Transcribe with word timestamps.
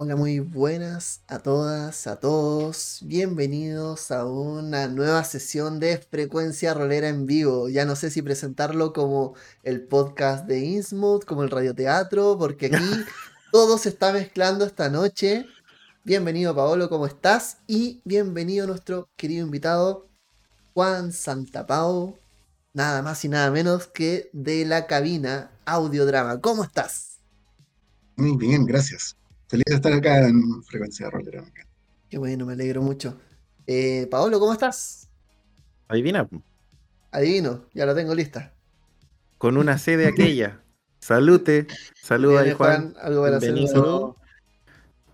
Hola, 0.00 0.14
muy 0.14 0.38
buenas 0.38 1.22
a 1.26 1.40
todas, 1.40 2.06
a 2.06 2.20
todos. 2.20 3.00
Bienvenidos 3.02 4.12
a 4.12 4.26
una 4.26 4.86
nueva 4.86 5.24
sesión 5.24 5.80
de 5.80 5.98
Frecuencia 5.98 6.72
Rolera 6.72 7.08
en 7.08 7.26
vivo. 7.26 7.68
Ya 7.68 7.84
no 7.84 7.96
sé 7.96 8.10
si 8.10 8.22
presentarlo 8.22 8.92
como 8.92 9.34
el 9.64 9.82
podcast 9.82 10.46
de 10.46 10.60
Innsmouth, 10.60 11.24
como 11.24 11.42
el 11.42 11.50
radioteatro, 11.50 12.38
porque 12.38 12.66
aquí 12.66 12.76
todo 13.52 13.76
se 13.76 13.88
está 13.88 14.12
mezclando 14.12 14.64
esta 14.64 14.88
noche. 14.88 15.46
Bienvenido, 16.04 16.54
Paolo, 16.54 16.88
¿cómo 16.88 17.04
estás? 17.06 17.58
Y 17.66 18.00
bienvenido 18.04 18.68
nuestro 18.68 19.08
querido 19.16 19.44
invitado, 19.44 20.06
Juan 20.74 21.10
Santapau, 21.10 22.16
nada 22.72 23.02
más 23.02 23.24
y 23.24 23.28
nada 23.28 23.50
menos 23.50 23.88
que 23.88 24.30
de 24.32 24.64
la 24.64 24.86
cabina 24.86 25.50
Audiodrama. 25.64 26.40
¿Cómo 26.40 26.62
estás? 26.62 27.18
Muy 28.14 28.36
bien, 28.36 28.64
gracias. 28.64 29.18
Feliz 29.48 29.64
de 29.66 29.74
estar 29.76 29.92
acá 29.94 30.28
en 30.28 30.62
Frecuencia 30.62 31.08
Rolera. 31.08 31.42
Qué 32.10 32.18
bueno, 32.18 32.44
me 32.44 32.52
alegro 32.52 32.82
mucho. 32.82 33.18
Eh, 33.66 34.06
Paolo, 34.10 34.38
¿cómo 34.38 34.52
estás? 34.52 35.08
Adivina. 35.88 36.28
Adivino, 37.10 37.64
ya 37.72 37.86
lo 37.86 37.94
tengo 37.94 38.14
lista. 38.14 38.52
Con 39.38 39.56
una 39.56 39.78
C 39.78 39.96
de 39.96 40.08
aquella. 40.08 40.60
Salute. 40.98 41.66
Saluda 41.94 42.40
ahí, 42.40 42.52
Juan. 42.52 42.94
Algo 43.00 43.22
para 43.22 43.38
Bienvenido. 43.38 44.16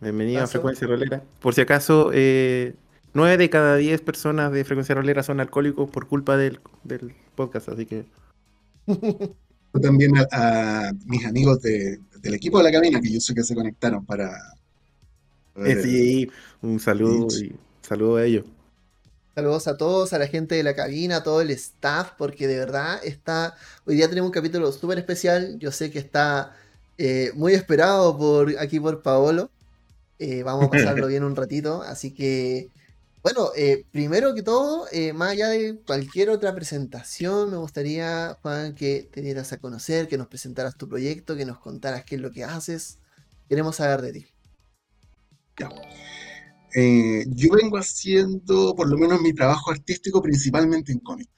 Bienvenido 0.00 0.42
a 0.42 0.46
Frecuencia 0.48 0.88
Rolera. 0.88 1.22
Por 1.40 1.54
si 1.54 1.60
acaso, 1.60 2.10
eh, 2.12 2.74
9 3.12 3.36
de 3.36 3.50
cada 3.50 3.76
10 3.76 4.00
personas 4.00 4.50
de 4.50 4.64
Frecuencia 4.64 4.96
Rolera 4.96 5.22
son 5.22 5.38
alcohólicos 5.38 5.88
por 5.90 6.08
culpa 6.08 6.36
del, 6.36 6.58
del 6.82 7.14
podcast, 7.36 7.68
así 7.68 7.86
que. 7.86 8.04
también 9.80 10.12
a, 10.30 10.92
mis 11.06 11.24
amigos 11.24 11.60
del 11.62 12.34
equipo 12.34 12.58
de 12.58 12.64
la 12.64 12.72
cabina, 12.72 13.00
que 13.00 13.12
yo 13.12 13.20
sé 13.20 13.34
que 13.34 13.42
se 13.42 13.54
conectaron 13.54 14.04
para... 14.04 14.30
Eh, 15.56 15.80
sí, 15.82 16.30
un 16.62 16.80
saludo 16.80 17.28
y 17.38 17.54
saludo 17.82 18.16
a 18.16 18.24
ellos. 18.24 18.44
Saludos 19.34 19.66
a 19.66 19.76
todos, 19.76 20.12
a 20.12 20.18
la 20.18 20.28
gente 20.28 20.54
de 20.54 20.62
la 20.62 20.74
cabina, 20.74 21.16
a 21.16 21.22
todo 21.24 21.40
el 21.40 21.50
staff, 21.50 22.12
porque 22.16 22.46
de 22.46 22.56
verdad 22.56 23.00
está. 23.02 23.56
Hoy 23.84 23.96
día 23.96 24.08
tenemos 24.08 24.28
un 24.28 24.32
capítulo 24.32 24.70
súper 24.70 24.98
especial. 24.98 25.58
Yo 25.58 25.72
sé 25.72 25.90
que 25.90 25.98
está 25.98 26.56
eh, 26.98 27.32
muy 27.34 27.52
esperado 27.52 28.16
por 28.16 28.56
aquí 28.60 28.78
por 28.78 29.02
Paolo. 29.02 29.50
Eh, 30.20 30.44
vamos 30.44 30.66
a 30.66 30.70
pasarlo 30.70 31.06
bien 31.08 31.24
un 31.24 31.34
ratito. 31.34 31.82
Así 31.82 32.12
que 32.12 32.68
bueno, 33.24 33.52
eh, 33.56 33.86
primero 33.90 34.34
que 34.34 34.42
todo, 34.42 34.86
eh, 34.92 35.14
más 35.14 35.30
allá 35.30 35.48
de 35.48 35.80
cualquier 35.86 36.28
otra 36.28 36.54
presentación, 36.54 37.50
me 37.50 37.56
gustaría, 37.56 38.36
Juan, 38.42 38.74
que 38.74 39.08
te 39.10 39.22
dieras 39.22 39.50
a 39.54 39.58
conocer, 39.58 40.08
que 40.08 40.18
nos 40.18 40.26
presentaras 40.26 40.76
tu 40.76 40.90
proyecto, 40.90 41.34
que 41.34 41.46
nos 41.46 41.58
contaras 41.58 42.04
qué 42.04 42.16
es 42.16 42.20
lo 42.20 42.30
que 42.30 42.44
haces. 42.44 42.98
Queremos 43.48 43.76
saber 43.76 44.02
de 44.02 44.12
ti. 44.12 44.26
Eh, 46.74 47.24
yo 47.28 47.52
vengo 47.52 47.78
haciendo, 47.78 48.74
por 48.76 48.90
lo 48.90 48.98
menos, 48.98 49.22
mi 49.22 49.32
trabajo 49.32 49.70
artístico 49.70 50.20
principalmente 50.20 50.92
en 50.92 50.98
cómic. 50.98 51.30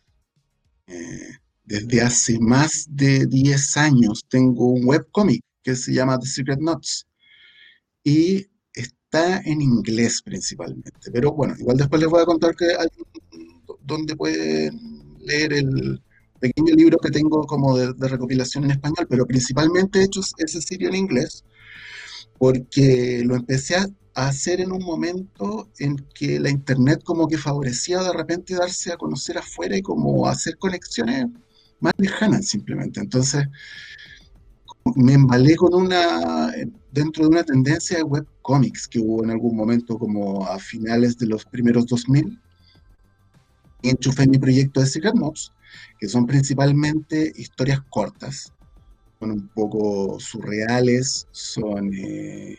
desde 1.65 2.01
hace 2.01 2.39
más 2.41 2.87
de 2.89 3.27
10 3.27 3.77
años 3.77 4.25
tengo 4.29 4.67
un 4.67 4.87
webcómic 4.87 5.43
que 5.63 5.77
se 5.77 5.93
llama 5.93 6.19
The 6.19 6.27
Secret 6.27 6.59
Notes. 6.61 7.07
Y 8.03 8.47
está 9.07 9.41
en 9.45 9.63
inglés 9.63 10.21
principalmente, 10.23 11.11
pero 11.13 11.33
bueno, 11.33 11.55
igual 11.59 11.77
después 11.77 12.01
les 12.01 12.11
voy 12.11 12.23
a 12.23 12.27
contar 12.27 12.55
que 12.57 12.67
hay 12.67 12.89
donde 13.83 14.17
pueden 14.17 15.15
leer 15.21 15.53
el 15.53 16.03
pequeño 16.41 16.75
libro 16.75 16.99
que 16.99 17.11
tengo 17.11 17.47
como 17.47 17.77
de, 17.77 18.09
recopilación 18.09 18.65
en 18.65 18.73
español, 18.73 19.07
pero 19.09 19.27
principalmente 19.27 20.01
he 20.01 20.05
hecho 20.05 20.21
ese 20.39 20.61
sitio 20.61 20.89
en 20.89 20.97
inglés, 20.97 21.45
porque 22.39 23.23
lo 23.25 23.37
empecé 23.37 23.77
a 23.77 23.89
hacer 24.15 24.61
en 24.61 24.73
un 24.73 24.83
momento 24.83 25.71
en 25.79 25.97
que 26.15 26.41
la 26.41 26.51
internet 26.51 27.03
como 27.05 27.29
que 27.29 27.39
favorecía 27.39 28.03
de 28.03 28.13
repente 28.13 28.55
darse 28.55 28.93
a 28.93 28.97
conocer 28.97 29.39
afuera 29.39 29.77
y 29.77 29.83
como 29.83 30.27
hacer 30.27 30.59
conexiones 30.59 31.27
más 31.81 31.93
lejanas 31.99 32.49
simplemente. 32.49 33.01
Entonces, 33.01 33.47
me 34.95 35.15
embalé 35.15 35.57
con 35.57 35.75
una, 35.75 36.53
dentro 36.93 37.25
de 37.25 37.29
una 37.29 37.45
tendencia 37.45 37.99
de 37.99 38.05
webcomics 38.47 38.87
que 38.89 38.99
hubo 38.99 39.25
en 39.25 39.31
algún 39.31 39.57
momento 39.57 39.99
como 39.99 40.47
a 40.47 40.59
finales 40.59 41.19
de 41.19 41.27
los 41.27 41.45
primeros 41.45 41.87
2000 41.87 42.39
y 43.83 43.91
enchufé 43.91 44.27
mi 44.27 44.39
proyecto 44.39 44.81
de 44.81 44.87
Secret 44.87 45.15
Mobs, 45.15 45.53
que 45.99 46.09
son 46.09 46.27
principalmente 46.27 47.33
historias 47.37 47.81
cortas, 47.91 48.53
son 49.21 49.33
un 49.33 49.49
poco 49.49 50.19
surreales, 50.19 51.27
son 51.31 51.93
eh, 51.95 52.59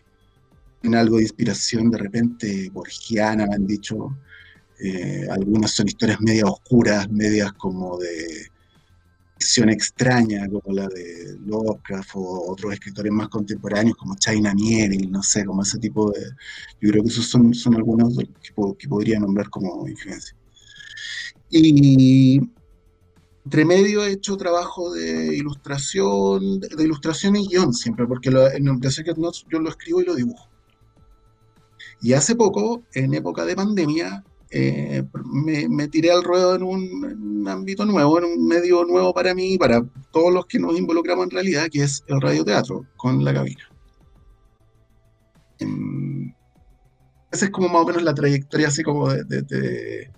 algo 0.93 1.17
de 1.17 1.23
inspiración 1.23 1.89
de 1.89 1.97
repente 1.97 2.69
borgiana, 2.71 3.45
me 3.47 3.55
han 3.55 3.65
dicho, 3.65 4.15
eh, 4.79 5.27
algunas 5.29 5.71
son 5.71 5.87
historias 5.87 6.21
medias 6.21 6.49
oscuras, 6.49 7.09
medias 7.09 7.51
como 7.53 7.97
de 7.97 8.51
extraña 9.69 10.47
como 10.47 10.75
la 10.75 10.87
de 10.87 11.37
Lovecraft 11.45 12.11
o 12.15 12.51
otros 12.51 12.73
escritores 12.73 13.11
más 13.11 13.29
contemporáneos 13.29 13.97
como 13.97 14.15
China 14.15 14.53
Mieri, 14.53 15.07
no 15.07 15.21
sé, 15.23 15.45
como 15.45 15.61
ese 15.63 15.77
tipo 15.79 16.11
de... 16.11 16.21
Yo 16.81 16.91
creo 16.91 17.03
que 17.03 17.09
esos 17.09 17.27
son, 17.27 17.53
son 17.53 17.75
algunos 17.75 18.17
que, 18.17 18.87
podría 18.87 19.19
nombrar 19.19 19.49
como 19.49 19.87
influencia. 19.87 20.35
Y 21.49 22.41
entre 23.45 23.63
medio 23.63 24.03
he 24.03 24.11
hecho 24.11 24.35
trabajo 24.35 24.93
de 24.93 25.35
ilustración, 25.35 26.59
de, 26.59 26.83
ilustración 26.83 27.37
y 27.37 27.47
guion 27.47 27.73
siempre, 27.73 28.05
porque 28.05 28.29
en 28.29 28.79
The 28.81 28.91
Secret 28.91 29.17
Notes 29.17 29.45
yo 29.49 29.59
lo 29.59 29.69
escribo 29.69 30.01
y 30.01 30.05
lo 30.05 30.15
dibujo. 30.15 30.49
Y 32.01 32.13
hace 32.13 32.35
poco, 32.35 32.83
en 32.93 33.13
época 33.13 33.45
de 33.45 33.55
pandemia, 33.55 34.23
eh, 34.49 35.03
me, 35.69 35.87
tiré 35.87 36.11
al 36.11 36.23
ruedo 36.23 36.55
en 36.55 36.63
un, 36.63 37.47
ámbito 37.47 37.85
nuevo, 37.85 38.17
en 38.19 38.25
un 38.25 38.47
medio 38.47 38.83
nuevo 38.85 39.13
para 39.13 39.33
mí 39.33 39.53
y 39.53 39.57
para 39.57 39.83
todos 40.11 40.33
los 40.33 40.45
que 40.45 40.59
nos 40.59 40.77
involucramos 40.77 41.25
en 41.25 41.31
realidad, 41.31 41.67
que 41.71 41.83
es 41.83 42.03
el 42.07 42.21
radioteatro 42.21 42.85
con 42.97 43.23
la 43.23 43.33
cabina. 43.33 43.63
Em, 45.59 46.33
esa 47.31 47.45
es 47.45 47.51
como 47.51 47.69
más 47.69 47.81
o 47.81 47.85
menos 47.85 48.03
la 48.03 48.13
trayectoria 48.13 48.67
así 48.67 48.83
como 48.83 49.09
de, 49.09 50.11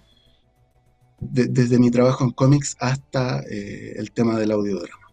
desde 1.20 1.80
mi 1.80 1.92
trabajo 1.92 2.24
en 2.24 2.32
cómics 2.32 2.76
hasta 2.80 3.42
eh, 3.50 3.94
el 3.98 4.12
tema 4.12 4.38
del 4.38 4.52
audiodrama. 4.52 5.08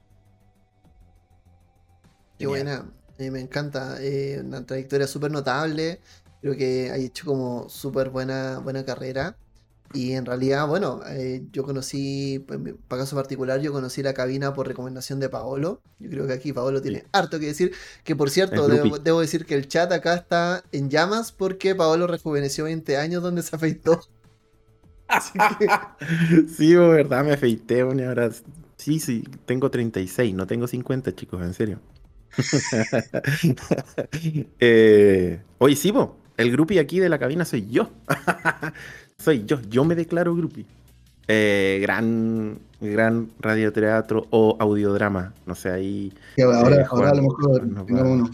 Qué 2.38 2.46
buena, 2.46 2.90
me 3.18 3.40
encanta, 3.40 3.96
eh, 4.00 4.42
una 4.44 4.64
trayectoria 4.64 5.06
súper 5.06 5.30
notable. 5.30 6.00
Creo 6.46 6.56
que 6.56 6.90
ha 6.92 6.96
hecho 6.96 7.26
como 7.26 7.68
súper 7.68 8.10
buena, 8.10 8.60
buena 8.60 8.84
carrera. 8.84 9.36
Y 9.92 10.12
en 10.12 10.24
realidad, 10.24 10.68
bueno, 10.68 11.00
eh, 11.08 11.42
yo 11.50 11.64
conocí, 11.64 12.38
para 12.86 13.02
caso 13.02 13.16
particular, 13.16 13.60
yo 13.60 13.72
conocí 13.72 14.00
la 14.00 14.14
cabina 14.14 14.54
por 14.54 14.68
recomendación 14.68 15.18
de 15.18 15.28
Paolo. 15.28 15.82
Yo 15.98 16.08
creo 16.08 16.28
que 16.28 16.34
aquí 16.34 16.52
Paolo 16.52 16.80
tiene 16.80 17.02
harto 17.10 17.40
que 17.40 17.46
decir. 17.46 17.72
Que 18.04 18.14
por 18.14 18.30
cierto, 18.30 18.68
debo, 18.68 19.20
decir 19.20 19.44
que 19.44 19.56
el 19.56 19.66
chat 19.66 19.90
acá 19.90 20.14
está 20.14 20.62
en 20.70 20.88
llamas 20.88 21.32
porque 21.32 21.74
Paolo 21.74 22.06
rejuveneció 22.06 22.62
20 22.62 22.96
años 22.96 23.24
donde 23.24 23.42
se 23.42 23.56
afeitó. 23.56 24.00
sí, 26.56 26.76
verdad, 26.76 27.24
me 27.24 27.32
afeité, 27.32 27.82
bueno, 27.82 28.06
ahora 28.06 28.30
sí, 28.76 29.00
sí, 29.00 29.24
tengo 29.46 29.68
36, 29.68 30.32
no 30.32 30.46
tengo 30.46 30.68
50, 30.68 31.12
chicos, 31.12 31.42
en 31.42 31.54
serio. 31.54 31.80
eh, 34.60 35.40
oye, 35.58 35.74
sí, 35.74 35.92
el 36.36 36.52
grupi 36.52 36.78
aquí 36.78 37.00
de 37.00 37.08
la 37.08 37.18
cabina 37.18 37.44
soy 37.44 37.66
yo. 37.68 37.90
soy 39.18 39.44
yo, 39.46 39.60
yo 39.68 39.84
me 39.84 39.94
declaro 39.94 40.34
grupi. 40.34 40.66
Eh, 41.28 41.78
gran, 41.82 42.56
gran 42.80 43.28
radioteatro 43.40 44.28
o 44.30 44.56
audiodrama. 44.60 45.32
No 45.44 45.56
sé, 45.56 45.70
ahí. 45.70 46.12
ahora, 46.40 46.76
eh, 46.76 46.86
a 46.88 47.14
lo 47.14 47.22
mejor 47.22 47.64
unos, 47.64 48.30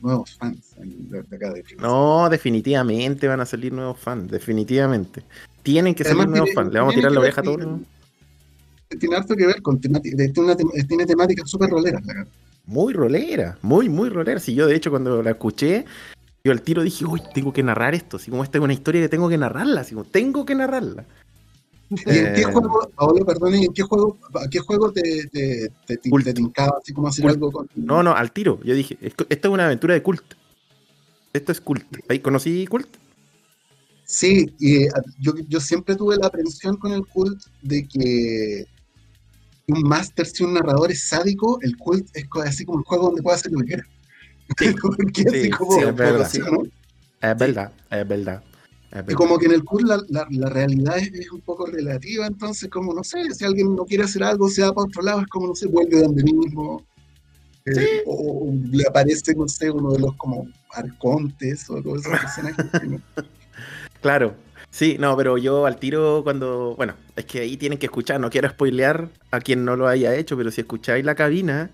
nuevos 0.00 0.36
fans 0.36 0.76
de, 0.78 1.18
acá 1.18 1.52
de 1.52 1.64
No, 1.80 2.28
definitivamente 2.30 3.26
van 3.26 3.40
a 3.40 3.46
salir 3.46 3.72
nuevos 3.72 3.98
fans, 3.98 4.30
definitivamente. 4.30 5.22
Tienen 5.64 5.94
que 5.94 6.04
salir 6.04 6.28
nuevos 6.28 6.50
fans. 6.54 6.72
Le 6.72 6.78
vamos 6.78 6.94
a 6.94 6.96
tirar 6.96 7.12
la 7.12 7.20
oreja 7.20 7.40
a 7.40 7.44
todos. 7.44 7.80
Tiene 8.98 9.16
harto 9.16 9.34
que 9.34 9.46
ver 9.46 9.62
con 9.62 9.80
temática, 9.80 10.16
tiene 10.88 11.06
temática 11.06 11.46
súper 11.46 11.70
rolera. 11.70 12.00
Muy 12.66 12.92
rolera, 12.92 13.58
muy, 13.62 13.88
muy 13.88 14.08
rolera. 14.08 14.38
Si 14.38 14.54
yo, 14.54 14.68
de 14.68 14.76
hecho, 14.76 14.90
cuando 14.90 15.22
la 15.22 15.30
escuché, 15.30 15.84
yo 16.44 16.52
al 16.52 16.62
tiro 16.62 16.82
dije, 16.82 17.04
uy, 17.04 17.20
tengo 17.34 17.52
que 17.52 17.62
narrar 17.62 17.94
esto, 17.94 18.16
así 18.16 18.30
como 18.30 18.44
esta 18.44 18.58
es 18.58 18.64
una 18.64 18.72
historia 18.72 19.02
que 19.02 19.08
tengo 19.08 19.28
que 19.28 19.38
narrarla, 19.38 19.82
así 19.82 19.94
como 19.94 20.06
tengo 20.06 20.44
que 20.44 20.54
narrarla. 20.54 21.04
¿Y 21.90 22.18
en 22.18 22.34
qué 22.34 22.42
eh, 22.42 22.44
juego, 22.44 22.88
Paolo, 22.94 23.26
perdón, 23.26 23.54
en 23.54 23.72
qué 23.72 23.82
juego, 23.82 24.16
a 24.34 24.48
qué 24.48 24.60
juego 24.60 24.92
te, 24.92 25.26
te, 25.26 25.72
te, 25.86 25.96
te 25.96 26.34
tincaba 26.34 26.78
así 26.80 26.92
como 26.92 27.08
hacer 27.08 27.26
algo 27.26 27.50
con... 27.50 27.68
No, 27.74 28.02
no, 28.02 28.14
al 28.14 28.30
tiro. 28.30 28.60
Yo 28.62 28.74
dije, 28.74 28.96
esto 29.00 29.26
es 29.28 29.46
una 29.46 29.66
aventura 29.66 29.94
de 29.94 30.02
cult. 30.02 30.22
Esto 31.32 31.50
es 31.50 31.60
cult. 31.60 31.84
¿Ahí 32.08 32.20
conocí 32.20 32.64
cult? 32.68 32.88
Sí, 34.04 34.54
y 34.60 34.84
eh, 34.84 34.88
yo, 35.18 35.32
yo 35.48 35.60
siempre 35.60 35.96
tuve 35.96 36.16
la 36.16 36.28
aprensión 36.28 36.76
con 36.76 36.92
el 36.92 37.04
cult 37.06 37.42
de 37.62 37.86
que 37.86 38.66
un 39.66 39.82
máster, 39.82 40.26
si 40.26 40.44
un 40.44 40.54
narrador 40.54 40.90
es 40.92 41.08
sádico, 41.08 41.58
el 41.62 41.76
cult 41.76 42.08
es 42.14 42.26
así 42.44 42.64
como 42.64 42.78
el 42.78 42.84
juego 42.84 43.06
donde 43.06 43.22
puede 43.22 43.36
hacer 43.36 43.52
lo 43.52 43.60
que 43.60 43.66
quiera. 43.66 43.86
Sí, 44.58 44.74
Porque 44.82 45.24
así 45.28 45.42
sí, 45.44 45.50
como- 45.50 45.72
sí, 45.74 45.80
es 45.82 45.96
verdad. 45.96 46.30
Es 47.22 47.38
verdad, 47.38 47.72
es 47.90 48.08
verdad. 48.08 48.42
Y 49.08 49.14
como 49.14 49.38
que 49.38 49.46
en 49.46 49.52
el 49.52 49.62
CUR 49.64 49.82
la, 49.86 50.02
la- 50.08 50.26
la 50.30 50.48
realidad 50.48 50.98
es, 50.98 51.12
es 51.12 51.30
un 51.30 51.40
poco 51.42 51.66
relativa, 51.66 52.26
entonces 52.26 52.68
como 52.70 52.92
no 52.92 53.04
sé, 53.04 53.30
si 53.32 53.44
alguien 53.44 53.74
no 53.76 53.84
quiere 53.84 54.04
hacer 54.04 54.22
algo, 54.24 54.48
se 54.48 54.62
va 54.62 54.72
para 54.72 54.86
otro 54.86 55.02
lado, 55.02 55.20
es 55.20 55.26
como 55.28 55.46
no 55.48 55.54
sé, 55.54 55.66
vuelve 55.68 56.00
donde 56.02 56.24
mismo. 56.24 56.84
eh, 57.66 58.02
o, 58.06 58.48
o 58.48 58.52
le 58.72 58.84
aparece, 58.88 59.34
no 59.34 59.46
sé, 59.46 59.70
uno 59.70 59.92
de 59.92 60.00
los 60.00 60.16
como 60.16 60.48
arcontes 60.72 61.68
o 61.70 61.80
todos 61.82 62.00
esos 62.06 62.18
personajes. 62.18 62.66
no- 62.88 63.00
Claro. 64.00 64.34
Sí, 64.70 64.96
no, 65.00 65.16
pero 65.16 65.36
yo 65.36 65.66
al 65.66 65.78
tiro 65.78 66.22
cuando. 66.22 66.74
Bueno, 66.76 66.94
es 67.16 67.24
que 67.26 67.40
ahí 67.40 67.56
tienen 67.56 67.78
que 67.78 67.86
escuchar. 67.86 68.20
No 68.20 68.30
quiero 68.30 68.48
spoilear 68.48 69.10
a 69.32 69.40
quien 69.40 69.64
no 69.64 69.74
lo 69.76 69.88
haya 69.88 70.14
hecho, 70.14 70.36
pero 70.36 70.50
si 70.52 70.60
escucháis 70.60 71.04
la 71.04 71.16
cabina, 71.16 71.70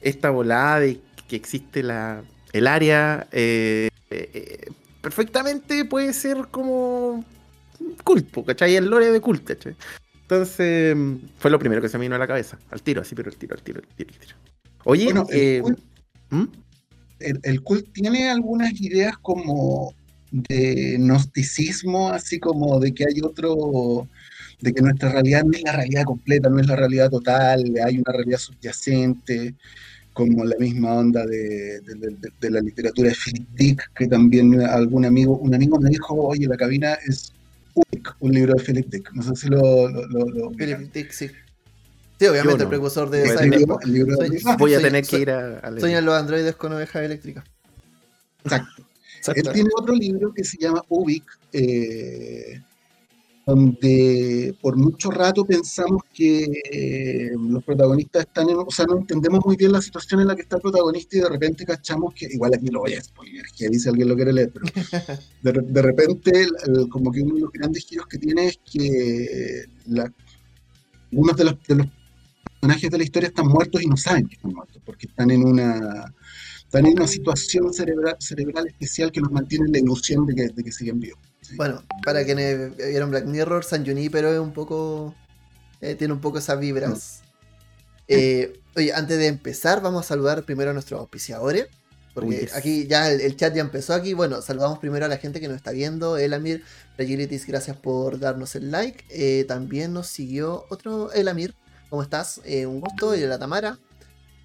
esta 0.00 0.30
volada 0.30 0.78
de 0.80 1.00
que 1.28 1.36
existe 1.36 1.82
la, 1.82 2.22
el 2.52 2.66
área, 2.66 3.26
eh, 3.32 3.88
eh, 4.10 4.66
perfectamente 5.00 5.84
puede 5.84 6.12
ser 6.12 6.48
como. 6.50 7.24
Culto, 8.02 8.44
¿cachai? 8.44 8.74
El 8.76 8.86
lore 8.86 9.12
de 9.12 9.20
cult, 9.20 9.44
¿cachai? 9.44 9.76
Entonces, 10.22 10.96
mm, 10.96 11.14
fue 11.38 11.50
lo 11.50 11.58
primero 11.58 11.80
que 11.80 11.88
se 11.88 11.96
me 11.98 12.04
vino 12.06 12.16
a 12.16 12.18
la 12.18 12.26
cabeza. 12.26 12.58
Al 12.70 12.82
tiro, 12.82 13.02
así, 13.02 13.14
pero 13.14 13.30
al 13.30 13.36
tiro, 13.36 13.54
al 13.54 13.62
tiro, 13.62 13.80
al 13.80 13.94
tiro. 13.94 14.10
al 14.12 14.18
tiro. 14.18 14.36
Oye, 14.84 15.04
Bueno, 15.04 15.26
el 15.30 15.38
eh, 15.38 15.62
cult- 15.62 15.78
¿hmm? 16.30 16.46
el, 17.20 17.40
el 17.42 17.62
cult 17.62 17.92
tiene 17.92 18.28
algunas 18.30 18.78
ideas 18.80 19.16
como 19.18 19.94
de 20.30 20.96
gnosticismo, 20.98 22.10
así 22.10 22.38
como 22.38 22.78
de 22.80 22.92
que 22.92 23.04
hay 23.04 23.20
otro, 23.22 24.06
de 24.60 24.74
que 24.74 24.82
nuestra 24.82 25.10
realidad 25.12 25.44
no 25.44 25.52
es 25.52 25.62
la 25.62 25.72
realidad 25.72 26.04
completa, 26.04 26.50
no 26.50 26.60
es 26.60 26.66
la 26.66 26.76
realidad 26.76 27.10
total, 27.10 27.64
hay 27.84 27.98
una 27.98 28.12
realidad 28.12 28.38
subyacente, 28.38 29.54
como 30.18 30.44
la 30.44 30.56
misma 30.58 30.94
onda 30.94 31.24
de, 31.24 31.80
de- 31.80 31.94
de- 31.94 32.32
de 32.40 32.50
la 32.50 32.60
literatura 32.60 33.10
de 33.10 33.14
Philip 33.14 33.48
Dick, 33.54 33.90
que 33.94 34.08
también 34.08 34.60
algún 34.60 35.04
amigo, 35.04 35.38
un 35.38 35.54
amigo 35.54 35.78
me 35.78 35.90
dijo, 35.90 36.14
oye, 36.14 36.46
la 36.48 36.56
cabina 36.56 36.94
es 37.06 37.32
Ubik, 37.74 38.16
un 38.18 38.32
libro 38.32 38.54
de 38.54 38.62
Philip 38.64 38.88
Dick. 38.90 39.12
No 39.12 39.22
sé 39.22 39.36
si 39.36 39.48
lo, 39.48 39.88
lo, 39.88 40.06
lo- 40.08 40.26
lo 40.28 40.48
ubican. 40.48 40.56
Philip 40.56 40.92
Dick, 40.92 41.10
sí. 41.12 41.28
Sí, 42.18 42.26
obviamente 42.26 42.58
no. 42.58 42.62
el 42.64 42.68
precursor 42.68 43.08
de 43.10 43.20
Voy 43.20 43.28
a 43.28 43.32
Ese 43.32 43.38
tener- 43.44 43.58
Cyberpunk. 43.60 43.84
libro- 43.86 43.86
el 43.86 43.92
libro 43.92 44.16
de- 44.16 44.40
Soy- 44.40 44.56
voy 44.58 44.72
a 44.72 44.76
soy- 44.80 44.84
tener 44.84 45.04
soy- 45.04 45.16
que 45.18 45.22
ir 45.22 45.30
a, 45.30 45.58
a 45.60 45.70
leer. 45.70 45.80
Sueñan 45.80 46.04
los 46.04 46.14
androides 46.16 46.56
con 46.56 46.72
ovejas 46.72 47.02
eléctricas. 47.04 47.44
exacto. 48.44 48.70
Él 48.78 48.84
Exacto. 49.36 49.52
tiene 49.52 49.70
otro 49.76 49.94
libro 49.94 50.32
que 50.32 50.42
se 50.44 50.56
llama 50.58 50.82
Ubik, 50.88 51.24
eh, 51.52 52.60
donde 53.48 54.54
por 54.60 54.76
mucho 54.76 55.10
rato 55.10 55.42
pensamos 55.42 56.02
que 56.12 56.44
eh, 56.70 57.30
los 57.38 57.64
protagonistas 57.64 58.26
están 58.26 58.50
en, 58.50 58.56
o 58.58 58.70
sea, 58.70 58.84
no 58.84 58.98
entendemos 58.98 59.40
muy 59.46 59.56
bien 59.56 59.72
la 59.72 59.80
situación 59.80 60.20
en 60.20 60.26
la 60.26 60.36
que 60.36 60.42
está 60.42 60.56
el 60.56 60.62
protagonista 60.62 61.16
y 61.16 61.20
de 61.20 61.30
repente 61.30 61.64
cachamos 61.64 62.12
que, 62.14 62.26
igual 62.30 62.52
aquí 62.54 62.66
lo 62.68 62.80
voy 62.80 62.92
a 62.92 63.02
spoiler, 63.02 63.46
que 63.56 63.70
dice 63.70 63.88
alguien 63.88 64.08
lo 64.08 64.16
quiere 64.16 64.34
leer, 64.34 64.52
pero 64.52 64.66
de, 65.42 65.52
re- 65.52 65.66
de 65.66 65.82
repente 65.82 66.30
el- 66.42 66.56
el- 66.66 66.88
como 66.90 67.10
que 67.10 67.22
uno 67.22 67.36
de 67.36 67.40
los 67.40 67.52
grandes 67.52 67.86
giros 67.86 68.06
que 68.06 68.18
tiene 68.18 68.48
es 68.48 68.60
que 68.70 69.64
la, 69.86 70.12
algunos 71.10 71.36
de 71.38 71.44
los, 71.44 71.54
de 71.66 71.74
los 71.76 71.86
personajes 72.60 72.90
de 72.90 72.98
la 72.98 73.04
historia 73.04 73.28
están 73.28 73.46
muertos 73.48 73.80
y 73.82 73.86
no 73.86 73.96
saben 73.96 74.28
que 74.28 74.34
están 74.34 74.52
muertos, 74.52 74.82
porque 74.84 75.06
están 75.06 75.30
en 75.30 75.42
una 75.44 76.14
están 76.64 76.84
en 76.84 76.92
una 76.98 77.06
situación 77.08 77.72
cerebral, 77.72 78.16
cerebral 78.20 78.66
especial 78.66 79.10
que 79.10 79.22
nos 79.22 79.30
mantiene 79.32 79.64
en 79.64 79.72
la 79.72 79.78
ilusión 79.78 80.26
de 80.26 80.34
que, 80.34 80.48
de 80.48 80.62
que 80.64 80.70
siguen 80.70 81.00
vivos. 81.00 81.20
Bueno, 81.56 81.82
para 82.04 82.24
quienes 82.24 82.76
vieron 82.76 83.10
Black 83.10 83.24
Mirror, 83.26 83.64
San 83.64 83.84
Junipero 83.86 84.32
es 84.32 84.38
un 84.38 84.52
poco. 84.52 85.14
eh, 85.80 85.94
tiene 85.94 86.12
un 86.14 86.20
poco 86.20 86.38
esas 86.38 86.58
vibras. 86.58 87.22
Eh, 88.08 88.60
oye, 88.76 88.92
antes 88.92 89.18
de 89.18 89.26
empezar, 89.26 89.80
vamos 89.82 90.04
a 90.04 90.08
saludar 90.08 90.42
primero 90.44 90.70
a 90.70 90.72
nuestros 90.72 91.00
auspiciadores. 91.00 91.68
Porque 92.14 92.30
Uy, 92.30 92.36
yes. 92.40 92.54
aquí 92.56 92.86
ya 92.88 93.10
el, 93.12 93.20
el 93.20 93.36
chat 93.36 93.54
ya 93.54 93.60
empezó 93.60 93.94
aquí. 93.94 94.12
Bueno, 94.14 94.42
saludamos 94.42 94.78
primero 94.78 95.04
a 95.04 95.08
la 95.08 95.18
gente 95.18 95.40
que 95.40 95.46
nos 95.48 95.56
está 95.56 95.70
viendo. 95.70 96.16
Elamir, 96.16 96.64
Fragilities, 96.96 97.46
gracias 97.46 97.76
por 97.76 98.18
darnos 98.18 98.56
el 98.56 98.70
like. 98.70 99.04
Eh, 99.10 99.44
también 99.46 99.92
nos 99.92 100.08
siguió 100.08 100.64
otro 100.70 101.12
Elamir. 101.12 101.54
¿Cómo 101.90 102.02
estás? 102.02 102.40
Eh, 102.44 102.66
un 102.66 102.80
gusto. 102.80 103.14
Y 103.14 103.20
la 103.20 103.38
Tamara. 103.38 103.78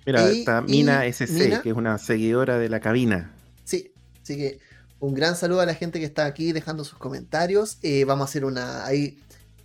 Mira, 0.05 0.31
Y- 0.31 0.39
está 0.41 0.63
y 0.67 0.71
Mina 0.71 1.05
SC, 1.07 1.31
Mina. 1.31 1.61
que 1.61 1.69
es 1.69 1.75
una 1.75 1.97
seguidora 1.97 2.57
de 2.59 2.69
la 2.69 2.79
cabina. 2.79 3.33
Sí, 3.63 3.91
así 4.21 4.35
que 4.37 4.59
un 5.03 5.13
gran 5.13 5.35
saludo 5.35 5.59
a 5.59 5.65
la 5.65 5.75
gente 5.75 5.99
que 5.99 6.05
está 6.05 6.25
aquí 6.25 6.53
dejando 6.53 6.85
sus 6.85 6.97
comentarios. 6.97 7.77
Eh, 7.81 8.05
vamos 8.05 8.21
a 8.21 8.29
hacer 8.29 8.45
una 8.45 8.85
ahí 8.85 9.17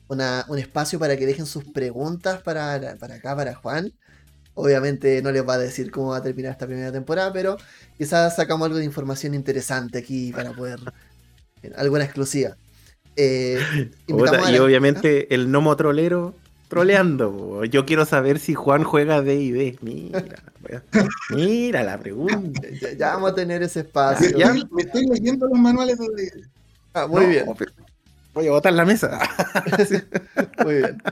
una, 0.08 0.44
un 0.49 0.58
espacio 0.58 0.99
para 0.99 1.17
que 1.17 1.26
dejen 1.26 1.46
sus 1.46 1.62
preguntas 1.62 2.43
para, 2.43 2.96
para 2.99 3.14
acá, 3.14 3.37
para 3.37 3.55
Juan. 3.55 3.93
Obviamente 4.55 5.23
no 5.23 5.31
les 5.31 5.46
va 5.46 5.55
a 5.55 5.58
decir 5.58 5.93
cómo 5.93 6.08
va 6.08 6.17
a 6.17 6.23
terminar 6.23 6.50
esta 6.50 6.67
primera 6.67 6.90
temporada, 6.90 7.32
pero 7.32 7.56
quizás 7.96 8.35
sacamos 8.35 8.67
algo 8.67 8.79
de 8.79 8.85
información 8.85 9.32
interesante 9.32 9.99
aquí 9.99 10.32
para 10.32 10.52
poder. 10.52 10.81
alguna 11.76 12.02
exclusiva. 12.02 12.56
Eh, 13.14 13.61
y 14.08 14.58
obviamente 14.58 15.32
el 15.32 15.46
gnomo 15.46 15.76
trolero 15.76 16.34
troleando. 16.69 17.65
Yo 17.65 17.85
quiero 17.87 18.05
saber 18.05 18.38
si 18.38 18.55
Juan 18.55 18.85
juega 18.85 19.23
D&D. 19.23 19.79
Mira, 19.81 20.25
wea. 20.69 20.82
mira 21.31 21.82
la 21.82 21.99
pregunta. 21.99 22.61
Ya, 22.81 22.93
ya 22.93 23.15
vamos 23.15 23.32
a 23.32 23.35
tener 23.35 23.62
ese 23.62 23.81
espacio. 23.81 24.37
ya. 24.38 24.47
estoy, 24.47 24.69
me 24.70 24.82
estoy 24.82 25.06
leyendo 25.06 25.47
los 25.49 25.59
manuales 25.59 25.99
de... 25.99 26.32
Ah, 26.94 27.06
muy 27.06 27.25
No, 27.25 27.29
bien. 27.29 27.44
Voy 28.35 28.47
a 28.47 28.50
botar 28.53 28.73
la 28.73 28.85
mesa. 28.85 29.19
Muy 30.65 30.75
bien. 30.76 31.03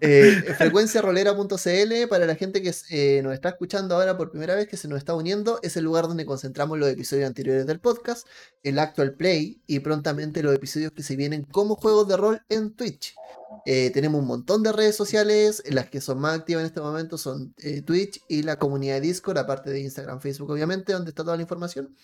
Eh, 0.00 0.30
frecuenciarolera.cl 0.58 2.08
para 2.08 2.26
la 2.26 2.34
gente 2.34 2.62
que 2.62 2.72
eh, 2.90 3.20
nos 3.22 3.34
está 3.34 3.50
escuchando 3.50 3.94
ahora 3.94 4.16
por 4.16 4.30
primera 4.30 4.54
vez, 4.54 4.68
que 4.68 4.76
se 4.76 4.88
nos 4.88 4.98
está 4.98 5.14
uniendo, 5.14 5.58
es 5.62 5.76
el 5.76 5.84
lugar 5.84 6.06
donde 6.06 6.24
concentramos 6.24 6.78
los 6.78 6.88
episodios 6.88 7.26
anteriores 7.26 7.66
del 7.66 7.80
podcast, 7.80 8.26
el 8.62 8.78
actual 8.78 9.14
play 9.14 9.60
y 9.66 9.80
prontamente 9.80 10.42
los 10.42 10.54
episodios 10.54 10.92
que 10.92 11.02
se 11.02 11.16
vienen 11.16 11.42
como 11.42 11.76
juegos 11.76 12.06
de 12.08 12.16
rol 12.16 12.42
en 12.48 12.74
Twitch. 12.74 13.14
Eh, 13.66 13.90
tenemos 13.90 14.20
un 14.20 14.26
montón 14.26 14.62
de 14.62 14.72
redes 14.72 14.94
sociales, 14.94 15.62
las 15.70 15.88
que 15.88 16.00
son 16.00 16.20
más 16.20 16.38
activas 16.38 16.60
en 16.60 16.66
este 16.66 16.80
momento 16.80 17.18
son 17.18 17.54
Twitch 17.84 18.20
y 18.28 18.42
la 18.42 18.56
comunidad 18.58 18.94
de 18.94 19.00
Discord, 19.00 19.38
aparte 19.38 19.70
de 19.70 19.80
Instagram, 19.80 20.20
Facebook, 20.20 20.50
obviamente, 20.50 20.92
donde 20.92 21.10
está 21.10 21.24
toda 21.24 21.36
la 21.36 21.42
información. 21.42 21.94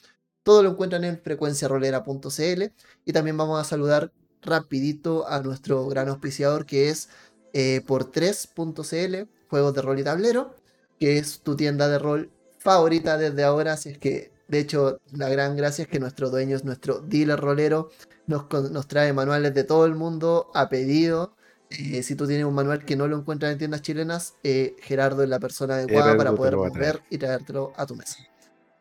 Todo 0.43 0.63
lo 0.63 0.71
encuentran 0.71 1.05
en 1.05 1.21
frecuenciarolera.cl 1.21 2.63
y 3.05 3.13
también 3.13 3.37
vamos 3.37 3.61
a 3.61 3.65
saludar 3.65 4.13
rapidito 4.43 5.27
a 5.29 5.41
nuestro 5.41 5.87
gran 5.87 6.09
auspiciador 6.09 6.67
que 6.67 6.91
es 6.91 7.09
eh, 7.55 7.83
por 7.87 8.11
3.cl, 8.11 9.31
juegos 9.49 9.75
de 9.75 9.83
rol 9.83 10.01
y 10.01 10.05
tablero, 10.05 10.57
que 10.99 11.19
es 11.19 11.41
tu 11.41 11.55
tienda 11.55 11.89
de 11.89 12.01
rol 12.01 12.31
favorita 12.59 13.17
desde 13.17 13.45
ahora. 13.45 13.75
Así 13.75 13.91
es 13.91 13.99
que, 13.99 14.33
de 14.49 14.59
hecho, 14.59 14.99
la 15.13 15.29
gran 15.29 15.57
gracia 15.57 15.85
es 15.85 15.89
que 15.89 16.01
nuestro 16.01 16.31
dueño 16.31 16.57
es 16.57 16.65
nuestro 16.65 16.99
dealer 16.99 17.39
rolero, 17.39 17.91
nos, 18.27 18.51
nos 18.71 18.89
trae 18.89 19.13
manuales 19.13 19.55
de 19.55 19.63
todo 19.63 19.87
el 19.87 19.95
mundo 19.95 20.51
a 20.53 20.69
pedido. 20.69 21.37
Eh, 21.71 22.03
si 22.03 22.17
tú 22.17 22.27
tienes 22.27 22.45
un 22.45 22.55
manual 22.55 22.85
que 22.85 22.97
no 22.97 23.07
lo 23.07 23.17
encuentras 23.17 23.53
en 23.53 23.59
tiendas 23.59 23.83
chilenas, 23.83 24.35
eh, 24.43 24.75
Gerardo 24.83 25.23
es 25.23 25.29
la 25.29 25.39
persona 25.39 25.75
adecuada 25.75 26.17
para 26.17 26.35
poder 26.35 26.57
mover 26.57 27.03
y 27.09 27.19
traértelo 27.19 27.73
a 27.77 27.87
tu 27.87 27.95
mesa. 27.95 28.19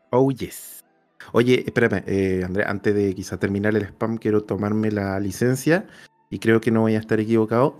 Oh, 0.09 0.31
yes. 0.31 0.83
Oye, 1.31 1.63
espérame, 1.65 2.03
eh, 2.07 2.41
Andrea, 2.43 2.69
antes 2.69 2.93
de 2.93 3.13
quizá 3.13 3.37
terminar 3.37 3.75
el 3.75 3.83
spam, 3.83 4.17
quiero 4.17 4.43
tomarme 4.43 4.91
la 4.91 5.19
licencia 5.19 5.87
y 6.29 6.39
creo 6.39 6.59
que 6.59 6.71
no 6.71 6.81
voy 6.81 6.95
a 6.95 6.99
estar 6.99 7.19
equivocado 7.19 7.79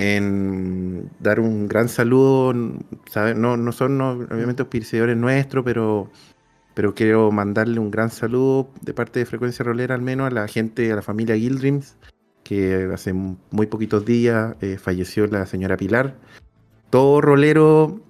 en 0.00 1.10
dar 1.20 1.40
un 1.40 1.68
gran 1.68 1.88
saludo. 1.88 2.54
¿sabes? 3.10 3.36
No, 3.36 3.56
no 3.56 3.70
son 3.70 3.98
no, 3.98 4.12
obviamente 4.12 4.62
auspiciadores 4.62 5.16
nuestros, 5.16 5.62
pero, 5.62 6.10
pero 6.74 6.94
quiero 6.94 7.30
mandarle 7.30 7.78
un 7.78 7.90
gran 7.90 8.10
saludo 8.10 8.70
de 8.80 8.94
parte 8.94 9.18
de 9.18 9.26
Frecuencia 9.26 9.62
Rolera, 9.62 9.94
al 9.94 10.00
menos 10.00 10.26
a 10.26 10.30
la 10.30 10.48
gente, 10.48 10.90
a 10.90 10.96
la 10.96 11.02
familia 11.02 11.36
Gildreams, 11.36 11.96
que 12.42 12.88
hace 12.92 13.12
muy 13.12 13.66
poquitos 13.66 14.06
días 14.06 14.56
eh, 14.62 14.78
falleció 14.78 15.26
la 15.26 15.44
señora 15.44 15.76
Pilar. 15.76 16.16
Todo 16.88 17.20
rolero 17.20 18.00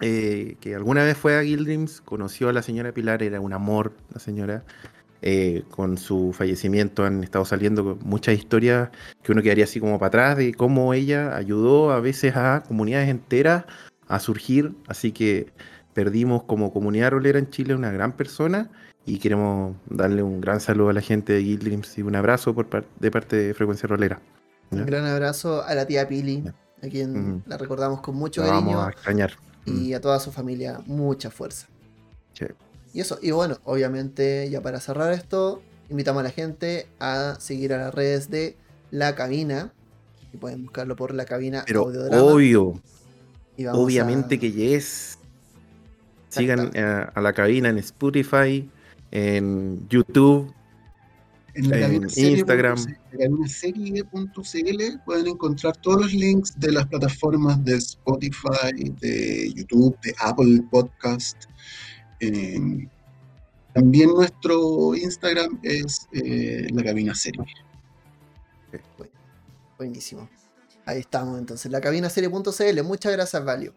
eh, 0.00 0.56
que 0.60 0.76
alguna 0.76 1.02
vez 1.02 1.16
fue 1.18 1.36
a 1.36 1.42
Gildreams, 1.42 2.00
conoció 2.00 2.48
a 2.48 2.52
la 2.52 2.62
señora 2.62 2.92
Pilar, 2.92 3.24
era 3.24 3.40
un 3.40 3.52
amor 3.52 3.92
la 4.12 4.20
señora. 4.20 4.64
Eh, 5.26 5.62
con 5.70 5.96
su 5.96 6.34
fallecimiento 6.34 7.02
han 7.02 7.24
estado 7.24 7.46
saliendo 7.46 7.96
muchas 8.02 8.34
historias 8.34 8.90
que 9.22 9.32
uno 9.32 9.40
quedaría 9.40 9.64
así 9.64 9.80
como 9.80 9.98
para 9.98 10.08
atrás 10.08 10.36
de 10.36 10.52
cómo 10.52 10.92
ella 10.92 11.34
ayudó 11.34 11.92
a 11.92 12.00
veces 12.00 12.36
a 12.36 12.62
comunidades 12.68 13.08
enteras 13.08 13.64
a 14.06 14.20
surgir. 14.20 14.74
Así 14.86 15.12
que 15.12 15.46
perdimos 15.94 16.42
como 16.42 16.74
comunidad 16.74 17.12
rolera 17.12 17.38
en 17.38 17.48
Chile 17.48 17.74
una 17.74 17.90
gran 17.90 18.12
persona 18.12 18.70
y 19.06 19.18
queremos 19.18 19.74
darle 19.88 20.22
un 20.22 20.42
gran 20.42 20.60
saludo 20.60 20.90
a 20.90 20.92
la 20.92 21.00
gente 21.00 21.32
de 21.32 21.42
Gildreams 21.42 21.96
y 21.96 22.02
un 22.02 22.16
abrazo 22.16 22.54
por 22.54 22.66
par- 22.68 22.84
de 23.00 23.10
parte 23.10 23.36
de 23.36 23.54
Frecuencia 23.54 23.86
Rolera. 23.86 24.20
Un 24.72 24.84
gran 24.84 25.06
abrazo 25.06 25.62
a 25.64 25.74
la 25.74 25.86
tía 25.86 26.06
Pili, 26.06 26.44
a 26.82 26.88
quien 26.88 27.42
la 27.46 27.56
recordamos 27.56 28.02
con 28.02 28.14
mucho 28.16 28.42
La 28.42 28.48
cariño. 28.48 28.66
vamos 28.76 28.86
a 28.88 28.90
extrañar. 28.90 29.32
y 29.64 29.94
a 29.94 30.00
toda 30.02 30.20
su 30.20 30.30
familia 30.32 30.80
mucha 30.84 31.30
fuerza. 31.30 31.66
Sí. 32.34 32.44
Y 32.94 33.00
eso, 33.00 33.18
y 33.20 33.32
bueno, 33.32 33.58
obviamente 33.64 34.48
ya 34.48 34.62
para 34.62 34.80
cerrar 34.80 35.12
esto, 35.12 35.60
invitamos 35.90 36.20
a 36.20 36.22
la 36.24 36.30
gente 36.30 36.86
a 37.00 37.36
seguir 37.40 37.74
a 37.74 37.78
las 37.78 37.94
redes 37.94 38.30
de 38.30 38.56
La 38.90 39.14
Cabina, 39.14 39.72
y 40.32 40.36
pueden 40.38 40.62
buscarlo 40.62 40.96
por 40.96 41.12
La 41.12 41.26
Cabina 41.26 41.64
Pero 41.66 41.80
Audiodrama, 41.82 42.22
obvio, 42.22 42.80
y 43.56 43.64
vamos 43.64 43.84
obviamente 43.84 44.36
a- 44.36 44.38
que 44.38 44.50
yes. 44.52 45.18
Sigan 46.28 46.70
eh, 46.74 47.06
a 47.14 47.20
la 47.20 47.32
cabina 47.32 47.68
en 47.68 47.78
Spotify, 47.78 48.68
en 49.12 49.86
YouTube, 49.88 50.52
En 51.54 51.70
la 51.70 51.86
En 51.86 52.02
Instagram. 52.02 52.76
serie.cl 53.46 54.98
pueden 55.04 55.26
encontrar 55.28 55.76
todos 55.76 56.02
los 56.02 56.12
links 56.12 56.58
de 56.58 56.72
las 56.72 56.86
plataformas 56.88 57.64
de 57.64 57.76
Spotify, 57.76 58.72
de 59.00 59.52
YouTube, 59.54 59.96
de 60.02 60.12
Apple 60.18 60.62
Podcast. 60.70 61.44
Eh, 62.24 62.88
también 63.74 64.10
nuestro 64.10 64.94
Instagram 64.94 65.58
es 65.62 66.08
eh, 66.12 66.68
la 66.72 66.82
cabina 66.82 67.14
serie. 67.14 67.44
Buenísimo. 69.76 70.28
Ahí 70.86 71.00
estamos 71.00 71.38
entonces, 71.38 71.70
la 71.70 71.80
cabinaserie.cl. 71.80 72.82
Muchas 72.82 73.12
gracias, 73.12 73.44
Valio. 73.44 73.74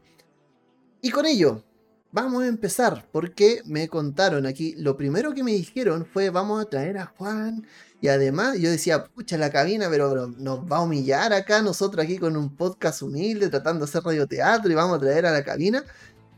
Y 1.02 1.10
con 1.10 1.26
ello, 1.26 1.64
vamos 2.12 2.44
a 2.44 2.48
empezar, 2.48 3.08
porque 3.12 3.62
me 3.66 3.88
contaron 3.88 4.46
aquí, 4.46 4.76
lo 4.78 4.98
primero 4.98 5.34
que 5.34 5.44
me 5.44 5.52
dijeron 5.52 6.06
fue, 6.06 6.30
vamos 6.30 6.62
a 6.62 6.70
traer 6.70 6.98
a 6.98 7.08
Juan, 7.08 7.66
y 8.02 8.08
además 8.08 8.58
yo 8.60 8.70
decía, 8.70 9.06
pucha, 9.06 9.38
la 9.38 9.52
cabina, 9.52 9.88
pero, 9.90 10.28
nos 10.28 10.60
va 10.72 10.78
a 10.78 10.82
humillar 10.82 11.34
acá, 11.34 11.62
nosotros 11.62 12.04
aquí 12.04 12.18
con 12.18 12.38
un 12.38 12.56
podcast 12.56 13.02
humilde, 13.02 13.50
tratando 13.50 13.86
de 13.86 13.90
hacer 13.90 14.04
radioteatro, 14.04 14.72
y 14.72 14.76
vamos 14.76 14.98
a 14.98 15.00
traer 15.00 15.26
a 15.26 15.32
la 15.32 15.44
cabina. 15.44 15.84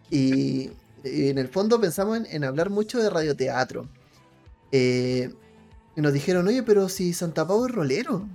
Y 0.09 0.71
en 1.03 1.37
el 1.37 1.47
fondo 1.47 1.79
pensamos 1.79 2.17
en, 2.17 2.25
en 2.27 2.43
hablar 2.43 2.69
mucho 2.69 2.99
de 3.01 3.09
radioteatro. 3.09 3.87
Eh, 4.71 5.33
y 5.95 6.01
nos 6.01 6.13
dijeron, 6.13 6.47
oye, 6.47 6.63
pero 6.63 6.87
si 6.89 7.13
Santa 7.13 7.45
Pau 7.47 7.65
es 7.65 7.71
rolero. 7.73 8.27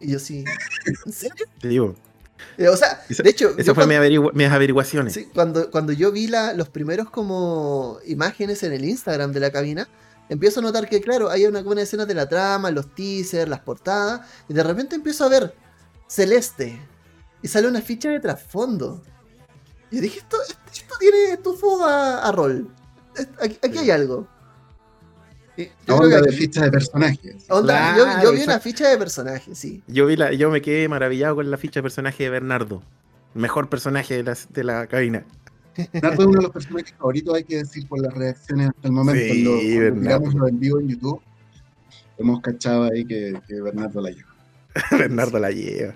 Y 0.00 0.10
yo 0.12 0.18
sí, 0.18 0.44
¿en 1.06 1.12
serio? 1.12 1.46
te 1.60 1.68
digo. 1.68 1.94
Eh, 2.58 2.68
O 2.68 2.76
sea, 2.76 3.02
Esa- 3.08 3.22
de 3.22 3.30
hecho, 3.30 3.50
Esas 3.50 3.66
yo 3.66 3.74
fueron 3.74 4.32
mis, 4.34 4.48
averiguaciones. 4.50 5.12
sí, 5.14 5.28
cuando, 5.32 5.70
cuando 5.70 5.92
yo 5.92 6.10
vi 6.10 6.26
la, 6.26 6.54
los 6.54 6.68
primeros 6.68 7.08
como 7.10 7.98
imágenes 8.06 8.62
en 8.64 8.72
el 8.72 8.84
Instagram 8.84 9.32
de 9.32 9.40
la 9.40 9.50
cabina, 9.52 9.88
empiezo 10.28 10.58
a 10.60 10.62
notar 10.64 10.88
que, 10.88 11.00
claro, 11.00 11.30
hay 11.30 11.46
una 11.46 11.62
buena 11.62 11.82
escena 11.82 12.04
de 12.04 12.14
la 12.14 12.28
trama, 12.28 12.70
los 12.72 12.94
teasers, 12.94 13.48
las 13.48 13.60
portadas, 13.60 14.28
y 14.48 14.54
de 14.54 14.62
repente 14.64 14.96
empiezo 14.96 15.24
a 15.24 15.28
ver 15.28 15.54
Celeste, 16.08 16.80
y 17.42 17.48
sale 17.48 17.68
una 17.68 17.80
ficha 17.80 18.08
de 18.10 18.18
trasfondo. 18.20 19.02
Y 19.92 20.00
dije, 20.00 20.18
esto, 20.18 20.38
esto 20.72 20.94
tiene 20.98 21.36
tufo 21.36 21.84
a, 21.84 22.26
a 22.26 22.32
rol. 22.32 22.68
Aquí, 23.40 23.58
aquí 23.62 23.78
hay 23.78 23.90
algo. 23.90 24.26
Y 25.56 25.64
yo 25.64 25.70
que 25.86 25.92
onda 25.92 26.20
de 26.22 26.32
ficha 26.32 26.62
de 26.64 26.70
personajes. 26.70 27.44
onda, 27.50 27.94
yo- 27.96 28.22
yo, 28.24 28.32
vi 28.32 28.42
una 28.42 28.58
ficha 28.58 28.88
de 28.88 28.96
personaje, 28.96 29.54
sí. 29.54 29.82
Yo 29.86 30.06
vi 30.06 30.16
la, 30.16 30.32
yo 30.32 30.50
me 30.50 30.62
quedé 30.62 30.88
maravillado 30.88 31.34
con 31.36 31.50
la 31.50 31.58
ficha 31.58 31.80
de 31.80 31.82
personaje 31.82 32.24
de 32.24 32.30
Bernardo. 32.30 32.82
Mejor 33.34 33.68
personaje 33.68 34.14
de 34.16 34.22
la, 34.22 34.36
de 34.48 34.64
la 34.64 34.86
cabina. 34.86 35.24
Bernardo 35.92 36.22
es 36.22 36.26
uno 36.28 36.36
de 36.38 36.42
los 36.44 36.52
personajes 36.52 36.94
favoritos, 36.98 37.34
hay 37.34 37.44
que 37.44 37.56
decir, 37.58 37.86
por 37.86 38.00
las 38.00 38.14
reacciones 38.14 38.68
hasta 38.70 38.88
el 38.88 38.92
momento. 38.94 39.20
Sí, 39.22 39.44
Lo- 39.44 39.50
cuando 39.90 40.00
miramos 40.00 40.34
lo 40.34 40.48
en 40.48 40.58
vivo 40.58 40.80
en 40.80 40.88
YouTube, 40.88 41.20
hemos 42.16 42.40
cachado 42.40 42.84
ahí 42.84 43.04
que, 43.04 43.38
que 43.46 43.60
Bernardo 43.60 44.00
la 44.00 44.10
lleva. 44.10 44.34
Bernardo 44.98 45.38
la 45.38 45.50
lleva. 45.50 45.92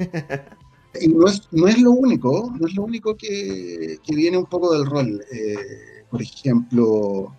Y 1.01 1.09
no 1.09 1.27
es, 1.27 1.43
no 1.53 1.69
es 1.69 1.81
lo 1.81 1.93
único, 1.93 2.53
no 2.59 2.67
es 2.67 2.75
lo 2.75 2.85
único 2.85 3.17
que, 3.17 3.99
que 4.03 4.15
viene 4.15 4.37
un 4.37 4.47
poco 4.47 4.73
del 4.73 4.87
rol. 4.87 5.25
Eh, 5.33 6.05
por 6.11 6.23
ejemplo, 6.23 7.35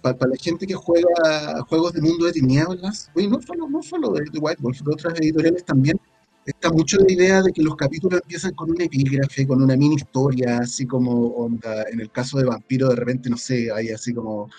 para 0.00 0.28
la 0.28 0.36
gente 0.36 0.66
que 0.66 0.74
juega 0.74 1.62
juegos 1.68 1.92
de 1.92 2.00
mundo 2.00 2.26
de 2.26 2.32
tinieblas, 2.32 3.10
oye, 3.14 3.28
no 3.28 3.40
solo, 3.40 3.68
no 3.68 3.82
solo 3.82 4.12
de, 4.12 4.24
de 4.32 4.38
White 4.38 4.62
Wolf, 4.62 4.80
de 4.82 4.92
otras 4.92 5.20
editoriales 5.20 5.64
también, 5.64 5.98
está 6.44 6.70
mucho 6.72 6.96
la 6.98 7.12
idea 7.12 7.42
de 7.42 7.52
que 7.52 7.62
los 7.62 7.76
capítulos 7.76 8.20
empiezan 8.22 8.54
con 8.54 8.70
un 8.70 8.80
epígrafe, 8.80 9.46
con 9.46 9.62
una 9.62 9.76
mini 9.76 9.96
historia, 9.96 10.58
así 10.58 10.86
como 10.86 11.48
en 11.90 12.00
el 12.00 12.10
caso 12.10 12.38
de 12.38 12.44
Vampiro, 12.44 12.88
de 12.88 12.96
repente, 12.96 13.30
no 13.30 13.36
sé, 13.36 13.70
hay 13.72 13.90
así 13.90 14.12
como 14.12 14.50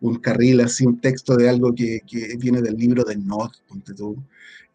un 0.00 0.16
carril, 0.16 0.60
así 0.60 0.86
un 0.86 1.00
texto 1.00 1.36
de 1.36 1.48
algo 1.48 1.74
que, 1.74 2.00
que 2.06 2.36
viene 2.38 2.60
del 2.60 2.76
libro 2.76 3.04
de 3.04 3.16
Nod, 3.16 3.50
ponte 3.68 3.94
tú. 3.94 4.16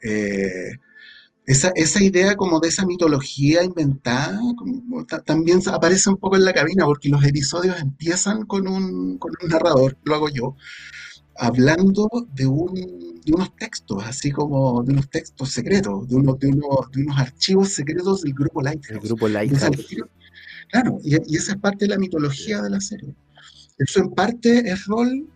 Eh, 0.02 0.72
esa, 1.48 1.72
esa 1.76 2.04
idea 2.04 2.36
como 2.36 2.60
de 2.60 2.70
esa 2.70 2.86
mitología 2.86 3.64
inventada 3.64 4.40
como 4.58 5.06
ta- 5.06 5.22
también 5.22 5.60
aparece 5.68 6.10
un 6.10 6.18
poco 6.18 6.36
en 6.36 6.46
la 6.46 6.54
cabina 6.54 6.86
porque 6.86 7.10
los 7.10 7.24
episodios 7.24 7.80
empiezan 7.80 8.46
con 8.46 8.68
un, 8.68 9.18
con 9.18 9.32
un 9.42 9.50
narrador, 9.50 9.98
lo 10.04 10.16
hago 10.16 10.30
yo, 10.30 10.56
hablando 11.38 12.10
de, 12.34 12.46
un, 12.48 12.74
de 12.74 13.34
unos 13.34 13.56
textos, 13.58 14.04
así 14.06 14.32
como 14.32 14.84
de 14.84 14.94
unos 14.94 15.10
textos 15.10 15.52
secretos, 15.52 16.08
de 16.08 16.16
unos, 16.16 16.40
de 16.40 16.48
unos, 16.48 16.92
de 16.94 17.02
unos 17.04 17.18
archivos 17.20 17.70
secretos 17.70 18.22
del 18.22 18.34
grupo 18.34 18.62
El 18.62 18.66
Lighthouse. 18.66 19.04
grupo 19.04 19.28
Entonces, 19.28 19.62
Lighthouse. 19.70 20.10
claro, 20.70 21.00
y, 21.04 21.16
y 21.34 21.38
esa 21.38 21.52
es 21.54 21.58
parte 21.60 21.86
de 21.86 21.90
la 21.90 21.98
mitología 22.00 22.62
de 22.62 22.70
la 22.70 22.80
serie. 22.82 23.14
Eso 23.78 24.00
en 24.00 24.12
parte 24.12 24.70
es 24.72 24.86
rol 24.86 25.28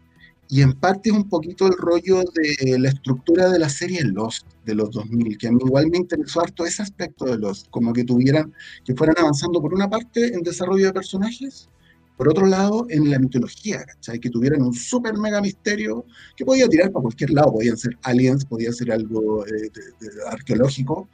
y 0.50 0.62
en 0.62 0.74
parte 0.74 1.10
es 1.10 1.16
un 1.16 1.30
poquito 1.30 1.68
el 1.68 1.74
rollo 1.78 2.24
de 2.34 2.80
la 2.80 2.90
estructura 2.90 3.50
de 3.50 3.60
la 3.60 3.70
serie 3.70 4.04
Lost 4.04 4.48
de 4.66 4.74
los 4.76 4.90
2000, 4.92 5.38
que 5.38 5.48
a 5.48 5.52
mí 5.52 5.60
igual 5.64 5.88
me 5.92 5.98
interesó 5.98 6.42
harto 6.42 6.66
ese 6.66 6.82
aspecto 6.82 7.26
de 7.26 7.38
Lost, 7.38 7.68
como 7.70 7.94
que 7.94 8.04
tuvieran, 8.04 8.52
que 8.84 8.96
fueran 8.96 9.16
avanzando 9.20 9.62
por 9.62 9.74
una 9.74 9.90
parte 9.90 10.34
en 10.34 10.42
desarrollo 10.42 10.88
de 10.88 10.94
personajes, 10.94 11.70
por 12.18 12.28
otro 12.28 12.48
lado 12.48 12.86
en 12.90 13.10
la 13.12 13.20
mitología, 13.20 13.86
¿cachai? 13.86 14.20
Que 14.20 14.30
tuvieran 14.30 14.62
un 14.64 14.74
super 14.74 15.16
mega 15.18 15.40
misterio 15.40 16.04
que 16.36 16.44
podía 16.46 16.68
tirar 16.68 16.92
para 16.92 17.04
cualquier 17.04 17.30
lado, 17.30 17.54
podían 17.54 17.78
ser 17.78 17.98
aliens, 18.04 18.44
podía 18.44 18.74
ser 18.74 18.92
algo 18.92 19.46
eh, 19.46 19.52
de- 19.52 19.70
de- 20.10 20.24
arqueológico, 20.30 21.08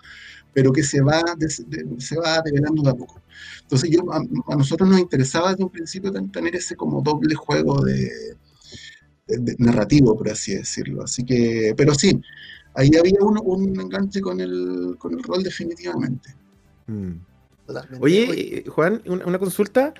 pero 0.53 0.71
que 0.71 0.81
se 0.81 1.01
va, 1.01 1.21
de- 1.37 1.49
se 1.49 2.17
va 2.17 2.41
develando 2.43 2.81
de 2.83 2.89
a 2.89 2.93
poco. 2.95 3.21
Entonces 3.63 3.89
yo, 3.91 3.99
a, 4.13 4.17
a 4.47 4.55
nosotros 4.55 4.89
nos 4.89 4.99
interesaba 4.99 5.51
desde 5.51 5.63
un 5.65 5.69
principio 5.71 6.11
ten- 6.11 6.31
tener 6.31 6.55
ese 6.55 6.75
como 6.75 7.01
doble 7.01 7.35
juego 7.35 7.83
de, 7.83 8.09
de- 9.27 9.37
de 9.39 9.55
narrativo, 9.59 10.15
por 10.17 10.29
así 10.29 10.55
decirlo. 10.55 11.03
Así 11.03 11.23
que, 11.25 11.73
pero 11.75 11.93
sí, 11.93 12.21
ahí 12.75 12.89
había 12.97 13.19
un, 13.21 13.39
un 13.43 13.79
enganche 13.79 14.21
con 14.21 14.39
el, 14.39 14.95
con 14.97 15.13
el 15.13 15.23
rol 15.23 15.43
definitivamente. 15.43 16.33
Mm. 16.87 17.13
Totalmente. 17.65 18.03
Oye, 18.05 18.57
eh, 18.59 18.63
Juan, 18.69 19.01
una, 19.07 19.25
una 19.25 19.39
consulta. 19.39 19.93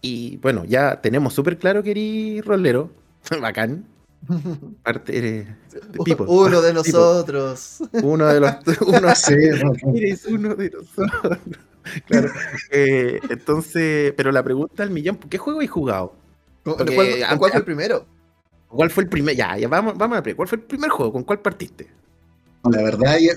Y 0.00 0.36
bueno, 0.36 0.64
ya 0.64 1.00
tenemos 1.00 1.34
súper 1.34 1.58
claro 1.58 1.82
que 1.82 1.90
eres 1.92 2.44
rolero. 2.44 2.90
Bacán. 3.40 3.84
Parte, 4.84 5.16
eres. 5.16 5.46
Uno 6.26 6.60
de 6.60 6.72
nosotros. 6.74 7.78
uno 8.02 8.26
de 8.26 8.40
los. 8.40 8.52
Uno, 8.86 9.14
Sí, 9.14 9.32
eres 9.94 10.26
uno 10.26 10.54
de 10.54 10.70
nosotros. 10.70 11.38
Claro. 12.06 12.28
Eh, 12.70 13.18
entonces, 13.30 14.12
pero 14.16 14.30
la 14.30 14.42
pregunta 14.42 14.82
al 14.82 14.90
millón: 14.90 15.16
¿qué 15.16 15.38
juego 15.38 15.60
has 15.62 15.70
jugado? 15.70 16.14
¿Con- 16.62 16.76
Porque 16.76 16.94
¿Cuál, 16.94 17.38
cuál 17.38 17.50
fue 17.52 17.58
el 17.60 17.64
primero? 17.64 18.04
¿Cuál 18.68 18.90
fue 18.90 19.04
el 19.04 19.08
primer? 19.08 19.34
Ya, 19.36 19.56
vamos, 19.68 19.96
vamos 19.96 20.18
a 20.18 20.20
ver. 20.20 20.36
¿Cuál 20.36 20.48
fue 20.48 20.58
el 20.58 20.64
primer 20.64 20.90
juego? 20.90 21.12
¿Con 21.12 21.24
cuál 21.24 21.40
partiste? 21.40 21.88
La 22.64 22.82
verdad, 22.82 23.16
y- 23.18 23.28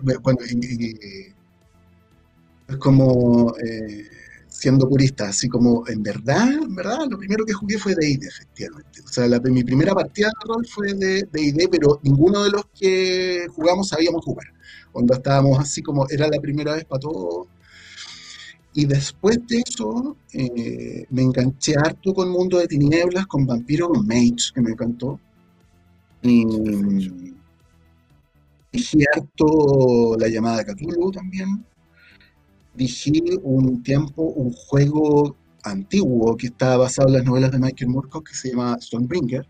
es 2.67 2.77
como 2.77 3.53
eh, 3.57 4.05
siendo 4.47 4.87
purista, 4.87 5.29
así 5.29 5.47
como 5.49 5.87
en 5.87 6.03
verdad, 6.03 6.47
en 6.53 6.75
verdad, 6.75 6.99
lo 7.09 7.17
primero 7.17 7.45
que 7.45 7.53
jugué 7.53 7.77
fue 7.77 7.95
D&D, 7.95 8.27
efectivamente. 8.27 9.01
O 9.05 9.07
sea, 9.07 9.27
mi 9.41 9.63
primera 9.63 9.93
partida 9.93 10.27
de 10.27 10.47
rol 10.53 10.65
fue 10.67 10.93
de 10.93 11.23
D&D, 11.31 11.67
pero 11.69 11.99
ninguno 12.03 12.43
de 12.43 12.51
los 12.51 12.63
que 12.73 13.45
jugamos 13.49 13.89
sabíamos 13.89 14.23
jugar. 14.23 14.47
Cuando 14.91 15.13
estábamos 15.13 15.59
así 15.59 15.81
como, 15.81 16.07
era 16.09 16.27
la 16.27 16.39
primera 16.39 16.75
vez 16.75 16.85
para 16.85 16.99
todos. 16.99 17.47
Y 18.73 18.85
después 18.85 19.37
de 19.47 19.61
eso, 19.67 20.15
eh, 20.33 21.05
me 21.09 21.23
enganché 21.23 21.75
harto 21.75 22.13
con 22.13 22.29
Mundo 22.29 22.57
de 22.57 22.67
Tinieblas, 22.67 23.27
con 23.27 23.45
Vampiro, 23.45 23.89
con 23.89 24.07
Mage, 24.07 24.51
que 24.53 24.61
me 24.61 24.71
encantó. 24.71 25.19
Y 26.21 26.45
dije 28.71 29.05
harto 29.13 30.15
la 30.17 30.27
llamada 30.29 30.63
de 30.63 30.73
Cthulhu 30.73 31.11
también. 31.11 31.65
Dije 32.73 33.11
un 33.43 33.83
tiempo 33.83 34.21
un 34.23 34.53
juego 34.53 35.35
antiguo 35.63 36.37
que 36.37 36.47
estaba 36.47 36.77
basado 36.77 37.09
en 37.09 37.15
las 37.15 37.25
novelas 37.25 37.51
de 37.51 37.59
Michael 37.59 37.91
Moorcock 37.91 38.29
que 38.29 38.35
se 38.35 38.51
llama 38.51 38.77
Stormbringer. 38.79 39.45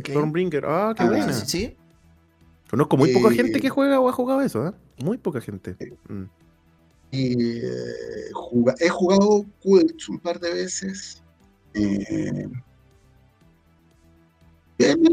Ok. 0.00 0.08
Stormbringer. 0.08 0.64
Ah, 0.66 0.92
qué 0.96 1.04
Ah, 1.04 1.06
buena. 1.06 1.32
Sí, 1.32 1.44
sí. 1.46 1.76
Conozco 2.68 2.96
muy 2.96 3.12
poca 3.12 3.28
Eh, 3.28 3.36
gente 3.36 3.60
que 3.60 3.68
juega 3.68 4.00
o 4.00 4.08
ha 4.08 4.12
jugado 4.12 4.40
eso, 4.40 4.66
¿eh? 4.66 4.72
Muy 5.04 5.18
poca 5.18 5.40
gente. 5.40 5.76
Mm. 6.08 6.22
Y 7.12 7.58
eh, 7.58 8.30
he 8.80 8.88
jugado 8.88 9.44
Quilt 9.60 10.08
un 10.08 10.18
par 10.18 10.40
de 10.40 10.52
veces. 10.52 11.22
Eh, 11.74 12.48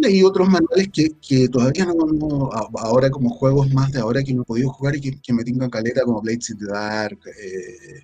leí 0.02 0.24
otros 0.24 0.50
manuales 0.50 0.90
que, 0.92 1.10
que 1.22 1.48
todavía 1.48 1.86
no, 1.86 2.50
ahora 2.78 3.10
como 3.10 3.30
juegos 3.30 3.72
más 3.74 3.92
de 3.92 4.00
ahora 4.00 4.24
que 4.24 4.34
no 4.34 4.42
he 4.42 4.46
podido 4.46 4.70
jugar 4.70 4.96
y 4.96 5.02
que, 5.02 5.22
que 5.22 5.34
me 5.34 5.44
tengan 5.44 5.70
caleta 5.70 6.02
como 6.04 6.22
Blades 6.22 6.50
in 6.50 6.58
the 6.58 6.66
Dark. 6.66 7.20
eh, 7.28 8.04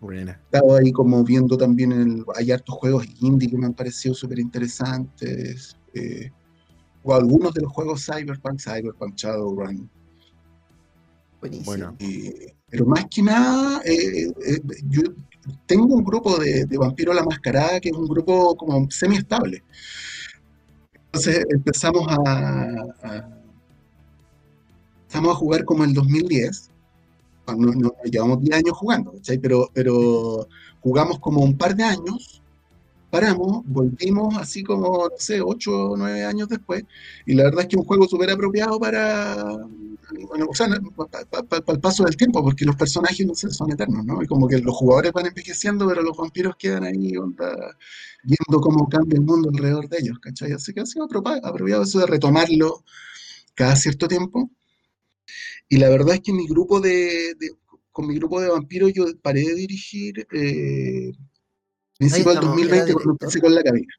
Buena. 0.00 0.40
estaba 0.44 0.78
ahí 0.78 0.92
como 0.92 1.22
viendo 1.24 1.58
también, 1.58 1.92
el, 1.92 2.24
hay 2.36 2.52
hartos 2.52 2.74
juegos 2.76 3.06
indie 3.20 3.50
que 3.50 3.58
me 3.58 3.66
han 3.66 3.74
parecido 3.74 4.14
súper 4.14 4.38
interesantes. 4.38 5.76
eh, 5.94 6.30
o 7.02 7.14
algunos 7.14 7.54
de 7.54 7.62
los 7.62 7.72
juegos 7.72 8.04
Cyberpunk, 8.04 8.60
Cyberpunk 8.60 9.14
Shadowrun. 9.16 9.90
Buenísimo. 11.40 11.64
Bueno. 11.64 11.96
Eh, 11.98 12.54
pero 12.70 12.86
más 12.86 13.06
que 13.06 13.22
nada, 13.22 13.82
eh, 13.84 14.26
eh, 14.46 14.60
yo 14.88 15.02
tengo 15.66 15.94
un 15.94 16.04
grupo 16.04 16.38
de, 16.38 16.64
de 16.64 16.78
Vampiro 16.78 17.12
la 17.12 17.24
Mascarada 17.24 17.80
que 17.80 17.88
es 17.88 17.96
un 17.96 18.06
grupo 18.06 18.54
como 18.56 18.88
semi-estable. 18.90 19.62
Entonces 21.06 21.44
empezamos 21.50 22.06
a, 22.08 23.26
empezamos 25.02 25.32
a 25.32 25.38
jugar 25.38 25.64
como 25.64 25.82
en 25.82 25.90
el 25.90 25.94
2010. 25.94 26.70
No, 27.48 27.72
no, 27.72 27.92
llevamos 28.04 28.40
10 28.42 28.58
años 28.58 28.78
jugando, 28.78 29.12
¿cachai? 29.12 29.38
Pero, 29.38 29.68
pero 29.74 30.46
jugamos 30.80 31.18
como 31.18 31.40
un 31.40 31.58
par 31.58 31.74
de 31.74 31.82
años, 31.82 32.40
paramos, 33.10 33.62
volvimos 33.66 34.36
así 34.36 34.62
como, 34.62 35.08
no 35.08 35.16
sé, 35.18 35.40
8 35.40 35.90
o 35.90 35.96
9 35.96 36.24
años 36.24 36.48
después, 36.48 36.84
y 37.26 37.34
la 37.34 37.44
verdad 37.44 37.62
es 37.62 37.66
que 37.66 37.74
es 37.74 37.80
un 37.80 37.86
juego 37.86 38.06
súper 38.06 38.30
apropiado 38.30 38.78
para, 38.78 39.66
bueno, 40.28 40.46
o 40.48 40.54
sea, 40.54 40.68
para, 40.68 41.62
el 41.66 41.80
paso 41.80 42.04
del 42.04 42.16
tiempo, 42.16 42.42
porque 42.42 42.64
los 42.64 42.76
personajes 42.76 43.26
no 43.26 43.34
sé, 43.34 43.50
son 43.50 43.70
eternos, 43.72 44.04
¿no? 44.04 44.22
Y 44.22 44.26
como 44.26 44.48
que 44.48 44.58
los 44.58 44.74
jugadores 44.74 45.12
van 45.12 45.26
envejeciendo, 45.26 45.88
pero 45.88 46.02
los 46.02 46.16
vampiros 46.16 46.56
quedan 46.56 46.84
ahí 46.84 47.12
viendo 48.22 48.60
cómo 48.60 48.88
cambia 48.88 49.16
el 49.16 49.24
mundo 49.24 49.50
alrededor 49.50 49.88
de 49.88 49.98
ellos, 49.98 50.18
¿cachai? 50.18 50.52
Así 50.52 50.72
que 50.72 50.80
ha 50.80 50.86
sido 50.86 51.04
apropiado 51.04 51.82
eso 51.82 52.00
de 52.00 52.06
retomarlo 52.06 52.84
cada 53.54 53.76
cierto 53.76 54.08
tiempo. 54.08 54.50
Y 55.68 55.78
la 55.78 55.88
verdad 55.88 56.14
es 56.14 56.20
que 56.20 56.32
mi 56.32 56.46
grupo 56.48 56.80
de, 56.80 57.36
con 57.92 58.06
mi 58.06 58.14
grupo 58.16 58.40
de 58.40 58.48
vampiros 58.48 58.92
yo 58.92 59.04
paré 59.22 59.42
de 59.42 59.54
dirigir 59.54 60.26
eh, 60.32 61.12
principio 61.98 62.32
del 62.32 62.40
2020 62.40 62.92
cuando 62.94 63.12
empecé 63.12 63.40
con 63.40 63.54
la 63.54 63.62
cabina. 63.62 63.92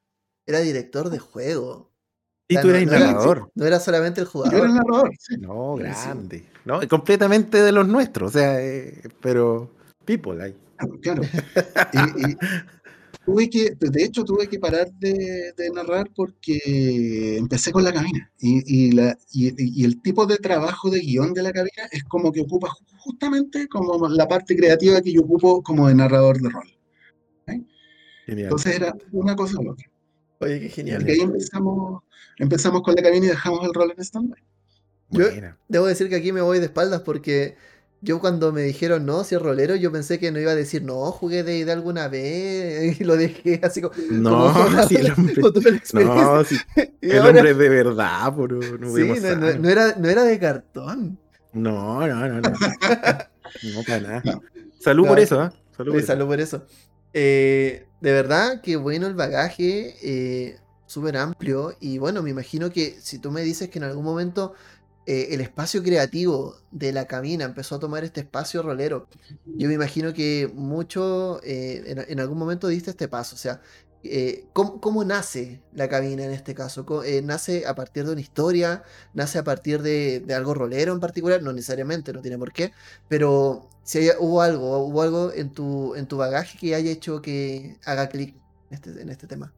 Era 0.46 0.60
director 0.60 1.10
de 1.10 1.20
juego. 1.20 1.91
Y 2.52 2.62
tú 2.62 2.70
eres 2.70 2.86
narrador. 2.88 3.50
No 3.56 3.66
era 3.66 3.80
solamente 3.80 4.22
el 4.22 4.28
jugador. 4.28 4.52
Yo 4.52 4.58
era 4.60 4.68
el 4.68 4.76
narrador, 4.76 5.12
sí. 5.18 5.36
No, 5.38 5.76
grande. 5.76 6.44
No, 6.66 6.86
completamente 6.88 7.62
de 7.62 7.72
los 7.72 7.88
nuestros. 7.88 8.32
O 8.32 8.34
sea, 8.38 8.62
eh, 8.62 9.02
pero 9.22 9.72
people 10.06 10.44
ahí. 10.44 10.56
Claro. 11.02 11.22
y, 11.24 12.36
tuve 13.26 13.50
que, 13.50 13.76
de 13.80 14.04
hecho, 14.04 14.24
tuve 14.24 14.48
que 14.48 14.60
parar 14.60 14.92
de, 14.94 15.54
narrar 15.74 16.10
porque 16.16 17.38
empecé 17.38 17.72
con 17.72 17.84
la 17.84 17.94
cabina. 17.94 18.32
Y, 18.40 18.92
la, 18.92 19.18
y, 19.32 19.86
el 19.86 20.02
tipo 20.02 20.26
de 20.26 20.38
trabajo 20.38 20.90
de 20.90 21.00
guion 21.00 21.34
de 21.34 21.44
la 21.44 21.54
cabina 21.54 21.88
es 21.92 22.04
como 22.04 22.32
que 22.32 22.42
ocupa 22.42 22.70
justamente 22.98 23.68
como 23.68 24.08
la 24.10 24.28
parte 24.28 24.56
creativa 24.56 25.02
que 25.02 25.14
yo 25.14 25.22
ocupo 25.22 25.64
como 25.64 25.88
de 25.88 25.96
narrador 25.96 26.42
de 26.42 26.50
rol. 26.50 26.68
Entonces 28.28 28.76
era 28.76 28.96
una 29.12 29.36
cosa 29.36 29.58
otra. 29.60 29.91
Oye, 30.42 30.60
qué 30.60 30.70
genial. 30.70 31.08
Y 31.08 31.12
ahí 31.12 31.20
empezamos, 31.20 32.04
empezamos 32.38 32.82
con 32.82 32.96
la 32.96 33.04
cabina 33.04 33.28
y 33.28 33.30
dejamos 33.30 33.66
el 33.66 33.74
rol 33.74 33.94
en 33.96 34.04
stand 34.04 34.36
Yo 35.10 35.26
debo 35.68 35.86
decir 35.86 36.10
que 36.10 36.16
aquí 36.16 36.32
me 36.32 36.42
voy 36.42 36.60
de 36.60 36.66
espaldas 36.66 37.02
porque 37.02 37.56
yo 38.04 38.20
cuando 38.20 38.52
me 38.52 38.64
dijeron 38.64 39.06
no, 39.06 39.24
si 39.24 39.36
es 39.36 39.42
rolero, 39.42 39.76
yo 39.76 39.92
pensé 39.92 40.18
que 40.18 40.32
no 40.32 40.40
iba 40.40 40.52
a 40.52 40.56
decir 40.56 40.82
no, 40.82 41.12
jugué 41.12 41.44
de, 41.44 41.64
de 41.64 41.72
alguna 41.72 42.08
vez 42.08 43.00
y 43.02 43.04
lo 43.04 43.16
dejé 43.16 43.60
así 43.64 43.82
como. 43.82 43.94
No, 44.10 44.54
si 44.88 44.96
el 44.96 45.12
hombre, 45.12 45.36
no, 45.94 46.44
si 46.44 46.56
el 47.02 47.20
hombre 47.20 47.54
de 47.54 47.70
verdad, 47.70 48.36
por 48.36 48.52
no, 48.52 48.96
sí, 48.96 49.04
no, 49.22 49.36
no, 49.60 49.70
era, 49.70 49.96
no 49.98 50.10
era 50.10 50.24
de 50.24 50.40
cartón. 50.40 51.20
No, 51.54 52.08
no, 52.08 52.28
no, 52.28 52.42
no. 52.42 52.50
no 52.50 53.84
para 53.86 54.00
nada. 54.00 54.24
Salud 54.80 55.06
por 55.06 55.20
eso, 55.20 55.44
¿eh? 55.44 55.50
Salud, 55.76 55.94
por, 55.94 56.02
salud 56.04 56.26
por 56.26 56.40
eso. 56.40 56.66
Eh, 57.14 57.86
de 58.02 58.12
verdad, 58.12 58.62
que 58.62 58.76
bueno 58.78 59.08
el 59.08 59.16
bagaje, 59.16 59.96
eh, 60.02 60.60
súper 60.86 61.18
amplio. 61.18 61.76
Y 61.80 61.98
bueno, 61.98 62.24
me 62.24 62.30
imagino 62.30 62.72
que 62.72 62.98
si 63.02 63.20
tú 63.20 63.32
me 63.32 63.42
dices 63.42 63.70
que 63.70 63.80
en 63.80 63.86
algún 63.86 64.04
momento 64.04 64.54
eh, 65.06 65.30
el 65.32 65.42
espacio 65.42 65.84
creativo 65.84 66.56
de 66.72 66.92
la 66.94 67.08
cabina 67.08 67.46
empezó 67.46 67.76
a 67.76 67.80
tomar 67.80 68.04
este 68.04 68.22
espacio 68.22 68.62
rolero, 68.62 69.08
yo 69.46 69.68
me 69.68 69.74
imagino 69.76 70.14
que 70.14 70.52
mucho 70.54 71.40
en, 71.44 72.20
algún 72.20 72.38
momento 72.38 72.68
diste 72.68 72.92
este 72.92 73.08
paso. 73.08 73.36
O 73.36 73.40
sea, 73.40 73.62
eh, 74.04 74.46
¿cómo, 74.54 75.04
nace 75.06 75.62
la 75.74 75.88
cabina 75.88 76.26
en 76.26 76.32
este 76.32 76.56
caso? 76.56 77.04
Eh, 77.04 77.22
¿Nace 77.22 77.68
a 77.68 77.76
partir 77.76 78.06
de 78.06 78.12
una 78.14 78.22
historia? 78.22 78.84
¿Nace 79.14 79.38
a 79.38 79.44
partir 79.44 79.82
de, 79.82 80.26
algo 80.36 80.54
rolero 80.54 80.94
en 80.94 81.00
particular? 81.00 81.42
No 81.44 81.54
necesariamente, 81.54 82.12
no 82.14 82.22
tiene 82.22 82.38
por 82.38 82.52
qué, 82.52 82.72
pero 83.08 83.70
si 83.84 84.10
hubo 84.20 84.42
algo, 84.42 84.86
hubo 84.86 85.02
algo 85.02 85.32
en 85.34 85.52
tu, 85.52 85.96
en 85.96 86.08
tu 86.08 86.18
bagaje 86.18 86.58
que 86.58 86.76
haya 86.76 86.92
hecho 86.92 87.22
que 87.22 87.78
haga 87.86 88.10
clic 88.10 88.36
en 88.70 88.76
este, 88.76 89.02
en 89.02 89.10
este 89.10 89.28
tema. 89.28 89.54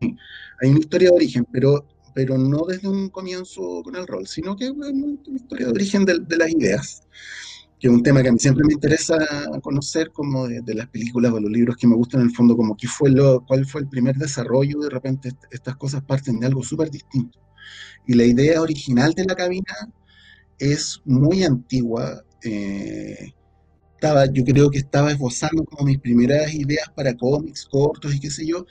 Hay 0.00 0.70
una 0.70 0.80
historia 0.80 1.10
de 1.10 1.16
origen, 1.16 1.46
pero, 1.50 1.86
pero 2.14 2.36
no 2.36 2.64
desde 2.66 2.88
un 2.88 3.08
comienzo 3.08 3.82
con 3.82 3.96
el 3.96 4.06
rol, 4.06 4.26
sino 4.26 4.56
que 4.56 4.66
es 4.66 4.70
una 4.70 5.18
historia 5.34 5.66
de 5.66 5.72
origen 5.72 6.04
de 6.04 6.36
las 6.36 6.50
ideas 6.50 7.02
que 7.84 7.88
es 7.88 7.92
un 7.92 8.02
tema 8.02 8.22
que 8.22 8.30
a 8.30 8.32
mí 8.32 8.38
siempre 8.38 8.64
me 8.64 8.72
interesa 8.72 9.18
conocer 9.62 10.10
como 10.10 10.48
de, 10.48 10.74
las 10.74 10.88
películas 10.88 11.32
o 11.32 11.38
los 11.38 11.50
libros 11.50 11.76
que 11.76 11.86
me 11.86 11.94
gustan 11.94 12.22
en 12.22 12.28
el 12.28 12.34
fondo, 12.34 12.56
como 12.56 12.74
qué 12.78 12.88
fue 12.88 13.10
lo, 13.10 13.44
cuál 13.44 13.66
fue 13.66 13.82
el 13.82 13.88
primer 13.88 14.16
desarrollo, 14.16 14.80
de 14.80 14.88
repente 14.88 15.32
estas 15.50 15.76
cosas 15.76 16.02
parten 16.02 16.40
de 16.40 16.46
algo 16.46 16.62
súper 16.62 16.90
distinto. 16.90 17.38
Y 18.06 18.14
la 18.14 18.24
idea 18.24 18.62
original 18.62 19.12
de 19.12 19.26
la 19.26 19.34
cabina 19.34 19.74
es 20.58 21.02
muy 21.04 21.44
antigua. 21.44 22.24
Eh, 22.44 23.32
estaba, 23.94 24.26
yo 24.26 24.44
creo 24.44 24.70
que 24.70 24.78
estaba 24.78 25.12
esbozando 25.12 25.64
como 25.64 25.86
mis 25.86 25.98
primeras 25.98 26.52
ideas 26.52 26.88
para 26.94 27.16
cómics 27.16 27.64
cortos 27.64 28.14
y 28.14 28.20
qué 28.20 28.30
sé 28.30 28.46
yo, 28.46 28.66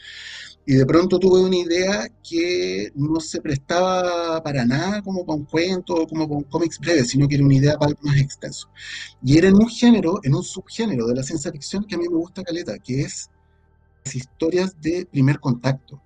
y 0.66 0.76
de 0.76 0.86
pronto 0.86 1.20
tuve 1.20 1.42
una 1.42 1.58
idea 1.58 2.08
que 2.28 2.92
no 2.96 3.20
se 3.20 3.42
prestaba 3.42 4.42
para 4.44 4.66
nada 4.66 5.02
como 5.02 5.26
con 5.26 5.44
cuentos 5.44 6.00
o 6.00 6.08
como 6.08 6.28
con 6.30 6.44
cómics 6.44 6.80
breves, 6.80 7.10
sino 7.10 7.28
que 7.28 7.36
era 7.36 7.44
una 7.44 7.56
idea 7.56 7.78
para 7.78 7.90
algo 7.90 8.02
más 8.04 8.18
extenso. 8.18 8.70
Y 9.22 9.38
era 9.38 9.50
en 9.50 9.56
un 9.56 9.68
género, 9.68 10.20
en 10.24 10.36
un 10.36 10.44
subgénero 10.44 11.08
de 11.08 11.16
la 11.16 11.24
ciencia 11.24 11.52
ficción 11.52 11.84
que 11.86 11.96
a 11.96 11.98
mí 11.98 12.08
me 12.08 12.16
gusta 12.16 12.44
caleta, 12.44 12.78
que 12.80 13.02
es 13.02 13.30
las 14.06 14.16
historias 14.16 14.80
de 14.80 15.06
primer 15.12 15.40
contacto. 15.40 16.02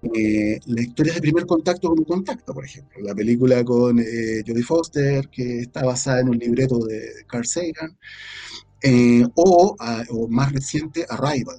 Eh, 0.00 0.60
las 0.66 0.84
historias 0.84 1.16
de 1.16 1.22
primer 1.22 1.44
contacto 1.44 1.88
con 1.88 1.98
un 1.98 2.04
contacto, 2.04 2.54
por 2.54 2.64
ejemplo. 2.64 3.00
La 3.02 3.14
película 3.14 3.64
con 3.64 3.98
eh, 3.98 4.42
Jodie 4.46 4.62
Foster, 4.62 5.28
que 5.28 5.60
está 5.60 5.84
basada 5.84 6.20
en 6.20 6.28
un 6.28 6.38
libreto 6.38 6.78
de 6.78 7.24
Carl 7.26 7.46
Sagan. 7.46 7.96
Eh, 8.80 9.24
o, 9.34 9.76
más 10.28 10.52
reciente, 10.52 11.04
Arrival. 11.08 11.58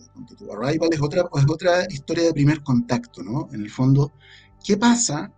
Arrival 0.54 0.90
es 0.92 1.02
otra, 1.02 1.24
es 1.36 1.46
otra 1.50 1.86
historia 1.90 2.26
de 2.26 2.34
primer 2.34 2.64
contacto, 2.64 3.22
¿no? 3.24 3.50
En 3.52 3.62
el 3.62 3.70
fondo, 3.70 4.14
¿qué 4.64 4.78
pasa? 4.78 5.32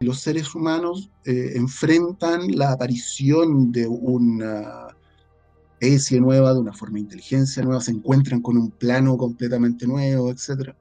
Los 0.00 0.20
seres 0.20 0.54
humanos 0.54 1.10
eh, 1.24 1.52
enfrentan 1.56 2.56
la 2.56 2.70
aparición 2.70 3.72
de 3.72 3.88
una 3.88 4.96
especie 5.80 6.20
nueva, 6.20 6.54
de 6.54 6.60
una 6.60 6.72
forma 6.72 6.94
de 6.94 7.00
inteligencia 7.00 7.64
nueva, 7.64 7.80
se 7.80 7.90
encuentran 7.90 8.40
con 8.40 8.56
un 8.56 8.70
plano 8.70 9.16
completamente 9.16 9.86
nuevo, 9.88 10.30
etc. 10.30 10.74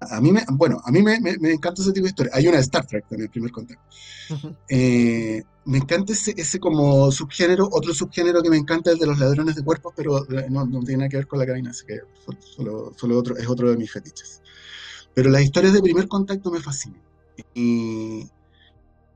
A 0.00 0.20
mí 0.20 0.30
me, 0.30 0.44
bueno, 0.52 0.80
a 0.84 0.90
mí 0.90 1.02
me, 1.02 1.18
me, 1.20 1.52
encanta 1.52 1.82
ese 1.82 1.92
tipo 1.92 2.04
de 2.04 2.10
historia. 2.10 2.32
Hay 2.34 2.46
una 2.46 2.56
de 2.56 2.62
Star 2.62 2.86
Trek 2.86 3.08
también, 3.08 3.26
el 3.26 3.30
primer 3.30 3.50
contacto 3.50 3.82
me 5.66 5.78
encanta 5.78 6.12
ese, 6.12 6.32
ese, 6.36 6.58
como 6.60 7.10
subgénero. 7.10 7.68
Otro 7.70 7.92
subgénero 7.92 8.40
que 8.40 8.50
me 8.50 8.56
encanta 8.56 8.90
es 8.90 8.94
el 8.94 9.00
de 9.00 9.06
los 9.06 9.18
ladrones 9.18 9.56
de 9.56 9.64
cuerpos, 9.64 9.92
pero 9.96 10.24
no, 10.48 10.64
no 10.64 10.80
tiene 10.80 10.98
nada 10.98 11.08
que 11.08 11.16
ver 11.16 11.26
con 11.26 11.38
la 11.40 11.46
cabina, 11.46 11.70
así 11.70 11.84
que 11.84 12.00
solo, 12.56 12.92
solo 12.96 13.18
otro, 13.18 13.36
es 13.36 13.48
otro 13.48 13.70
de 13.70 13.76
mis 13.76 13.90
fetiches. 13.90 14.40
Pero 15.12 15.28
las 15.28 15.42
historias 15.42 15.72
de 15.72 15.82
primer 15.82 16.08
contacto 16.08 16.50
me 16.50 16.60
fascinan. 16.60 17.02
Y 17.52 18.28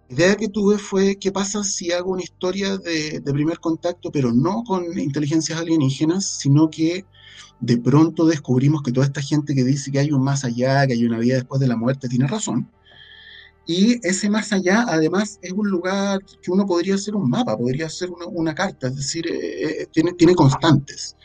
la 0.08 0.24
idea 0.24 0.36
que 0.36 0.48
tuve 0.48 0.76
fue, 0.76 1.16
¿qué 1.16 1.30
pasa 1.30 1.62
si 1.62 1.92
hago 1.92 2.10
una 2.10 2.22
historia 2.22 2.76
de, 2.78 3.20
de 3.20 3.32
primer 3.32 3.60
contacto, 3.60 4.10
pero 4.10 4.32
no 4.32 4.64
con 4.64 4.98
inteligencias 4.98 5.60
alienígenas, 5.60 6.26
sino 6.26 6.68
que 6.68 7.04
de 7.60 7.76
pronto 7.78 8.26
descubrimos 8.26 8.82
que 8.82 8.92
toda 8.92 9.06
esta 9.06 9.20
gente 9.22 9.54
que 9.54 9.64
dice 9.64 9.90
que 9.90 9.98
hay 9.98 10.12
un 10.12 10.22
más 10.22 10.44
allá, 10.44 10.86
que 10.86 10.94
hay 10.94 11.04
una 11.04 11.18
vida 11.18 11.36
después 11.36 11.60
de 11.60 11.68
la 11.68 11.76
muerte, 11.76 12.08
tiene 12.08 12.26
razón? 12.26 12.70
Y 13.66 14.04
ese 14.06 14.30
más 14.30 14.52
allá, 14.52 14.84
además, 14.88 15.38
es 15.42 15.52
un 15.52 15.68
lugar 15.68 16.20
que 16.42 16.50
uno 16.50 16.66
podría 16.66 16.96
hacer 16.96 17.14
un 17.14 17.28
mapa, 17.30 17.56
podría 17.56 17.86
hacer 17.86 18.10
una, 18.10 18.54
carta, 18.54 18.88
es 18.88 18.96
decir, 18.96 19.26
eh, 19.28 19.82
eh, 19.82 19.88
tiene, 19.92 20.34
constantes, 20.34 21.16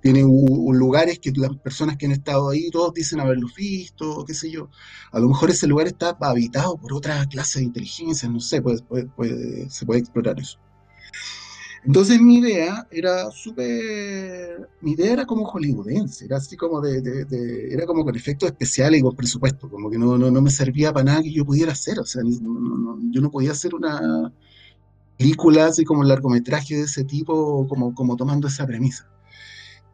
tiene 0.00 0.22
lugares 0.22 1.18
que 1.18 1.32
las 1.32 1.54
personas 1.56 1.96
que 1.98 2.06
han 2.06 2.12
estado 2.12 2.50
ahí, 2.50 2.70
todos 2.70 2.94
dicen 2.94 3.20
haberlos 3.20 3.54
visto, 3.54 4.24
qué 4.24 4.34
sé 4.34 4.50
yo. 4.50 4.70
A 5.12 5.18
lo 5.18 5.28
mejor 5.28 5.50
ese 5.50 5.66
lugar 5.66 5.88
está 5.88 6.16
habitado 6.20 6.76
por 6.78 6.94
otra 6.94 7.26
clase 7.26 7.58
de 7.58 7.66
inteligencia, 7.66 8.28
no 8.28 8.40
sé, 8.40 8.62
se 9.68 9.86
puede 9.86 10.00
explorar 10.00 10.40
eso. 10.40 10.58
Entonces 11.84 12.20
mi 12.20 12.38
idea 12.38 12.86
era 12.90 13.30
súper, 13.30 14.68
mi 14.82 14.92
idea 14.92 15.12
era 15.14 15.26
como 15.26 15.46
hollywoodense, 15.46 16.26
era 16.26 16.36
así 16.36 16.54
como 16.56 16.80
de, 16.80 17.26
era 17.70 17.86
como 17.86 18.04
con 18.04 18.14
efectos 18.14 18.50
especiales 18.50 19.00
y 19.00 19.02
con 19.02 19.16
presupuesto, 19.16 19.70
como 19.70 19.88
que 19.90 19.96
no, 19.96 20.18
no, 20.18 20.30
no 20.30 20.42
me 20.42 20.50
servía 20.50 20.92
para 20.92 21.04
nada 21.04 21.22
que 21.22 21.32
yo 21.32 21.44
pudiera 21.44 21.72
hacer, 21.72 21.98
o 21.98 22.04
sea, 22.04 22.22
yo 22.24 23.20
no 23.22 23.30
podía 23.30 23.52
hacer 23.52 23.74
una 23.74 24.30
película 25.16 25.66
así 25.66 25.84
como 25.84 26.00
un 26.00 26.08
largometraje 26.08 26.76
de 26.76 26.82
ese 26.82 27.04
tipo, 27.04 27.66
como, 27.68 27.94
como 27.94 28.16
tomando 28.16 28.48
esa 28.48 28.66
premisa. 28.66 29.08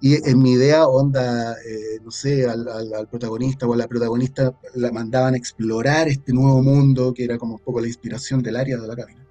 Y 0.01 0.29
en 0.29 0.39
mi 0.41 0.53
idea, 0.53 0.87
onda, 0.89 1.53
eh, 1.53 2.01
no 2.05 2.11
sé, 2.11 2.47
al, 2.47 2.69
al, 2.69 3.09
protagonista 3.09 3.67
o 3.67 3.75
a 3.75 3.77
la 3.77 3.89
protagonista 3.89 4.59
la 4.75 4.93
mandaban 4.93 5.35
a 5.35 5.37
explorar 5.39 6.09
este 6.09 6.33
nuevo 6.33 6.63
mundo 6.63 7.15
que 7.15 7.25
era 7.25 7.39
como 7.39 7.55
un 7.55 7.61
poco 7.61 7.81
la 7.81 7.87
inspiración 7.87 8.43
del 8.43 8.57
área 8.57 8.77
de 8.77 8.87
la 8.87 8.97
cabina 8.97 9.26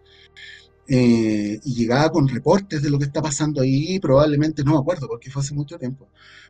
eh, 0.87 1.59
y 1.63 1.73
llegaba 1.73 2.11
con 2.11 2.27
reportes 2.27 2.81
de 2.83 2.89
lo 2.89 2.99
que 2.99 3.05
está 3.05 3.21
pasando 3.21 3.61
ahí, 3.61 3.99
probablemente, 3.99 4.63
no 4.63 4.73
me 4.73 4.79
acuerdo 4.79 5.07
porque 5.07 5.31
fue 5.31 5.41
hace 5.41 5.53
mucho 5.53 5.79
tiempo, 5.79 6.07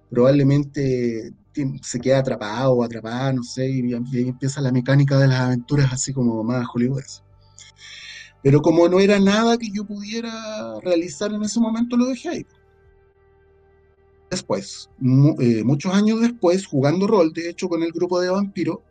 probablemente 0.10 1.34
se 1.82 2.00
queda 2.02 2.19
atrapado 2.19 2.74
o 2.74 2.84
atrapada, 2.84 3.32
no 3.32 3.43
sé, 3.43 3.69
y, 3.69 3.93
ahí 3.93 4.28
empieza 4.28 4.62
la 4.62 4.71
mecánica 4.71 5.17
de 5.17 5.28
las 5.28 5.39
aventuras 5.39 5.93
así 5.93 6.12
como 6.13 6.43
más 6.43 6.67
hollywoodesco. 6.67 7.26
Pero 8.43 8.62
como 8.62 8.88
no 8.89 9.00
era 9.00 9.19
nada 9.19 9.58
que 9.58 9.71
yo 9.71 9.86
pudiera 9.86 10.80
realizar 10.82 11.34
en 11.34 11.41
ese 11.43 11.60
momento, 11.60 11.98
lo 11.98 12.06
dejé 12.06 12.30
ahí. 12.30 12.45
Después, 14.30 14.89
eh, 15.39 15.63
muchos 15.63 15.93
años 15.93 16.21
después, 16.21 16.65
jugando 16.67 17.08
rol, 17.08 17.34
de 17.34 17.50
hecho, 17.50 17.69
con 17.69 17.82
el 17.84 17.91
grupo 17.91 18.19
de 18.19 18.30
vampiro, 18.30 18.84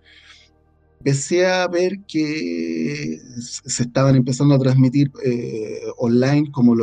empecé 1.05 1.47
a 1.47 1.69
ver 1.69 2.01
que 2.09 3.21
se 3.39 3.83
estaban 3.83 4.17
empezando 4.17 4.55
a 4.55 4.59
transmitir 4.59 5.13
eh, 5.23 5.83
online 5.99 6.51
como 6.51 6.75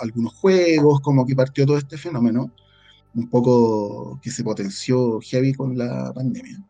algunos 0.00 0.32
juegos, 0.34 1.00
como 1.00 1.26
que 1.26 1.34
partió 1.34 1.66
todo 1.66 1.76
este 1.76 1.98
fenómeno, 1.98 2.52
un 3.16 3.28
poco 3.28 4.20
que 4.22 4.30
se 4.30 4.44
potenció 4.44 5.18
heavy 5.20 5.54
con 5.54 5.76
la 5.76 6.12
pandemia. 6.14 6.64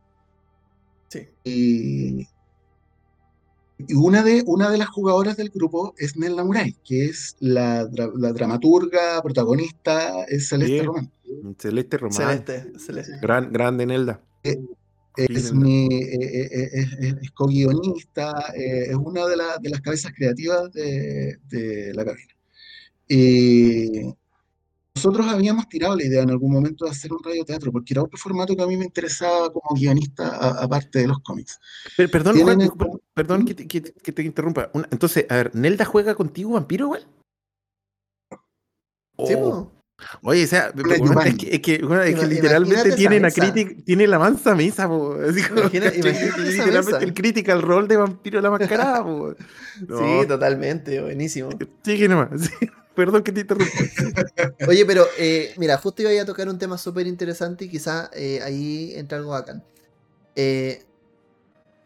Sí. 1.08 1.28
Y, 1.44 2.26
una, 3.94 4.22
de, 4.22 4.42
una 4.46 4.70
de 4.70 4.78
las 4.78 4.88
jugadoras 4.88 5.36
del 5.36 5.50
grupo 5.50 5.94
es 5.98 6.16
Nella 6.16 6.42
Muray, 6.42 6.74
que 6.84 7.04
es 7.04 7.36
la, 7.40 7.84
dramaturga, 7.84 9.20
protagonista, 9.22 10.24
es 10.24 10.48
Celeste 10.48 10.84
Román. 10.84 11.12
Celeste 11.58 11.98
Román. 11.98 12.16
Celeste, 12.16 12.78
Celeste. 12.78 13.18
Gran, 13.20 13.52
grande 13.52 13.84
Nelda. 13.84 14.22
Eh, 14.42 14.58
es, 15.18 15.52
mi, 15.52 15.86
eh, 15.86 16.48
eh, 16.52 16.86
eh, 17.00 17.14
es, 17.22 17.30
co-guionista, 17.32 18.32
es 18.54 18.94
una 18.94 19.26
de, 19.26 19.36
de, 19.60 19.70
las 19.70 19.80
cabezas 19.80 20.12
creativas 20.14 20.72
de, 20.72 21.38
de 21.48 21.92
la 21.94 22.04
cabina. 22.04 22.34
nosotros 24.94 25.26
habíamos 25.26 25.68
tirado 25.68 25.96
la 25.96 26.04
idea 26.04 26.22
en 26.22 26.30
algún 26.30 26.52
momento 26.52 26.84
de 26.84 26.92
hacer 26.92 27.12
un 27.12 27.22
radioteatro, 27.22 27.72
porque 27.72 27.94
era 27.94 28.02
otro 28.02 28.18
formato 28.18 28.54
que 28.54 28.62
a 28.62 28.66
mí 28.66 28.76
me 28.76 28.84
interesaba 28.84 29.52
como 29.52 29.78
guionista, 29.78 30.62
aparte 30.62 31.00
de 31.00 31.08
los 31.08 31.18
cómics. 31.20 31.58
perdón, 31.96 32.36
perdón 33.14 33.44
que 33.44 33.54
te, 33.54 34.22
interrumpa. 34.22 34.70
entonces, 34.90 35.26
a 35.28 35.36
ver, 35.36 35.54
¿Nelda 35.54 35.84
juega 35.84 36.14
contigo, 36.14 36.52
vampiro, 36.52 36.86
igual? 36.86 37.06
Sí, 39.26 39.34
oh. 39.36 39.77
Oye, 40.22 40.44
o 40.44 40.46
sea, 40.46 40.72
es 41.24 41.34
que, 41.34 41.56
es 41.56 41.60
que, 41.60 42.26
literalmente 42.26 42.92
tienen 42.92 43.24
a 43.24 43.32
Critic, 43.32 43.84
tiene 43.84 44.06
la 44.06 44.18
mansa 44.18 44.54
mesa, 44.54 44.88
literalmente 44.88 47.04
el 47.04 47.12
Critical 47.12 47.62
Role 47.62 47.88
de 47.88 47.96
Vampiro 47.96 48.38
de 48.38 48.42
la 48.42 48.50
Mascarada, 48.50 49.04
Sí, 49.80 50.26
totalmente, 50.28 51.00
buenísimo. 51.00 51.50
Sí, 51.82 51.98
que 51.98 52.08
nomás. 52.08 52.50
Perdón 52.94 53.22
que 53.22 53.32
te 53.32 53.40
interrumpa. 53.40 53.72
Oye, 54.68 54.84
pero 54.84 55.06
eh, 55.18 55.54
mira, 55.56 55.76
justo 55.78 56.02
iba 56.02 56.22
a 56.22 56.24
tocar 56.24 56.48
un 56.48 56.58
tema 56.58 56.78
súper 56.78 57.06
interesante 57.06 57.64
y 57.64 57.68
quizá 57.68 58.10
eh, 58.14 58.40
ahí 58.42 58.92
entra 58.94 59.18
algo 59.18 59.30
bacán. 59.30 59.64
Eh, 60.34 60.84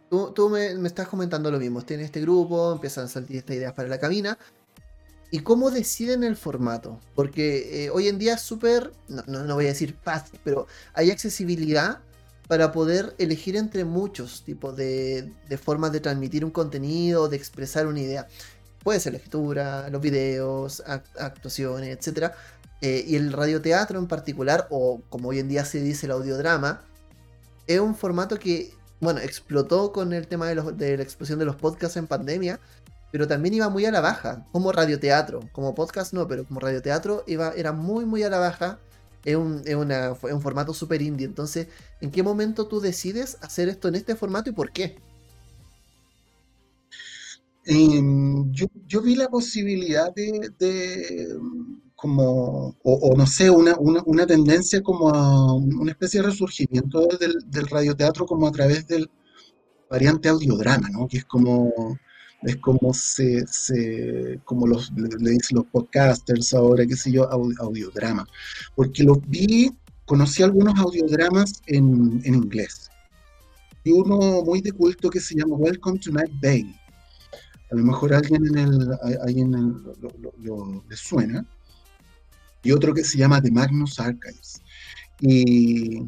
tú, 0.09 0.33
tú 0.33 0.49
me, 0.49 0.75
me, 0.75 0.89
estás 0.89 1.09
comentando 1.09 1.51
lo 1.51 1.59
mismo. 1.59 1.83
Tienes 1.83 2.07
este 2.07 2.23
grupo, 2.23 2.73
empiezan 2.73 3.05
a 3.05 3.09
salir 3.09 3.37
estas 3.37 3.57
ideas 3.57 3.75
para 3.75 3.89
la 3.89 3.99
cabina. 3.99 4.39
¿Y 5.33 5.41
cómo 5.41 5.71
deciden 5.71 6.25
el 6.25 6.37
formato? 6.37 7.01
Porque 7.15 7.87
eh, 7.87 7.91
hoy 7.91 8.09
en 8.09 8.19
día 8.19 8.35
es 8.35 8.43
súper, 8.43 8.93
no, 9.09 9.23
no, 9.27 9.55
voy 9.55 9.65
a 9.65 9.69
decir 9.69 9.97
fácil, 10.05 10.39
pero 10.45 10.67
hay 10.93 11.11
accesibilidad 11.11 12.01
para 12.49 12.71
poder 12.71 13.15
elegir 13.17 13.57
entre 13.57 13.87
muchos 13.87 14.45
tipos 14.45 14.77
de, 14.77 15.33
formas 15.59 15.91
de 15.91 16.01
transmitir 16.01 16.45
un 16.45 16.51
contenido, 16.51 17.31
de 17.31 17.39
expresar 17.39 17.87
una 17.87 18.01
idea. 18.01 18.29
Puede 18.85 19.01
ser 19.01 19.15
la 19.15 19.17
escritura, 19.17 19.89
los 19.89 20.03
videos, 20.03 20.83
actuaciones, 21.19 21.97
etc. 21.97 22.33
Eh, 22.83 23.03
y 23.09 23.17
el 23.17 23.33
radioteatro 23.33 23.99
en 23.99 24.09
particular, 24.09 24.67
o 24.69 25.01
como 25.09 25.31
hoy 25.31 25.39
en 25.39 25.49
día 25.49 25.65
se 25.65 25.81
dice 25.81 26.05
el 26.05 26.13
audiodrama, 26.13 26.85
es 27.67 27.81
un 27.81 27.95
formato 27.95 28.39
que, 28.39 28.75
bueno, 29.01 29.21
explotó 29.21 29.93
con 29.93 30.13
el 30.13 30.27
tema 30.27 30.47
de, 30.49 30.61
de 30.73 30.99
la 30.99 31.03
explosión 31.03 31.39
de 31.39 31.47
los 31.47 31.57
podcasts 31.57 31.97
en 31.97 32.07
pandemia, 32.07 32.61
pero 33.13 33.29
también 33.29 33.55
iba 33.55 33.69
muy 33.69 33.85
a 33.85 33.93
la 33.93 34.01
baja, 34.01 34.47
como 34.53 34.73
radioteatro, 34.73 35.41
como 35.53 35.75
podcast 35.75 36.15
no, 36.15 36.27
pero 36.27 36.47
como 36.47 36.61
radioteatro 36.61 37.25
iba, 37.27 37.53
era 37.55 37.73
muy, 37.73 38.07
muy 38.07 38.23
a 38.23 38.31
la 38.31 38.39
baja. 38.39 38.81
Es 39.23 39.37
un, 39.37 39.63
un 39.69 40.41
formato 40.41 40.75
súper 40.75 41.03
indie. 41.03 41.27
Entonces, 41.27 41.69
¿en 42.01 42.11
qué 42.11 42.23
momento 42.25 42.67
tú 42.67 42.81
decides 42.81 43.37
hacer 43.43 43.69
esto 43.69 43.87
en 43.87 43.97
este 43.97 44.17
formato 44.17 44.51
y 44.51 44.55
por 44.55 44.73
qué? 44.73 44.97
Em, 47.65 48.51
yo, 48.51 49.03
vi 49.03 49.15
la 49.15 49.29
posibilidad 49.29 50.13
de, 50.15 51.29
como, 51.95 52.75
o, 52.83 53.15
no 53.17 53.27
sé, 53.27 53.51
una, 53.51 53.77
una, 53.79 54.27
tendencia 54.27 54.83
como 54.83 55.11
a 55.11 55.55
una 55.55 55.93
especie 55.93 56.21
de 56.21 56.29
resurgimiento 56.29 57.07
del, 57.21 57.35
del 57.47 57.67
radioteatro 57.69 58.25
como 58.27 58.49
a 58.49 58.53
través 58.53 58.87
del 58.89 59.09
variante 59.89 60.31
audiodrama, 60.31 60.89
¿no? 60.89 61.07
Que 61.07 61.19
es 61.19 61.25
como 61.27 61.71
es 62.43 62.57
como 62.57 62.93
se, 62.93 63.45
como 64.45 64.67
los, 64.67 64.93
le, 64.93 65.31
dicen 65.31 65.59
los 65.59 65.67
podcasters 65.67 66.53
ahora, 66.55 66.85
qué 66.87 66.97
sé 66.97 67.13
yo, 67.13 67.31
audiodrama. 67.31 68.27
Porque 68.75 69.05
los 69.05 69.19
vi, 69.29 69.71
conocí 70.05 70.43
algunos 70.43 70.79
audiodramas 70.79 71.63
en, 71.67 72.21
en 72.25 72.35
inglés. 72.35 72.91
Y 73.85 73.93
uno 73.93 74.43
muy 74.43 74.61
de 74.61 74.73
culto 74.73 75.11
que 75.11 75.21
se 75.21 75.37
llama 75.37 75.57
Welcome 75.57 75.99
to 76.01 76.13
Night 76.13 76.33
Bay. 76.41 76.77
A 77.71 77.75
lo 77.75 77.85
mejor 77.85 78.13
alguien 78.13 78.47
en 78.47 78.59
el, 78.59 78.91
ahí 79.25 79.41
en 79.41 79.55
el, 79.55 79.73
lo, 80.43 80.85
le 80.89 80.97
suena. 80.97 81.45
Y 82.63 82.73
otro 82.73 82.95
que 82.95 83.03
se 83.03 83.19
llama 83.19 83.41
The 83.41 83.51
Magnus 83.51 83.99
Archives. 83.99 84.61
Y 85.21 86.03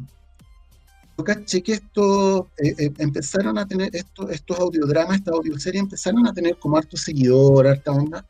yo 1.17 1.23
caché 1.23 1.63
que 1.63 1.73
esto, 1.73 2.49
eh, 2.57 2.75
eh, 2.77 2.93
empezaron 2.97 3.57
a 3.57 3.65
tener 3.65 3.95
esto, 3.95 4.29
estos 4.29 4.59
audiodramas, 4.59 5.17
esta 5.17 5.31
audioserie, 5.31 5.79
empezaron 5.79 6.27
a 6.27 6.33
tener 6.33 6.57
como 6.57 6.77
harto 6.77 6.97
seguidor, 6.97 7.67
harta 7.67 7.91
onda. 7.91 8.25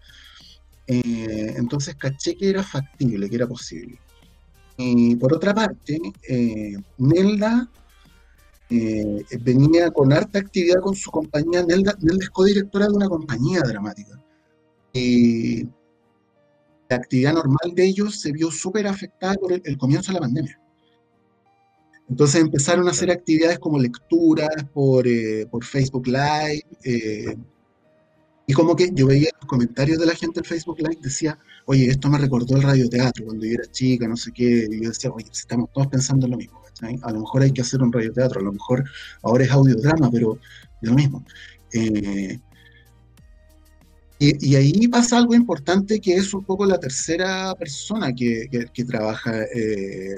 Eh, 0.87 1.53
entonces 1.57 1.95
caché 1.95 2.35
que 2.35 2.49
era 2.51 2.63
factible, 2.63 3.27
que 3.27 3.35
era 3.35 3.47
posible. 3.47 3.99
Y 4.77 5.15
por 5.15 5.33
otra 5.33 5.53
parte, 5.53 5.99
Nelda 6.97 7.69
venía 9.41 9.89
con 9.91 10.11
harta 10.13 10.39
actividad 10.39 10.81
con 10.81 10.95
su 10.95 11.09
compañía. 11.09 11.63
Nelda, 11.63 11.95
Nelda 12.01 12.25
es 12.25 12.29
codirectora 12.29 12.87
de 12.87 12.93
una 12.93 13.07
compañía 13.07 13.61
dramática. 13.61 14.21
Y 14.93 15.63
la 16.89 16.97
actividad 16.97 17.33
normal 17.33 17.73
de 17.73 17.85
ellos 17.85 18.19
se 18.19 18.31
vio 18.31 18.51
súper 18.51 18.85
afectada 18.85 19.35
por 19.35 19.53
el 19.53 19.77
comienzo 19.77 20.11
de 20.11 20.15
la 20.15 20.21
pandemia. 20.21 20.59
Entonces 22.09 22.41
empezaron 22.41 22.87
a 22.87 22.91
hacer 22.91 23.09
actividades 23.09 23.59
como 23.59 23.79
lecturas 23.79 24.49
por, 24.73 25.07
eh, 25.07 25.47
por 25.49 25.63
Facebook 25.63 26.07
Live. 26.07 26.63
Eh, 26.83 27.35
y 28.47 28.53
como 28.53 28.75
que 28.75 28.91
yo 28.93 29.07
veía 29.07 29.29
los 29.39 29.49
comentarios 29.49 29.97
de 29.97 30.05
la 30.05 30.13
gente 30.13 30.39
en 30.39 30.45
Facebook 30.45 30.77
Live, 30.77 30.99
decía, 31.01 31.39
oye, 31.65 31.87
esto 31.87 32.09
me 32.09 32.19
recordó 32.19 32.55
el 32.55 32.61
radioteatro 32.61 33.25
cuando 33.25 33.45
yo 33.45 33.53
era 33.53 33.71
chica, 33.71 34.07
no 34.07 34.15
sé 34.15 34.31
qué. 34.31 34.67
Y 34.69 34.83
yo 34.83 34.89
decía, 34.89 35.09
oye, 35.11 35.27
estamos 35.31 35.71
todos 35.73 35.87
pensando 35.87 36.27
en 36.27 36.33
lo 36.33 36.37
mismo. 36.37 36.61
A 37.01 37.11
lo 37.11 37.21
mejor 37.21 37.41
hay 37.41 37.51
que 37.51 37.61
hacer 37.61 37.81
un 37.81 37.91
radioteatro, 37.91 38.41
a 38.41 38.43
lo 38.43 38.51
mejor 38.51 38.83
ahora 39.23 39.45
es 39.45 39.51
audiodrama, 39.51 40.11
pero 40.11 40.37
es 40.81 40.89
lo 40.89 40.95
mismo. 40.95 41.25
Eh, 41.73 42.39
y, 44.17 44.55
ahí 44.55 44.87
pasa 44.87 45.17
algo 45.17 45.35
importante 45.35 45.99
que 45.99 46.15
es 46.15 46.33
un 46.33 46.45
poco 46.45 46.65
la 46.65 46.79
tercera 46.79 47.53
persona 47.55 48.13
que, 48.13 48.47
trabaja 48.87 49.43
eh, 49.43 50.15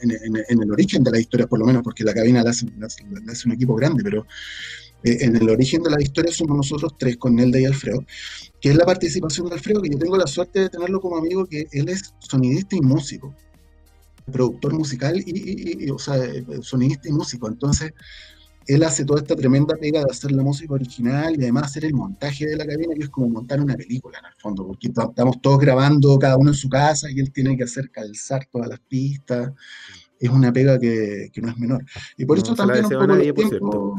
en, 0.00 0.62
el 0.62 0.72
origen 0.72 1.04
de 1.04 1.10
la 1.10 1.20
historia, 1.20 1.46
por 1.46 1.58
lo 1.58 1.66
menos, 1.66 1.82
porque 1.82 2.04
la 2.04 2.14
cabina 2.14 2.42
la 2.42 2.50
hace, 2.50 2.64
un 2.64 3.52
equipo 3.52 3.74
grande, 3.74 4.02
pero 4.02 4.26
eh, 5.02 5.18
en 5.20 5.36
el 5.36 5.50
origen 5.50 5.82
de 5.82 5.90
la 5.90 6.00
historia 6.00 6.32
somos 6.32 6.56
nosotros 6.56 6.94
tres, 6.98 7.18
con 7.18 7.34
Nelda 7.34 7.60
y 7.60 7.66
Alfredo, 7.66 8.02
que 8.62 8.70
es 8.70 8.76
la 8.76 8.86
participación 8.86 9.48
de 9.48 9.56
Alfredo, 9.56 9.82
que 9.82 9.90
yo 9.90 9.98
tengo 9.98 10.16
la 10.16 10.26
suerte 10.26 10.60
de 10.60 10.70
tenerlo 10.70 11.02
como 11.02 11.18
amigo, 11.18 11.44
que 11.44 11.66
él 11.70 11.90
es 11.90 12.14
sonidista 12.20 12.76
y 12.76 12.80
músico, 12.80 13.34
productor 14.32 14.72
musical 14.72 15.22
y, 15.24 15.84
y 15.84 15.90
o 15.90 15.98
sea, 15.98 16.16
eh, 16.16 16.44
sonidista 16.62 17.10
y 17.10 17.12
músico. 17.12 17.46
Entonces, 17.46 17.92
él 18.66 18.82
hace 18.82 19.04
toda 19.04 19.20
esta 19.20 19.36
tremenda 19.36 19.76
pega 19.76 20.00
de 20.00 20.10
hacer 20.10 20.32
la 20.32 20.42
música 20.42 20.74
original 20.74 21.34
y 21.36 21.42
además 21.42 21.64
hacer 21.64 21.84
el 21.84 21.94
montaje 21.94 22.46
de 22.46 22.56
la 22.56 22.66
cabina, 22.66 22.94
que 22.94 23.04
es 23.04 23.08
como 23.10 23.28
montar 23.28 23.60
una 23.60 23.74
película 23.74 24.18
en 24.18 24.26
el 24.26 24.34
fondo, 24.38 24.66
porque 24.66 24.88
estamos 24.88 25.40
todos 25.40 25.58
grabando 25.58 26.18
cada 26.18 26.36
uno 26.36 26.50
en 26.50 26.56
su 26.56 26.68
casa 26.68 27.10
y 27.10 27.20
él 27.20 27.32
tiene 27.32 27.56
que 27.56 27.64
hacer 27.64 27.90
calzar 27.90 28.46
todas 28.50 28.68
las 28.68 28.80
pistas. 28.80 29.52
Es 30.18 30.30
una 30.30 30.52
pega 30.52 30.78
que, 30.78 31.30
no 31.36 31.48
es 31.50 31.58
menor. 31.58 31.84
Y 32.16 32.24
por 32.24 32.38
eso 32.38 32.54
también 32.54 32.84
un 32.84 32.90
poco 32.90 33.06
nadie, 33.06 33.32
tiempo... 33.32 33.96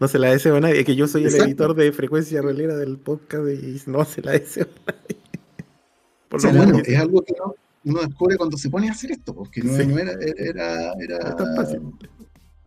No 0.00 0.08
se 0.08 0.18
la 0.18 0.30
deseo 0.30 0.56
a 0.56 0.60
nadie, 0.60 0.80
es 0.80 0.86
que 0.86 0.96
yo 0.96 1.06
soy 1.06 1.24
el 1.24 1.34
editor 1.34 1.74
de 1.74 1.92
frecuencia 1.92 2.40
rolera 2.40 2.76
del 2.76 2.98
podcast 2.98 3.44
y 3.46 3.80
no 3.90 4.04
se 4.06 4.22
la 4.22 4.32
deseo 4.32 4.66
a 4.86 4.92
nadie. 4.92 5.16
Por 6.30 6.56
bueno, 6.56 6.78
es 6.78 6.98
algo 6.98 7.22
que 7.22 7.34
uno, 7.84 8.00
descubre 8.00 8.36
cuando 8.36 8.56
se 8.56 8.70
pone 8.70 8.88
a 8.88 8.92
hacer 8.92 9.10
esto, 9.12 9.34
porque 9.34 9.62
no, 9.62 9.76
era, 9.98 10.12
era, 10.36 10.92
era, 10.98 11.36
tan 11.36 11.56
fácil 11.56 11.80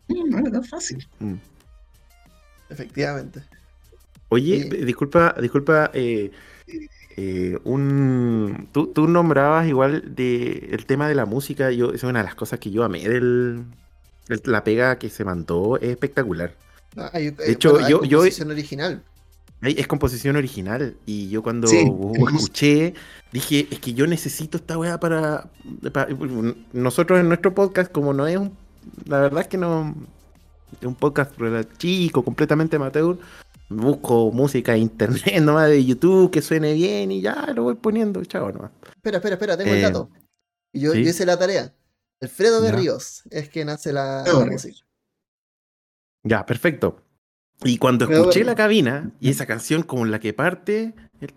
no 0.08 0.38
era 0.38 0.50
tan 0.50 0.64
fácil. 0.64 1.06
Mm. 1.18 1.34
Efectivamente. 2.70 3.42
Oye, 4.28 4.64
disculpa, 4.84 5.34
disculpa, 5.40 5.90
eh, 5.94 6.30
eh, 7.16 7.58
un, 7.64 8.68
tú, 8.72 8.88
tú, 8.88 9.06
nombrabas 9.06 9.68
igual 9.68 10.14
de 10.14 10.70
el 10.72 10.86
tema 10.86 11.08
de 11.08 11.14
la 11.14 11.26
música, 11.26 11.70
yo, 11.70 11.92
es 11.92 12.02
una 12.02 12.20
de 12.20 12.24
las 12.24 12.34
cosas 12.34 12.58
que 12.58 12.70
yo 12.70 12.82
amé 12.82 13.08
del, 13.08 13.64
la 14.44 14.64
pega 14.64 14.98
que 14.98 15.10
se 15.10 15.24
mandó, 15.24 15.76
es 15.76 15.90
espectacular. 15.90 16.54
De 17.12 17.34
hecho, 17.46 17.80
yo, 17.88 18.02
yo, 18.04 18.18
composición 18.18 18.50
original. 18.50 19.02
Es 19.62 19.86
composición 19.86 20.36
original. 20.36 20.96
Y 21.06 21.28
yo 21.30 21.42
cuando 21.42 21.68
escuché, 21.68 22.94
dije, 23.32 23.66
es 23.70 23.78
que 23.78 23.94
yo 23.94 24.06
necesito 24.06 24.58
esta 24.58 24.76
weá 24.76 25.00
para, 25.00 25.48
Nosotros 26.72 27.20
en 27.20 27.28
nuestro 27.28 27.54
podcast, 27.54 27.90
como 27.90 28.12
no 28.12 28.26
es 28.26 28.36
un. 28.36 28.63
La 29.06 29.20
verdad 29.20 29.42
es 29.42 29.48
que 29.48 29.58
no. 29.58 29.94
Es 30.80 30.86
un 30.86 30.94
podcast 30.94 31.32
chico, 31.78 32.24
completamente 32.24 32.76
amateur. 32.76 33.18
Busco 33.68 34.30
música 34.30 34.74
en 34.74 34.82
internet 34.82 35.40
nomás 35.42 35.68
de 35.68 35.84
YouTube 35.84 36.30
que 36.30 36.42
suene 36.42 36.74
bien 36.74 37.10
y 37.12 37.20
ya 37.20 37.52
lo 37.54 37.64
voy 37.64 37.74
poniendo, 37.74 38.24
chao 38.24 38.50
nomás. 38.52 38.70
Espera, 38.94 39.18
espera, 39.18 39.34
espera, 39.34 39.56
tengo 39.56 39.72
el 39.72 39.78
eh, 39.78 39.82
dato. 39.82 40.10
Y 40.72 40.80
yo, 40.80 40.94
hice 40.94 41.24
la 41.24 41.38
tarea. 41.38 41.72
Alfredo 42.20 42.60
Berríos 42.60 43.22
es 43.30 43.48
quien 43.48 43.68
hace 43.68 43.92
la 43.92 44.24
música. 44.50 44.78
Ya, 46.22 46.44
perfecto. 46.46 47.02
Y 47.62 47.78
cuando 47.78 48.10
escuché 48.10 48.44
la 48.44 48.54
cabina 48.54 49.12
y 49.20 49.30
esa 49.30 49.46
canción 49.46 49.82
como 49.82 50.04
la 50.04 50.18
que 50.18 50.32
parte, 50.32 50.94
el 51.20 51.32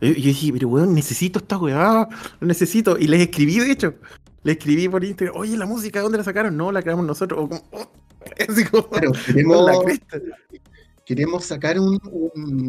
yo, 0.00 0.14
dije, 0.14 0.52
pero 0.52 0.68
weón, 0.68 0.94
necesito 0.94 1.38
esta 1.38 1.58
weá, 1.58 2.08
lo 2.40 2.46
necesito. 2.46 2.98
Y 2.98 3.06
les 3.06 3.22
escribí, 3.22 3.58
de 3.58 3.70
hecho, 3.70 3.94
le 4.42 4.52
escribí 4.52 4.88
por 4.88 5.04
Instagram, 5.04 5.36
oye, 5.36 5.56
la 5.56 5.66
música, 5.66 6.00
¿dónde 6.00 6.18
la 6.18 6.24
sacaron? 6.24 6.56
No, 6.56 6.70
la 6.70 6.82
creamos 6.82 7.06
nosotros. 7.06 7.40
O 7.40 7.48
como, 7.48 7.62
queremos 11.04 11.44
sacar 11.44 11.78
un, 11.78 11.98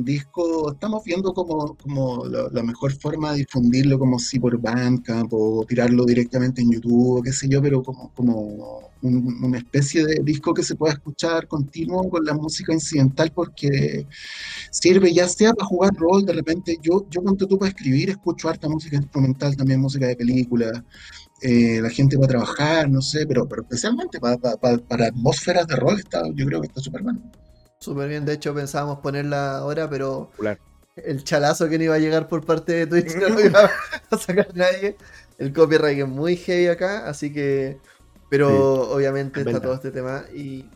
disco, 0.04 0.72
estamos 0.72 1.04
viendo 1.04 1.34
como, 1.34 1.76
como 1.76 2.26
la, 2.26 2.64
mejor 2.64 2.94
forma 2.94 3.32
de 3.32 3.40
difundirlo, 3.40 3.98
como 3.98 4.20
si 4.20 4.40
por 4.40 4.60
Bandcamp 4.60 5.32
o 5.34 5.66
tirarlo 5.68 6.06
directamente 6.06 6.62
en 6.62 6.72
YouTube 6.72 7.24
qué 7.24 7.32
sé 7.32 7.48
yo, 7.50 7.62
pero 7.62 7.82
como, 7.82 8.12
como 8.14 8.92
una 9.02 9.58
especie 9.58 10.06
de 10.06 10.22
disco 10.24 10.54
que 10.54 10.64
se 10.64 10.76
pueda 10.76 10.94
escuchar 10.94 11.48
continuo 11.48 12.10
con 12.10 12.26
la 12.26 12.34
música 12.34 12.74
incidental 12.74 13.32
porque 13.34 14.08
sirve 14.72 15.14
ya 15.14 15.28
sea 15.28 15.54
para 15.54 15.68
jugar 15.68 15.94
rol, 15.96 16.26
de 16.26 16.34
repente 16.34 16.78
yo, 16.82 17.06
yo 17.10 17.22
cuando 17.22 17.48
tú 17.48 17.58
para 17.58 17.70
escribir 17.70 18.10
escucho 18.10 18.50
harta 18.50 18.68
música 18.68 18.98
instrumental, 18.98 19.56
también 19.56 19.80
música 19.80 20.08
de 20.08 20.16
película, 20.16 20.84
eh, 21.42 21.80
la 21.82 21.90
gente 21.90 22.18
va 22.18 22.26
a 22.26 22.30
trabajar, 22.30 22.90
no 22.90 23.02
sé, 23.02 23.26
pero, 23.28 23.48
pero 23.48 23.62
especialmente 23.64 24.20
para, 24.20 24.38
para, 24.38 24.78
para 24.78 25.08
atmósferas 25.08 25.68
de 25.68 25.76
rol 25.76 26.00
está, 26.00 26.24
yo 26.34 26.46
creo 26.46 26.62
que 26.62 26.68
está 26.68 26.82
súper 26.82 27.04
bueno. 27.04 27.22
Súper 27.86 28.10
bien, 28.10 28.26
de 28.26 28.34
hecho 28.34 28.52
pensábamos 28.56 28.98
ponerla 28.98 29.60
ahora, 29.60 29.88
pero 29.88 30.32
el 30.96 31.24
chalazo 31.24 31.70
que 31.70 31.78
no 31.78 31.84
iba 31.84 31.94
a 31.94 32.00
llegar 32.00 32.28
por 32.28 32.44
parte 32.44 32.74
de 32.74 32.88
Twitch 32.88 33.16
no 33.22 33.30
lo 33.30 33.42
iba 33.42 33.70
a 34.10 34.18
sacar 34.18 34.48
nadie. 34.56 34.98
El 35.38 35.54
copyright 35.54 36.00
es 36.00 36.08
muy 36.08 36.36
heavy 36.36 36.66
acá, 36.66 37.08
así 37.08 37.32
que. 37.32 37.78
Pero 38.32 38.90
obviamente 38.90 39.42
está 39.42 39.62
todo 39.62 39.76
este 39.76 39.92
tema. 39.92 40.26
Y 40.34 40.68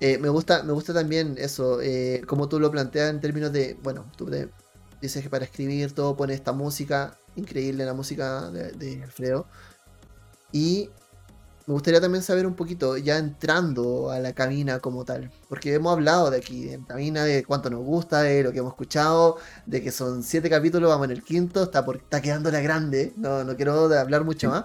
eh, 0.00 0.18
me 0.18 0.28
gusta, 0.28 0.62
me 0.64 0.74
gusta 0.74 0.92
también 0.92 1.36
eso, 1.38 1.80
eh, 1.80 2.20
como 2.26 2.46
tú 2.46 2.60
lo 2.60 2.70
planteas 2.70 3.08
en 3.08 3.22
términos 3.22 3.50
de. 3.50 3.78
Bueno, 3.82 4.04
tú 4.14 4.30
dices 5.00 5.22
que 5.22 5.30
para 5.30 5.46
escribir 5.46 5.94
todo 5.94 6.14
pone 6.14 6.34
esta 6.34 6.52
música, 6.52 7.16
increíble 7.36 7.86
la 7.86 7.94
música 7.94 8.50
de, 8.50 8.72
de 8.72 9.02
Alfredo. 9.02 9.46
Y 10.52 10.90
me 11.68 11.74
gustaría 11.74 12.00
también 12.00 12.24
saber 12.24 12.46
un 12.46 12.54
poquito, 12.54 12.96
ya 12.96 13.18
entrando 13.18 14.10
a 14.10 14.18
la 14.20 14.32
cabina 14.32 14.78
como 14.78 15.04
tal, 15.04 15.30
porque 15.50 15.74
hemos 15.74 15.92
hablado 15.92 16.30
de 16.30 16.38
aquí, 16.38 16.64
de 16.64 16.80
cabina, 16.82 17.24
de 17.24 17.44
cuánto 17.44 17.68
nos 17.68 17.84
gusta, 17.84 18.22
de 18.22 18.42
lo 18.42 18.52
que 18.52 18.60
hemos 18.60 18.72
escuchado, 18.72 19.36
de 19.66 19.82
que 19.82 19.92
son 19.92 20.22
siete 20.22 20.48
capítulos, 20.48 20.88
vamos 20.88 21.04
en 21.04 21.10
el 21.10 21.22
quinto, 21.22 21.64
está, 21.64 21.84
por, 21.84 21.96
está 21.96 22.22
quedando 22.22 22.50
la 22.50 22.60
grande, 22.60 23.12
no, 23.18 23.44
no 23.44 23.54
quiero 23.54 23.94
hablar 23.94 24.24
mucho 24.24 24.48
más. 24.48 24.64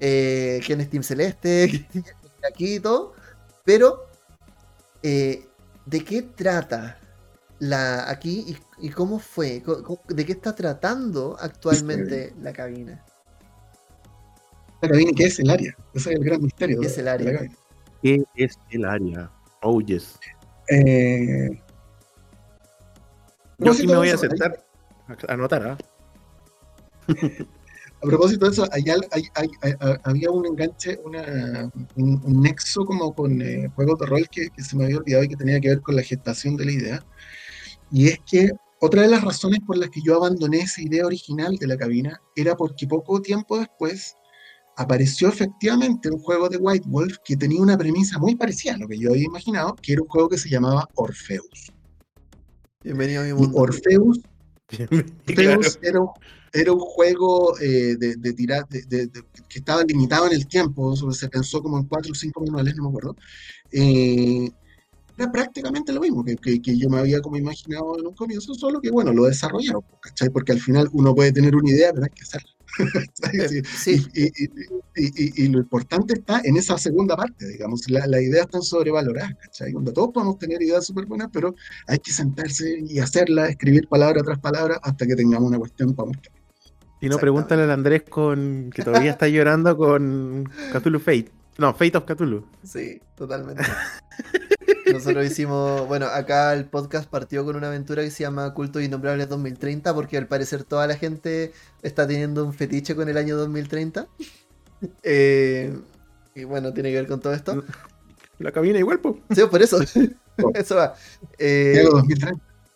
Eh, 0.00 0.60
¿Quién 0.66 0.80
es 0.80 0.90
Team 0.90 1.04
Celeste? 1.04 1.86
aquí 2.52 2.74
y 2.74 2.80
todo, 2.80 3.14
pero 3.64 4.08
eh, 5.04 5.46
¿de 5.86 6.04
qué 6.04 6.22
trata 6.22 6.98
la 7.60 8.10
aquí 8.10 8.58
y, 8.80 8.90
cómo 8.90 9.20
fue? 9.20 9.62
¿De 10.08 10.26
qué 10.26 10.32
está 10.32 10.52
tratando 10.52 11.36
actualmente 11.38 12.34
la 12.42 12.52
cabina? 12.52 13.04
¿Qué 15.16 15.24
es 15.24 15.38
el 15.38 15.50
área? 15.50 15.76
Ese 15.94 16.10
es 16.10 16.16
el 16.16 16.24
gran 16.24 16.42
misterio. 16.42 16.80
¿Qué 16.80 16.86
es 16.86 16.98
el 16.98 17.08
área? 17.08 17.50
¿Qué 18.02 18.24
es 18.36 18.58
el 18.70 18.84
área? 18.84 19.30
Oh, 19.62 19.80
yes. 19.80 20.18
Eh, 20.68 21.60
Yo 23.58 23.74
sí 23.74 23.86
me 23.86 23.96
voy 23.96 24.10
a 24.10 24.16
sentar 24.16 24.64
a 25.28 25.32
anotar. 25.32 25.62
¿ah? 25.66 25.78
a 28.02 28.06
propósito 28.06 28.46
de 28.46 28.52
eso, 28.52 28.66
había 30.04 30.30
un 30.30 30.46
enganche, 30.46 31.00
un, 31.04 32.42
nexo 32.42 32.84
como 32.84 33.14
con 33.14 33.40
eh, 33.40 33.70
juegos 33.74 33.98
de 33.98 34.06
rol 34.06 34.28
que, 34.30 34.48
que, 34.50 34.62
se 34.62 34.76
me 34.76 34.84
había 34.84 34.98
olvidado 34.98 35.24
y 35.24 35.28
que 35.28 35.36
tenía 35.36 35.60
que 35.60 35.68
ver 35.68 35.80
con 35.80 35.96
la 35.96 36.02
gestación 36.02 36.56
de 36.56 36.64
la 36.66 36.72
idea. 36.72 37.06
Y 37.90 38.08
es 38.08 38.18
que 38.26 38.50
otra 38.80 39.02
de 39.02 39.08
las 39.08 39.22
razones 39.22 39.60
por 39.66 39.78
las 39.78 39.88
que 39.90 40.02
yo 40.02 40.16
abandoné 40.16 40.58
esa 40.58 40.82
idea 40.82 41.06
original 41.06 41.56
de 41.56 41.66
la 41.66 41.76
cabina 41.76 42.20
era 42.36 42.56
porque 42.56 42.86
poco 42.86 43.22
tiempo 43.22 43.58
después 43.58 44.14
apareció 44.76 45.28
efectivamente 45.28 46.10
un 46.10 46.18
juego 46.18 46.48
de 46.48 46.56
White 46.56 46.86
Wolf 46.88 47.16
que 47.24 47.36
tenía 47.36 47.60
una 47.60 47.78
premisa 47.78 48.18
muy 48.18 48.34
parecida 48.34 48.74
a 48.74 48.78
lo 48.78 48.88
que 48.88 48.98
yo 48.98 49.10
había 49.10 49.24
imaginado, 49.24 49.74
que 49.76 49.92
era 49.92 50.02
un 50.02 50.08
juego 50.08 50.28
que 50.28 50.38
se 50.38 50.48
llamaba 50.48 50.88
Orpheus. 50.94 51.72
Bienvenido 52.82 53.22
a 53.22 53.24
mi 53.24 53.32
mundo. 53.32 53.56
Orpheus, 53.56 54.20
Orpheus 54.70 55.78
era, 56.52 56.72
un 56.72 56.80
juego 56.80 57.58
eh, 57.60 57.96
de, 57.96 58.32
tirar, 58.32 58.68
de, 58.68 59.10
que 59.48 59.58
estaba 59.58 59.82
limitado 59.84 60.26
en 60.26 60.34
el 60.34 60.46
tiempo, 60.46 60.94
se 61.12 61.28
pensó 61.28 61.62
como 61.62 61.78
en 61.78 61.84
cuatro 61.84 62.12
o 62.12 62.14
cinco 62.14 62.42
manuales, 62.42 62.76
no 62.76 62.84
me 62.84 62.88
acuerdo. 62.90 63.16
Eh, 63.72 64.50
era 65.16 65.30
prácticamente 65.30 65.92
lo 65.92 66.00
mismo 66.00 66.24
que, 66.24 66.36
que, 66.36 66.76
yo 66.76 66.88
me 66.88 66.98
había 66.98 67.20
como 67.20 67.36
imaginado 67.36 67.98
en 67.98 68.06
un 68.06 68.14
comienzo, 68.14 68.54
solo 68.54 68.80
que 68.80 68.90
bueno, 68.90 69.12
lo 69.12 69.24
desarrollaron, 69.24 69.82
¿cachai? 70.00 70.30
Porque 70.30 70.52
al 70.52 70.60
final 70.60 70.88
uno 70.92 71.14
puede 71.14 71.32
tener 71.32 71.54
una 71.54 71.70
idea, 71.70 71.92
pero 71.92 72.04
hay 72.04 72.10
que 72.10 72.22
hacerla. 72.22 72.50
Y, 74.96 75.48
lo 75.48 75.58
importante 75.58 76.14
está 76.14 76.40
en 76.44 76.56
esa 76.56 76.78
segunda 76.78 77.16
parte, 77.16 77.48
digamos, 77.48 77.88
la, 77.90 78.06
la 78.06 78.20
idea 78.20 78.42
está 78.42 78.60
sobrevalorada, 78.60 79.36
¿cachai? 79.42 79.72
Donde 79.72 79.92
todos 79.92 80.10
podemos 80.12 80.38
tener 80.38 80.62
ideas 80.62 80.86
súper 80.86 81.06
buenas, 81.06 81.28
pero 81.32 81.54
hay 81.88 81.98
que 81.98 82.12
sentarse 82.12 82.80
y 82.88 83.00
hacerla, 83.00 83.48
escribir 83.48 83.88
palabra 83.88 84.22
tras 84.22 84.38
palabra 84.38 84.78
hasta 84.82 85.04
que 85.06 85.16
tengamos 85.16 85.48
una 85.48 85.58
cuestión 85.58 85.94
para 85.94 86.06
mostrar. 86.06 86.34
Si 87.00 87.08
no, 87.08 87.18
pregúntale 87.18 87.64
al 87.64 87.70
Andrés 87.70 88.02
con 88.08 88.70
que 88.74 88.82
todavía 88.82 89.10
está 89.10 89.28
llorando 89.28 89.76
con 89.76 90.48
Cthulhu 90.72 91.00
Fate. 91.00 91.30
No, 91.58 91.72
Fate 91.72 91.96
of 91.96 92.04
Cthulhu. 92.04 92.46
Sí, 92.64 93.00
totalmente. 93.14 93.62
Nosotros 94.92 95.24
hicimos, 95.24 95.86
bueno, 95.86 96.06
acá 96.06 96.52
el 96.52 96.66
podcast 96.66 97.08
partió 97.08 97.44
con 97.44 97.56
una 97.56 97.68
aventura 97.68 98.02
que 98.02 98.10
se 98.10 98.24
llama 98.24 98.52
Cultos 98.54 98.82
Innombrables 98.82 99.28
2030, 99.28 99.94
porque 99.94 100.16
al 100.16 100.26
parecer 100.26 100.64
toda 100.64 100.86
la 100.86 100.96
gente 100.96 101.52
está 101.82 102.06
teniendo 102.06 102.44
un 102.44 102.52
fetiche 102.52 102.94
con 102.94 103.08
el 103.08 103.16
año 103.16 103.36
2030. 103.36 104.06
Eh, 105.02 105.74
y 106.34 106.44
bueno, 106.44 106.74
tiene 106.74 106.90
que 106.90 106.96
ver 106.96 107.06
con 107.06 107.18
todo 107.18 107.32
esto. 107.32 107.64
La 108.38 108.52
cabina 108.52 108.78
igual, 108.78 109.00
pues. 109.00 109.14
Sí, 109.30 109.40
por 109.50 109.62
eso. 109.62 109.78
eso 110.54 110.76
va. 110.76 110.94
Eh, 111.38 111.86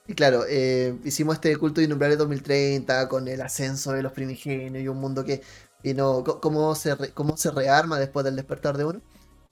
y 0.06 0.14
claro, 0.14 0.44
eh, 0.48 0.96
hicimos 1.04 1.34
este 1.34 1.54
culto 1.56 1.82
innombrables 1.82 2.16
2030 2.16 3.08
con 3.08 3.28
el 3.28 3.42
ascenso 3.42 3.92
de 3.92 4.02
los 4.02 4.12
primigenios 4.12 4.82
y 4.82 4.88
un 4.88 4.98
mundo 4.98 5.22
que 5.22 5.42
vino, 5.82 6.24
cómo 6.24 6.74
se, 6.74 6.96
cómo 7.14 7.36
se 7.36 7.50
rearma 7.50 7.98
después 7.98 8.24
del 8.24 8.36
despertar 8.36 8.76
de 8.76 8.84
uno. 8.84 9.02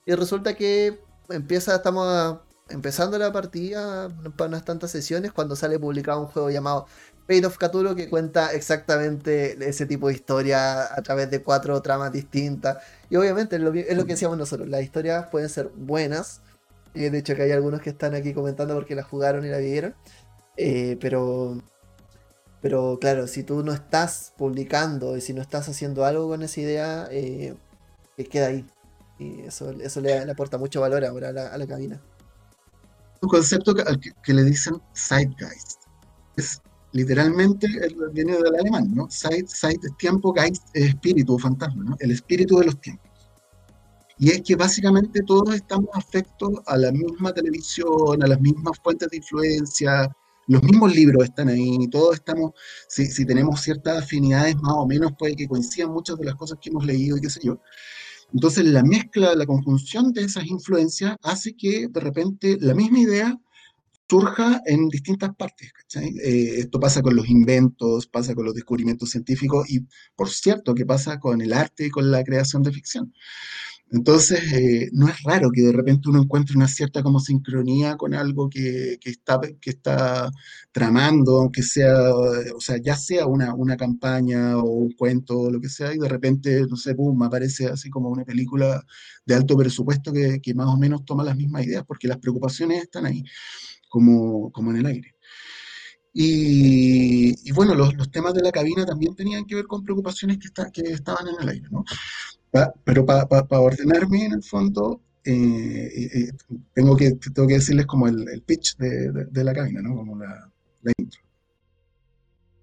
Y 0.05 0.13
resulta 0.15 0.55
que 0.55 0.99
empieza, 1.29 1.75
estamos 1.75 2.39
empezando 2.69 3.17
la 3.17 3.31
partida 3.31 4.09
para 4.35 4.49
unas 4.49 4.65
tantas 4.65 4.91
sesiones 4.91 5.31
cuando 5.31 5.55
sale 5.55 5.79
publicado 5.79 6.21
un 6.21 6.27
juego 6.27 6.49
llamado 6.49 6.87
Fate 7.27 7.45
of 7.45 7.57
Cthulhu 7.57 7.95
que 7.95 8.09
cuenta 8.09 8.53
exactamente 8.53 9.57
ese 9.67 9.85
tipo 9.85 10.07
de 10.07 10.13
historia 10.13 10.83
a 10.93 11.01
través 11.01 11.29
de 11.29 11.43
cuatro 11.43 11.81
tramas 11.81 12.11
distintas. 12.11 12.77
Y 13.09 13.17
obviamente 13.17 13.57
es 13.57 13.61
lo, 13.61 13.71
que 13.73 13.83
decíamos 13.83 14.37
nosotros, 14.37 14.67
las 14.69 14.81
historias 14.81 15.27
pueden 15.29 15.49
ser 15.49 15.69
buenas. 15.75 16.41
y 16.93 17.09
de 17.09 17.17
hecho 17.17 17.35
que 17.35 17.43
hay 17.43 17.51
algunos 17.51 17.81
que 17.81 17.89
están 17.89 18.15
aquí 18.15 18.33
comentando 18.33 18.73
porque 18.75 18.95
la 18.95 19.03
jugaron 19.03 19.45
y 19.45 19.49
la 19.49 19.57
vieron. 19.57 19.95
Eh, 20.55 20.97
pero, 21.01 21.61
pero 22.67 22.97
claro, 22.99 23.27
si 23.27 23.43
tú 23.43 23.63
no 23.63 23.71
estás 23.71 24.33
publicando 24.35 25.15
y 25.15 25.21
si 25.21 25.31
no 25.31 25.41
estás 25.41 25.69
haciendo 25.69 26.03
algo 26.03 26.27
con 26.27 26.43
esa 26.43 26.59
idea, 26.59 27.07
eh, 27.11 27.55
queda 28.29 28.47
ahí. 28.47 28.65
Y 29.17 29.39
eso, 29.43 29.71
eso 29.71 30.01
le, 30.01 30.29
aporta 30.29 30.57
mucho 30.57 30.81
valor 30.81 31.05
ahora 31.05 31.29
a 31.29 31.31
la, 31.31 31.47
a 31.47 31.57
la 31.57 31.65
cabina. 31.65 32.01
Un 33.21 33.29
concepto 33.29 33.73
que, 33.73 34.33
le 34.33 34.43
dicen 34.43 34.81
Zeitgeist. 34.93 35.83
Es 36.35 36.61
literalmente, 36.91 37.69
viene 38.11 38.33
del 38.33 38.53
alemán, 38.53 38.93
¿no? 38.93 39.07
Zeit, 39.09 39.47
Zeit 39.47 39.81
es 39.85 39.95
tiempo, 39.95 40.33
Geist 40.33 40.63
es 40.73 40.89
espíritu 40.89 41.35
o 41.35 41.39
fantasma, 41.39 41.85
¿no? 41.85 41.95
El 42.01 42.11
espíritu 42.11 42.59
de 42.59 42.65
los 42.65 42.81
tiempos. 42.81 43.09
y 44.17 44.31
es 44.31 44.41
que 44.41 44.57
básicamente 44.57 45.21
todos 45.23 45.55
estamos 45.55 45.89
afectos 45.93 46.51
a 46.65 46.75
la 46.75 46.91
misma 46.91 47.33
televisión, 47.33 48.21
a 48.21 48.27
las 48.27 48.41
mismas 48.41 48.77
fuentes 48.83 49.09
de 49.09 49.15
influencia, 49.15 50.13
los 50.47 50.63
mismos 50.63 50.95
libros 50.95 51.23
están 51.25 51.49
ahí, 51.49 51.87
todos 51.89 52.15
estamos, 52.15 52.51
si, 52.87 53.05
si 53.05 53.25
tenemos 53.25 53.61
ciertas 53.61 54.03
afinidades 54.03 54.55
más 54.57 54.73
o 54.73 54.87
menos, 54.87 55.11
puede 55.17 55.35
que 55.35 55.47
coincidan 55.47 55.91
muchas 55.91 56.17
de 56.17 56.25
las 56.25 56.35
cosas 56.35 56.57
que 56.61 56.69
hemos 56.69 56.85
leído 56.85 57.17
y 57.17 57.21
qué 57.21 57.29
sé 57.29 57.41
yo. 57.43 57.61
Entonces 58.33 58.65
la 58.65 58.83
mezcla, 58.83 59.35
la 59.35 59.45
conjunción 59.45 60.11
de 60.11 60.23
esas 60.23 60.45
influencias 60.45 61.15
hace 61.23 61.55
que 61.55 61.87
de 61.87 61.99
repente 61.99 62.57
la 62.59 62.73
misma 62.73 62.99
idea 62.99 63.39
surja 64.09 64.61
en 64.65 64.87
distintas 64.89 65.35
partes. 65.35 65.71
Eh, 65.95 66.59
esto 66.59 66.79
pasa 66.79 67.01
con 67.01 67.15
los 67.15 67.29
inventos, 67.29 68.07
pasa 68.07 68.33
con 68.35 68.45
los 68.45 68.53
descubrimientos 68.53 69.09
científicos 69.09 69.69
y, 69.69 69.85
por 70.15 70.29
cierto, 70.29 70.73
que 70.73 70.85
pasa 70.85 71.19
con 71.19 71.41
el 71.41 71.53
arte 71.53 71.87
y 71.87 71.89
con 71.89 72.09
la 72.09 72.23
creación 72.23 72.63
de 72.63 72.71
ficción. 72.71 73.13
Entonces, 73.89 74.41
eh, 74.53 74.89
no 74.91 75.07
es 75.07 75.23
raro 75.23 75.49
que 75.49 75.61
de 75.61 75.71
repente 75.71 76.09
uno 76.09 76.21
encuentre 76.21 76.57
una 76.57 76.67
cierta 76.67 77.01
como 77.01 77.19
sincronía 77.21 77.95
con 77.95 78.13
algo 78.13 78.49
que, 78.49 78.99
está, 79.03 79.39
que 79.61 79.69
está 79.69 80.29
tramando, 80.73 81.37
aunque 81.39 81.63
sea, 81.63 82.13
o 82.13 82.59
sea, 82.59 82.77
ya 82.83 82.97
sea 82.97 83.27
una, 83.27 83.53
una 83.55 83.77
campaña 83.77 84.57
o 84.57 84.63
un 84.65 84.91
cuento 84.91 85.39
o 85.39 85.51
lo 85.51 85.61
que 85.61 85.69
sea, 85.69 85.93
y 85.93 85.99
de 85.99 86.09
repente, 86.09 86.65
no 86.69 86.75
sé, 86.75 86.93
boom, 86.93 87.23
aparece 87.23 87.67
así 87.67 87.89
como 87.89 88.09
una 88.09 88.25
película 88.25 88.83
de 89.25 89.35
alto 89.35 89.55
presupuesto 89.57 90.11
que, 90.11 90.41
que 90.41 90.53
más 90.53 90.67
o 90.67 90.77
menos 90.77 91.05
toma 91.05 91.23
las 91.23 91.37
mismas 91.37 91.65
ideas, 91.65 91.85
porque 91.87 92.07
las 92.09 92.17
preocupaciones 92.17 92.83
están 92.83 93.05
ahí, 93.05 93.23
como, 93.89 94.51
como 94.51 94.71
en 94.71 94.77
el 94.77 94.85
aire. 94.87 95.15
Y, 96.19 97.51
bueno, 97.51 97.75
los, 97.75 97.93
los, 97.93 98.09
temas 98.09 98.33
de 98.33 98.41
la 98.41 98.51
cabina 98.51 98.85
también 98.85 99.15
tenían 99.15 99.45
que 99.45 99.53
ver 99.53 99.67
con 99.67 99.83
preocupaciones 99.83 100.39
que, 100.39 100.47
está, 100.47 100.71
que 100.71 100.81
estaban 100.81 101.27
en 101.27 101.35
el 101.39 101.49
aire, 101.49 101.67
¿no? 101.69 101.85
Pero 102.83 103.05
para 103.05 103.59
ordenarme 103.59 104.25
en 104.25 104.33
el 104.33 104.43
fondo, 104.43 105.01
eh, 105.23 106.09
eh, 106.13 106.31
tengo, 106.73 106.95
que, 106.95 107.11
tengo 107.33 107.47
que 107.47 107.55
decirles 107.55 107.85
como 107.85 108.07
el, 108.07 108.41
pitch 108.45 108.77
de, 108.77 109.43
la 109.43 109.53
cabina, 109.53 109.81
¿no? 109.81 109.95
Como 109.95 110.17
la, 110.17 110.49
intro. 110.97 111.21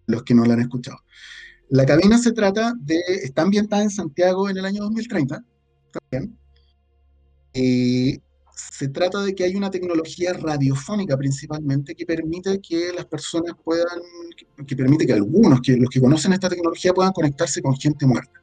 Los 0.06 0.22
que 0.22 0.34
no 0.34 0.44
la 0.44 0.54
han 0.54 0.60
escuchado. 0.60 0.98
La 1.68 1.84
cabina 1.84 2.16
se 2.16 2.32
trata 2.32 2.72
de, 2.80 3.00
está 3.22 3.42
ambientada 3.42 3.82
en 3.82 3.90
Santiago 3.90 4.48
en 4.48 4.56
el 4.56 4.64
año 4.64 4.82
2030, 4.82 5.44
también. 6.10 6.38
Y 7.52 8.22
se 8.54 8.88
trata 8.88 9.22
de 9.22 9.34
que 9.34 9.44
hay 9.44 9.56
una 9.56 9.70
tecnología 9.70 10.32
radiofónica 10.32 11.16
principalmente 11.16 11.94
que 11.94 12.06
permite 12.06 12.60
que 12.60 12.92
las 12.94 13.04
personas 13.04 13.54
puedan, 13.62 14.00
que 14.66 14.76
permite 14.76 15.06
que 15.06 15.12
algunos, 15.12 15.60
que 15.60 15.76
los 15.76 15.90
que 15.90 16.00
conocen 16.00 16.32
esta 16.32 16.48
tecnología 16.48 16.94
puedan 16.94 17.12
conectarse 17.12 17.60
con 17.60 17.76
gente 17.76 18.06
muerta. 18.06 18.40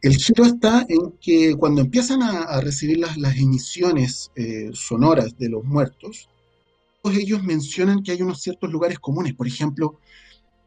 El 0.00 0.16
giro 0.16 0.44
está 0.44 0.86
en 0.88 1.12
que 1.20 1.56
cuando 1.56 1.80
empiezan 1.80 2.22
a, 2.22 2.60
recibir 2.60 2.98
las, 2.98 3.16
las 3.16 3.36
emisiones 3.36 4.30
eh, 4.36 4.70
sonoras 4.72 5.36
de 5.38 5.48
los 5.48 5.64
muertos, 5.64 6.28
todos 7.02 7.16
ellos 7.16 7.42
mencionan 7.42 8.02
que 8.02 8.12
hay 8.12 8.22
unos 8.22 8.40
ciertos 8.40 8.70
lugares 8.70 9.00
comunes. 9.00 9.34
Por 9.34 9.48
ejemplo, 9.48 9.98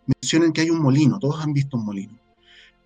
mencionan 0.05 0.51
que 0.51 0.61
hay 0.61 0.69
un 0.69 0.81
molino, 0.81 1.17
todos 1.17 1.41
han 1.41 1.53
visto 1.53 1.77
un 1.77 1.85
molino. 1.85 2.19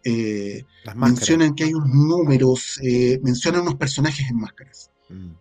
Eh, 0.04 0.64
mencionan 0.96 1.56
que 1.56 1.64
hay 1.64 1.74
unos 1.74 1.90
números, 1.90 2.80
eh, 2.84 3.20
mencionan 3.24 3.62
unos 3.62 3.76
personajes 3.76 4.30
en 4.30 4.38
máscaras. 4.38 4.92
Mm. 5.10 5.32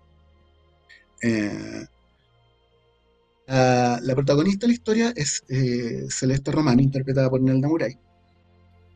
la, 3.46 4.14
protagonista 4.14 4.66
de 4.66 4.68
la 4.68 4.74
historia 4.74 5.12
es 5.16 5.42
Celeste 6.08 6.50
Román, 6.50 6.80
interpretada 6.80 7.28
por 7.28 7.42
Nelda 7.42 7.68
Muray 7.68 7.98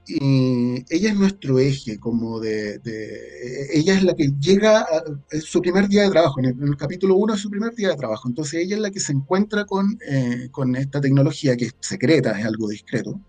y 0.09 0.85
ella 0.89 1.11
es 1.11 1.17
nuestro 1.17 1.59
eje, 1.59 1.99
como 1.99 2.41
de, 2.41 2.81
ella 3.75 3.95
es 3.95 4.03
la 4.03 4.15
que 4.15 4.33
llega, 4.41 4.81
a, 4.81 4.87
su 5.41 5.61
primer 5.61 5.87
día 5.87 6.05
de 6.05 6.11
trabajo, 6.11 6.41
en 6.41 6.47
el, 6.47 6.77
capítulo 6.77 7.17
1 7.17 7.35
es 7.35 7.41
su 7.41 7.51
primer 7.51 7.75
día 7.75 7.91
de 7.91 7.97
trabajo, 7.97 8.27
entonces 8.27 8.65
ella 8.65 8.77
es 8.77 8.83
la 8.83 8.91
que 8.91 9.01
se 9.01 9.13
encuentra 9.13 9.67
con, 9.67 9.99
eh, 10.09 10.49
con 10.51 10.75
esta 10.77 11.01
tecnología 11.01 11.57
que 11.57 11.67
es 11.67 11.75
secreta, 11.81 12.39
es 12.39 12.47
algo 12.47 12.69
discreto, 12.69 13.21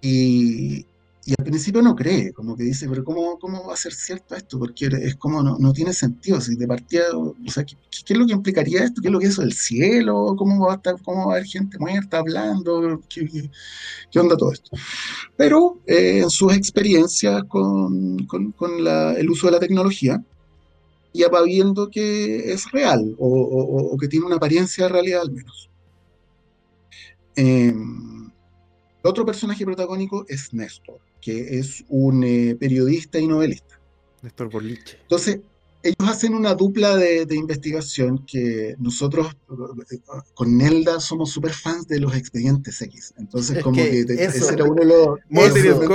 y, 0.00 0.86
y 1.28 1.34
al 1.36 1.44
principio 1.44 1.82
no 1.82 1.94
cree, 1.94 2.32
como 2.32 2.56
que 2.56 2.62
dice, 2.62 2.88
pero 2.88 3.04
¿cómo, 3.04 3.38
cómo 3.38 3.66
va 3.66 3.74
a 3.74 3.76
ser 3.76 3.92
cierto 3.92 4.34
esto? 4.34 4.58
Porque 4.58 4.86
es 4.86 5.14
como 5.16 5.42
no, 5.42 5.58
no 5.58 5.74
tiene 5.74 5.92
sentido. 5.92 6.40
Si 6.40 6.56
de 6.56 6.66
partida, 6.66 7.04
o 7.14 7.34
sea, 7.48 7.64
¿qué, 7.64 7.76
¿qué, 8.06 8.14
es 8.14 8.18
lo 8.18 8.24
que 8.24 8.32
implicaría 8.32 8.82
esto? 8.82 9.02
¿Qué 9.02 9.08
es 9.08 9.12
lo 9.12 9.18
que 9.18 9.26
es 9.26 9.32
eso 9.32 9.42
del 9.42 9.52
cielo? 9.52 10.34
¿Cómo 10.38 10.64
va 10.64 10.72
a, 10.72 10.76
estar, 10.76 10.94
cómo 11.02 11.26
va 11.26 11.34
a 11.34 11.36
haber 11.36 11.46
gente 11.46 11.78
muerta 11.78 12.20
hablando? 12.20 13.02
¿Qué, 13.10 13.50
onda 14.18 14.38
todo 14.38 14.52
esto? 14.52 14.70
Pero 15.36 15.78
eh, 15.86 16.20
en 16.22 16.30
sus 16.30 16.50
experiencias 16.56 17.44
con, 17.44 18.24
con, 18.24 18.52
con 18.52 18.82
la, 18.82 19.12
el 19.12 19.28
uso 19.28 19.48
de 19.48 19.52
la 19.52 19.60
tecnología, 19.60 20.24
ya 21.12 21.28
va 21.28 21.42
viendo 21.42 21.90
que 21.90 22.54
es 22.54 22.72
real 22.72 23.14
o, 23.18 23.28
o, 23.92 23.98
que 23.98 24.08
tiene 24.08 24.24
una 24.24 24.36
apariencia 24.36 24.84
de 24.84 24.92
realidad 24.92 25.20
al 25.20 25.32
menos. 25.32 25.68
Eh, 27.36 27.74
otro 29.02 29.26
personaje 29.26 29.64
protagónico 29.64 30.24
es 30.26 30.54
Néstor, 30.54 31.00
que 31.20 31.58
es 31.58 31.84
un 31.88 32.24
eh, 32.24 32.56
periodista 32.58 33.18
y 33.18 33.26
novelista. 33.26 33.78
Néstor 34.22 34.50
Borliche. 34.50 34.98
Entonces, 35.02 35.40
ellos 35.82 36.08
hacen 36.08 36.34
una 36.34 36.54
dupla 36.54 36.96
de, 36.96 37.26
investigación 37.30 38.24
que 38.26 38.74
nosotros 38.78 39.36
eh, 39.90 39.98
con 40.34 40.56
Nelda 40.56 41.00
somos 41.00 41.30
súper 41.30 41.52
fans 41.52 41.86
de 41.86 42.00
los 42.00 42.16
expedientes 42.16 42.80
X. 42.82 43.14
Entonces, 43.16 43.62
como 43.62 43.76
que, 43.76 44.00
ese 44.00 44.52
era 44.52 44.64
uno 44.64 44.74
de 44.74 44.86
los... 44.86 45.18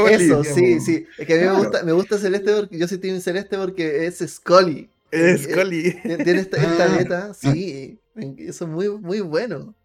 Eso, 0.09 0.43
sí, 0.43 0.79
sí. 0.79 1.05
Es 1.17 1.27
que 1.27 1.33
a 1.33 1.38
mí 1.38 1.57
me, 1.57 1.63
gusta, 1.63 1.83
me 1.83 1.91
gusta 1.91 2.17
Celeste 2.17 2.53
porque 2.53 2.77
yo 2.77 2.88
soy 2.88 2.97
Team 2.97 3.19
Celeste 3.19 3.57
porque 3.57 4.05
es 4.05 4.19
Scully. 4.19 4.89
Es 5.12 5.43
Scully. 5.43 5.95
Tiene 6.01 6.39
esta, 6.39 6.57
esta 6.57 6.86
ah, 6.86 6.97
neta, 6.97 7.27
ah. 7.31 7.33
sí. 7.33 7.99
Eso 8.38 8.65
es 8.65 8.71
muy, 8.71 8.89
muy 8.89 9.19
bueno. 9.19 9.75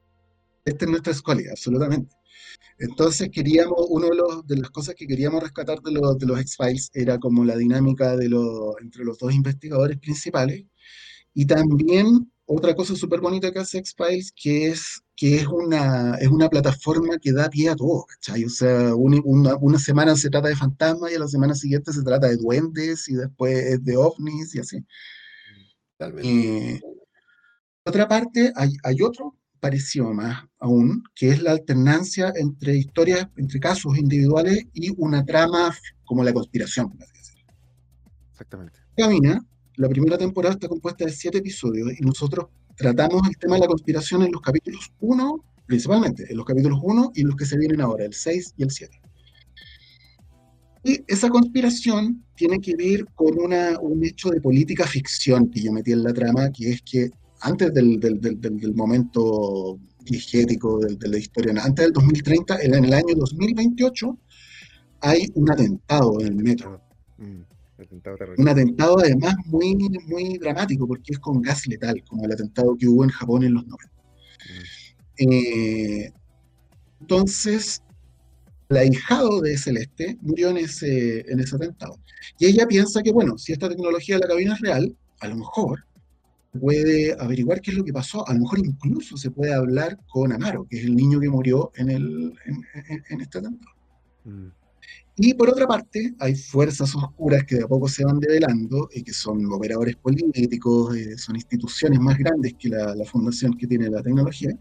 Este 0.64 0.84
es 0.84 0.90
nuestro 0.90 1.12
Scully, 1.12 1.48
absolutamente. 1.48 2.14
Entonces 2.78 3.28
queríamos, 3.30 3.86
una 3.88 4.08
de, 4.08 4.16
los, 4.16 4.46
de 4.46 4.56
las 4.56 4.70
cosas 4.70 4.94
que 4.94 5.06
queríamos 5.06 5.42
rescatar 5.42 5.80
de 5.80 5.92
los, 5.92 6.18
de 6.18 6.26
los 6.26 6.40
X-Files 6.40 6.90
era 6.94 7.18
como 7.18 7.44
la 7.44 7.56
dinámica 7.56 8.16
de 8.16 8.28
los, 8.28 8.74
entre 8.80 9.04
los 9.04 9.18
dos 9.18 9.32
investigadores 9.34 9.98
principales 9.98 10.64
y 11.34 11.46
también 11.46 12.30
otra 12.46 12.74
cosa 12.74 12.94
súper 12.96 13.20
bonita 13.20 13.52
que 13.52 13.58
hace 13.58 13.78
X-Files 13.78 14.32
que 14.32 14.68
es 14.68 15.02
que 15.18 15.34
es 15.34 15.48
una, 15.48 16.14
es 16.20 16.28
una 16.28 16.48
plataforma 16.48 17.18
que 17.18 17.32
da 17.32 17.50
pie 17.50 17.68
a 17.70 17.74
todo, 17.74 18.06
¿cachai? 18.06 18.44
O 18.44 18.48
sea, 18.48 18.94
una, 18.94 19.20
una, 19.56 19.78
semana 19.80 20.14
se 20.14 20.30
trata 20.30 20.46
de 20.46 20.54
fantasmas 20.54 21.10
y 21.10 21.16
a 21.16 21.18
la 21.18 21.26
semana 21.26 21.56
siguiente 21.56 21.92
se 21.92 22.04
trata 22.04 22.28
de 22.28 22.36
duendes 22.36 23.08
y 23.08 23.14
después 23.14 23.84
de 23.84 23.96
ovnis 23.96 24.54
y 24.54 24.60
así. 24.60 24.78
Eh, 26.22 26.80
otra 27.84 28.06
parte, 28.06 28.52
hay, 28.54 28.70
hay 28.84 29.02
otro 29.02 29.34
pareció 29.60 30.12
más 30.12 30.44
aún, 30.58 31.02
que 31.14 31.30
es 31.30 31.42
la 31.42 31.52
alternancia 31.52 32.32
entre 32.36 32.76
historias, 32.76 33.28
entre 33.36 33.60
casos 33.60 33.96
individuales 33.98 34.66
y 34.72 34.92
una 34.96 35.24
trama 35.24 35.74
como 36.04 36.24
la 36.24 36.32
conspiración. 36.32 36.96
Exactamente. 38.32 38.78
Camina, 38.96 39.44
la 39.76 39.88
primera 39.88 40.18
temporada 40.18 40.54
está 40.54 40.68
compuesta 40.68 41.04
de 41.04 41.12
siete 41.12 41.38
episodios 41.38 41.92
y 41.98 42.02
nosotros 42.04 42.46
tratamos 42.76 43.26
el 43.28 43.36
tema 43.36 43.54
de 43.56 43.60
la 43.62 43.66
conspiración 43.66 44.22
en 44.22 44.32
los 44.32 44.40
capítulos 44.40 44.92
1, 45.00 45.44
principalmente, 45.66 46.26
en 46.30 46.36
los 46.36 46.46
capítulos 46.46 46.78
1 46.82 47.12
y 47.14 47.22
los 47.22 47.36
que 47.36 47.46
se 47.46 47.58
vienen 47.58 47.80
ahora, 47.80 48.04
el 48.04 48.14
6 48.14 48.54
y 48.56 48.62
el 48.62 48.70
7. 48.70 49.00
Y 50.84 51.04
esa 51.08 51.28
conspiración 51.28 52.24
tiene 52.34 52.60
que 52.60 52.74
ver 52.76 53.04
con 53.14 53.38
una, 53.38 53.78
un 53.80 54.04
hecho 54.04 54.30
de 54.30 54.40
política 54.40 54.86
ficción 54.86 55.50
que 55.50 55.60
yo 55.60 55.72
metí 55.72 55.92
en 55.92 56.04
la 56.04 56.12
trama, 56.12 56.50
que 56.50 56.70
es 56.70 56.82
que 56.82 57.10
antes 57.40 57.72
del, 57.72 58.00
del, 58.00 58.20
del, 58.20 58.40
del 58.40 58.74
momento 58.74 59.78
digético 60.04 60.80
de, 60.80 61.08
la 61.08 61.18
historia, 61.18 61.52
antes 61.62 61.84
del 61.84 61.92
2030, 61.92 62.62
en 62.62 62.84
el 62.84 62.92
año 62.92 63.14
2028, 63.14 64.18
hay 65.00 65.30
un 65.34 65.50
atentado 65.50 66.20
en 66.20 66.26
el 66.26 66.34
metro. 66.36 66.80
Mm, 67.18 67.42
un 68.38 68.48
atentado 68.48 68.98
además 68.98 69.36
muy, 69.46 69.76
muy 70.06 70.38
dramático 70.38 70.86
porque 70.86 71.12
es 71.12 71.18
con 71.18 71.40
gas 71.40 71.66
letal, 71.66 72.02
como 72.08 72.24
el 72.24 72.32
atentado 72.32 72.76
que 72.76 72.88
hubo 72.88 73.04
en 73.04 73.10
Japón 73.10 73.44
en 73.44 73.54
los 73.54 73.66
90. 73.66 73.92
Mm. 74.48 75.32
Eh, 75.32 76.12
entonces, 77.00 77.82
la 78.68 78.84
hijado 78.84 79.40
de 79.40 79.56
Celeste 79.56 80.18
murió 80.20 80.50
en 80.50 80.58
ese, 80.58 81.20
en 81.30 81.40
ese 81.40 81.56
atentado. 81.56 81.98
Y 82.38 82.46
ella 82.46 82.66
piensa 82.66 83.02
que, 83.02 83.12
bueno, 83.12 83.38
si 83.38 83.52
esta 83.52 83.68
tecnología 83.68 84.16
de 84.16 84.22
la 84.22 84.28
cabina 84.28 84.54
es 84.54 84.60
real, 84.60 84.96
a 85.20 85.28
lo 85.28 85.36
mejor 85.36 85.84
puede 86.52 87.14
averiguar 87.18 87.60
qué 87.60 87.70
es 87.70 87.76
lo 87.76 87.84
que 87.84 87.92
pasó. 87.92 88.26
A 88.28 88.34
lo 88.34 88.40
mejor 88.40 88.58
incluso 88.60 89.16
se 89.16 89.30
puede 89.30 89.54
hablar 89.54 89.98
con 90.08 90.32
Amaro, 90.32 90.66
que 90.68 90.78
es 90.78 90.84
el 90.84 90.96
niño 90.96 91.20
que 91.20 91.28
murió 91.28 91.72
en, 91.76 91.90
el, 91.90 92.34
en, 92.44 93.20
este 93.20 93.38
atentado. 93.38 93.74
Mm. 94.24 94.48
Y 95.20 95.34
por 95.34 95.50
otra 95.50 95.66
parte, 95.66 96.14
hay 96.20 96.36
fuerzas 96.36 96.94
oscuras 96.94 97.42
que 97.44 97.56
de 97.56 97.64
a 97.64 97.66
poco 97.66 97.88
se 97.88 98.04
van 98.04 98.20
develando 98.20 98.88
y 98.94 99.02
que 99.02 99.12
son 99.12 99.44
operadores 99.52 99.96
políticos, 99.96 100.96
eh, 100.96 101.18
son 101.18 101.34
instituciones 101.34 101.98
más 101.98 102.16
grandes 102.16 102.54
que 102.54 102.68
la, 102.68 102.94
la, 102.94 103.04
fundación 103.04 103.54
que 103.54 103.66
tiene 103.66 103.90
la 103.90 104.00
tecnología, 104.00 104.56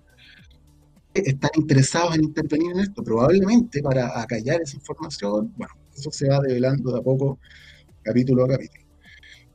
que 1.14 1.22
están 1.22 1.52
interesados 1.56 2.16
en 2.16 2.24
intervenir 2.24 2.72
en 2.72 2.80
esto, 2.80 3.04
probablemente 3.04 3.84
para 3.84 4.20
acallar 4.20 4.62
esa 4.62 4.78
información. 4.78 5.54
Bueno, 5.56 5.74
eso 5.96 6.12
se 6.12 6.28
va 6.28 6.40
develando 6.40 6.92
de 6.92 7.00
a 7.00 7.04
poco, 7.04 7.40
capítulo 8.02 8.46
a 8.46 8.48
capítulo. 8.48 8.87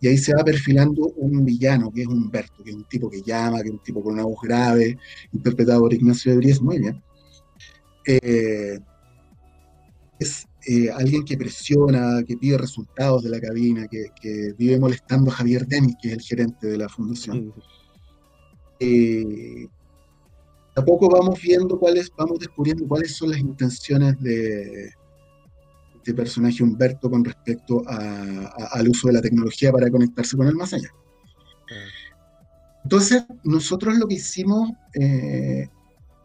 Y 0.02 0.08
ahí 0.08 0.18
se 0.18 0.34
va 0.34 0.42
perfilando 0.42 1.12
un 1.16 1.44
villano, 1.44 1.92
que 1.92 2.02
es 2.02 2.08
Humberto, 2.08 2.64
que 2.64 2.70
es 2.70 2.76
un 2.76 2.88
tipo 2.88 3.08
que 3.08 3.22
llama, 3.22 3.62
que 3.62 3.68
es 3.68 3.72
un 3.72 3.82
tipo 3.84 4.02
con 4.02 4.14
una 4.14 4.24
voz 4.24 4.40
grave, 4.42 4.98
interpretado 5.32 5.82
por 5.82 5.94
Ignacio 5.94 6.32
de 6.32 6.38
Bries, 6.38 6.60
muy 6.60 6.80
bien. 6.80 7.00
Eh, 8.04 8.80
es 10.18 10.48
eh, 10.66 10.90
alguien 10.90 11.24
que 11.24 11.36
presiona, 11.38 12.20
que 12.26 12.36
pide 12.36 12.58
resultados 12.58 13.22
de 13.22 13.30
la 13.30 13.40
cabina, 13.40 13.86
que, 13.86 14.54
vive 14.58 14.80
molestando 14.80 15.30
a 15.30 15.34
Javier 15.34 15.68
Denis, 15.68 15.94
que 16.02 16.08
es 16.08 16.14
el 16.14 16.22
gerente 16.22 16.66
de 16.66 16.78
la 16.78 16.88
fundación. 16.88 17.54
Eh, 18.80 19.68
a 20.74 20.84
poco 20.84 21.08
vamos 21.08 21.40
viendo 21.40 21.78
cuáles, 21.78 22.10
vamos 22.18 22.40
descubriendo 22.40 22.88
cuáles 22.88 23.14
son 23.14 23.30
las 23.30 23.38
intenciones 23.38 24.20
de, 24.20 24.90
este 26.02 26.14
personaje 26.14 26.64
Humberto 26.64 27.08
con 27.08 27.24
respecto 27.24 27.84
al 27.86 28.88
uso 28.88 29.06
de 29.06 29.14
la 29.14 29.22
tecnología 29.22 29.70
para 29.70 29.88
conectarse 29.88 30.36
con 30.36 30.48
el 30.48 30.54
más 30.54 30.74
allá. 30.74 30.90
Entonces, 32.82 33.24
nosotros 33.44 33.96
lo 33.96 34.08
que 34.08 34.14
hicimos 34.14 34.70
eh, 34.94 35.68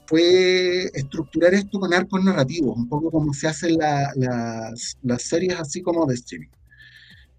fue 0.08 0.86
estructurar 0.96 1.54
esto 1.54 1.80
con 1.80 1.94
arcos 1.94 2.24
narrativos, 2.24 2.76
un 2.76 2.90
poco 2.90 3.12
como 3.12 3.32
se 3.34 3.48
hacen 3.48 3.78
las, 3.78 4.98
las 5.04 5.22
series 5.22 5.60
así 5.60 5.84
como 5.84 6.08
de 6.08 6.16
streaming. 6.16 6.50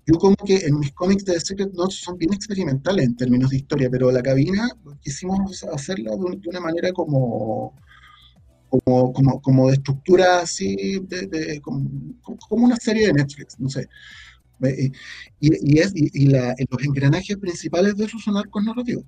Yo 0.06 0.14
como 0.14 0.36
que 0.36 0.58
en 0.58 0.78
mis 0.78 0.92
cómics 0.92 1.24
de 1.24 1.40
Secret 1.40 1.72
Notes 1.74 1.96
son 1.96 2.16
bien 2.16 2.32
experimentales 2.32 3.04
en 3.04 3.16
términos 3.16 3.50
de 3.50 3.56
historia, 3.56 3.90
pero 3.90 4.12
la 4.12 4.22
cabina 4.22 4.70
quisimos 5.02 5.64
hacerla 5.64 6.12
de, 6.12 6.48
una 6.48 6.60
manera 6.60 6.92
como, 6.92 7.74
como, 8.68 9.12
como, 9.12 9.42
como 9.42 9.68
de 9.68 9.74
estructura 9.74 10.40
así, 10.40 11.00
de, 11.08 11.60
como, 11.60 11.88
una 12.50 12.76
serie 12.76 13.08
de 13.08 13.12
Netflix, 13.14 13.58
no 13.58 13.68
sé. 13.68 13.88
Eh, 14.62 14.90
y, 15.40 15.74
y, 15.74 15.78
es, 15.78 15.92
y, 15.94 16.28
los 16.28 16.82
engranajes 16.82 17.36
principales 17.36 17.96
de 17.96 18.04
eso 18.04 18.18
son 18.18 18.36
arcos 18.36 18.64
narrativos. 18.64 19.04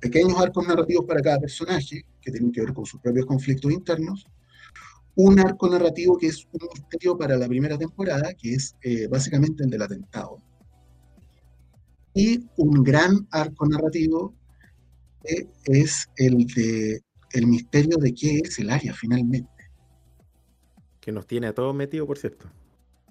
pequeños 0.00 0.38
arcos 0.38 0.66
narrativos 0.66 1.04
para 1.06 1.20
cada 1.20 1.40
personaje, 1.40 2.04
que 2.20 2.30
tienen 2.30 2.52
que 2.52 2.62
ver 2.62 2.72
con 2.72 2.86
sus 2.86 3.00
propios 3.00 3.26
conflictos 3.26 3.72
internos, 3.72 4.26
un 5.16 5.38
arco 5.38 5.68
narrativo 5.68 6.18
que 6.18 6.28
es 6.28 6.46
un 6.52 6.68
misterio 6.72 7.16
para 7.16 7.36
la 7.36 7.48
primera 7.48 7.78
temporada, 7.78 8.32
que 8.34 8.54
es 8.54 8.74
eh, 8.82 9.06
básicamente 9.08 9.64
el 9.64 9.70
del 9.70 9.82
atentado. 9.82 10.38
Y 12.14 12.44
un 12.56 12.82
gran 12.82 13.26
arco 13.30 13.66
narrativo 13.66 14.34
que 15.24 15.48
es 15.66 16.08
el 16.16 16.46
de 16.46 17.02
el 17.34 17.46
misterio 17.46 17.98
de 17.98 18.14
qué 18.14 18.38
es 18.44 18.58
el 18.58 18.70
área 18.70 18.94
finalmente. 18.94 19.50
Que 21.00 21.12
nos 21.12 21.26
tiene 21.26 21.48
a 21.48 21.54
todos 21.54 21.74
metidos, 21.74 22.06
por 22.06 22.18
cierto. 22.18 22.50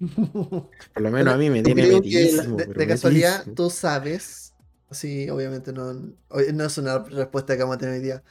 Por 0.00 1.02
lo 1.02 1.10
menos 1.10 1.34
a 1.34 1.36
mí 1.36 1.50
me 1.50 1.62
tiene 1.62 1.86
metido. 1.86 2.56
De, 2.56 2.86
casualidad, 2.86 3.46
tú 3.54 3.70
sabes, 3.70 4.52
sí, 4.90 5.30
obviamente 5.30 5.72
no, 5.72 5.94
no 5.94 6.64
es 6.64 6.78
una 6.78 6.98
respuesta 6.98 7.56
que 7.56 7.62
vamos 7.62 7.76
a 7.76 7.78
tener 7.78 7.94
hoy 7.94 8.02
día, 8.02 8.22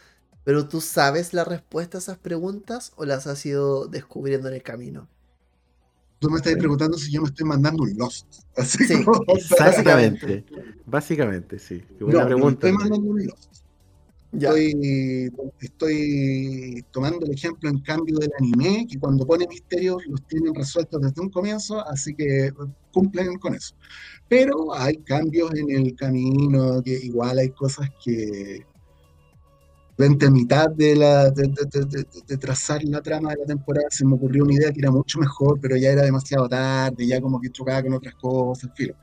pero 0.44 0.68
tú 0.68 0.82
sabes 0.82 1.34
la 1.34 1.46
respuesta 1.46 1.98
a 1.98 2.02
esas 2.02 2.18
preguntas 2.18 2.92
o 2.98 3.06
las 3.06 3.28
has 3.28 3.46
ido 3.46 3.88
descubriendo 3.88 4.50
en 4.50 4.56
el 4.56 4.64
camino. 4.64 5.08
Tú 6.20 6.30
me 6.30 6.38
estás 6.38 6.56
preguntando 6.56 6.98
si 6.98 7.12
yo 7.12 7.22
me 7.22 7.28
estoy 7.28 7.46
mandando 7.46 7.84
un 7.84 7.98
Lost. 7.98 8.28
sí, 8.66 9.06
básicamente. 9.60 10.46
Básicamente, 10.86 11.60
sí. 11.60 11.84
Qué 11.98 12.04
buena 12.04 12.26
pregunta. 12.26 12.68
estoy 12.68 12.72
mandando 12.72 13.10
un 13.10 13.26
Lost. 13.26 13.63
Estoy, 14.34 15.32
estoy, 15.62 16.86
tomando 16.92 17.26
el 17.26 17.34
ejemplo 17.34 17.70
en 17.70 17.80
cambio 17.80 18.18
del 18.18 18.32
anime, 18.40 18.88
que 18.90 18.98
cuando 18.98 19.28
pone 19.28 19.48
misterios 19.48 19.98
los 20.08 20.26
tienen 20.28 20.56
resueltos 20.56 21.02
desde 21.02 21.22
un 21.22 21.30
comienzo, 21.30 21.88
así 21.88 22.16
que 22.16 22.52
cumplen 22.92 23.38
con 23.38 23.54
eso. 23.54 23.76
Pero 24.28 24.74
hay 24.74 24.98
cambios 24.98 25.54
en 25.54 25.70
el 25.70 25.96
camino, 25.96 26.82
que 26.82 26.94
igual 26.94 27.38
hay 27.38 27.50
cosas 27.50 27.88
que, 28.04 28.66
frente 29.96 30.26
a 30.26 30.32
mitad 30.32 30.70
de, 30.72 30.96
la, 30.96 31.30
de, 31.30 32.38
trazar 32.38 32.84
la 32.86 33.02
trama 33.02 33.32
de 33.32 33.38
la 33.42 33.46
temporada, 33.46 33.86
se 33.92 34.04
me 34.04 34.16
ocurrió 34.16 34.44
una 34.44 34.54
idea 34.54 34.72
que 34.72 34.80
era 34.80 34.90
mucho 34.90 35.20
mejor, 35.20 35.60
pero 35.62 35.78
ya 35.78 35.92
era 35.92 36.02
demasiado 36.02 36.50
tarde, 36.50 37.06
ya 37.06 37.22
como 37.22 37.40
que 37.40 37.52
chocaba 37.52 37.84
con 37.84 37.94
otras 37.94 38.16
cosas, 38.16 38.72
filo. 38.76 38.96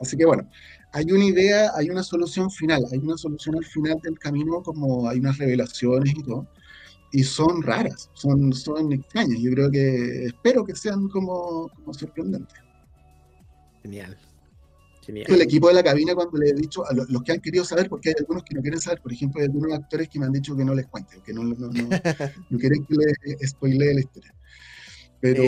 Así 0.00 0.16
que 0.16 0.24
bueno, 0.24 0.48
hay 0.92 1.10
una 1.10 1.24
idea, 1.24 1.72
hay 1.74 1.88
una 1.90 2.02
solución 2.02 2.50
final, 2.50 2.84
hay 2.92 2.98
una 2.98 3.16
solución 3.16 3.56
al 3.56 3.64
final 3.64 3.98
del 4.02 4.18
camino, 4.18 4.62
como 4.62 5.08
hay 5.08 5.18
unas 5.18 5.38
revelaciones 5.38 6.14
y 6.14 6.22
todo, 6.22 6.46
y 7.12 7.22
son 7.24 7.62
raras, 7.62 8.10
son, 8.12 8.52
son 8.52 8.92
extrañas. 8.92 9.38
Yo 9.40 9.50
creo 9.52 9.70
que, 9.70 10.26
espero 10.26 10.64
que 10.64 10.74
sean 10.76 11.08
como, 11.08 11.68
como 11.68 11.94
sorprendentes. 11.94 12.58
Genial. 13.82 14.16
El 15.08 15.42
equipo 15.42 15.66
de 15.68 15.74
la 15.74 15.82
cabina, 15.82 16.14
cuando 16.14 16.38
le 16.38 16.50
he 16.50 16.54
dicho 16.54 16.86
a 16.86 16.94
los, 16.94 17.08
que 17.24 17.32
han 17.32 17.40
querido 17.40 17.64
saber, 17.64 17.88
porque 17.88 18.10
hay 18.10 18.14
algunos 18.20 18.44
que 18.44 18.54
no 18.54 18.62
quieren 18.62 18.80
saber, 18.80 19.00
por 19.00 19.12
ejemplo, 19.12 19.40
hay 19.40 19.46
algunos 19.46 19.72
actores 19.72 20.08
que 20.08 20.18
me 20.20 20.26
han 20.26 20.32
dicho 20.32 20.56
que 20.56 20.64
no 20.64 20.74
les 20.74 20.86
cuente, 20.86 21.20
que 21.24 21.32
no, 21.32 21.42
no, 21.42 21.54
no, 21.56 21.68
quieren 22.58 22.86
que 22.86 22.94
les 22.96 23.50
spoilee 23.50 23.94
la 23.94 24.00
historia. 24.00 24.34
Pero... 25.20 25.42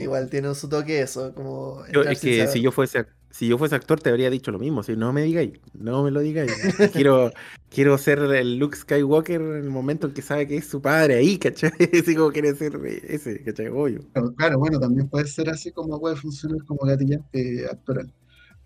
igual 0.00 0.28
tiene 0.30 0.54
su 0.54 0.68
toque 0.68 1.00
eso, 1.00 1.34
como... 1.34 1.84
es 1.86 2.20
que 2.20 2.46
si 2.46 2.60
yo 2.60 2.70
fuese 2.70 3.06
si 3.32 3.48
yo 3.48 3.56
fuese 3.56 3.74
actor 3.74 3.98
te 3.98 4.10
habría 4.10 4.30
dicho 4.30 4.52
lo 4.52 4.58
mismo, 4.58 4.82
si 4.82 4.94
no 4.94 5.12
me 5.12 5.22
digáis, 5.22 5.52
no 5.72 6.02
me 6.04 6.10
lo 6.10 6.20
digáis. 6.20 6.52
quiero, 6.92 7.32
quiero 7.70 7.96
ser 7.96 8.18
el 8.18 8.58
Luke 8.58 8.76
Skywalker 8.76 9.40
en 9.40 9.64
el 9.64 9.70
momento 9.70 10.06
en 10.06 10.12
que 10.12 10.20
sabe 10.20 10.46
que 10.46 10.58
es 10.58 10.66
su 10.66 10.82
padre 10.82 11.14
ahí, 11.14 11.38
¿cachai? 11.38 11.72
Así 12.02 12.14
como 12.14 12.30
quiere 12.30 12.54
ser 12.54 12.78
ese, 12.84 13.42
¿cachai? 13.42 13.68
Obvio. 13.68 14.00
Claro, 14.36 14.58
bueno, 14.58 14.78
también 14.78 15.08
puede 15.08 15.26
ser 15.26 15.48
así 15.48 15.72
como 15.72 15.98
puede 15.98 16.16
funcionar 16.16 16.62
como 16.66 16.84
gatillante 16.84 17.66
actoral. 17.70 18.12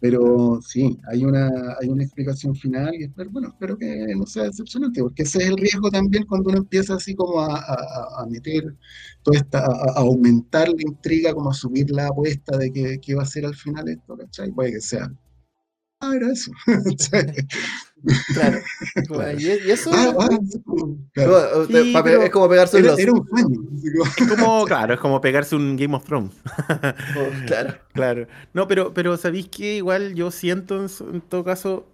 Pero 0.00 0.60
sí, 0.62 0.98
hay 1.10 1.24
una, 1.24 1.48
hay 1.80 1.88
una 1.88 2.04
explicación 2.04 2.54
final 2.54 2.94
y 2.94 3.04
espero, 3.04 3.30
bueno, 3.30 3.48
espero 3.48 3.78
que 3.78 4.14
no 4.14 4.26
sea 4.26 4.44
decepcionante, 4.44 5.02
porque 5.02 5.22
ese 5.22 5.38
es 5.38 5.48
el 5.48 5.56
riesgo 5.56 5.90
también 5.90 6.26
cuando 6.26 6.50
uno 6.50 6.58
empieza 6.58 6.94
así 6.94 7.14
como 7.14 7.40
a, 7.40 7.56
a, 8.22 8.26
meter 8.26 8.74
toda 9.22 9.38
esta, 9.38 9.60
a, 9.64 9.92
aumentar 9.96 10.68
la 10.68 10.82
intriga, 10.82 11.32
como 11.34 11.50
a 11.50 11.54
subir 11.54 11.90
la 11.90 12.08
apuesta 12.08 12.58
de 12.58 12.72
que, 12.72 13.00
que 13.00 13.14
va 13.14 13.22
a 13.22 13.26
ser 13.26 13.46
al 13.46 13.54
final 13.54 13.88
esto, 13.88 14.16
¿cachai? 14.16 14.52
Puede 14.52 14.72
que 14.72 14.80
sea 14.80 15.10
Ah, 16.00 16.14
era 16.14 16.30
eso. 16.30 16.50
claro. 18.34 18.60
y, 19.38 19.48
eso. 19.70 19.90
Ah, 19.92 20.28
es 21.14 22.30
como 22.30 22.48
pegarse 22.48 22.76
un 22.76 22.84
era, 22.84 23.12
un 23.12 23.26
sueño. 23.26 23.60
Es 24.16 24.28
como, 24.28 24.64
claro, 24.64 24.94
es 24.94 25.00
como 25.00 25.20
pegarse 25.20 25.56
un 25.56 25.76
Game 25.76 25.96
of 25.96 26.04
Thrones. 26.04 26.32
Oh, 27.16 27.46
claro. 27.46 27.74
Claro. 27.96 28.28
No, 28.52 28.68
pero, 28.68 28.92
pero 28.92 29.16
sabéis 29.16 29.48
que 29.48 29.76
igual 29.76 30.14
yo 30.14 30.30
siento 30.30 30.84
en, 30.84 31.22
todo 31.22 31.44
caso. 31.44 31.86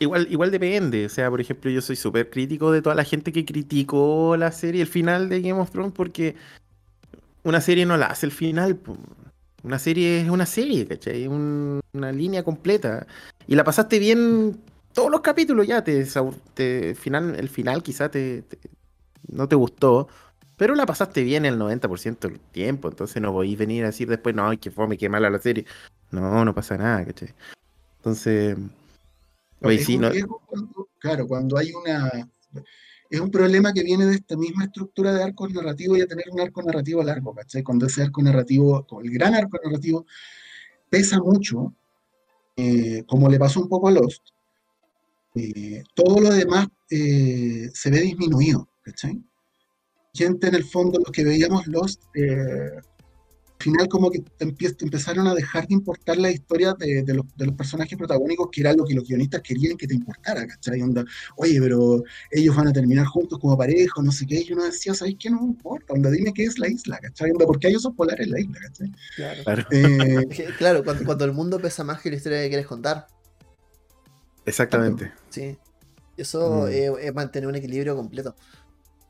Igual, 0.00 0.26
igual 0.30 0.50
depende. 0.50 1.06
O 1.06 1.08
sea, 1.08 1.30
por 1.30 1.40
ejemplo, 1.40 1.70
yo 1.70 1.80
soy 1.80 1.94
súper 1.94 2.28
crítico 2.28 2.72
de 2.72 2.82
toda 2.82 2.96
la 2.96 3.04
gente 3.04 3.30
que 3.30 3.44
criticó 3.44 4.36
la 4.36 4.50
serie, 4.50 4.82
el 4.82 4.88
final 4.88 5.28
de 5.28 5.40
Game 5.40 5.60
of 5.60 5.70
Thrones, 5.70 5.92
porque 5.94 6.34
una 7.44 7.60
serie 7.60 7.86
no 7.86 7.96
la 7.96 8.06
hace 8.06 8.26
el 8.26 8.32
final. 8.32 8.80
Una 9.62 9.78
serie 9.78 10.22
es 10.22 10.28
una 10.28 10.46
serie, 10.46 10.88
¿cachai? 10.88 11.28
una 11.28 12.12
línea 12.12 12.42
completa. 12.42 13.06
Y 13.46 13.54
la 13.54 13.62
pasaste 13.62 14.00
bien 14.00 14.58
todos 14.92 15.10
los 15.10 15.20
capítulos 15.20 15.66
ya. 15.66 15.82
Te, 15.82 16.94
final, 16.94 17.36
el 17.36 17.48
final 17.48 17.82
quizá 17.82 18.10
te, 18.10 18.44
no 19.28 19.48
te 19.48 19.56
gustó. 19.56 20.08
Pero 20.56 20.74
la 20.74 20.86
pasaste 20.86 21.22
bien 21.22 21.44
el 21.44 21.58
90% 21.58 22.18
del 22.18 22.40
tiempo. 22.40 22.88
Entonces 22.88 23.22
no 23.22 23.32
podéis 23.32 23.58
venir 23.58 23.84
a 23.84 23.88
decir 23.88 24.08
después, 24.08 24.34
no, 24.34 24.50
que 24.58 24.70
fome, 24.70 24.98
que 24.98 25.08
mala 25.08 25.30
la 25.30 25.38
serie. 25.38 25.64
No, 26.10 26.44
no 26.44 26.54
pasa 26.54 26.76
nada, 26.76 27.04
¿cachai? 27.04 27.32
Entonces. 27.98 28.56
Oye, 29.60 29.78
sí, 29.78 29.98
no... 29.98 30.10
claro, 30.98 31.26
cuando 31.26 31.58
hay 31.58 31.72
una 31.72 32.10
es 33.10 33.20
un 33.20 33.30
problema 33.30 33.72
que 33.72 33.82
viene 33.82 34.04
de 34.06 34.16
esta 34.16 34.36
misma 34.36 34.64
estructura 34.64 35.14
de 35.14 35.22
arcos 35.22 35.50
narrativos 35.52 35.98
y 35.98 36.02
a 36.02 36.06
tener 36.06 36.26
un 36.30 36.40
arco 36.40 36.62
narrativo 36.62 37.02
largo, 37.02 37.34
¿cachai? 37.34 37.62
Cuando 37.62 37.86
ese 37.86 38.02
arco 38.02 38.22
narrativo, 38.22 38.86
el 39.02 39.10
gran 39.10 39.34
arco 39.34 39.58
narrativo, 39.64 40.04
pesa 40.90 41.18
mucho, 41.18 41.72
eh, 42.56 43.04
como 43.06 43.28
le 43.28 43.38
pasó 43.38 43.60
un 43.60 43.68
poco 43.68 43.88
a 43.88 43.92
Lost, 43.92 44.28
eh, 45.34 45.82
todo 45.94 46.20
lo 46.20 46.30
demás 46.30 46.68
eh, 46.90 47.70
se 47.72 47.90
ve 47.90 48.00
disminuido, 48.00 48.68
¿cachai? 48.82 49.22
Gente 50.14 50.48
en 50.48 50.54
el 50.54 50.64
fondo, 50.64 50.98
los 50.98 51.12
que 51.12 51.24
veíamos 51.24 51.66
Lost, 51.66 52.02
final 53.58 53.88
como 53.88 54.10
que 54.10 54.20
te, 54.20 54.44
empezaron 54.80 55.26
a 55.26 55.34
dejar 55.34 55.66
de 55.66 55.74
importar 55.74 56.16
la 56.16 56.30
historia 56.30 56.74
de, 56.74 57.04
los, 57.14 57.26
personajes 57.54 57.96
protagónicos, 57.98 58.48
que 58.50 58.60
era 58.60 58.72
lo 58.72 58.84
que 58.84 58.94
los 58.94 59.06
guionistas 59.06 59.42
querían 59.42 59.76
que 59.76 59.86
te 59.86 59.94
importara, 59.94 60.46
¿cachai? 60.46 60.80
Onda, 60.80 61.04
oye, 61.36 61.60
pero 61.60 62.02
ellos 62.30 62.56
van 62.56 62.68
a 62.68 62.72
terminar 62.72 63.06
juntos 63.06 63.38
como 63.38 63.56
pareja, 63.56 64.00
no 64.02 64.12
sé 64.12 64.26
qué, 64.26 64.44
y 64.46 64.52
uno 64.52 64.64
decía, 64.64 64.94
¿sabes 64.94 65.16
qué? 65.18 65.30
No 65.30 65.42
me 65.42 65.48
importa, 65.48 65.92
onda, 65.92 66.10
dime 66.10 66.32
qué 66.32 66.44
es 66.44 66.58
la 66.58 66.68
isla, 66.68 66.98
¿cachai? 66.98 67.30
Onda, 67.30 67.46
porque 67.46 67.68
ellos 67.68 67.82
son 67.82 67.94
polares 67.94 68.26
en 68.26 68.32
la 68.32 68.40
isla, 68.40 68.58
¿cachai? 68.60 68.92
Claro, 69.16 69.44
claro. 69.44 69.66
Eh, 69.70 70.28
claro 70.58 70.84
cuando, 70.84 71.24
el 71.24 71.32
mundo 71.32 71.58
pesa 71.58 71.84
más 71.84 72.00
que 72.00 72.10
la 72.10 72.16
historia 72.16 72.42
que 72.42 72.48
quieres 72.48 72.66
contar. 72.66 73.06
Exactamente. 74.48 75.12
Sí. 75.30 75.58
Eso 76.16 76.66
mm. 76.66 76.98
es 77.00 77.14
mantener 77.14 77.48
un 77.48 77.54
equilibrio 77.56 77.96
completo. 77.96 78.36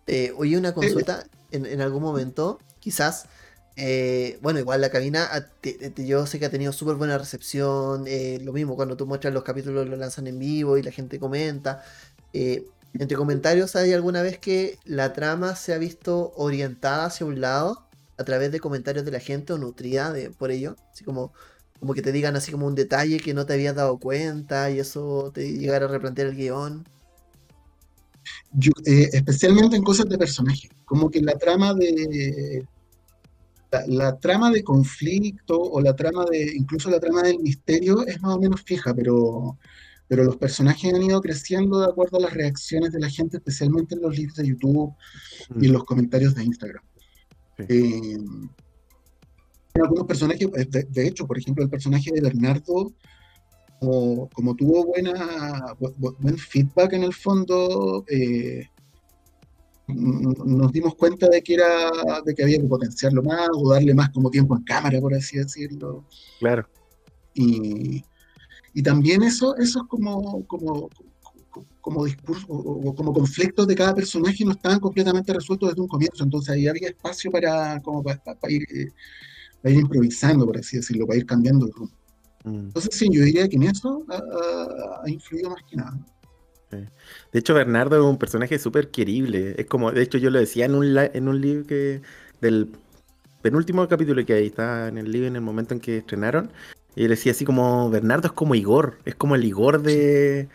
Eh, 0.07 0.33
oye, 0.37 0.59
una 0.59 0.75
consulta, 0.75 1.25
en, 1.51 1.67
en 1.67 1.81
algún 1.81 2.03
momento, 2.03 2.59
quizás 2.81 3.27
Eh, 3.81 4.39
bueno, 4.43 4.59
igual 4.61 4.81
la 4.81 4.91
cabina, 4.91 5.29
a- 5.33 5.47
te- 5.61 5.91
te- 5.91 6.07
yo 6.07 6.27
sé 6.27 6.39
que 6.41 6.47
ha 6.47 6.51
tenido 6.51 6.73
súper 6.73 6.97
buena 6.97 7.17
recepción. 7.19 8.07
eh, 8.09 8.39
lo 8.43 8.53
mismo, 8.53 8.77
cuando 8.77 8.97
tú 8.97 9.07
muestras 9.07 9.33
los 9.35 9.45
capítulos, 9.45 9.89
lo 9.89 9.97
lanzan 9.97 10.27
en 10.27 10.39
vivo 10.39 10.79
y 10.79 10.83
la 10.83 10.91
gente 10.93 11.21
comenta. 11.21 11.83
Eh, 12.33 12.67
entre 12.99 13.17
comentarios, 13.17 13.77
¿hay 13.77 13.93
alguna 13.93 14.23
vez 14.23 14.39
que 14.39 14.79
la 14.85 15.13
trama 15.13 15.55
se 15.57 15.75
ha 15.75 15.79
visto 15.79 16.33
orientada 16.37 17.07
hacia 17.07 17.27
un 17.27 17.41
lado 17.41 17.89
a 18.17 18.25
través 18.25 18.51
de 18.53 18.61
comentarios 18.61 19.05
de 19.05 19.13
la 19.13 19.21
gente 19.21 19.53
o 19.53 19.59
nutrida 19.59 20.13
de, 20.13 20.31
por 20.31 20.51
ello? 20.51 20.77
Así 20.93 21.05
como, 21.05 21.33
como 21.81 21.95
que 21.95 22.03
te 22.03 22.13
digan 22.13 22.37
así 22.37 22.51
como 22.53 22.67
un 22.67 22.75
detalle 22.75 23.19
que 23.19 23.35
no 23.35 23.47
te 23.47 23.55
habías 23.55 23.75
dado 23.75 23.99
cuenta 23.99 24.71
y 24.71 24.79
eso 24.79 25.31
te 25.33 25.53
llegara 25.53 25.87
a 25.87 25.89
replantear 25.89 26.29
el 26.29 26.37
guion. 26.37 26.85
Yo, 28.53 28.73
eh, 28.85 29.09
especialmente 29.13 29.77
en 29.77 29.83
cosas 29.83 30.09
de 30.09 30.19
personaje, 30.19 30.69
como 30.85 31.11
que 31.11 31.21
la 31.21 31.35
trama 31.39 31.75
de 31.75 32.67
la, 33.71 33.87
la 33.87 34.19
trama 34.19 34.51
de 34.51 34.63
conflicto 34.63 35.61
o 35.61 35.81
la 35.81 35.95
trama 35.95 36.25
de 36.31 36.55
incluso 36.57 36.91
la 36.91 37.01
trama 37.01 37.23
del 37.23 37.39
misterio 37.39 38.07
es 38.07 38.21
más 38.21 38.35
o 38.37 38.41
menos 38.41 38.63
fija, 38.63 38.95
pero 38.95 39.57
pero 40.09 40.25
los 40.25 40.37
personajes 40.37 40.93
han 40.93 41.03
ido 41.03 41.21
creciendo 41.21 41.81
de 41.81 41.87
acuerdo 41.87 42.17
a 42.17 42.23
las 42.23 42.33
reacciones 42.33 42.93
de 42.93 42.99
la 42.99 43.11
gente, 43.11 43.37
especialmente 43.37 43.95
en 43.95 44.01
los 44.01 44.17
lives 44.17 44.37
de 44.37 44.49
YouTube 44.49 44.95
y 45.61 45.67
en 45.67 45.73
los 45.75 45.85
comentarios 45.85 46.35
de 46.35 46.45
Instagram. 46.45 46.83
Sí. 47.59 47.65
Eh, 47.69 48.19
algunos 49.83 50.07
personajes, 50.07 50.49
eh, 50.57 50.67
de, 50.69 50.83
de 50.85 51.07
hecho, 51.09 51.27
por 51.27 51.39
ejemplo, 51.39 51.63
el 51.65 51.71
personaje 51.71 52.11
de 52.13 52.21
Bernardo, 52.21 52.93
como, 53.81 54.29
como 54.31 54.55
tuvo 54.57 54.87
buena, 54.87 55.13
bu- 55.79 55.95
bu- 55.97 56.17
buen 56.19 56.37
feedback 56.39 56.93
en 56.95 57.05
el 57.05 57.15
fondo, 57.15 58.05
eh, 58.09 58.65
nos 59.89 60.71
dimos 60.73 60.95
cuenta 60.97 61.29
de 61.29 61.43
que 61.43 61.55
era, 61.55 61.91
de 62.25 62.35
que 62.35 62.43
había 62.43 62.59
que 62.61 62.67
potenciarlo 62.69 63.23
más 63.23 63.49
o 63.55 63.71
darle 63.73 63.95
más 63.95 64.11
como 64.11 64.31
tiempo 64.31 64.55
en 64.57 64.63
cámara, 64.65 65.01
por 65.01 65.15
así 65.15 65.39
decirlo. 65.39 66.05
Claro. 66.39 66.69
Y, 67.33 68.05
y 68.75 68.83
también 68.83 69.23
eso, 69.23 69.57
eso 69.57 69.81
es 69.81 69.89
como, 69.89 70.47
como, 70.47 70.91
como 71.81 72.05
discurso 72.05 72.47
o, 72.49 72.89
o 72.91 72.95
como 72.95 73.15
conflictos 73.15 73.67
de 73.67 73.75
cada 73.75 73.95
personaje 73.95 74.45
no 74.45 74.53
estaban 74.53 74.81
completamente 74.81 75.33
resueltos 75.33 75.71
desde 75.71 75.81
un 75.81 75.89
comienzo, 75.89 76.23
entonces 76.23 76.55
ahí 76.55 76.67
había 76.67 76.89
espacio 76.89 77.31
para, 77.31 77.81
como 77.81 78.03
para, 78.03 78.19
para 78.19 78.53
ir, 78.53 78.67
eh, 79.59 79.63
para 79.63 79.75
ir 79.75 79.81
improvisando, 79.81 80.47
por 80.47 80.59
así 80.59 80.77
decirlo, 80.77 81.07
para 81.07 81.19
ir 81.19 81.27
cambiando 81.27 81.67
el 81.67 81.73
rumbo. 81.73 81.93
Mm. 82.45 82.59
Entonces 82.69 82.95
sí, 82.95 83.09
yo 83.13 83.23
diría 83.23 83.49
que 83.49 83.57
en 83.57 83.65
eso 83.65 84.05
ha, 84.09 84.17
ha- 84.17 85.03
ha 85.05 85.11
influido 85.11 85.51
más 85.51 85.63
que 85.69 85.77
nada. 85.77 85.99
De 86.71 87.39
hecho, 87.39 87.55
Bernardo 87.55 87.97
es 87.97 88.05
un 88.05 88.19
personaje 88.19 88.59
súper 88.59 88.91
querible. 88.91 89.55
Es 89.59 89.67
como, 89.67 89.91
de 89.91 90.03
hecho, 90.03 90.19
yo 90.19 90.29
lo 90.31 90.39
decía 90.39 90.67
en 90.67 90.75
un, 90.75 90.97
en 90.99 91.29
un 91.29 91.41
libro 91.41 91.67
que. 91.67 92.03
del 92.41 92.71
penúltimo 93.41 93.87
capítulo 93.89 94.25
que 94.27 94.35
ahí 94.35 94.47
está 94.49 94.89
en 94.89 94.99
el 94.99 95.11
libro 95.11 95.29
en 95.29 95.37
el 95.37 95.41
momento 95.43 95.73
en 95.75 95.81
que 95.81 95.99
estrenaron. 95.99 96.51
Y 96.95 97.03
yo 97.05 97.09
decía 97.09 97.33
así 97.33 97.45
como: 97.47 97.89
Bernardo 97.89 98.27
es 98.29 98.33
como 98.33 98.55
Igor. 98.55 98.99
Es 99.07 99.15
como 99.15 99.35
el 99.35 99.45
Igor 99.45 99.81
de, 99.83 100.49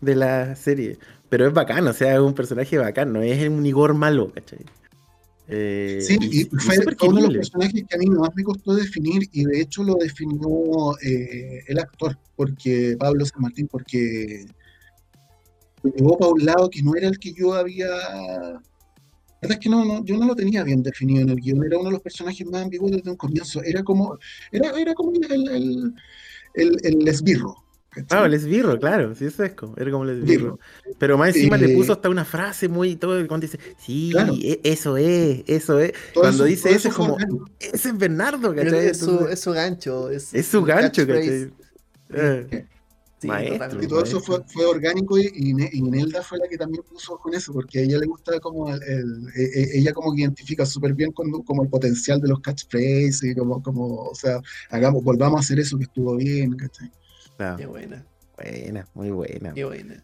de 0.00 0.14
la 0.14 0.54
serie. 0.54 0.98
Pero 1.28 1.46
es 1.48 1.52
bacán, 1.52 1.86
o 1.88 1.92
sea, 1.92 2.14
es 2.14 2.20
un 2.20 2.34
personaje 2.34 2.78
bacán, 2.78 3.12
no 3.12 3.20
es 3.20 3.48
un 3.48 3.66
Igor 3.66 3.94
malo, 3.94 4.30
¿cachai? 4.32 4.64
Eh, 5.48 5.98
Sí, 6.02 6.18
y 6.20 6.44
fue, 6.44 6.76
uno 7.08 7.16
de 7.16 7.22
los 7.22 7.36
personajes 7.36 7.84
que 7.88 7.94
a 7.94 7.98
mí 7.98 8.06
más 8.06 8.30
me 8.34 8.44
costó 8.44 8.74
definir 8.74 9.28
y 9.32 9.44
de 9.44 9.62
hecho 9.62 9.82
lo 9.82 9.94
definió 9.94 10.98
eh, 11.02 11.64
el 11.66 11.78
actor, 11.78 12.18
porque 12.36 12.96
Pablo 12.98 13.24
San 13.24 13.40
Martín, 13.40 13.66
porque 13.66 14.44
me 15.82 15.90
llevó 15.92 16.18
para 16.18 16.32
un 16.32 16.44
lado 16.44 16.68
que 16.68 16.82
no 16.82 16.94
era 16.94 17.08
el 17.08 17.18
que 17.18 17.32
yo 17.32 17.54
había... 17.54 17.86
La 17.86 19.42
verdad 19.42 19.58
es 19.58 19.62
que 19.62 19.70
no, 19.70 19.84
no, 19.84 20.04
yo 20.04 20.18
no 20.18 20.26
lo 20.26 20.34
tenía 20.34 20.64
bien 20.64 20.82
definido 20.82 21.22
en 21.22 21.28
el 21.28 21.36
guion, 21.36 21.64
era 21.64 21.78
uno 21.78 21.90
de 21.90 21.92
los 21.92 22.02
personajes 22.02 22.44
más 22.48 22.64
ambiguos 22.64 22.90
desde 22.90 23.08
un 23.08 23.16
comienzo, 23.16 23.62
era 23.62 23.84
como, 23.84 24.18
era, 24.50 24.70
era 24.78 24.94
como 24.94 25.12
el, 25.12 25.48
el, 25.48 25.94
el, 26.54 26.76
el 26.82 27.08
esbirro. 27.08 27.54
¿Cachai? 28.02 28.18
Ah, 28.22 28.26
el 28.26 28.34
esbirro, 28.34 28.78
claro, 28.78 29.14
sí, 29.14 29.26
eso 29.26 29.44
es 29.44 29.52
como, 29.52 29.74
era 29.76 29.90
como 29.90 30.04
el 30.04 30.22
esbirro. 30.22 30.58
Pero 30.98 31.16
más 31.18 31.34
encima 31.36 31.56
Eh, 31.56 31.60
le 31.60 31.74
puso 31.76 31.92
hasta 31.92 32.08
una 32.08 32.24
frase 32.24 32.68
muy 32.68 32.96
todo 32.96 33.14
cuando 33.28 33.46
dice, 33.46 33.58
sí, 33.78 34.10
Claro. 34.12 34.34
e- 34.40 34.60
eso 34.64 34.96
es, 34.96 35.42
eso 35.46 35.78
es. 35.78 35.92
Todo 36.14 36.22
cuando 36.24 36.44
eso- 36.44 36.44
dice 36.44 36.70
eso 36.70 36.88
es 36.88 36.94
como, 36.94 37.16
ese 37.60 37.88
es 37.90 37.98
Bernardo, 37.98 38.54
¿cachai? 38.54 38.86
es, 38.88 38.98
su, 38.98 39.26
es 39.28 39.40
su 39.40 39.52
gancho. 39.52 40.10
Es, 40.10 40.32
es 40.34 40.46
su 40.46 40.62
gancho. 40.64 41.06
¿cachai? 41.06 41.50
Eh, 42.10 42.66
Sí, 43.20 43.26
Maestro. 43.26 43.82
Y 43.82 43.88
todo 43.88 44.04
eso 44.04 44.20
fue, 44.20 44.40
fue 44.46 44.64
orgánico 44.64 45.18
y, 45.18 45.28
y 45.34 45.52
Ne- 45.52 45.68
y 45.72 45.82
Nelda 45.82 46.22
fue 46.22 46.38
la 46.38 46.46
que 46.46 46.56
también 46.56 46.84
puso 46.88 47.18
con 47.18 47.34
eso, 47.34 47.52
porque 47.52 47.80
a 47.80 47.82
ella 47.82 47.98
le 47.98 48.06
gusta 48.06 48.38
como 48.38 48.72
el, 48.72 48.80
el- 48.80 49.26
e- 49.34 49.60
e- 49.60 49.78
ella 49.80 49.92
como 49.92 50.14
que 50.14 50.20
identifica 50.20 50.64
súper 50.64 50.94
bien 50.94 51.10
con- 51.10 51.32
como 51.42 51.64
el 51.64 51.68
potencial 51.68 52.20
de 52.20 52.28
los 52.28 52.38
catchphrases 52.40 53.24
y 53.24 53.34
como, 53.34 53.60
como, 53.60 54.04
o 54.04 54.14
sea, 54.14 54.40
hagamos, 54.70 55.02
volvamos 55.02 55.38
a 55.38 55.40
hacer 55.40 55.58
eso 55.58 55.76
que 55.76 55.82
estuvo 55.82 56.14
bien, 56.14 56.52
¿cachai? 56.56 56.92
Qué 57.56 57.66
buena, 57.66 58.04
buena, 58.36 58.86
muy 58.94 59.10
buena. 59.10 59.54
qué 59.54 59.64
buena. 59.64 60.02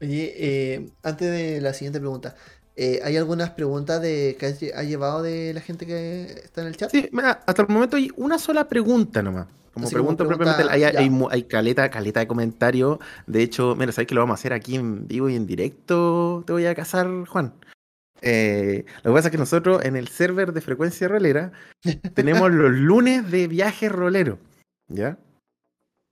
Oye, 0.00 0.32
eh, 0.36 0.90
antes 1.02 1.30
de 1.30 1.60
la 1.60 1.72
siguiente 1.72 1.98
pregunta, 2.00 2.34
eh, 2.76 3.00
¿hay 3.04 3.16
algunas 3.16 3.50
preguntas 3.50 4.02
de 4.02 4.36
que 4.38 4.46
has 4.46 4.60
lle- 4.60 4.72
ha 4.74 4.82
llevado 4.82 5.22
de 5.22 5.54
la 5.54 5.60
gente 5.60 5.86
que 5.86 6.24
está 6.44 6.62
en 6.62 6.68
el 6.68 6.76
chat? 6.76 6.90
Sí, 6.90 7.08
mira, 7.12 7.42
hasta 7.46 7.62
el 7.62 7.68
momento 7.68 7.96
hay 7.96 8.10
una 8.16 8.38
sola 8.38 8.68
pregunta 8.68 9.22
nomás. 9.22 9.46
Como 9.72 9.86
Así 9.86 9.94
como 9.96 10.14
pregunta 10.16 10.24
pregunta, 10.24 10.56
propiamente, 10.56 11.30
hay 11.30 11.42
caleta, 11.44 11.90
caleta 11.90 12.20
de 12.20 12.26
comentarios. 12.28 12.98
De 13.26 13.42
hecho, 13.42 13.74
mira, 13.74 13.90
¿sabes 13.92 14.06
que 14.06 14.14
lo 14.14 14.20
vamos 14.20 14.34
a 14.34 14.38
hacer 14.40 14.52
aquí 14.52 14.76
en 14.76 15.08
vivo 15.08 15.28
y 15.28 15.34
en 15.34 15.46
directo? 15.46 16.44
Te 16.46 16.52
voy 16.52 16.66
a 16.66 16.74
casar, 16.76 17.08
Juan. 17.26 17.54
Eh, 18.22 18.84
lo 19.02 19.10
que 19.10 19.14
pasa 19.14 19.28
es 19.28 19.32
que 19.32 19.38
nosotros 19.38 19.84
en 19.84 19.96
el 19.96 20.08
server 20.08 20.52
de 20.52 20.60
frecuencia 20.60 21.08
rolera 21.08 21.52
tenemos 22.14 22.50
los 22.52 22.70
lunes 22.70 23.30
de 23.30 23.48
viaje 23.48 23.88
rolero. 23.88 24.38
¿Ya? 24.88 25.18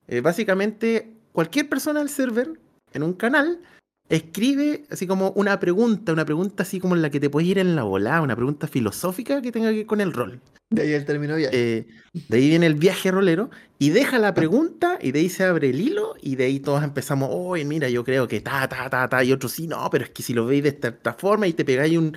Eh, 0.09 0.21
básicamente, 0.21 1.13
cualquier 1.33 1.69
persona 1.69 2.01
del 2.01 2.09
server, 2.09 2.59
en 2.93 3.03
un 3.03 3.15
canal, 3.15 3.61
escribe 4.09 4.85
así 4.91 5.07
como 5.07 5.31
una 5.31 5.59
pregunta, 5.59 6.13
una 6.13 6.25
pregunta 6.25 6.65
así 6.65 6.81
como 6.81 6.95
en 6.95 7.03
la 7.03 7.11
que 7.11 7.21
te 7.21 7.31
puedes 7.31 7.49
ir 7.49 7.59
en 7.59 7.75
la 7.77 7.83
volada, 7.83 8.21
una 8.21 8.37
pregunta 8.37 8.67
filosófica 8.67 9.41
que 9.41 9.53
tenga 9.53 9.71
que 9.71 9.77
ver 9.77 9.87
con 9.87 10.01
el 10.01 10.13
rol. 10.13 10.41
De 10.71 10.83
ahí 10.83 10.93
el 10.93 11.05
término 11.05 11.37
viaje. 11.37 11.79
Eh, 11.79 11.87
de 12.29 12.37
ahí 12.37 12.49
viene 12.49 12.67
el 12.67 12.75
viaje 12.75 13.11
rolero 13.11 13.51
y 13.79 13.91
deja 13.91 14.19
la 14.19 14.35
pregunta 14.35 14.99
y 15.01 15.13
de 15.13 15.21
ahí 15.21 15.29
se 15.29 15.45
abre 15.45 15.71
el 15.71 15.81
hilo 15.81 16.15
y 16.21 16.37
de 16.37 16.45
ahí 16.45 16.61
todos 16.61 16.83
empezamos, 16.83 17.29
oye, 17.33 17.65
mira, 17.65 17.89
yo 17.89 18.05
creo 18.05 18.29
que 18.29 18.41
ta, 18.41 18.69
ta, 18.69 18.89
ta, 18.89 19.09
ta, 19.09 19.25
y 19.25 19.33
otros 19.33 19.53
sí, 19.53 19.67
no, 19.67 19.89
pero 19.91 20.05
es 20.05 20.11
que 20.11 20.23
si 20.23 20.35
lo 20.35 20.47
veis 20.47 20.63
de 20.63 20.71
esta, 20.71 20.89
esta 20.89 21.15
forma 21.15 21.47
y 21.47 21.53
te 21.53 21.65
pegáis 21.65 21.99
un, 21.99 22.17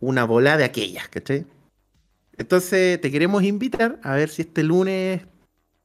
una 0.00 0.24
bola 0.24 0.56
de 0.56 0.64
aquellas, 0.64 1.08
¿cachai? 1.08 1.46
Entonces 2.36 3.00
te 3.00 3.10
queremos 3.10 3.42
invitar 3.44 4.00
a 4.02 4.14
ver 4.14 4.28
si 4.28 4.42
este 4.42 4.64
lunes 4.64 5.22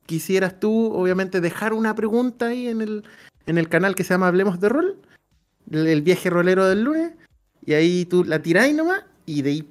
quisieras 0.10 0.60
tú, 0.60 0.92
obviamente, 0.92 1.40
dejar 1.40 1.72
una 1.74 1.94
pregunta 1.94 2.48
ahí 2.48 2.68
en 2.68 2.82
el, 2.82 3.04
en 3.46 3.60
el 3.60 3.70
canal 3.70 3.94
que 3.94 4.04
se 4.04 4.16
llama 4.16 4.28
Hablemos 4.28 4.60
de 4.60 4.70
Rol, 4.70 4.96
el, 5.70 6.02
viaje 6.02 6.32
rolero 6.32 6.66
del 6.68 6.82
lunes, 6.82 7.12
y 7.64 7.74
ahí 7.74 8.06
tú 8.06 8.24
la 8.24 8.42
tiráis 8.42 8.76
nomás 8.76 9.04
y 9.28 9.44
de 9.44 9.50
ahí 9.52 9.70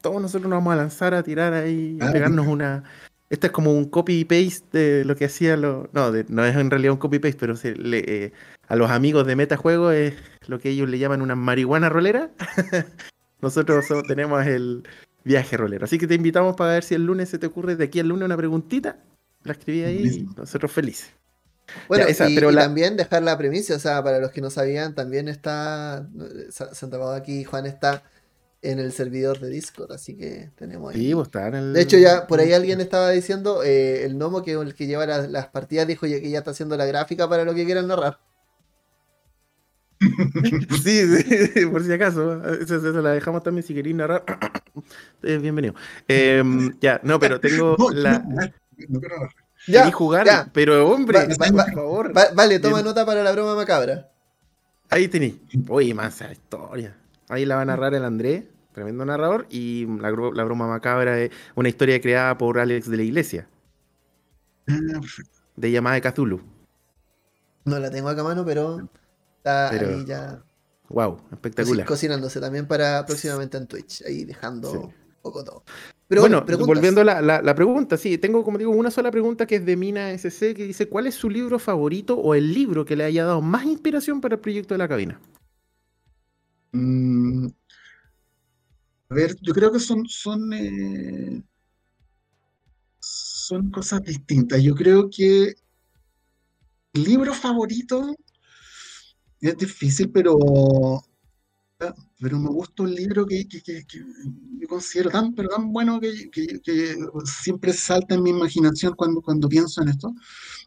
todos 0.00 0.22
nosotros 0.22 0.48
nos 0.48 0.56
vamos 0.56 0.72
a 0.72 0.76
lanzar 0.76 1.12
a 1.12 1.22
tirar 1.22 1.52
ahí, 1.52 1.98
a 2.00 2.08
Ah, 2.08 2.12
pegarnos 2.12 2.46
una... 2.46 2.82
Este 3.28 3.48
es 3.48 3.52
como 3.52 3.72
un 3.76 3.84
copy-paste 3.90 4.78
de 4.78 5.04
lo 5.04 5.16
que 5.16 5.24
hacía 5.26 5.56
lo 5.58 5.88
No, 5.92 6.12
de- 6.12 6.24
no 6.28 6.44
es 6.44 6.56
en 6.56 6.70
realidad 6.70 6.92
un 6.92 6.98
copy-paste, 6.98 7.36
pero 7.38 7.56
se 7.56 7.74
le- 7.74 8.04
eh, 8.26 8.32
a 8.68 8.76
los 8.76 8.90
amigos 8.90 9.26
de 9.26 9.36
Metajuego 9.36 9.90
es 9.90 10.14
lo 10.46 10.58
que 10.58 10.70
ellos 10.70 10.88
le 10.88 10.98
llaman 10.98 11.20
una 11.20 11.34
marihuana 11.34 11.90
rolera. 11.90 12.30
Nosotros 13.42 13.86
so- 13.86 14.02
tenemos 14.02 14.46
el 14.46 14.84
viaje 15.24 15.56
rolero. 15.56 15.84
Así 15.84 15.98
que 15.98 16.06
te 16.06 16.14
invitamos 16.14 16.56
para 16.56 16.72
ver 16.72 16.84
si 16.84 16.94
el 16.94 17.04
lunes 17.04 17.28
se 17.28 17.38
te 17.38 17.46
ocurre 17.46 17.76
de 17.76 17.84
aquí 17.84 18.00
al 18.00 18.08
lunes 18.08 18.24
una 18.24 18.36
preguntita. 18.36 18.96
La 19.44 19.52
escribí 19.52 19.82
ahí 19.84 20.06
y 20.06 20.34
nosotros 20.36 20.72
felices. 20.72 21.10
Bueno, 21.88 22.06
ya, 22.06 22.10
esa, 22.10 22.28
y, 22.30 22.34
pero 22.34 22.50
y 22.50 22.54
la- 22.54 22.62
también 22.62 22.96
dejar 22.96 23.22
la 23.22 23.36
premisa, 23.38 23.74
o 23.76 23.78
sea, 23.78 24.02
para 24.02 24.18
los 24.20 24.30
que 24.30 24.40
no 24.40 24.50
sabían, 24.50 24.94
también 24.94 25.28
está 25.28 26.08
eh, 26.20 26.46
Sa- 26.50 26.74
Santa 26.74 26.98
Pau 26.98 27.10
aquí, 27.10 27.44
Juan 27.44 27.66
está 27.66 28.02
en 28.62 28.78
el 28.78 28.92
servidor 28.92 29.40
de 29.40 29.50
Discord, 29.50 29.92
así 29.92 30.16
que 30.16 30.50
tenemos 30.56 30.94
ahí. 30.94 31.00
Sí, 31.02 31.12
vos 31.14 31.28
estás 31.28 31.48
en 31.48 31.54
el... 31.56 31.72
De 31.74 31.82
hecho, 31.82 31.98
ya 31.98 32.26
por 32.26 32.40
ahí 32.40 32.52
alguien 32.52 32.80
estaba 32.80 33.10
diciendo, 33.10 33.62
eh, 33.62 34.04
el 34.04 34.18
Nomo, 34.18 34.42
que 34.42 34.52
el 34.52 34.74
que 34.74 34.86
lleva 34.86 35.06
las, 35.06 35.30
las 35.30 35.48
partidas, 35.48 35.86
dijo 35.86 36.06
ya 36.06 36.20
que 36.20 36.30
ya 36.30 36.38
está 36.38 36.52
haciendo 36.52 36.76
la 36.76 36.86
gráfica 36.86 37.28
para 37.28 37.44
lo 37.44 37.54
que 37.54 37.64
quieran 37.66 37.86
narrar. 37.88 38.18
Sí, 40.82 41.06
sí, 41.22 41.66
por 41.66 41.82
si 41.84 41.92
acaso. 41.92 42.42
Esa, 42.54 42.76
esa 42.76 42.90
la 43.00 43.12
dejamos 43.12 43.42
también 43.42 43.66
si 43.66 43.74
queréis 43.74 43.96
narrar. 43.96 44.24
Eh, 45.22 45.38
bienvenido. 45.38 45.74
Em, 46.08 46.76
ya, 46.80 47.00
no, 47.04 47.18
pero 47.20 47.40
tengo 47.40 47.76
No, 47.78 47.90
la... 47.90 48.18
no, 48.18 48.42
no, 48.88 49.00
quiero. 49.00 49.16
Ya, 49.66 49.90
jugar, 49.90 50.26
ya. 50.26 50.50
pero 50.52 50.88
hombre, 50.90 51.18
Va- 51.18 51.24
va- 51.26 51.56
va- 51.56 51.64
por 51.64 51.74
favor. 51.74 52.16
Va- 52.16 52.28
vale, 52.34 52.58
toma 52.58 52.76
Bien. 52.78 52.86
nota 52.86 53.06
para 53.06 53.22
la 53.22 53.32
broma 53.32 53.54
macabra. 53.54 54.10
Ahí 54.90 55.08
tení. 55.08 55.40
Oye, 55.68 55.94
mansa 55.94 56.30
historia. 56.30 56.96
Ahí 57.28 57.46
la 57.46 57.56
va 57.56 57.62
a 57.62 57.64
narrar 57.64 57.94
el 57.94 58.04
Andrés, 58.04 58.44
tremendo 58.72 59.04
narrador, 59.04 59.46
y 59.48 59.86
la, 59.86 60.10
broma 60.10 60.66
macabra 60.68 61.18
es 61.18 61.30
una 61.54 61.68
historia 61.70 62.00
creada 62.00 62.36
por 62.36 62.58
Alex 62.58 62.90
de 62.90 62.96
la 62.98 63.02
Iglesia, 63.02 63.46
Ah, 64.68 64.76
perfecto. 65.00 65.38
de 65.56 65.70
llamada 65.70 65.94
de 65.94 66.02
Cthulhu. 66.02 66.42
No 67.64 67.78
la 67.78 67.90
tengo 67.90 68.08
acá 68.10 68.20
a 68.20 68.24
mano, 68.24 68.44
pero 68.44 68.86
está 69.38 69.68
Pero- 69.70 69.88
ahí 69.88 70.04
ya 70.04 70.42
Wow, 70.90 71.18
espectacular. 71.32 71.86
cocinándose 71.86 72.40
también 72.40 72.66
para 72.66 73.06
próximamente 73.06 73.56
en 73.56 73.66
Twitch, 73.66 74.02
ahí 74.06 74.24
dejando 74.26 74.70
Sí. 74.70 74.78
Poco 75.24 75.42
todo. 75.44 75.64
Pero 76.08 76.20
bueno, 76.20 76.44
volviendo 76.66 77.00
a 77.00 77.04
la, 77.04 77.22
la- 77.22 77.42
la 77.42 77.54
pregunta, 77.54 77.96
sí, 77.96 78.18
tengo 78.18 78.44
como 78.44 78.58
digo 78.58 78.70
una 78.70 78.90
sola 78.92 79.10
pregunta 79.10 79.46
que 79.46 79.56
es 79.56 79.66
de 79.66 79.76
Mina 79.76 80.12
SC 80.12 80.54
que 80.54 80.64
dice, 80.64 80.88
¿cuál 80.88 81.06
es 81.06 81.14
su 81.16 81.30
libro 81.30 81.58
favorito 81.58 82.16
o 82.16 82.34
el 82.34 82.52
libro 82.54 82.84
que 82.84 82.96
le 82.96 83.04
haya 83.04 83.24
dado 83.24 83.40
más 83.42 83.64
inspiración 83.64 84.20
para 84.20 84.36
el 84.36 84.40
proyecto 84.40 84.74
de 84.74 84.78
la 84.78 84.88
cabina? 84.88 85.20
Mm, 86.74 87.46
a 89.08 89.14
ver, 89.14 89.36
yo 89.40 89.52
creo 89.54 89.72
que 89.72 89.80
son, 89.80 90.06
son, 90.06 90.52
eh, 90.52 91.42
son 92.98 93.70
cosas 93.70 94.02
distintas. 94.02 94.60
Yo 94.60 94.74
creo 94.74 95.08
que 95.08 95.54
libro 96.94 97.34
favorito 97.34 98.16
es 99.40 99.56
difícil, 99.56 100.10
pero, 100.10 100.36
pero 102.20 102.38
me 102.38 102.48
gusta 102.48 102.82
un 102.84 102.94
libro 102.94 103.26
que, 103.26 103.46
que- 103.48 103.62
que- 103.62 103.84
que 103.86 103.98
yo 104.60 104.68
considero 104.68 105.10
tan, 105.10 105.34
pero 105.34 105.48
tan 105.48 105.72
bueno 105.72 106.00
que, 106.00 106.10
siempre 107.44 107.72
salta 107.72 108.14
en 108.14 108.22
mi 108.22 108.30
imaginación 108.30 108.94
cuando, 108.96 109.20
cuando 109.22 109.48
pienso 109.48 109.82
en 109.82 109.88
esto, 109.88 110.14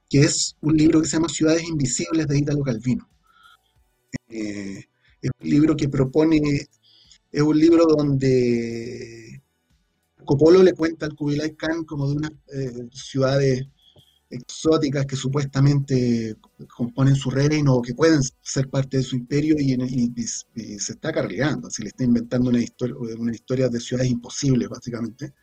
que 0.09 0.21
es 0.21 0.55
un 0.61 0.77
libro 0.77 1.01
que 1.01 1.07
se 1.07 1.17
llama 1.17 1.29
Ciudades 1.29 1.63
Invisibles 1.67 2.27
de 2.27 2.39
Italo 2.39 2.63
Calvino. 2.63 3.09
Eh, 4.29 4.83
es 5.21 5.31
un 5.41 5.49
libro 5.49 5.75
que 5.75 5.89
propone, 5.89 6.39
es 7.31 7.41
un 7.41 7.59
libro 7.59 7.85
donde 7.85 9.41
Coppola 10.25 10.63
le 10.63 10.73
cuenta 10.73 11.05
al 11.07 11.15
Kublai 11.15 11.55
Khan 11.55 11.85
como 11.85 12.09
de 12.09 12.15
unas 12.17 12.31
eh, 12.53 12.89
ciudades 12.93 13.67
exóticas 14.29 15.05
que 15.05 15.15
supuestamente 15.15 16.35
componen 16.75 17.15
su 17.15 17.29
reino 17.29 17.75
o 17.75 17.81
que 17.81 17.93
pueden 17.95 18.21
ser 18.41 18.69
parte 18.69 18.97
de 18.97 19.03
su 19.03 19.15
imperio 19.15 19.55
y, 19.59 19.73
en- 19.73 19.81
y- 19.89 20.13
y- 20.55 20.79
se 20.79 20.93
está 20.93 21.11
cargando, 21.13 21.69
se 21.69 21.83
le 21.83 21.89
está 21.89 22.03
inventando 22.03 22.49
una 22.49 22.61
historia, 22.61 22.95
una 23.17 23.31
historia 23.33 23.69
de 23.69 23.79
ciudades 23.79 24.11
imposibles, 24.11 24.69
básicamente. 24.69 25.33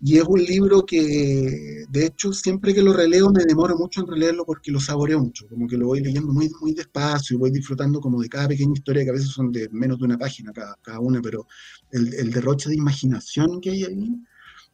Y 0.00 0.16
es 0.18 0.24
un 0.28 0.40
libro 0.44 0.86
que, 0.86 1.84
de 1.88 2.06
hecho, 2.06 2.32
siempre 2.32 2.72
que 2.72 2.82
lo 2.82 2.92
releo 2.92 3.30
me 3.32 3.44
demoro 3.44 3.76
mucho 3.76 4.00
en 4.00 4.06
releerlo 4.06 4.44
porque 4.46 4.70
lo 4.70 4.78
saboreo 4.78 5.18
mucho, 5.18 5.48
como 5.48 5.66
que 5.66 5.76
lo 5.76 5.86
voy 5.88 6.00
leyendo 6.00 6.32
muy, 6.32 6.48
muy 6.60 6.72
despacio 6.72 7.34
y 7.34 7.38
voy 7.40 7.50
disfrutando 7.50 8.00
como 8.00 8.22
de 8.22 8.28
cada 8.28 8.46
pequeña 8.46 8.74
historia 8.74 9.02
que 9.02 9.10
a 9.10 9.14
veces 9.14 9.30
son 9.30 9.50
de 9.50 9.68
menos 9.70 9.98
de 9.98 10.04
una 10.04 10.16
página 10.16 10.52
cada, 10.52 10.76
cada 10.82 11.00
una, 11.00 11.20
pero 11.20 11.48
el, 11.90 12.14
el 12.14 12.30
derroche 12.30 12.68
de 12.70 12.76
imaginación 12.76 13.60
que 13.60 13.70
hay 13.70 13.84
ahí, 13.84 14.08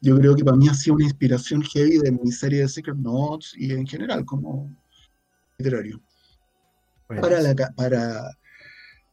yo 0.01 0.17
creo 0.19 0.35
que 0.35 0.45
para 0.45 0.57
mí 0.57 0.69
ha 0.69 0.75
sido 0.75 0.97
una 0.97 1.05
inspiración 1.05 1.63
heavy 1.63 1.99
de 1.99 2.13
mi 2.13 2.31
serie 2.33 2.61
de 2.61 2.69
Secret 2.69 2.97
Notes 2.97 3.53
y 3.57 3.73
en 3.73 3.87
general 3.87 4.25
como 4.25 4.75
literario. 5.59 6.01
Para 7.07 7.41
la, 7.41 7.55
para, 7.77 8.31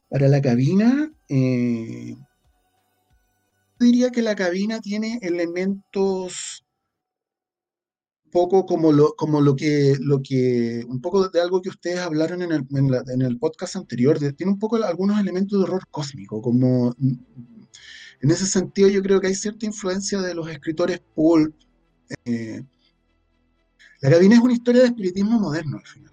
para 0.09 0.27
la 0.27 0.41
cabina, 0.41 1.11
eh, 1.29 2.15
diría 3.79 4.09
que 4.11 4.21
la 4.21 4.35
cabina 4.35 4.79
tiene 4.79 5.19
elementos 5.21 6.63
poco 8.31 8.65
como 8.65 8.93
lo, 8.93 9.13
como 9.15 9.41
lo 9.41 9.55
que, 9.57 9.95
lo 9.99 10.21
que, 10.21 10.85
un 10.87 11.01
poco 11.01 11.27
de 11.27 11.41
algo 11.41 11.61
que 11.61 11.67
ustedes 11.69 11.99
hablaron 11.99 12.41
en 12.41 12.53
el, 12.53 12.65
en 12.71 12.89
la- 12.89 13.03
en 13.13 13.21
el 13.21 13.37
podcast 13.37 13.75
anterior, 13.75 14.19
de- 14.19 14.31
tiene 14.31 14.53
un 14.53 14.59
poco 14.59 14.77
algunos 14.77 15.19
elementos 15.19 15.59
de 15.59 15.65
horror 15.65 15.83
cósmico, 15.91 16.41
como 16.41 16.95
en 18.21 18.31
ese 18.31 18.45
sentido 18.45 18.87
yo 18.89 19.01
creo 19.01 19.19
que 19.19 19.27
hay 19.27 19.35
cierta 19.35 19.65
influencia 19.65 20.21
de 20.21 20.33
los 20.35 20.49
escritores 20.49 21.01
pulp. 21.15 21.55
eh, 22.25 22.63
la 24.01 24.09
cabina 24.09 24.35
es 24.35 24.41
una 24.41 24.53
historia 24.53 24.81
de 24.81 24.87
espiritismo 24.87 25.39
moderno 25.39 25.77
al 25.77 25.85
final. 25.85 26.11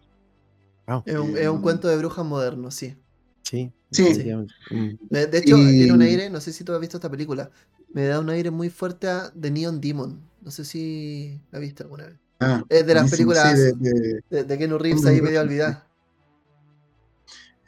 Wow, 0.86 1.02
Es 1.06 1.16
un, 1.16 1.36
es 1.36 1.48
un 1.48 1.61
cuento 1.62 1.88
de 1.88 1.96
brujas 1.96 2.24
moderno, 2.24 2.70
sí. 2.70 2.96
sí, 3.42 3.72
Sí. 3.90 4.02
definitivamente. 4.04 4.54
Mm. 4.70 4.90
De, 5.11 5.38
hecho, 5.38 5.56
Y- 5.59 5.78
tiene 5.78 5.92
un 5.92 6.02
aire, 6.02 6.30
no 6.30 6.40
sé 6.40 6.52
si 6.52 6.64
tú 6.64 6.72
has 6.74 6.80
visto 6.80 6.98
esta 6.98 7.11
película, 7.11 7.50
me 7.92 8.04
da 8.06 8.20
un 8.20 8.28
aire 8.30 8.50
muy 8.50 8.68
fuerte 8.70 9.09
a 9.09 9.32
The 9.38 9.50
Neon 9.50 9.80
Demon. 9.80 10.20
No 10.42 10.50
sé 10.50 10.64
si 10.64 11.40
la 11.50 11.59
viste 11.59 11.82
alguna 11.82 12.06
vez. 12.06 12.16
Ah, 12.40 12.62
Es 12.68 12.86
de 12.86 12.94
las 12.94 13.06
sí, 13.06 13.11
películas 13.16 13.59
de- 13.59 13.72
de- 13.72 14.20
de, 14.30 14.44
de 14.44 14.59
Keanu 14.59 14.78
Reeves 14.78 15.04
ahí 15.06 15.20
medio 15.20 15.40
sí. 15.40 15.46
olvidada. 15.46 15.88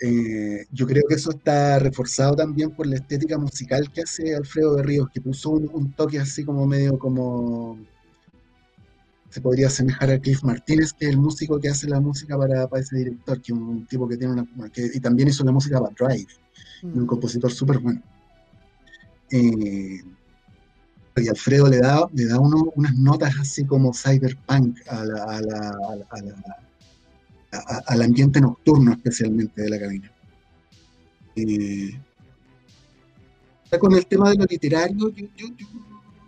Eh, 0.03 0.64
yo 0.72 0.86
creo 0.86 1.03
que 1.07 1.14
eso 1.16 1.30
está 1.30 1.78
reforzado 1.78 2.34
también 2.34 2.70
por 2.70 2.86
la 2.86 2.96
estética 2.96 3.36
musical 3.36 3.90
que 3.92 4.01
hace 4.03 4.34
Alfredo 4.34 4.76
de 4.76 4.82
Ríos, 4.82 5.09
que 5.12 5.20
puso 5.20 5.51
un, 5.51 5.68
un 5.72 5.92
toque 5.92 6.18
así 6.18 6.42
como 6.44 6.66
medio 6.66 6.98
como 6.98 7.78
se 9.28 9.40
podría 9.40 9.68
asemejar 9.68 10.11
a 10.11 10.18
Cliff 10.18 10.42
Martínez, 10.42 10.92
que 10.92 11.05
es 11.07 11.12
el 11.12 11.18
músico 11.18 11.61
que 11.61 11.68
hace 11.68 11.86
la 11.86 12.01
música 12.01 12.36
para, 12.36 12.66
para 12.66 12.82
ese 12.82 12.96
director, 12.96 13.40
que 13.40 13.53
es 13.53 13.59
un, 13.59 13.62
un 13.68 13.86
tipo 13.86 14.09
que 14.09 14.16
tiene 14.16 14.32
una 14.32 14.70
que, 14.70 14.90
y 14.92 14.98
también 15.01 15.28
hizo 15.28 15.44
la 15.44 15.53
música 15.53 15.78
para 15.80 15.94
Drive, 15.94 16.26
un 16.82 17.03
Mm. 17.05 17.07
compositor 17.07 17.53
súper 17.53 17.78
bueno. 17.78 18.03
Eh, 19.30 20.01
y 21.16 21.28
Alfredo 21.28 21.68
le 21.68 21.78
da, 21.78 22.09
le 22.14 22.24
da 22.26 22.40
uno- 22.40 22.72
unas 22.74 22.94
notas 22.96 23.34
así 23.38 23.64
como 23.66 23.92
cyberpunk 23.92 24.78
a 24.88 25.05
la- 25.05 25.24
a 25.24 25.40
la- 25.42 25.68
a 25.68 25.96
la- 25.96 26.07
a 26.11 26.22
la- 26.22 26.70
al 27.86 28.03
ambiente 28.03 28.40
nocturno 28.40 28.92
especialmente 28.92 29.62
de 29.62 29.70
la 29.70 29.78
cabina. 29.78 30.12
Eh, 31.36 31.98
con 33.78 33.94
el 33.94 34.07
tema 34.07 34.30
de 34.30 34.36
lo 34.36 34.44
literario, 34.44 35.11
yo, 35.11 35.46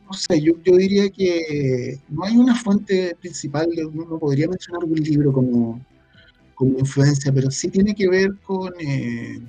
no 0.06 0.12
sé, 0.12 0.40
yo, 0.40 0.54
yo 0.62 0.76
diría 0.76 1.10
que 1.10 1.98
no 2.08 2.24
hay 2.24 2.36
una 2.36 2.54
fuente 2.54 3.16
principal, 3.20 3.68
uno 3.92 4.04
no 4.04 4.18
podría 4.18 4.48
mencionar 4.48 4.84
un 4.84 4.94
libro 4.94 5.32
como, 5.32 5.84
como 6.54 6.78
influencia, 6.78 7.32
pero 7.32 7.50
sí 7.50 7.68
tiene 7.68 7.94
que 7.94 8.08
ver 8.08 8.34
con... 8.44 8.72
eh, 8.80 9.40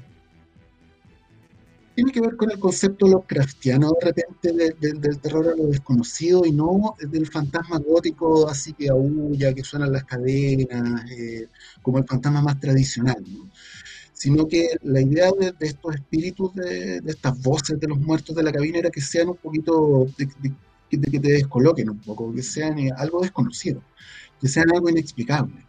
tiene 1.95 2.11
que 2.11 2.21
ver 2.21 2.35
con 2.35 2.51
el 2.51 2.59
concepto 2.59 3.07
Lovecraftiano 3.07 3.91
de 3.99 4.05
repente 4.07 4.51
de- 4.51 4.75
de- 4.79 4.99
del 4.99 5.19
terror 5.19 5.47
a 5.49 5.55
lo 5.55 5.67
desconocido 5.67 6.45
y 6.45 6.51
no 6.51 6.95
del 7.09 7.27
fantasma 7.27 7.77
gótico 7.79 8.47
así 8.49 8.73
que 8.73 8.89
aúlla, 8.89 9.53
que 9.53 9.63
suenan 9.63 9.91
las 9.91 10.03
cadenas, 10.05 11.03
eh, 11.11 11.47
como 11.81 11.99
el 11.99 12.05
fantasma 12.05 12.41
más 12.41 12.59
tradicional, 12.59 13.17
¿no? 13.27 13.49
Sino 14.13 14.47
que 14.47 14.69
la 14.83 15.01
idea 15.01 15.31
de, 15.37 15.51
de 15.51 15.67
estos 15.67 15.95
espíritus, 15.95 16.53
de, 16.55 17.01
estas 17.05 17.41
voces 17.41 17.79
de 17.79 17.87
los 17.87 17.99
muertos 17.99 18.35
de 18.35 18.43
la 18.43 18.51
cabina 18.51 18.79
era 18.79 18.89
que 18.89 19.01
sean 19.01 19.29
un 19.29 19.37
poquito, 19.37 20.07
que 20.89 20.97
te 20.97 21.19
descoloquen 21.19 21.89
un 21.89 21.99
poco, 21.99 22.33
que 22.33 22.43
sean 22.43 22.77
eh, 22.79 22.89
algo 22.95 23.21
desconocido, 23.21 23.81
que 24.39 24.47
sean 24.47 24.71
algo 24.71 24.89
inexplicable. 24.89 25.65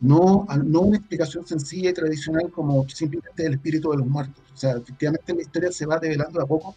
No, 0.00 0.46
no 0.64 0.80
una 0.82 0.98
explicación 0.98 1.46
sencilla 1.46 1.90
y 1.90 1.92
tradicional 1.94 2.50
como 2.52 2.88
simplemente 2.88 3.44
el 3.46 3.54
espíritu 3.54 3.90
de 3.90 3.98
los 3.98 4.06
muertos. 4.06 4.44
O 4.54 4.56
sea, 4.56 4.72
efectivamente 4.76 5.34
la 5.34 5.42
historia 5.42 5.72
se 5.72 5.86
va 5.86 5.98
develando 5.98 6.38
de 6.38 6.44
a 6.44 6.48
poco 6.48 6.76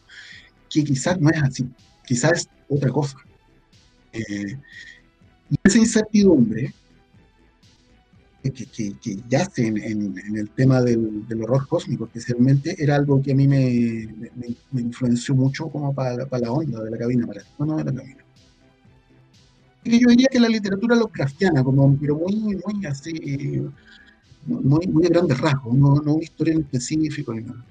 que 0.69 0.83
quizás 0.83 1.19
no 1.19 1.29
es 1.29 1.41
así, 1.43 1.67
quizás 2.05 2.31
es 2.41 2.49
otra 2.69 2.89
cosa. 2.89 3.17
Eh, 4.13 4.57
y 5.49 5.55
esa 5.63 5.77
incertidumbre 5.77 6.73
que, 8.41 8.51
que- 8.51 8.65
que- 8.65 8.93
que 8.99 9.17
yace 9.29 9.67
en, 9.67 9.77
en- 9.77 10.17
en 10.17 10.37
el 10.37 10.49
tema 10.49 10.81
del, 10.81 11.27
del 11.27 11.43
horror 11.43 11.67
cósmico, 11.67 12.05
especialmente, 12.05 12.75
era 12.81 12.95
algo 12.95 13.21
que 13.21 13.33
a 13.33 13.35
mí 13.35 13.47
me, 13.47 14.07
me- 14.71 14.81
influenció 14.81 15.35
mucho 15.35 15.69
como 15.69 15.93
para, 15.93 16.25
para 16.25 16.47
la 16.47 16.51
onda 16.51 16.81
de 16.83 16.89
la 16.89 16.97
cabina, 16.97 17.27
para 17.27 17.41
el 17.41 17.45
tono 17.57 17.77
de 17.77 17.83
la 17.83 17.93
cabina. 17.93 18.23
Y 19.83 19.99
yo 19.99 20.09
diría 20.09 20.27
que 20.31 20.39
la 20.39 20.49
literatura 20.49 20.95
Lovecraftiana, 20.95 21.63
como, 21.63 21.97
pero 21.99 22.15
muy, 22.15 22.35
muy 22.35 22.85
así, 22.85 23.63
muy, 24.45 24.87
muy 24.87 25.03
de 25.03 25.09
grandes 25.09 25.39
rasgos, 25.39 25.73
no, 25.73 25.95
no 25.95 26.13
una 26.13 26.23
historia 26.23 26.53
en 26.53 26.61
específico 26.61 27.33
ni 27.33 27.43
nada. 27.43 27.63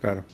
Claro. 0.00 0.24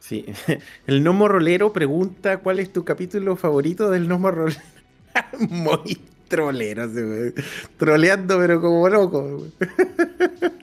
Sí. 0.00 0.24
El 0.86 1.02
Nomo 1.02 1.28
Rolero 1.28 1.72
pregunta 1.72 2.38
cuál 2.38 2.60
es 2.60 2.72
tu 2.72 2.84
capítulo 2.84 3.36
favorito 3.36 3.90
del 3.90 4.08
Nomo 4.08 4.30
Rolero. 4.30 4.60
Muy 5.50 5.98
trolero, 6.28 6.88
güey. 6.88 7.32
troleando, 7.76 8.38
pero 8.38 8.60
como 8.60 8.88
loco. 8.88 9.46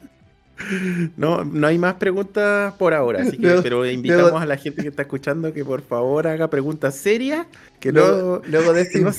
No, 1.17 1.43
no 1.43 1.67
hay 1.67 1.77
más 1.77 1.95
preguntas 1.95 2.73
por 2.75 2.93
ahora, 2.93 3.21
así 3.23 3.37
que, 3.37 3.43
Luego- 3.47 3.63
pero 3.63 3.85
invitamos 3.89 4.23
luego- 4.23 4.37
a 4.39 4.45
la 4.45 4.57
gente 4.57 4.81
que 4.81 4.87
está 4.89 5.01
escuchando 5.03 5.53
que 5.53 5.63
por 5.65 5.81
favor 5.81 6.27
haga 6.27 6.49
preguntas 6.49 6.95
serias, 6.95 7.45
que 7.79 7.91
no, 7.91 8.01
Luego, 8.01 8.41
luego 8.47 8.73
de 8.73 8.81
este 8.81 8.99
no 9.01 9.11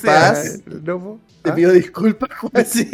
Nomo. 0.83 1.19
te 1.43 1.51
¿Ah? 1.51 1.55
pido 1.55 1.71
disculpas, 1.71 2.29
Juan. 2.39 2.65
Sí, 2.65 2.85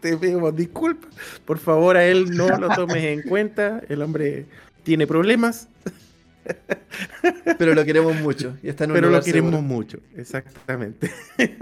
te 0.00 0.16
pedimos 0.16 0.54
disculpas. 0.56 1.10
Por 1.44 1.58
favor, 1.58 1.96
a 1.96 2.04
él 2.04 2.30
no 2.36 2.48
lo 2.58 2.68
tomes 2.70 3.04
en 3.04 3.22
cuenta. 3.22 3.80
El 3.88 4.02
hombre 4.02 4.46
tiene 4.82 5.06
problemas, 5.06 5.68
pero 7.58 7.74
lo 7.74 7.84
queremos 7.84 8.16
mucho. 8.16 8.56
Y 8.62 8.68
está 8.68 8.84
en 8.84 8.90
un 8.90 8.94
pero 8.94 9.10
lo 9.10 9.20
queremos 9.22 9.50
seguro. 9.52 9.62
mucho. 9.62 9.98
Exactamente. 10.16 11.10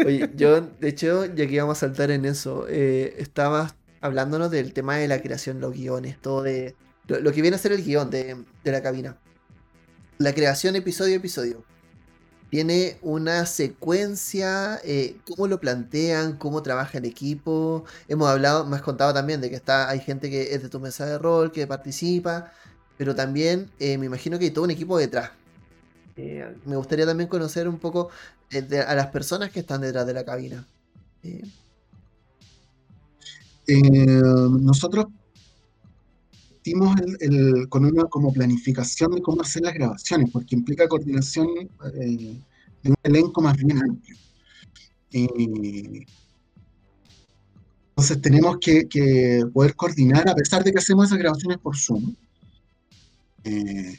Oye, 0.04 0.30
yo, 0.36 0.60
de 0.60 0.88
hecho, 0.88 1.26
ya 1.26 1.46
que 1.46 1.52
íbamos 1.54 1.76
a 1.78 1.80
saltar 1.88 2.10
en 2.10 2.24
eso, 2.24 2.66
eh, 2.68 3.16
estabas 3.18 3.74
hablándonos 4.00 4.50
del 4.50 4.72
tema 4.72 4.96
de 4.96 5.08
la 5.08 5.20
creación, 5.22 5.60
los 5.60 5.72
guiones, 5.74 6.20
todo 6.20 6.42
de. 6.42 6.74
Lo, 7.06 7.20
lo 7.20 7.32
que 7.32 7.42
viene 7.42 7.56
a 7.56 7.58
ser 7.58 7.72
el 7.72 7.84
guion 7.84 8.10
de, 8.10 8.36
de 8.64 8.72
la 8.72 8.82
cabina. 8.82 9.16
La 10.18 10.32
creación 10.32 10.76
episodio 10.76 11.14
a 11.14 11.16
episodio. 11.18 11.64
Tiene 12.50 12.98
una 13.02 13.44
secuencia, 13.44 14.80
eh, 14.84 15.16
cómo 15.26 15.48
lo 15.48 15.60
plantean, 15.60 16.36
cómo 16.38 16.62
trabaja 16.62 16.98
el 16.98 17.04
equipo. 17.04 17.84
Hemos 18.08 18.28
hablado, 18.28 18.64
me 18.64 18.76
has 18.76 18.82
contado 18.82 19.12
también 19.12 19.40
de 19.40 19.50
que 19.50 19.56
está, 19.56 19.88
hay 19.88 20.00
gente 20.00 20.30
que 20.30 20.54
es 20.54 20.62
de 20.62 20.68
tu 20.68 20.78
mesa 20.80 21.06
de 21.06 21.18
rol, 21.18 21.50
que 21.52 21.66
participa, 21.66 22.52
pero 22.96 23.14
también 23.14 23.70
eh, 23.80 23.98
me 23.98 24.06
imagino 24.06 24.38
que 24.38 24.46
hay 24.46 24.50
todo 24.52 24.64
un 24.64 24.70
equipo 24.70 24.96
detrás. 24.96 25.32
Eh, 26.16 26.54
me 26.64 26.76
gustaría 26.76 27.04
también 27.04 27.28
conocer 27.28 27.68
un 27.68 27.78
poco 27.78 28.10
a 28.86 28.94
las 28.94 29.08
personas 29.08 29.50
que 29.50 29.60
están 29.60 29.80
detrás 29.80 30.06
de 30.06 30.14
la 30.14 30.24
cabina. 30.24 30.66
Nosotros 33.68 35.06
hicimos 36.62 36.96
con 37.68 37.84
una 37.84 38.04
como 38.04 38.32
planificación 38.32 39.12
de 39.12 39.22
cómo 39.22 39.42
hacer 39.42 39.62
las 39.62 39.74
grabaciones, 39.74 40.30
porque 40.30 40.56
implica 40.56 40.88
coordinación 40.88 41.48
de 41.92 42.90
un 42.90 42.96
elenco 43.02 43.40
más 43.40 43.56
bien 43.56 43.78
amplio. 43.78 44.16
entonces 47.90 48.20
tenemos 48.20 48.58
que, 48.60 49.44
poder 49.52 49.74
coordinar, 49.74 50.28
a 50.28 50.34
pesar 50.34 50.64
de 50.64 50.72
que 50.72 50.78
hacemos 50.78 51.06
esas 51.06 51.18
grabaciones 51.18 51.58
por 51.58 51.76
Zoom, 51.76 52.14
eh, 53.44 53.98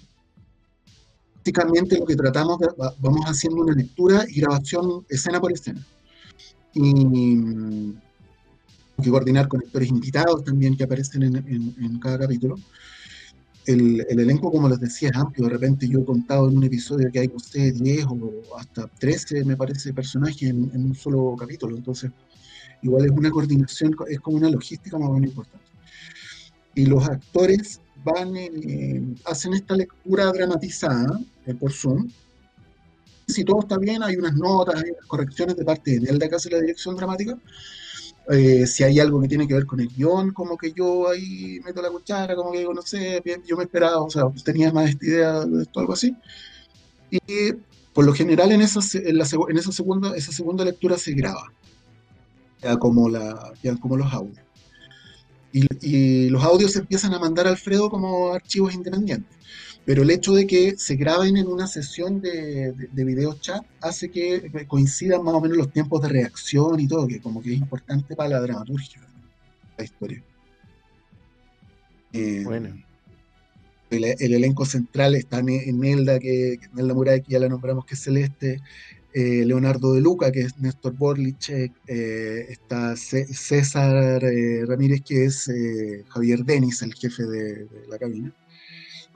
básicamente 1.37 1.97
lo 1.97 2.05
que 2.05 2.15
tratamos, 2.15 2.59
vamos 2.99 3.25
haciendo 3.25 3.61
una 3.61 3.73
lectura 3.73 4.25
y 4.27 4.41
grabación 4.41 5.05
escena 5.09 5.39
por 5.39 5.53
escena. 5.53 5.85
Y 6.73 7.93
que 9.01 9.11
coordinar 9.11 9.47
con 9.47 9.61
actores 9.61 9.89
invitados 9.89 10.43
también 10.43 10.75
que 10.75 10.83
aparecen 10.83 11.23
en, 11.23 11.99
cada 11.99 12.19
capítulo. 12.19 12.55
El, 13.65 14.01
elenco, 14.09 14.51
como 14.51 14.69
les 14.69 14.79
decía, 14.79 15.09
es 15.09 15.15
amplio. 15.15 15.45
De 15.45 15.53
repente 15.53 15.87
yo 15.87 15.99
he 15.99 16.05
contado 16.05 16.49
en 16.49 16.57
un 16.57 16.63
episodio 16.63 17.11
que 17.11 17.19
hay, 17.19 17.27
no 17.27 17.35
10 17.83 18.05
o 18.07 18.57
hasta 18.57 18.87
13, 18.87 19.43
me 19.45 19.55
parece, 19.55 19.93
personajes 19.93 20.49
en, 20.49 20.71
un 20.73 20.95
solo 20.95 21.35
capítulo. 21.37 21.75
Entonces, 21.77 22.11
igual 22.81 23.05
es 23.05 23.11
una 23.11 23.29
coordinación, 23.29 23.95
es 24.09 24.19
como 24.19 24.37
una 24.37 24.49
logística 24.49 24.97
más 24.97 25.09
o 25.09 25.13
menos 25.13 25.29
importante. 25.29 25.65
Y 26.73 26.85
los 26.85 27.07
actores 27.07 27.81
van, 28.03 28.35
eh, 28.35 29.15
hacen 29.25 29.53
esta 29.53 29.75
lectura 29.75 30.31
dramatizada 30.31 31.19
eh, 31.45 31.53
por 31.53 31.71
Zoom. 31.71 32.09
Si 33.27 33.43
todo 33.43 33.59
está 33.59 33.77
bien, 33.77 34.01
hay 34.01 34.15
unas 34.15 34.35
notas, 34.35 34.81
hay 34.81 34.91
unas 34.91 35.05
correcciones 35.05 35.57
de 35.57 35.65
parte 35.65 35.91
de 35.91 35.99
Nelda 35.99 36.29
que 36.29 36.35
hace 36.35 36.49
la 36.49 36.61
dirección 36.61 36.95
dramática. 36.95 37.37
Eh, 38.29 38.67
si 38.67 38.83
hay 38.83 38.99
algo 38.99 39.21
que 39.21 39.29
tiene 39.29 39.47
que 39.47 39.53
ver 39.53 39.65
con 39.65 39.79
el 39.79 39.87
guion, 39.87 40.31
como 40.33 40.57
que 40.57 40.73
yo 40.73 41.09
ahí 41.09 41.59
meto 41.63 41.81
la 41.81 41.89
cuchara, 41.89 42.35
como 42.35 42.51
que 42.51 42.59
digo, 42.59 42.73
no 42.73 42.81
sé, 42.81 43.23
yo 43.45 43.55
me 43.55 43.63
esperaba, 43.63 44.01
o 44.01 44.09
sea, 44.09 44.23
tenía 44.43 44.71
más 44.73 44.89
esta 44.89 45.05
idea 45.05 45.45
de 45.45 45.63
esto, 45.63 45.79
algo 45.79 45.93
así. 45.93 46.13
Y 47.09 47.53
por 47.93 48.05
lo 48.05 48.13
general 48.13 48.51
en 48.51 48.61
esa, 48.61 48.81
en, 48.99 49.17
la, 49.17 49.25
en 49.49 49.57
esa, 49.57 49.71
segunda, 49.71 50.15
esa 50.15 50.31
segunda 50.33 50.65
lectura 50.65 50.97
se 50.97 51.13
graba, 51.13 51.53
ya 52.61 52.75
como, 52.77 53.09
la, 53.09 53.53
ya 53.63 53.75
como 53.77 53.95
los 53.95 54.11
audios. 54.13 54.45
Y, 55.53 56.29
los 56.29 56.43
audios 56.43 56.73
se 56.73 56.79
empiezan 56.79 57.13
a 57.13 57.19
mandar 57.19 57.47
a 57.47 57.51
Alfredo 57.51 57.89
como 57.89 58.33
archivos 58.33 58.73
independientes. 58.73 59.35
Pero 59.87 60.03
el 60.03 60.11
hecho 60.11 60.33
de 60.33 60.45
que 60.45 60.77
se 60.77 60.97
graben 60.97 61.37
en 61.37 61.47
una 61.47 61.65
sesión 61.65 62.19
de, 62.19 62.73
de, 62.73 63.03
video 63.05 63.35
chat 63.35 63.63
hace 63.79 64.11
que 64.11 64.51
coincidan 64.67 65.23
más 65.23 65.33
o 65.33 65.39
menos 65.39 65.55
los 65.55 65.71
tiempos 65.71 66.01
de 66.01 66.09
reacción 66.09 66.77
y 66.81 66.89
todo, 66.89 67.07
que 67.07 67.21
como 67.21 67.41
que 67.41 67.53
es 67.53 67.57
importante 67.57 68.13
para 68.13 68.31
la 68.31 68.41
dramaturgia, 68.41 69.01
la 69.77 69.85
historia. 69.85 70.21
Eh, 72.11 72.41
bueno. 72.43 72.83
El, 73.89 74.03
elenco 74.03 74.65
central 74.65 75.15
está 75.15 75.39
en 75.39 75.79
Nelda, 75.79 76.19
que, 76.19 76.59
Nelda 76.73 76.93
Muray, 76.93 77.21
que 77.21 77.31
ya 77.31 77.39
la 77.39 77.47
nombramos, 77.47 77.85
que 77.85 77.93
es 77.93 78.03
Celeste, 78.03 78.59
eh, 79.13 79.45
Leonardo 79.45 79.93
de 79.93 80.01
Luca, 80.01 80.31
que 80.31 80.41
es 80.41 80.59
Néstor 80.59 80.93
Borlicek, 80.93 81.71
eh, 81.87 82.45
está 82.49 82.97
César 82.97 84.23
eh, 84.25 84.65
Ramírez, 84.65 85.01
que 85.01 85.25
es 85.25 85.49
Javier 86.09 86.43
Denis, 86.43 86.81
el 86.81 86.93
jefe 86.93 87.23
de, 87.23 87.67
la 87.87 87.97
cabina, 87.97 88.33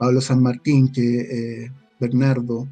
Pablo 0.02 0.20
San 0.20 0.42
Martín, 0.42 0.90
que 0.90 1.70
Bernardo, 2.00 2.66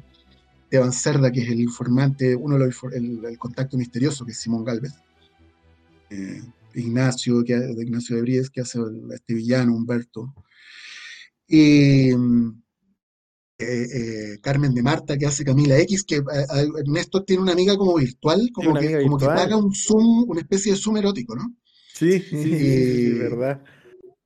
Esteban 0.63 0.91
Cerda, 0.91 1.31
que 1.31 1.39
es 1.39 1.49
el 1.49 1.61
informante, 1.61 2.35
uno 2.35 2.57
de 2.57 2.65
los, 2.65 2.75
el, 2.91 3.37
contacto 3.37 3.77
misterioso, 3.77 4.25
que 4.25 4.33
es 4.33 4.37
Simón 4.37 4.65
Galvez, 4.65 4.91
Ignacio, 6.75 7.41
que, 7.45 7.55
de 7.57 7.83
Ignacio 7.83 8.17
de 8.17 8.21
Bries, 8.23 8.49
que 8.49 8.59
hace 8.59 8.79
este 9.13 9.33
villano, 9.33 9.73
Humberto. 9.73 10.33
Y 11.47 12.09
eh, 12.09 12.15
eh, 13.59 14.37
Carmen 14.41 14.73
de 14.73 14.83
Marta 14.83 15.17
que 15.17 15.25
hace 15.25 15.45
Camila 15.45 15.79
X, 15.79 16.03
que 16.03 16.17
eh, 16.17 16.67
Ernesto 16.79 17.23
tiene 17.23 17.43
una 17.43 17.53
amiga 17.53 17.77
como 17.77 17.95
virtual, 17.95 18.49
como, 18.51 18.73
que, 18.73 19.03
como 19.03 19.17
que 19.17 19.25
paga 19.25 19.55
un 19.55 19.73
Zoom, 19.73 20.29
una 20.29 20.41
especie 20.41 20.73
de 20.73 20.77
Zoom 20.77 20.97
erótico, 20.97 21.33
¿no? 21.33 21.55
Sí, 21.93 22.19
sí, 22.19 22.43
sí, 22.43 23.13
verdad. 23.13 23.63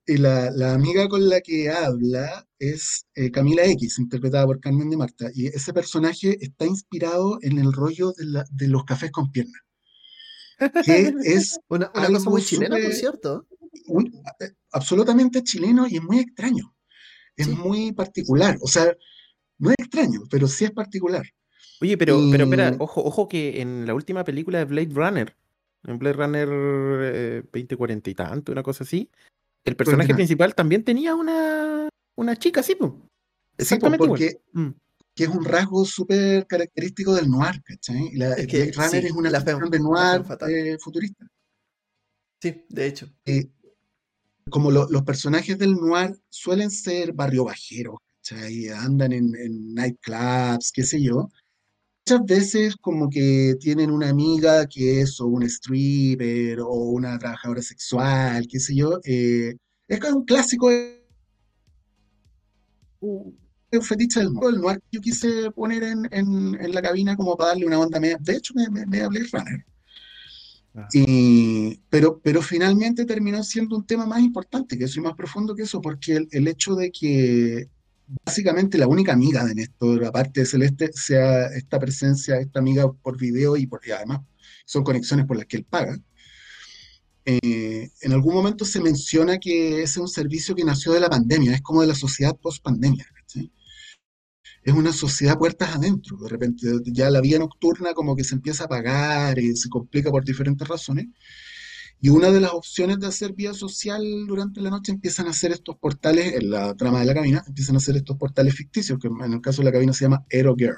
Y 0.08 0.18
la, 0.18 0.51
la, 0.51 0.74
amiga 0.74 1.08
con 1.10 1.28
la 1.28 1.41
que 1.41 1.70
habla 1.70 2.47
es 2.60 3.08
Camila 3.34 3.66
X, 3.66 3.97
interpretada 3.97 4.45
por 4.45 4.60
Carmen 4.60 4.89
de 4.89 4.97
Marta. 4.97 5.30
Y 5.34 5.47
ese 5.47 5.74
personaje 5.74 6.38
está 6.39 6.66
inspirado 6.66 7.39
en 7.41 7.58
el 7.58 7.74
rollo 7.74 8.14
de, 8.14 8.26
la, 8.26 8.45
de 8.51 8.68
los 8.68 8.84
cafés 8.86 9.12
con 9.12 9.32
piernas. 9.32 9.62
Que 10.86 11.14
es 11.24 11.60
una, 11.68 11.91
cosa 11.91 12.30
muy 12.30 12.41
chilena, 12.41 12.78
por 12.78 12.93
cierto. 12.93 13.47
absolutamente 14.72 15.43
chileno 15.43 15.88
y 15.88 15.97
es 15.97 16.03
muy 16.03 16.20
extraño. 16.20 16.76
Es 17.36 17.47
muy 17.47 17.91
particular. 17.91 18.58
O 18.62 18.68
sea, 18.68 18.95
no 19.58 19.70
es 19.72 19.76
extraño, 19.80 20.22
pero 20.30 20.47
sí 20.47 20.66
es 20.66 20.72
particular. 20.72 21.26
Oye, 21.82 21.97
pero, 21.97 22.20
pero 22.32 22.45
espera, 22.45 22.76
ojo, 22.80 23.03
ojo 23.03 23.28
que 23.28 23.62
en 23.62 23.86
la 23.86 23.93
última 23.93 24.24
película 24.24 24.60
de 24.60 24.66
Blade 24.66 24.93
Runner, 24.93 25.36
en 25.84 25.99
Blade 25.99 26.14
Runner 26.14 27.43
2040 27.51 28.10
eh, 28.10 28.12
y 28.12 28.16
tanto, 28.16 28.51
una 28.51 28.64
cosa 28.64 28.86
así, 28.86 29.10
el 29.66 29.76
personaje 29.76 30.13
principal 30.13 30.55
también 30.55 30.84
tenía 30.84 31.16
una, 31.16 31.89
una 32.16 32.36
chica, 32.36 32.63
sí, 32.63 32.76
pues. 32.76 32.91
Exactamente. 33.57 34.07
porque 34.07 34.41
mm. 34.53 34.70
que 35.13 35.24
es 35.24 35.30
un 35.30 35.45
rasgo 35.45 35.86
súper 35.86 36.45
característico 36.45 37.13
del 37.13 37.30
noir, 37.30 37.61
¿cachai? 37.63 38.11
es 38.38 38.47
que, 38.47 38.72
Blade 38.72 38.72
Runner 38.76 39.05
es 39.05 39.11
una 39.11 39.41
ficción 39.41 39.70
de 39.70 39.80
noir 39.80 40.24
eh, 40.47 40.78
futurista. 40.80 41.26
Sí, 42.41 42.66
de 42.70 42.86
hecho. 42.86 43.07
Eh, 43.26 43.49
como 44.49 44.70
los 44.70 45.01
personajes 45.03 45.57
del 45.57 45.74
noir 45.74 46.16
suelen 46.30 46.70
ser 46.70 47.13
barrio 47.13 47.45
bajero, 47.45 48.01
y 48.49 48.70
Andan 48.70 49.13
en, 49.13 49.74
nightclubs, 49.74 50.72
qué 50.72 50.84
sé 50.84 51.01
yo. 51.01 51.30
Muchas 52.08 52.26
veces 52.28 52.76
como 52.76 53.10
que 53.10 53.56
tienen 53.60 53.89
una 53.89 54.10
amiga 54.10 54.68
que 54.68 55.01
es 55.01 55.20
o 55.20 55.26
un 55.26 55.41
stripper 55.41 56.60
o 56.60 56.70
una 56.70 57.18
trabajadora 57.18 57.64
sexual, 57.64 58.45
qué 58.47 58.60
sé 58.60 58.76
yo. 58.76 58.99
Eh, 59.03 59.56
es 59.88 59.99
un 60.14 60.24
clásico, 60.24 60.70
un 63.01 63.36
fetiche 63.82 64.20
del 64.20 64.34
noir. 64.34 64.80
Yo 64.91 65.01
quise 65.01 65.49
poner 65.49 65.82
en, 65.82 66.74
la 66.76 66.82
cabina 66.84 67.16
como 67.16 67.36
para 67.36 67.49
darle 67.49 67.66
una 67.66 67.80
onda 67.80 67.99
media. 67.99 68.20
De 68.22 68.36
hecho, 68.36 68.53
me, 68.53 68.70
me, 68.70 69.10
runner. 69.10 69.66
Ah. 70.76 70.88
pero, 71.89 72.20
pero 72.20 72.43
finalmente 72.43 73.06
terminó 73.06 73.41
siendo 73.41 73.76
un 73.78 73.88
tema 73.88 74.06
más 74.06 74.20
importante 74.22 74.78
que 74.78 74.84
eso 74.84 74.99
y 74.99 75.03
más 75.03 75.16
profundo 75.16 75.56
que 75.56 75.64
eso, 75.64 75.82
porque 75.82 76.28
el 76.30 76.47
hecho 76.47 76.76
de 76.76 76.91
que 76.91 77.68
básicamente 78.08 78.78
la 78.78 78.88
única 78.88 79.14
amiga 79.14 79.43
de 79.45 79.56
Néstor, 79.56 80.06
aparte 80.06 80.41
de 80.41 80.45
Celeste, 80.45 80.91
sea 80.93 81.47
esta 81.47 81.80
presencia, 81.80 82.38
esta 82.39 82.60
amiga 82.60 82.91
por 82.91 83.18
video 83.18 83.58
y, 83.58 83.68
por, 83.68 83.82
además 83.93 84.22
son 84.66 84.84
conexiones 84.84 85.26
por 85.26 85.38
las 85.38 85.45
que 85.45 85.58
él 85.58 85.66
paga. 85.66 85.97
Eh, 87.26 87.89
en 88.01 88.14
algún 88.14 88.36
momento 88.36 88.66
se 88.66 88.80
menciona 88.80 89.39
que 89.39 89.82
ese 89.82 89.84
es 89.84 89.97
un 89.97 90.08
servicio 90.08 90.53
que 90.56 90.64
nació 90.64 90.93
de 90.93 90.99
la 90.99 91.10
pandemia, 91.10 91.53
es 91.56 91.62
como 91.62 91.82
de 91.82 91.88
la 91.88 91.95
sociedad 91.95 92.36
post-pandemia. 92.38 93.06
Es 94.64 94.74
una 94.74 94.91
sociedad 94.91 95.38
puertas 95.38 95.76
adentro, 95.76 96.18
de 96.18 96.28
repente 96.28 96.68
ya 96.86 97.12
la 97.12 97.22
vida 97.22 97.38
nocturna 97.38 97.93
como 97.93 98.16
que 98.16 98.24
se 98.24 98.34
empieza 98.34 98.64
a 98.64 98.66
apagar 98.66 99.38
y 99.38 99.56
se 99.56 99.70
complica 99.70 100.10
por 100.10 100.26
diferentes 100.26 100.68
razones. 100.68 101.06
Y 102.02 102.10
una 102.10 102.30
de 102.32 102.39
las 102.39 102.52
opciones 102.52 103.00
de 103.00 103.08
hacer 103.08 103.34
vida 103.34 103.54
social 103.54 104.04
durante 104.28 104.62
la 104.62 104.70
noche 104.70 104.91
empiezan 104.91 105.28
a 105.28 105.32
hacer 105.32 105.52
estos 105.52 105.78
portales, 105.78 106.36
en 106.36 106.50
la 106.50 106.76
trama 106.76 107.00
de 107.00 107.06
la 107.06 107.14
cabina, 107.14 107.43
empiezan 107.48 107.76
a 107.76 107.78
hacer 107.80 107.96
estos 107.96 108.18
portales 108.18 108.54
ficticios, 108.54 109.00
que 109.00 109.08
en 109.08 109.34
el 109.34 109.41
caso 109.41 109.62
de 109.62 109.66
la 109.66 109.72
cabina 109.72 109.93
se 109.93 110.06
llama 110.06 110.24
Aero 110.32 110.56
Girl. 110.56 110.78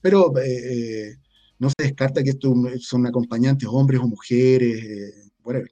Pero 0.00 0.36
eh, 0.38 1.10
eh, 1.10 1.16
no 1.58 1.68
se 1.70 1.84
descarta 1.84 2.22
que 2.22 2.30
estos 2.30 2.54
son 2.80 3.06
acompañantes, 3.06 3.68
hombres 3.70 4.00
o 4.00 4.08
mujeres, 4.08 4.84
eh, 4.84 5.30
whatever. 5.42 5.70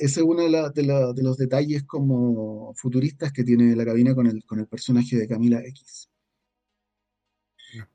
ese 0.00 0.20
es 0.20 0.26
uno 0.26 0.42
de, 0.42 0.82
de, 1.14 1.22
los 1.22 1.36
detalles 1.36 1.84
como 1.84 2.72
futuristas 2.74 3.32
que 3.32 3.44
tiene 3.44 3.76
la 3.76 3.84
cabina 3.84 4.14
con 4.14 4.26
el, 4.26 4.44
con 4.44 4.58
el 4.60 4.66
personaje 4.66 5.16
de 5.16 5.28
Camila 5.28 5.60
X. 5.64 6.08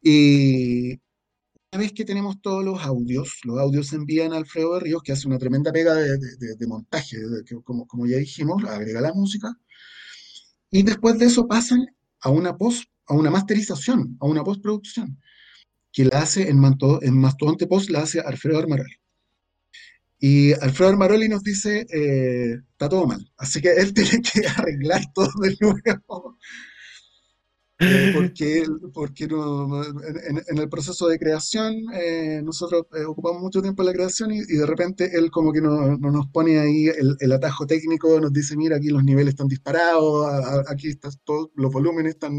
Y 0.02 1.00
vez 1.78 1.94
que 1.94 2.06
tenemos 2.06 2.42
todos 2.42 2.64
los 2.64 2.82
audios, 2.84 3.40
los 3.44 3.60
audios 3.60 3.88
se 3.88 3.96
envían 3.96 4.34
a 4.34 4.38
Alfredo 4.38 4.74
de 4.74 4.82
Ríos, 4.82 5.02
que 5.04 5.12
hace 5.12 5.28
una 5.28 5.38
tremenda 5.38 5.72
pega 5.72 5.94
de, 5.96 6.68
montaje, 6.68 7.18
como, 7.64 7.88
como 7.88 8.06
ya 8.08 8.18
dijimos, 8.18 8.64
agrega 8.66 9.02
la 9.02 9.14
música, 9.14 9.56
y 10.70 10.84
después 10.84 11.18
de 11.18 11.26
eso 11.26 11.48
pasan 11.48 11.86
a 12.22 12.30
una 12.30 12.58
post, 12.58 12.90
a 13.06 13.14
una 13.14 13.32
masterización, 13.32 14.18
a 14.20 14.26
una 14.26 14.44
postproducción, 14.44 15.20
que 15.92 16.06
la 16.06 16.20
hace 16.20 16.50
en, 16.50 16.62
en 17.02 17.18
Mastodonte 17.20 17.68
Post, 17.68 17.90
la 17.90 18.02
hace 18.02 18.20
Alfredo 18.20 18.60
Armaroli. 18.60 18.96
Y 20.20 20.54
Alfredo 20.54 20.90
Armaroli 20.92 21.30
nos 21.30 21.44
dice, 21.44 21.86
eh, 21.94 22.56
está 22.72 22.90
todo 22.90 23.06
mal, 23.06 23.32
así 23.38 23.62
que 23.62 23.72
él 23.74 23.94
tiene 23.94 24.22
que 24.22 24.48
arreglar 24.48 25.02
todo 25.14 25.30
de 25.42 25.56
nuevo. 25.60 26.38
Eh, 27.80 28.12
porque 28.16 28.64
porque 28.92 29.26
en, 29.26 30.58
el 30.58 30.70
proceso 30.70 31.08
de 31.08 31.20
creación 31.20 31.76
eh, 31.94 32.42
nosotros 32.44 32.88
eh, 32.96 33.06
ocupamos 33.06 33.40
mucho 33.40 33.62
tiempo 33.62 33.84
en 33.84 33.88
la 33.88 33.94
creación 33.94 34.32
y, 34.32 34.42
de 34.42 34.66
repente 34.66 35.12
él 35.16 35.30
como 35.30 35.54
que 35.54 35.62
no, 35.62 35.96
nos 35.98 36.28
pone 36.30 36.58
ahí 36.58 36.88
el, 36.88 37.32
atajo 37.32 37.68
técnico, 37.68 38.20
nos 38.20 38.34
dice, 38.34 38.58
mira, 38.58 38.78
aquí 38.78 38.88
los 38.88 39.04
niveles 39.04 39.34
están 39.34 39.48
disparados, 39.48 40.28
aquí 40.68 40.90
están 40.90 41.12
todos 41.24 41.50
los 41.56 41.72
volúmenes 41.72 42.14
están 42.14 42.34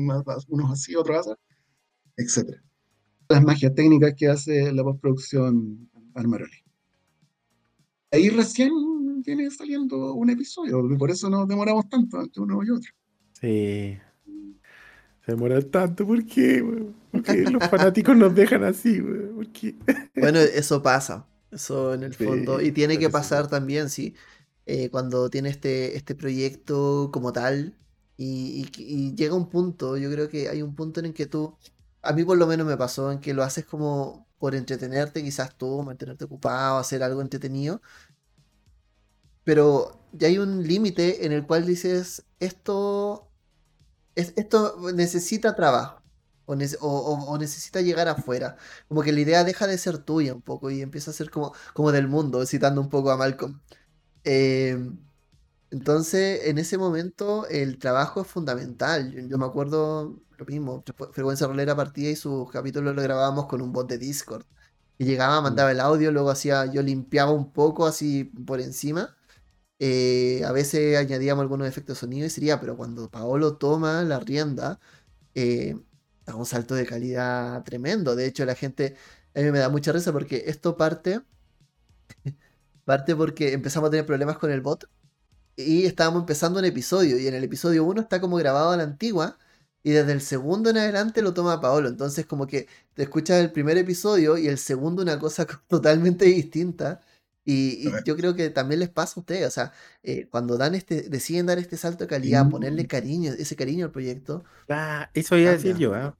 unos 0.49 0.73
así, 0.73 0.97
otros 0.97 1.19
así, 1.19 1.31
etc. 2.17 2.57
Las 3.29 3.43
magias 3.45 3.75
técnicas 3.75 4.15
que 4.17 4.27
hace 4.29 4.73
la 4.73 4.83
postproducción 4.83 5.89
Armaroli. 6.15 6.65
Ahí 8.11 8.31
recién 8.31 8.73
viene 9.23 9.51
saliendo 9.51 10.15
un 10.15 10.31
episodio, 10.31 10.91
y 10.91 10.97
por 10.97 11.11
eso 11.11 11.31
nos 11.31 11.47
demoramos 11.47 11.89
tanto 11.89 12.21
entre 12.21 12.43
uno 12.43 12.65
y 12.65 12.71
otro. 12.71 12.91
Sí, 13.41 13.99
demorar 15.33 15.65
tanto? 15.65 16.07
¿Por 16.07 16.25
qué, 16.27 16.65
Porque 17.13 17.43
los 17.43 17.65
fanáticos 17.69 18.17
nos 18.17 18.35
dejan 18.35 18.65
así, 18.65 19.01
Bueno, 20.17 20.39
eso 20.41 20.83
pasa. 20.83 21.27
Eso 21.51 21.95
en 21.95 22.03
el 22.03 22.15
fondo. 22.15 22.61
y 22.61 22.73
tiene 22.73 22.99
que 22.99 23.09
pasar 23.09 23.49
también, 23.49 23.89
sí. 23.89 24.15
Eh, 24.67 24.91
cuando 24.91 25.31
tiene 25.31 25.49
este, 25.49 25.97
este 25.97 26.15
proyecto 26.15 27.11
como 27.13 27.33
tal. 27.33 27.75
Y, 28.17 28.69
llega 29.15 29.35
un 29.35 29.49
punto, 29.49 29.97
yo 29.97 30.11
creo 30.11 30.29
que 30.29 30.49
hay 30.49 30.61
un 30.63 30.75
punto 30.75 31.01
en 31.01 31.07
el 31.07 31.15
que 31.15 31.27
tú. 31.27 31.57
A 32.03 32.13
mí 32.13 32.25
por 32.25 32.37
lo 32.37 32.47
menos 32.47 32.67
me 32.67 32.77
pasó 32.77 33.13
en 33.13 33.21
que 33.21 33.33
lo 33.35 33.43
haces 33.43 33.65
como 33.65 34.27
por 34.39 34.55
entretenerte, 34.55 35.23
quizás 35.23 35.57
tú, 35.57 35.83
mantenerte 35.83 36.25
ocupado, 36.25 36.79
hacer 36.79 37.03
algo 37.03 37.23
entretenido. 37.23 37.81
Pero 39.45 40.01
ya 40.13 40.29
hay 40.29 40.39
un 40.39 40.67
límite 40.67 41.25
en 41.27 41.33
el 41.33 41.47
cual 41.47 41.65
dices, 41.65 42.25
esto 42.41 43.29
esto 44.19 44.77
necesita 44.93 45.55
trabajo 45.55 46.03
o, 46.81 47.39
necesita 47.39 47.81
llegar 47.81 48.09
afuera. 48.09 48.57
Como 48.89 49.03
que 49.03 49.13
la 49.13 49.21
idea 49.21 49.45
deja 49.45 49.67
de 49.67 49.79
ser 49.79 49.99
tuya 49.99 50.35
un 50.35 50.43
poco 50.43 50.71
y 50.71 50.83
empieza 50.83 51.11
a 51.11 51.15
ser 51.15 51.31
como, 51.31 51.53
como 51.75 51.93
del 51.93 52.09
mundo, 52.09 52.45
citando 52.47 52.81
un 52.81 52.89
poco 52.89 53.11
a 53.11 53.17
Malcolm. 53.17 53.61
Em, 54.25 54.99
entonces, 55.71 56.47
en 56.47 56.59
ese 56.59 56.79
momento, 56.79 57.47
el 57.49 57.79
trabajo 57.79 58.23
es 58.23 58.29
fundamental. 58.29 59.13
Yo, 59.29 59.39
me 59.39 59.47
acuerdo 59.47 60.21
lo 60.39 60.47
mismo, 60.47 60.85
Frecuencia 61.13 61.47
Rolera 61.47 61.77
partía 61.77 62.11
y 62.11 62.17
sus 62.17 62.51
capítulos 62.51 62.95
lo 62.95 63.03
grabábamos 63.03 63.47
con 63.47 63.61
un 63.63 63.73
bot 63.73 63.89
de 63.89 63.99
Discord. 63.99 64.45
Y 64.99 65.05
llegaba, 65.05 65.41
mandaba 65.41 65.71
mm. 65.71 65.73
el 65.73 65.81
audio, 65.81 66.13
luego 66.13 66.31
hacía, 66.31 66.67
yo 66.67 66.83
limpiaba 66.83 67.31
un 67.33 67.53
poco 67.53 67.87
así 67.87 68.25
por 68.25 68.61
encima 68.61 69.18
eh, 69.79 70.43
a 70.45 70.53
veces 70.53 70.97
añadíamos 70.99 71.43
algunos 71.43 71.69
efectos 71.69 71.97
de 71.97 72.01
sonido 72.01 72.27
y 72.27 72.31
sería, 72.31 72.61
pero 72.61 72.77
cuando 72.77 73.11
Paolo 73.11 73.57
toma 73.57 74.03
la 74.05 74.21
rienda, 74.21 74.81
eh, 75.35 75.77
da 76.27 76.35
un 76.37 76.47
salto 76.47 76.75
de 76.75 76.87
calidad 76.87 77.65
tremendo. 77.65 78.17
De 78.17 78.27
hecho, 78.27 78.45
la 78.45 78.55
gente, 78.55 78.97
a 79.35 79.41
mí 79.41 79.51
me 79.53 79.59
da 79.61 79.69
mucha 79.71 79.93
risa 79.93 80.13
porque 80.13 80.45
esto 80.47 80.77
parte, 80.77 81.23
parte 82.85 83.15
porque 83.17 83.53
empezamos 83.53 83.89
a 83.89 83.91
tener 83.91 84.07
problemas 84.07 84.39
con 84.39 84.51
el 84.51 84.61
bot 84.61 84.89
y 85.57 85.87
estábamos 85.87 86.23
empezando 86.23 86.61
un 86.61 86.67
episodio 86.67 87.19
y 87.19 87.29
en 87.29 87.35
el 87.35 87.45
episodio 87.45 87.85
1 87.85 88.03
está 88.03 88.21
como 88.21 88.37
grabado 88.37 88.73
a 88.73 88.77
la 88.77 88.85
antigua 88.85 89.39
y 89.83 89.93
desde 89.93 90.13
el 90.13 90.21
segundo 90.23 90.71
en 90.71 90.79
adelante 90.79 91.23
lo 91.23 91.35
toma 91.35 91.61
Paolo. 91.61 91.89
Entonces 91.89 92.27
como 92.27 92.47
que 92.47 92.69
te 92.95 93.05
escuchas 93.05 93.41
el 93.41 93.53
primer 93.53 93.79
episodio 93.79 94.39
y 94.39 94.49
el 94.49 94.59
segundo 94.59 95.03
una 95.03 95.19
cosa 95.19 95.47
totalmente 95.69 96.27
distinta. 96.27 97.01
Y, 97.51 97.89
yo 98.05 98.15
creo 98.15 98.35
que 98.35 98.51
también 98.51 98.81
les 98.81 98.91
pasa 98.91 99.15
a 99.17 99.21
ustedes, 99.21 99.47
o 99.47 99.51
sea, 99.51 99.73
eh, 100.03 100.27
cuando 100.31 100.59
dan 100.59 100.75
este, 100.75 101.09
deciden 101.09 101.47
dar 101.47 101.57
este 101.57 101.79
salto 101.79 102.05
de 102.05 102.09
calidad, 102.09 102.47
ponerle 102.51 102.87
cariño, 102.87 103.33
ese 103.33 103.57
cariño 103.57 103.87
al 103.87 103.91
proyecto. 103.91 104.45
Ah, 104.69 105.09
eso 105.15 105.35
iba 105.39 105.49
a 105.49 105.55
decir 105.55 105.79
yo. 105.79 105.95
¿ah? 105.95 106.15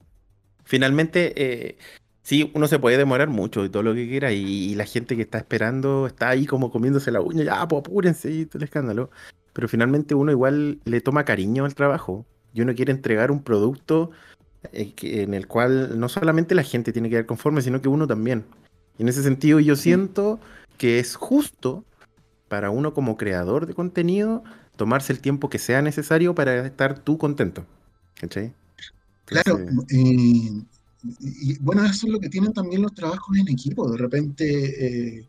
Finalmente, 0.63 1.33
eh, 1.35 1.77
sí, 2.23 2.51
uno 2.55 2.67
se 2.67 2.79
puede 2.79 2.97
demorar 2.97 3.29
mucho 3.29 3.63
y 3.63 3.69
todo 3.69 3.83
lo 3.83 3.93
que 3.93 4.09
quiera, 4.09 4.31
y, 4.31 4.73
la 4.73 4.85
gente 4.85 5.15
que 5.15 5.21
está 5.21 5.37
esperando 5.37 6.07
está 6.07 6.29
ahí 6.29 6.47
como 6.47 6.71
comiéndose 6.71 7.11
la 7.11 7.21
uña, 7.21 7.43
ya, 7.43 7.67
pues 7.67 7.81
apúrense 7.81 8.31
y 8.31 8.47
todo 8.47 8.57
el 8.57 8.63
escándalo. 8.63 9.11
Pero 9.53 9.67
finalmente 9.67 10.15
uno 10.15 10.31
igual 10.31 10.79
le 10.85 10.99
toma 10.99 11.25
cariño 11.25 11.63
al 11.65 11.75
trabajo 11.75 12.25
y 12.55 12.61
uno 12.61 12.73
quiere 12.73 12.91
entregar 12.91 13.29
un 13.29 13.43
producto 13.43 14.09
eh, 14.73 14.95
en 14.99 15.35
el 15.35 15.45
cual 15.45 15.99
no 15.99 16.09
solamente 16.09 16.55
la 16.55 16.63
gente 16.63 16.91
tiene 16.91 17.07
que 17.07 17.13
quedar 17.13 17.25
conforme, 17.27 17.61
sino 17.61 17.83
que 17.83 17.87
uno 17.87 18.07
también. 18.07 18.45
Y 18.97 19.03
en 19.03 19.09
ese 19.09 19.21
sentido, 19.21 19.59
yo 19.59 19.75
siento 19.75 20.39
que 20.79 20.97
es 20.97 21.15
justo 21.15 21.85
para 22.47 22.71
uno 22.71 22.95
como 22.95 23.17
creador 23.17 23.67
de 23.67 23.75
contenido 23.75 24.43
tomarse 24.77 25.13
el 25.13 25.19
tiempo 25.19 25.49
que 25.49 25.59
sea 25.59 25.83
necesario 25.83 26.33
para 26.33 26.65
estar 26.65 26.97
tú 26.97 27.19
contento. 27.19 27.65
¿Cachai? 28.15 28.53
Claro, 29.25 29.59
y 29.91 31.57
bueno, 31.59 31.85
eso 31.85 32.07
es 32.07 32.13
lo 32.13 32.19
que 32.19 32.29
tienen 32.29 32.53
también 32.53 32.81
los 32.81 32.93
trabajos 32.93 33.37
en 33.37 33.47
equipo. 33.47 33.89
De 33.91 33.97
repente, 33.97 35.17
eh, 35.17 35.27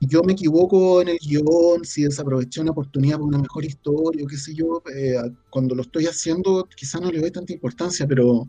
yo 0.00 0.22
me 0.22 0.32
equivoco 0.32 1.00
en 1.00 1.08
el 1.08 1.18
guion, 1.18 1.84
si 1.84 2.02
desaproveché 2.02 2.60
una 2.60 2.72
oportunidad 2.72 3.18
por 3.18 3.28
una 3.28 3.38
mejor 3.38 3.64
historia, 3.64 4.24
o 4.24 4.28
qué 4.28 4.36
sé 4.36 4.54
yo, 4.54 4.82
eh, 4.94 5.16
cuando 5.50 5.74
lo 5.74 5.82
estoy 5.82 6.06
haciendo 6.06 6.68
quizás 6.76 7.00
no 7.00 7.10
le 7.10 7.20
doy 7.20 7.30
tanta 7.30 7.52
importancia, 7.52 8.06
pero 8.06 8.48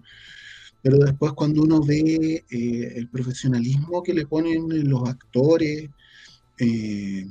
pero 0.81 0.97
después 0.97 1.33
cuando 1.33 1.61
uno 1.63 1.81
ve 1.81 2.43
eh, 2.49 2.93
el 2.95 3.09
profesionalismo 3.09 4.01
que 4.01 4.13
le 4.13 4.25
ponen 4.25 4.89
los 4.89 5.07
actores, 5.09 5.89
eh, 6.59 7.25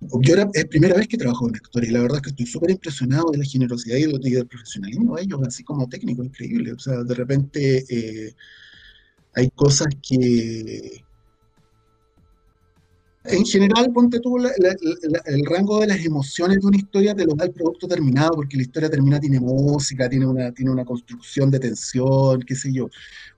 yo 0.00 0.34
era, 0.34 0.48
es 0.54 0.64
primera 0.66 0.94
vez 0.94 1.08
que 1.08 1.16
trabajo 1.16 1.46
con 1.46 1.56
actores 1.56 1.90
y 1.90 1.92
la 1.92 2.02
verdad 2.02 2.18
es 2.18 2.22
que 2.22 2.30
estoy 2.30 2.46
súper 2.46 2.70
impresionado 2.70 3.30
de 3.32 3.38
la 3.38 3.44
generosidad 3.44 3.96
y, 3.96 4.30
del 4.30 4.46
profesionalismo 4.46 5.16
de 5.16 5.22
ellos, 5.22 5.40
así 5.46 5.64
como 5.64 5.88
técnico, 5.88 6.22
increíble. 6.22 6.72
O 6.72 6.78
sea, 6.78 7.02
de 7.02 7.14
repente 7.14 7.84
eh, 7.88 8.34
hay 9.34 9.50
cosas 9.50 9.88
que, 10.00 11.04
en 13.30 13.44
general, 13.44 13.92
ponte 13.92 14.20
tú 14.20 14.36
el 14.38 15.46
rango 15.46 15.80
de 15.80 15.86
las 15.86 16.04
emociones 16.04 16.60
de 16.60 16.66
una 16.66 16.76
historia 16.76 17.14
te 17.14 17.24
lo 17.24 17.34
da 17.34 17.44
el 17.44 17.52
producto 17.52 17.86
terminado, 17.86 18.32
porque 18.34 18.56
la 18.56 18.62
historia 18.62 18.90
terminada 18.90 19.20
tiene 19.20 19.40
música, 19.40 20.08
tiene 20.08 20.26
una, 20.26 20.52
tiene 20.52 20.70
una 20.70 20.84
construcción 20.84 21.50
de 21.50 21.58
tensión, 21.58 22.42
qué 22.42 22.54
sé 22.54 22.72
yo. 22.72 22.88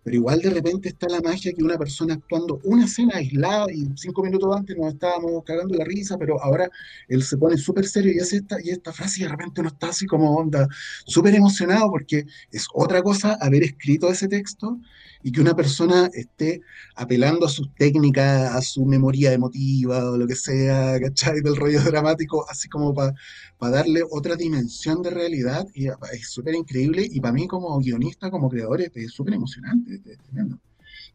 Pero 0.02 0.16
igual 0.16 0.40
de 0.40 0.50
repente 0.50 0.88
está 0.88 1.08
la 1.08 1.20
magia 1.20 1.52
que 1.52 1.62
una 1.62 1.76
persona 1.76 2.14
actuando 2.14 2.60
una 2.64 2.86
escena 2.86 3.16
aislada 3.16 3.66
y 3.72 3.86
cinco 3.96 4.22
minutos 4.22 4.56
antes 4.56 4.76
nos 4.76 4.94
estábamos 4.94 5.44
cagando 5.44 5.74
la 5.74 5.84
risa, 5.84 6.16
pero 6.16 6.42
ahora 6.42 6.70
él 7.08 7.22
se 7.22 7.36
pone 7.36 7.56
súper 7.58 7.86
serio 7.86 8.12
y 8.12 8.18
hace 8.18 8.36
esta, 8.36 8.56
y 8.62 8.70
esta 8.70 8.92
frase 8.92 9.20
y 9.20 9.24
de 9.24 9.30
repente 9.30 9.60
uno 9.60 9.68
está 9.68 9.88
así 9.88 10.06
como 10.06 10.34
onda, 10.36 10.66
súper 11.04 11.34
emocionado 11.34 11.90
porque 11.90 12.26
es 12.50 12.66
otra 12.72 13.02
cosa 13.02 13.36
haber 13.40 13.62
escrito 13.62 14.10
ese 14.10 14.28
texto 14.28 14.78
y 15.22 15.32
que 15.32 15.40
una 15.40 15.54
persona 15.54 16.08
esté 16.14 16.62
apelando 16.94 17.46
a 17.46 17.48
sus 17.48 17.72
técnicas, 17.74 18.54
a 18.54 18.62
su 18.62 18.84
memoria 18.86 19.32
emotiva 19.32 20.10
o 20.10 20.16
lo 20.16 20.26
que 20.26 20.36
sea, 20.36 20.98
¿cachai? 21.00 21.40
Del 21.40 21.56
rollo 21.56 21.82
dramático, 21.82 22.46
así 22.48 22.68
como 22.68 22.94
para 22.94 23.12
darle 23.60 24.02
otra 24.10 24.36
dimensión 24.36 25.02
de 25.02 25.10
realidad, 25.10 25.66
y 25.74 25.88
es 25.88 26.30
súper 26.30 26.54
increíble, 26.54 27.06
y 27.10 27.20
para 27.20 27.34
mí 27.34 27.46
como 27.46 27.78
guionista, 27.78 28.30
como 28.30 28.48
creador, 28.48 28.80
es 28.80 29.12
súper 29.12 29.34
emocionante, 29.34 30.00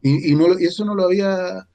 Y, 0.02 0.32
y, 0.32 0.36
no, 0.36 0.60
y 0.60 0.66
eso 0.66 0.86
no 0.86 0.94
lo 0.96 1.06
había 1.06 1.68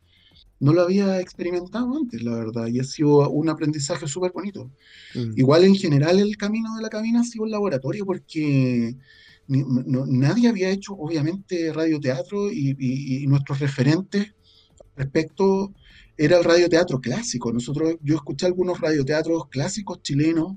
no 0.60 0.74
lo 0.74 0.82
había 0.82 1.20
experimentado 1.20 1.96
antes, 1.96 2.22
la 2.22 2.34
verdad, 2.34 2.66
y 2.66 2.80
ha 2.80 2.84
sido 2.84 3.30
un 3.30 3.48
aprendizaje 3.48 4.06
súper 4.06 4.30
bonito. 4.32 4.70
Mm. 5.14 5.32
Igual 5.36 5.64
en 5.64 5.74
general 5.74 6.18
el 6.18 6.36
camino 6.36 6.76
de 6.76 6.82
la 6.82 6.90
cabina 6.90 7.20
ha 7.20 7.24
sido 7.24 7.44
un 7.44 7.50
laboratorio 7.50 8.04
porque 8.04 8.94
nadie 9.50 10.48
había 10.48 10.70
hecho, 10.70 10.94
obviamente, 10.94 11.72
radioteatro 11.72 12.52
y, 12.52 12.76
y, 12.78 13.26
nuestros 13.26 13.58
referentes 13.58 14.32
respecto 14.96 15.72
era 16.16 16.38
el 16.38 16.44
radioteatro 16.44 17.00
clásico. 17.00 17.52
Nosotros, 17.52 17.96
yo 18.02 18.16
escuché 18.16 18.46
algunos 18.46 18.80
radioteatros 18.80 19.48
clásicos 19.48 20.02
chilenos 20.02 20.54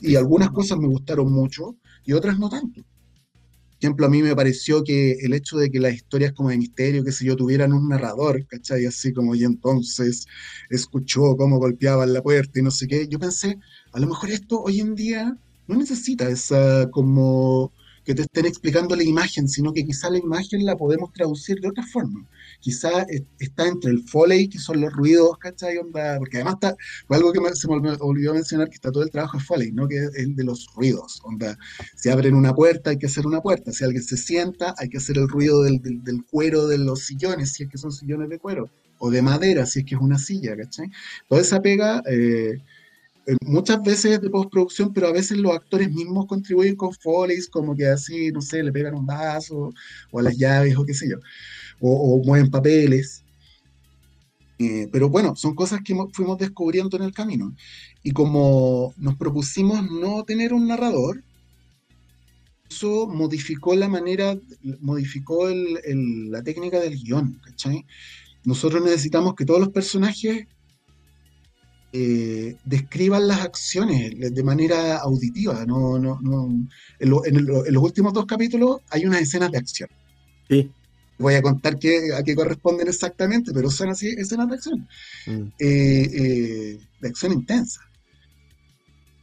y 0.00 0.16
algunas 0.16 0.50
cosas 0.50 0.78
me 0.78 0.86
gustaron 0.86 1.30
mucho 1.30 1.76
y 2.04 2.12
otras 2.14 2.38
no 2.38 2.48
tanto. 2.48 2.82
Por 2.82 3.86
ejemplo, 3.88 4.06
a 4.06 4.10
mí 4.10 4.22
me 4.22 4.36
pareció 4.36 4.84
que 4.84 5.12
el 5.22 5.34
hecho 5.34 5.58
de 5.58 5.68
que 5.68 5.80
las 5.80 5.92
historias 5.92 6.32
como 6.32 6.50
de 6.50 6.56
misterio, 6.56 7.02
que 7.02 7.10
sé 7.10 7.24
yo, 7.24 7.34
tuvieran 7.34 7.72
un 7.72 7.88
narrador, 7.88 8.46
¿cachai? 8.46 8.86
Así 8.86 9.12
como, 9.12 9.34
y 9.34 9.42
entonces 9.42 10.24
escuchó 10.70 11.36
cómo 11.36 11.58
golpeaban 11.58 12.12
la 12.12 12.22
puerta 12.22 12.60
y 12.60 12.62
no 12.62 12.70
sé 12.70 12.86
qué. 12.86 13.08
Yo 13.08 13.18
pensé, 13.18 13.58
a 13.92 13.98
lo 13.98 14.06
mejor 14.06 14.30
esto 14.30 14.62
hoy 14.62 14.78
en 14.78 14.94
día 14.94 15.36
no 15.66 15.76
necesita 15.76 16.28
esa 16.28 16.88
como 16.92 17.72
que 18.04 18.14
te 18.14 18.22
estén 18.22 18.46
explicando 18.46 18.96
la 18.96 19.04
imagen, 19.04 19.48
sino 19.48 19.72
que 19.72 19.84
quizá 19.84 20.10
la 20.10 20.18
imagen 20.18 20.64
la 20.64 20.76
podemos 20.76 21.12
traducir 21.12 21.60
de 21.60 21.68
otra 21.68 21.84
forma. 21.84 22.26
Quizá 22.60 23.06
está 23.38 23.66
entre 23.66 23.90
el 23.90 24.02
foley, 24.02 24.48
que 24.48 24.58
son 24.58 24.80
los 24.80 24.92
ruidos, 24.92 25.38
¿cachai? 25.38 25.78
Onda, 25.78 26.18
porque 26.18 26.38
además 26.38 26.54
está, 26.54 26.76
fue 27.06 27.16
algo 27.16 27.32
que 27.32 27.40
se 27.54 27.68
me 27.68 27.74
olvidó 28.00 28.34
mencionar, 28.34 28.68
que 28.68 28.74
está 28.74 28.90
todo 28.90 29.02
el 29.04 29.10
trabajo 29.10 29.38
de 29.38 29.44
foley, 29.44 29.72
¿no? 29.72 29.86
Que 29.86 29.98
es 29.98 30.14
el 30.16 30.34
de 30.34 30.44
los 30.44 30.68
ruidos. 30.74 31.20
Onda, 31.24 31.56
si 31.96 32.10
abren 32.10 32.34
una 32.34 32.54
puerta, 32.54 32.90
hay 32.90 32.98
que 32.98 33.06
hacer 33.06 33.26
una 33.26 33.40
puerta. 33.40 33.72
Si 33.72 33.84
alguien 33.84 34.02
se 34.02 34.16
sienta, 34.16 34.74
hay 34.78 34.88
que 34.88 34.98
hacer 34.98 35.18
el 35.18 35.28
ruido 35.28 35.62
del, 35.62 35.80
cuero 36.30 36.66
de 36.66 36.78
los 36.78 37.04
sillones, 37.04 37.52
si 37.52 37.64
es 37.64 37.68
que 37.68 37.78
son 37.78 37.92
sillones 37.92 38.28
de 38.28 38.38
cuero, 38.38 38.70
o 38.98 39.10
de 39.10 39.22
madera, 39.22 39.66
si 39.66 39.80
es 39.80 39.84
que 39.84 39.94
es 39.94 40.00
una 40.00 40.18
silla, 40.18 40.56
¿cachai? 40.56 40.90
Toda 41.28 41.40
esa 41.40 41.60
pega... 41.60 42.02
Eh, 42.10 42.62
muchas 43.44 43.82
veces 43.82 44.20
de 44.20 44.30
postproducción, 44.30 44.92
pero 44.92 45.08
a 45.08 45.12
veces 45.12 45.38
los 45.38 45.54
actores 45.54 45.90
mismos 45.90 46.26
contribuyen 46.26 46.76
con 46.76 46.92
folies, 46.92 47.48
como 47.48 47.74
que 47.74 47.86
así, 47.86 48.30
no 48.32 48.40
sé, 48.40 48.62
le 48.62 48.72
pegan 48.72 48.94
un 48.94 49.06
vaso, 49.06 49.72
o 50.10 50.18
a 50.18 50.22
las 50.22 50.36
llaves, 50.36 50.76
o 50.76 50.84
qué 50.84 50.94
sé 50.94 51.08
yo, 51.08 51.18
o, 51.80 52.22
mueven 52.24 52.50
papeles. 52.50 53.24
Eh, 54.58 54.88
pero 54.92 55.08
bueno, 55.08 55.34
son 55.36 55.54
cosas 55.54 55.80
que 55.84 55.94
fuimos 56.12 56.38
descubriendo 56.38 56.96
en 56.96 57.04
el 57.04 57.12
camino. 57.12 57.54
Y 58.02 58.12
como 58.12 58.94
nos 58.96 59.16
propusimos 59.16 59.82
no 59.90 60.24
tener 60.24 60.52
un 60.52 60.68
narrador, 60.68 61.22
eso 62.70 63.06
modificó 63.06 63.74
la 63.74 63.88
manera, 63.88 64.38
modificó 64.80 65.48
la 65.48 66.42
técnica 66.42 66.80
del 66.80 66.96
guion, 66.96 67.40
¿cachai? 67.44 67.84
Nosotros 68.44 68.82
necesitamos 68.82 69.34
que 69.34 69.44
todos 69.44 69.60
los 69.60 69.68
personajes 69.70 70.46
eh, 71.94 72.56
describan 72.64 73.28
las 73.28 73.42
acciones 73.42 74.34
de 74.34 74.42
manera 74.42 74.98
auditiva. 74.98 75.66
No, 75.66 75.98
no, 75.98 76.18
no. 76.22 76.48
En, 76.98 77.10
los 77.10 77.82
últimos 77.82 78.14
dos 78.14 78.24
capítulos 78.24 78.80
hay 78.90 79.04
unas 79.04 79.20
escenas 79.20 79.50
de 79.52 79.58
acción. 79.58 79.90
Sí. 80.48 80.70
Voy 81.18 81.34
a 81.34 81.42
contar 81.42 81.78
qué, 81.78 82.14
a 82.16 82.22
qué 82.22 82.34
corresponden 82.34 82.88
exactamente, 82.88 83.52
pero 83.52 83.70
son 83.70 83.90
así 83.90 84.08
escenas 84.08 84.48
de 84.48 84.54
acción. 84.54 84.88
Mm. 85.26 85.42
Eh, 85.58 86.10
eh, 86.12 86.80
de 87.00 87.08
acción 87.08 87.32
intensa. 87.32 87.80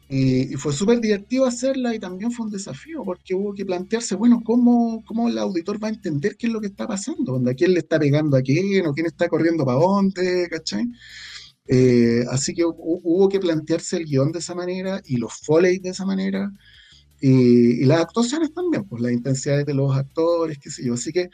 Y, 0.07 0.55
fue 0.55 0.71
súper 0.71 0.99
divertido 0.99 1.45
hacerla 1.45 1.93
y 1.93 1.99
también 1.99 2.31
fue 2.31 2.45
un 2.45 2.51
desafío 2.51 3.03
porque 3.03 3.35
hubo 3.35 3.53
que 3.53 3.65
plantearse, 3.65 4.15
bueno, 4.15 4.41
¿cómo, 4.43 5.03
cómo 5.05 5.29
el 5.29 5.37
auditor 5.37 5.83
va 5.83 5.87
a 5.87 5.91
entender 5.91 6.35
qué 6.35 6.47
es 6.47 6.53
lo 6.53 6.61
que 6.61 6.67
está 6.67 6.87
pasando? 6.87 7.41
¿A 7.47 7.53
quién 7.53 7.73
le 7.73 7.79
está 7.79 7.99
pegando 7.99 8.37
a 8.37 8.41
quién? 8.41 8.85
¿O 8.85 8.93
quién 8.93 9.07
está 9.07 9.27
corriendo 9.27 9.65
para 9.65 9.79
dónde? 9.79 10.47
¿Cachai? 10.49 10.85
Eh, 11.71 12.25
así 12.31 12.55
que 12.55 12.63
hubo 12.65 13.29
que 13.29 13.39
plantearse 13.39 13.97
el 13.97 14.05
guion 14.05 14.31
de 14.31 14.39
esa 14.39 14.55
manera 14.55 15.01
y 15.05 15.17
los 15.17 15.33
foley 15.33 15.77
de 15.77 15.89
esa 15.89 16.03
manera. 16.03 16.51
Y, 17.21 17.85
las 17.85 18.01
actuaciones 18.01 18.53
también, 18.53 18.85
pues 18.85 19.01
las 19.03 19.11
intensidades 19.11 19.65
de 19.65 19.73
los 19.75 19.95
actores, 19.95 20.57
qué 20.57 20.71
sé 20.71 20.83
yo. 20.83 20.95
Así 20.95 21.11
que 21.11 21.29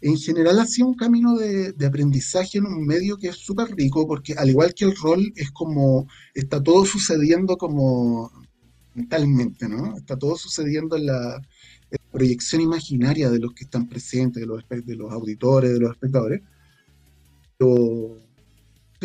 en 0.00 0.16
general 0.16 0.60
ha 0.60 0.66
sido 0.66 0.88
un 0.88 0.94
camino 0.94 1.36
de, 1.36 1.74
aprendizaje 1.84 2.58
en 2.58 2.66
un 2.66 2.86
medio 2.86 3.16
que 3.16 3.28
es 3.28 3.36
súper 3.36 3.74
rico, 3.74 4.06
porque 4.06 4.34
al 4.34 4.50
igual 4.50 4.74
que 4.74 4.84
el 4.84 4.94
rol, 4.96 5.32
es 5.34 5.50
como, 5.50 6.06
está 6.34 6.62
todo 6.62 6.84
sucediendo 6.84 7.56
como 7.56 8.30
mentalmente, 8.94 9.68
¿no? 9.68 9.96
Está 9.96 10.16
todo 10.16 10.36
sucediendo 10.36 10.96
en 10.96 11.06
la, 11.06 11.40
proyección 12.12 12.60
imaginaria 12.60 13.30
de 13.30 13.40
los 13.40 13.52
que 13.52 13.64
están 13.64 13.88
presentes, 13.88 14.40
de 14.40 14.46
los, 14.46 14.64
de 14.68 14.96
los 14.96 15.10
auditores, 15.12 15.72
de 15.72 15.80
los 15.80 15.92
espectadores. 15.92 16.42
Pero, 17.58 18.20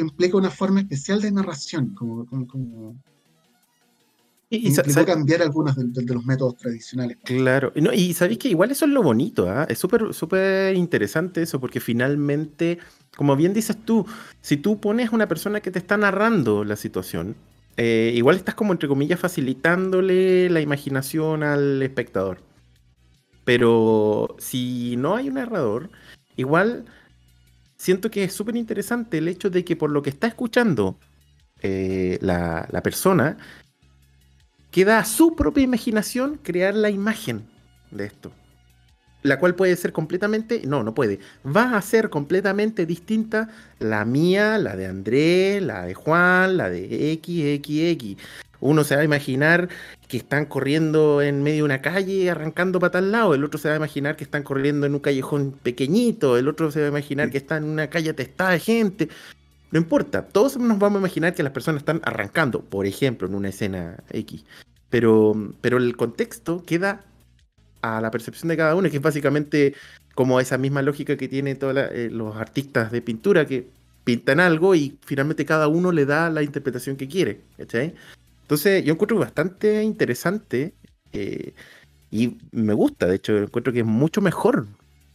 implica 0.02 0.38
una 0.38 0.50
forma 0.50 0.82
especial 0.82 1.22
de 1.22 1.32
narración, 1.32 1.93
como, 1.96 2.26
como, 2.48 2.96
y, 4.50 4.74
cambiar 5.06 5.41
algunos 5.41 5.76
de, 5.76 6.14
los 6.14 6.26
métodos 6.26 6.58
tradicionales. 6.58 7.18
Claro, 7.24 7.72
no, 7.76 7.91
y 7.91 8.14
sabéis 8.14 8.39
que 8.39 8.50
igual 8.50 8.72
eso 8.72 8.86
es 8.86 8.91
lo 8.91 9.02
bonito, 9.02 9.50
¿ah? 9.50 9.66
es 9.68 9.80
súper 9.80 10.14
súper 10.14 10.76
interesante 10.76 11.41
eso, 11.41 11.60
porque 11.60 11.80
finalmente, 11.80 12.78
como 13.18 13.36
bien 13.36 13.54
dices 13.54 13.78
tú, 13.84 14.06
si 14.41 14.58
tú 14.58 14.80
pones 14.80 15.12
a 15.12 15.16
una 15.16 15.28
persona 15.28 15.62
que 15.62 15.72
te 15.72 15.80
está 15.80 15.98
narrando 15.98 16.64
la 16.64 16.76
situación, 16.76 17.36
eh, 17.78 18.14
igual 18.16 18.36
estás 18.36 18.56
como 18.56 18.72
entre 18.72 18.88
comillas 18.88 19.20
facilitándole 19.20 20.50
la 20.50 20.62
imaginación 20.62 21.43
al 21.43 21.82
espectador. 21.82 22.38
Pero 23.43 24.36
si 24.39 24.96
no 24.98 25.16
hay 25.16 25.28
un 25.28 25.36
narrador, 25.36 25.89
igual 26.36 26.86
siento 27.86 28.10
que 28.10 28.24
es 28.24 28.34
súper 28.34 28.56
interesante 28.56 29.20
el 29.20 29.28
hecho 29.28 29.52
de 29.52 29.64
que 29.64 29.76
por 29.76 29.92
lo 29.92 30.02
que 30.02 30.10
está 30.10 30.26
escuchando 30.26 30.98
eh, 31.62 32.18
la, 32.20 32.82
persona, 32.84 33.38
queda 34.72 34.98
a 34.98 35.06
su 35.06 35.36
propia 35.36 35.64
imaginación 35.64 36.40
crear 36.42 36.74
la 36.74 36.90
imagen 36.90 37.48
de 37.92 38.06
esto. 38.06 38.32
La 39.22 39.38
cual 39.38 39.54
puede 39.54 39.76
ser 39.76 39.92
completamente, 39.92 40.64
no, 40.66 40.82
no 40.82 40.96
puede, 40.96 41.20
va 41.46 41.78
a 41.78 41.82
ser 41.84 42.10
completamente 42.10 42.88
distinta 42.88 43.50
la 43.78 44.04
mía, 44.04 44.58
la 44.58 44.76
de 44.76 44.88
Andrés, 44.88 45.62
la 45.62 45.86
de 45.86 45.94
Juan, 45.94 46.58
la 46.58 46.72
de 46.72 47.20
XXX. 47.22 48.20
Uno 48.66 48.84
se 48.84 48.95
va 48.95 49.01
a 49.01 49.05
imaginar 49.05 49.70
que 50.07 50.18
están 50.18 50.45
corriendo 50.45 51.22
en 51.22 51.43
medio 51.43 51.57
de 51.57 51.63
una 51.63 51.82
calle 51.82 52.30
arrancando 52.30 52.80
para 52.80 52.91
tal 52.91 53.11
lado, 53.11 53.34
el 53.34 53.43
otro 53.43 53.59
se 53.59 53.68
va 53.68 53.76
a 53.76 53.78
imaginar 53.78 54.16
que 54.16 54.24
están 54.24 54.43
corriendo 54.43 54.86
en 54.86 54.93
un 54.93 54.99
callejón 54.99 55.51
pequeñito, 55.63 56.38
el 56.38 56.47
otro 56.47 56.72
se 56.72 56.80
va 56.80 56.86
a 56.88 56.89
imaginar 56.89 57.30
que 57.30 57.38
están 57.38 57.63
en 57.63 57.70
una 57.70 57.89
calle 57.89 58.09
atestada 58.09 58.51
de 58.51 58.59
gente. 58.59 59.09
No 59.72 59.80
importa, 59.80 60.24
todos 60.24 60.57
nos 60.57 60.80
vamos 60.80 60.97
a 60.97 60.99
imaginar 60.99 61.34
que 61.34 61.43
las 61.43 61.51
personas 61.51 61.82
están 61.82 62.01
arrancando, 62.03 62.61
por 62.61 62.86
ejemplo, 62.86 63.28
en 63.28 63.36
una 63.36 63.49
escena 63.49 63.97
X. 64.11 64.45
Pero, 64.89 65.53
pero 65.61 65.78
el 65.78 65.95
contexto 65.95 66.63
queda 66.66 67.03
a 67.82 68.01
la 68.01 68.11
percepción 68.11 68.47
de 68.49 68.57
cada 68.57 68.76
uno, 68.76 68.89
que 68.89 68.97
es 68.97 69.01
básicamente 69.01 69.76
como 70.16 70.39
esa 70.39 70.57
misma 70.57 70.82
lógica 70.82 71.18
que 71.18 71.28
tienen 71.28 71.59
todos 71.59 71.76
eh, 71.91 72.09
los 72.11 72.36
artistas 72.38 72.91
de 72.91 73.01
pintura 73.01 73.45
que 73.45 73.68
pintan 74.05 74.39
algo 74.39 74.76
y 74.76 74.97
finalmente 75.05 75.45
cada 75.45 75.68
uno 75.68 75.91
le 75.91 76.05
da 76.05 76.30
la 76.30 76.41
interpretación 76.41 76.95
que 76.95 77.07
quiere. 77.07 77.41
¿cachai? 77.57 77.93
Entonces, 78.46 78.84
yo 78.84 78.93
encuentro 78.93 79.18
bastante 79.18 79.82
interesante 79.82 80.76
eh, 81.14 81.54
y 82.12 82.38
me 82.52 82.76
gusta, 82.76 83.08
de 83.08 83.16
hecho, 83.16 83.36
encuentro 83.39 83.74
que 83.74 83.80
es 83.80 83.86
mucho 83.86 84.22
mejor. 84.22 84.68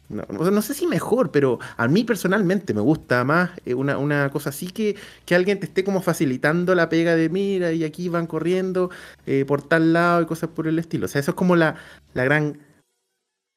No, 0.09 0.63
sé 0.63 0.75
si 0.75 0.89
mejor, 0.89 1.31
pero 1.31 1.61
a 1.77 1.87
mí 1.87 2.03
personalmente 2.03 2.75
me 2.75 2.81
gusta 2.81 3.23
más 3.23 3.53
eh, 3.65 3.75
una, 3.75 4.31
cosa 4.31 4.51
así 4.51 4.67
que, 4.73 4.97
que 5.25 5.37
alguien 5.37 5.61
te 5.61 5.67
esté 5.67 5.85
como 5.85 6.03
facilitando 6.03 6.75
la 6.75 6.89
pega 6.89 7.15
de 7.15 7.29
mira 7.29 7.71
y 7.73 7.85
aquí 7.85 8.09
van 8.09 8.27
corriendo 8.27 8.91
eh, 9.27 9.45
por 9.47 9.63
tal 9.63 9.93
lado 9.93 10.23
y 10.23 10.27
cosas 10.27 10.51
por 10.51 10.67
el 10.67 10.81
estilo. 10.81 11.07
O 11.07 11.09
sea, 11.09 11.21
eso 11.21 11.31
es 11.31 11.37
como 11.37 11.55
la, 11.55 11.77
la 12.15 12.25
gran 12.25 12.59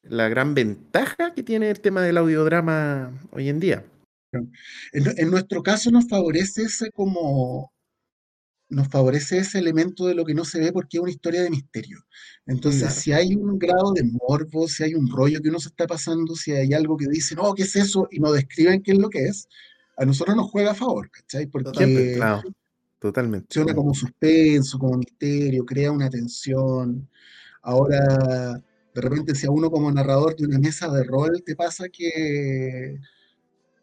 la 0.04 0.28
gran 0.28 0.54
ventaja 0.54 1.34
que 1.34 1.42
tiene 1.42 1.70
el 1.70 1.80
tema 1.80 2.02
del 2.02 2.18
audiodrama 2.18 3.10
hoy 3.32 3.48
en 3.48 3.58
día. 3.58 3.84
en 4.32 5.30
nuestro 5.30 5.64
caso 5.64 5.90
nos 5.90 6.08
favorece 6.08 6.62
ese 6.62 6.92
como 6.92 7.73
nos 8.68 8.88
favorece 8.88 9.38
ese 9.38 9.58
elemento 9.58 10.06
de 10.06 10.14
lo 10.14 10.24
que 10.24 10.34
no 10.34 10.44
se 10.44 10.58
ve 10.58 10.72
porque 10.72 10.96
es 10.96 11.02
una 11.02 11.10
historia 11.10 11.42
de 11.42 11.50
misterio. 11.50 11.98
Entonces, 12.46 12.92
si 12.94 13.12
hay 13.12 13.34
un 13.34 13.58
grado 13.58 13.92
de 13.92 14.04
morbo, 14.04 14.68
si 14.68 14.84
hay 14.84 14.94
un 14.94 15.08
rollo 15.08 15.40
que 15.40 15.48
uno 15.48 15.60
se 15.60 15.68
está 15.68 15.86
pasando, 15.86 16.34
si 16.34 16.52
hay 16.52 16.72
algo 16.72 16.96
que 16.96 17.06
dice, 17.06 17.34
no, 17.34 17.54
¿qué 17.54 17.62
es 17.62 17.76
eso? 17.76 18.08
Y 18.10 18.20
no 18.20 18.32
describen 18.32 18.82
qué 18.82 18.92
es 18.92 18.98
lo 18.98 19.08
que 19.08 19.24
es, 19.24 19.48
a 19.96 20.04
nosotros 20.04 20.36
nos 20.36 20.50
juega 20.50 20.72
a 20.72 20.74
favor, 20.74 21.10
¿cachai? 21.10 21.46
Porque 21.46 22.14
claro, 22.16 22.42
totalmente. 22.98 23.46
Funciona 23.46 23.74
como 23.74 23.94
suspenso, 23.94 24.78
como 24.78 24.98
misterio, 24.98 25.64
crea 25.64 25.92
una 25.92 26.10
tensión. 26.10 27.08
Ahora, 27.62 28.62
de 28.94 29.00
repente, 29.00 29.34
si 29.34 29.46
a 29.46 29.50
uno 29.50 29.70
como 29.70 29.90
narrador 29.90 30.36
de 30.36 30.46
una 30.46 30.58
mesa 30.58 30.90
de 30.90 31.04
rol 31.04 31.42
te 31.44 31.56
pasa 31.56 31.88
que 31.88 32.98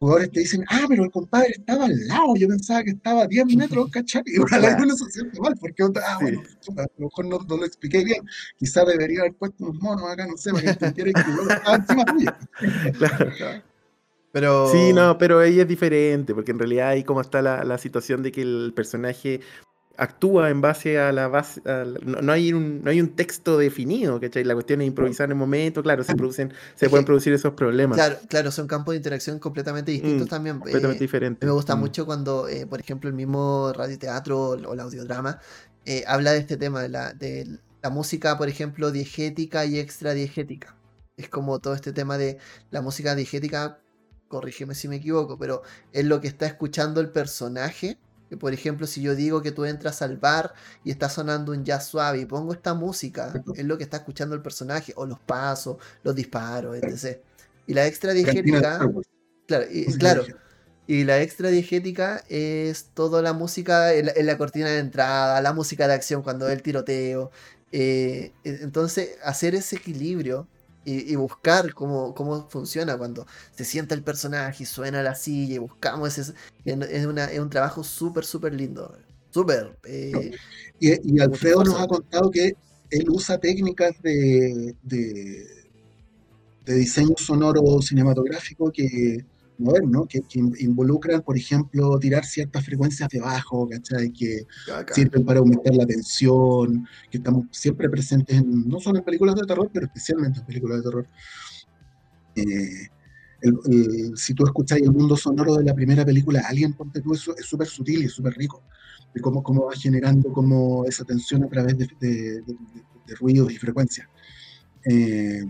jugadores 0.01 0.31
te 0.31 0.39
dicen, 0.39 0.65
ah, 0.67 0.85
pero 0.89 1.03
el 1.03 1.11
compadre 1.11 1.51
estaba 1.51 1.85
al 1.85 2.07
lado, 2.07 2.35
yo 2.35 2.47
pensaba 2.47 2.83
que 2.83 2.89
estaba 2.89 3.21
a 3.21 3.27
10 3.27 3.55
metros, 3.55 3.89
¿cachai? 3.91 4.23
Y 4.25 4.39
uno 4.39 4.95
se 4.95 5.11
siente 5.11 5.39
mal, 5.39 5.53
porque 5.59 5.83
ah, 5.83 6.17
bueno, 6.19 6.41
a 6.41 6.81
lo 6.97 7.05
mejor 7.05 7.25
no, 7.25 7.57
lo 7.57 7.65
expliqué 7.65 8.03
bien, 8.03 8.23
quizás 8.57 8.87
debería 8.87 9.19
haber 9.19 9.33
puesto 9.35 9.63
unos 9.63 9.79
monos 9.79 10.09
acá, 10.09 10.25
no 10.25 10.35
sé, 10.37 10.51
para 10.51 10.63
que 10.63 10.69
entendiera 10.69 11.23
que 11.23 11.31
yo 11.31 11.49
estaba 11.49 11.75
encima 11.75 12.05
tuyo. 12.05 12.31
Claro. 12.97 13.63
Pero... 14.31 14.71
Sí, 14.71 14.93
no, 14.93 15.17
pero 15.17 15.39
ahí 15.39 15.59
es 15.59 15.67
diferente, 15.67 16.33
porque 16.33 16.51
en 16.51 16.59
realidad 16.59 16.89
ahí 16.89 17.03
como 17.03 17.21
está 17.21 17.41
la, 17.41 17.63
la 17.63 17.77
situación 17.77 18.23
de 18.23 18.31
que 18.31 18.41
el 18.41 18.73
personaje 18.73 19.41
actúa 20.01 20.49
en 20.49 20.61
base 20.61 20.97
a 20.97 21.11
la 21.11 21.27
base. 21.27 21.61
no, 22.01 22.31
hay 22.31 22.53
un, 22.53 22.83
no 22.83 22.89
hay 22.89 22.99
un 22.99 23.09
texto 23.09 23.59
definido, 23.59 24.19
¿cachai? 24.19 24.43
La 24.43 24.55
cuestión 24.55 24.81
es 24.81 24.87
improvisar 24.87 25.25
en 25.25 25.33
el 25.33 25.37
momento, 25.37 25.83
claro, 25.83 26.03
se 26.03 26.15
producen, 26.15 26.51
se 26.73 26.89
pueden 26.89 27.05
producir 27.05 27.31
esos 27.33 27.53
problemas. 27.53 27.97
Claro, 27.97 28.17
claro, 28.27 28.51
son 28.51 28.65
campos 28.65 28.93
de 28.93 28.97
interacción 28.97 29.37
completamente 29.37 29.91
distintos 29.91 30.25
mm, 30.25 30.29
también. 30.29 30.59
Completamente 30.59 30.97
eh, 30.97 31.07
diferentes. 31.07 31.47
Me 31.47 31.53
gusta 31.53 31.75
mm. 31.75 31.79
mucho 31.79 32.07
cuando, 32.07 32.47
eh, 32.47 32.65
por 32.65 32.79
ejemplo, 32.79 33.09
el 33.09 33.15
mismo 33.15 33.71
radioteatro 33.73 34.39
o 34.49 34.73
el 34.73 34.79
audiodrama 34.79 35.39
eh, 35.85 36.03
habla 36.07 36.31
de 36.31 36.39
este 36.39 36.57
tema, 36.57 36.81
de 36.81 36.89
la, 36.89 37.13
de 37.13 37.59
la 37.83 37.89
música, 37.91 38.39
por 38.39 38.49
ejemplo, 38.49 38.91
diegética 38.91 39.65
y 39.65 39.77
extradiegética. 39.77 40.75
Es 41.15 41.29
como 41.29 41.59
todo 41.59 41.75
este 41.75 41.93
tema 41.93 42.17
de 42.17 42.39
la 42.71 42.81
música 42.81 43.13
diegética, 43.13 43.79
corrígeme 44.27 44.73
si 44.73 44.87
me 44.87 44.95
equivoco, 44.95 45.37
pero 45.37 45.61
es 45.93 46.05
lo 46.05 46.21
que 46.21 46.27
está 46.27 46.47
escuchando 46.47 47.01
el 47.01 47.11
personaje 47.11 47.99
por 48.37 48.53
ejemplo, 48.53 48.87
si 48.87 49.01
yo 49.01 49.15
digo 49.15 49.41
que 49.41 49.51
tú 49.51 49.65
entras 49.65 50.01
al 50.01 50.17
bar 50.17 50.53
y 50.83 50.91
está 50.91 51.09
sonando 51.09 51.51
un 51.51 51.63
jazz 51.65 51.87
suave 51.87 52.19
y 52.19 52.25
pongo 52.25 52.53
esta 52.53 52.73
música, 52.73 53.33
es 53.55 53.65
lo 53.65 53.77
que 53.77 53.83
está 53.83 53.97
escuchando 53.97 54.35
el 54.35 54.41
personaje, 54.41 54.93
o 54.95 55.05
los 55.05 55.19
pasos, 55.19 55.77
los 56.03 56.15
disparos, 56.15 56.77
etc. 56.77 57.19
Y 57.67 57.73
la 57.73 57.87
extra 57.87 58.13
diegética, 58.13 58.89
claro, 59.47 59.65
y, 59.69 59.85
claro, 59.97 60.25
y 60.87 61.03
la 61.03 61.21
extra 61.21 61.49
diegética 61.49 62.23
es 62.29 62.89
toda 62.93 63.21
la 63.21 63.33
música 63.33 63.93
en 63.93 64.25
la, 64.25 64.37
cortina 64.37 64.69
de 64.69 64.79
entrada, 64.79 65.41
la 65.41 65.53
música 65.53 65.87
de 65.87 65.93
acción 65.93 66.23
cuando 66.23 66.49
el 66.49 66.61
tiroteo. 66.61 67.31
Eh, 67.71 68.33
entonces, 68.43 69.11
hacer 69.23 69.55
ese 69.55 69.77
equilibrio 69.77 70.47
y, 70.83 71.15
buscar 71.15 71.73
cómo, 71.73 72.15
cómo, 72.15 72.49
funciona 72.49 72.97
cuando 72.97 73.27
se 73.55 73.65
sienta 73.65 73.93
el 73.93 74.03
personaje 74.03 74.63
y 74.63 74.65
suena 74.65 75.03
la 75.03 75.15
silla 75.15 75.55
y 75.55 75.57
buscamos 75.59 76.17
ese. 76.17 76.33
Es, 76.65 77.05
una, 77.05 77.25
es 77.25 77.39
un 77.39 77.49
trabajo 77.49 77.83
súper, 77.83 78.25
súper 78.25 78.53
lindo. 78.53 78.97
súper. 79.29 79.77
Eh, 79.85 80.31
y, 80.79 81.19
Alfredo 81.19 81.63
nos 81.63 81.79
ha 81.79 81.87
contado 81.87 82.31
que 82.31 82.55
él 82.89 83.09
usa 83.09 83.37
técnicas 83.37 84.01
de, 84.01 84.75
de, 84.83 85.47
diseño 86.65 87.15
sonoro 87.17 87.81
cinematográfico 87.81 88.71
que 88.71 89.25
moderno, 89.61 90.05
que, 90.05 90.21
que, 90.21 90.39
involucran, 90.39 91.21
por 91.21 91.37
ejemplo, 91.37 91.97
tirar 91.99 92.25
ciertas 92.25 92.65
frecuencias 92.65 93.09
de 93.09 93.19
bajo, 93.19 93.67
¿cachai? 93.69 94.11
Que 94.11 94.45
sirven 94.93 95.25
para 95.25 95.39
aumentar 95.39 95.73
la 95.75 95.85
tensión, 95.85 96.87
que 97.09 97.17
estamos 97.17 97.45
siempre 97.51 97.89
presentes 97.89 98.37
en, 98.37 98.67
no 98.67 98.79
solo 98.79 98.99
en 98.99 99.05
películas 99.05 99.35
de 99.35 99.43
terror, 99.43 99.69
pero 99.73 99.85
especialmente 99.85 100.39
en 100.39 100.45
películas 100.45 100.77
de 100.77 100.83
terror. 100.83 101.07
Eh, 102.35 102.89
si 104.15 104.33
tú 104.33 104.45
escuchas 104.45 104.79
el 104.79 104.91
mundo 104.91 105.17
sonoro 105.17 105.55
de 105.55 105.63
la 105.63 105.73
primera 105.73 106.05
película 106.05 106.43
Alien, 106.47 106.73
ponte 106.73 107.01
tú, 107.01 107.13
eso 107.13 107.35
es 107.35 107.45
súper 107.45 107.67
sutil 107.67 108.03
y 108.03 108.07
súper 108.07 108.33
rico, 108.33 108.61
de 109.13 109.21
cómo, 109.21 109.41
cómo 109.41 109.65
va 109.65 109.73
generando 109.75 110.31
como 110.31 110.85
esa 110.85 111.03
tensión 111.03 111.43
a 111.43 111.49
través 111.49 111.77
de, 111.77 111.87
de, 111.99 112.43
ruidos 113.19 113.51
y 113.51 113.57
frecuencias. 113.57 114.07
Eh, 114.85 115.43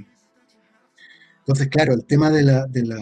entonces, 1.39 1.68
claro, 1.68 1.93
el 1.93 2.05
tema 2.05 2.30
de 2.30 2.43
la, 2.43 2.66
de 2.66 2.86
la, 2.86 2.97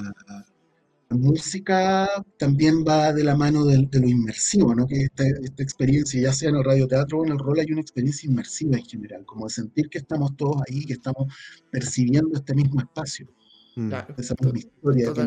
música 1.16 2.08
también 2.38 2.86
va 2.88 3.12
de 3.14 3.24
la 3.24 3.36
mano 3.36 3.66
de, 3.66 3.88
lo 3.92 4.08
inmersivo, 4.08 4.76
¿no? 4.76 4.86
Que 4.86 5.04
esta, 5.04 5.24
esta, 5.28 5.64
experiencia, 5.64 6.22
ya 6.22 6.34
sea 6.34 6.50
en 6.50 6.58
el 6.58 6.64
radioteatro 6.64 7.20
o 7.20 7.26
en 7.26 7.32
el 7.32 7.40
rol, 7.40 7.60
hay 7.60 7.72
una 7.72 7.82
experiencia 7.82 8.30
inmersiva 8.30 8.78
en 8.78 8.86
general, 8.86 9.26
como 9.26 9.46
de 9.46 9.52
sentir 9.52 9.90
que 9.90 9.98
estamos 9.98 10.38
todos 10.38 10.62
ahí, 10.70 10.86
que 10.86 10.94
estamos 10.94 11.34
percibiendo 11.72 12.38
este 12.38 12.54
mismo 12.54 12.80
espacio. 12.80 13.28
Mm. 13.76 13.94
Esa 14.18 14.36
misma 14.42 14.60
historia, 14.60 15.14
que, 15.14 15.26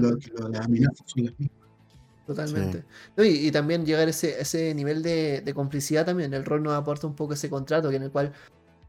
las 0.50 0.66
amenazas 0.66 1.02
son 1.06 1.24
las 1.24 1.38
mismas. 1.38 1.62
Totalmente. 2.26 2.84
y, 3.18 3.50
también 3.50 3.84
llegar 3.84 4.06
a 4.06 4.10
ese, 4.10 4.40
ese 4.40 4.74
nivel 4.74 5.02
de, 5.02 5.42
de, 5.44 5.54
complicidad 5.54 6.06
también. 6.06 6.32
El 6.32 6.44
rol 6.44 6.62
nos 6.62 6.74
aporta 6.74 7.06
un 7.06 7.16
poco 7.16 7.34
ese 7.34 7.50
contrato 7.50 7.90
en 7.90 8.04
el 8.04 8.10
cual 8.12 8.32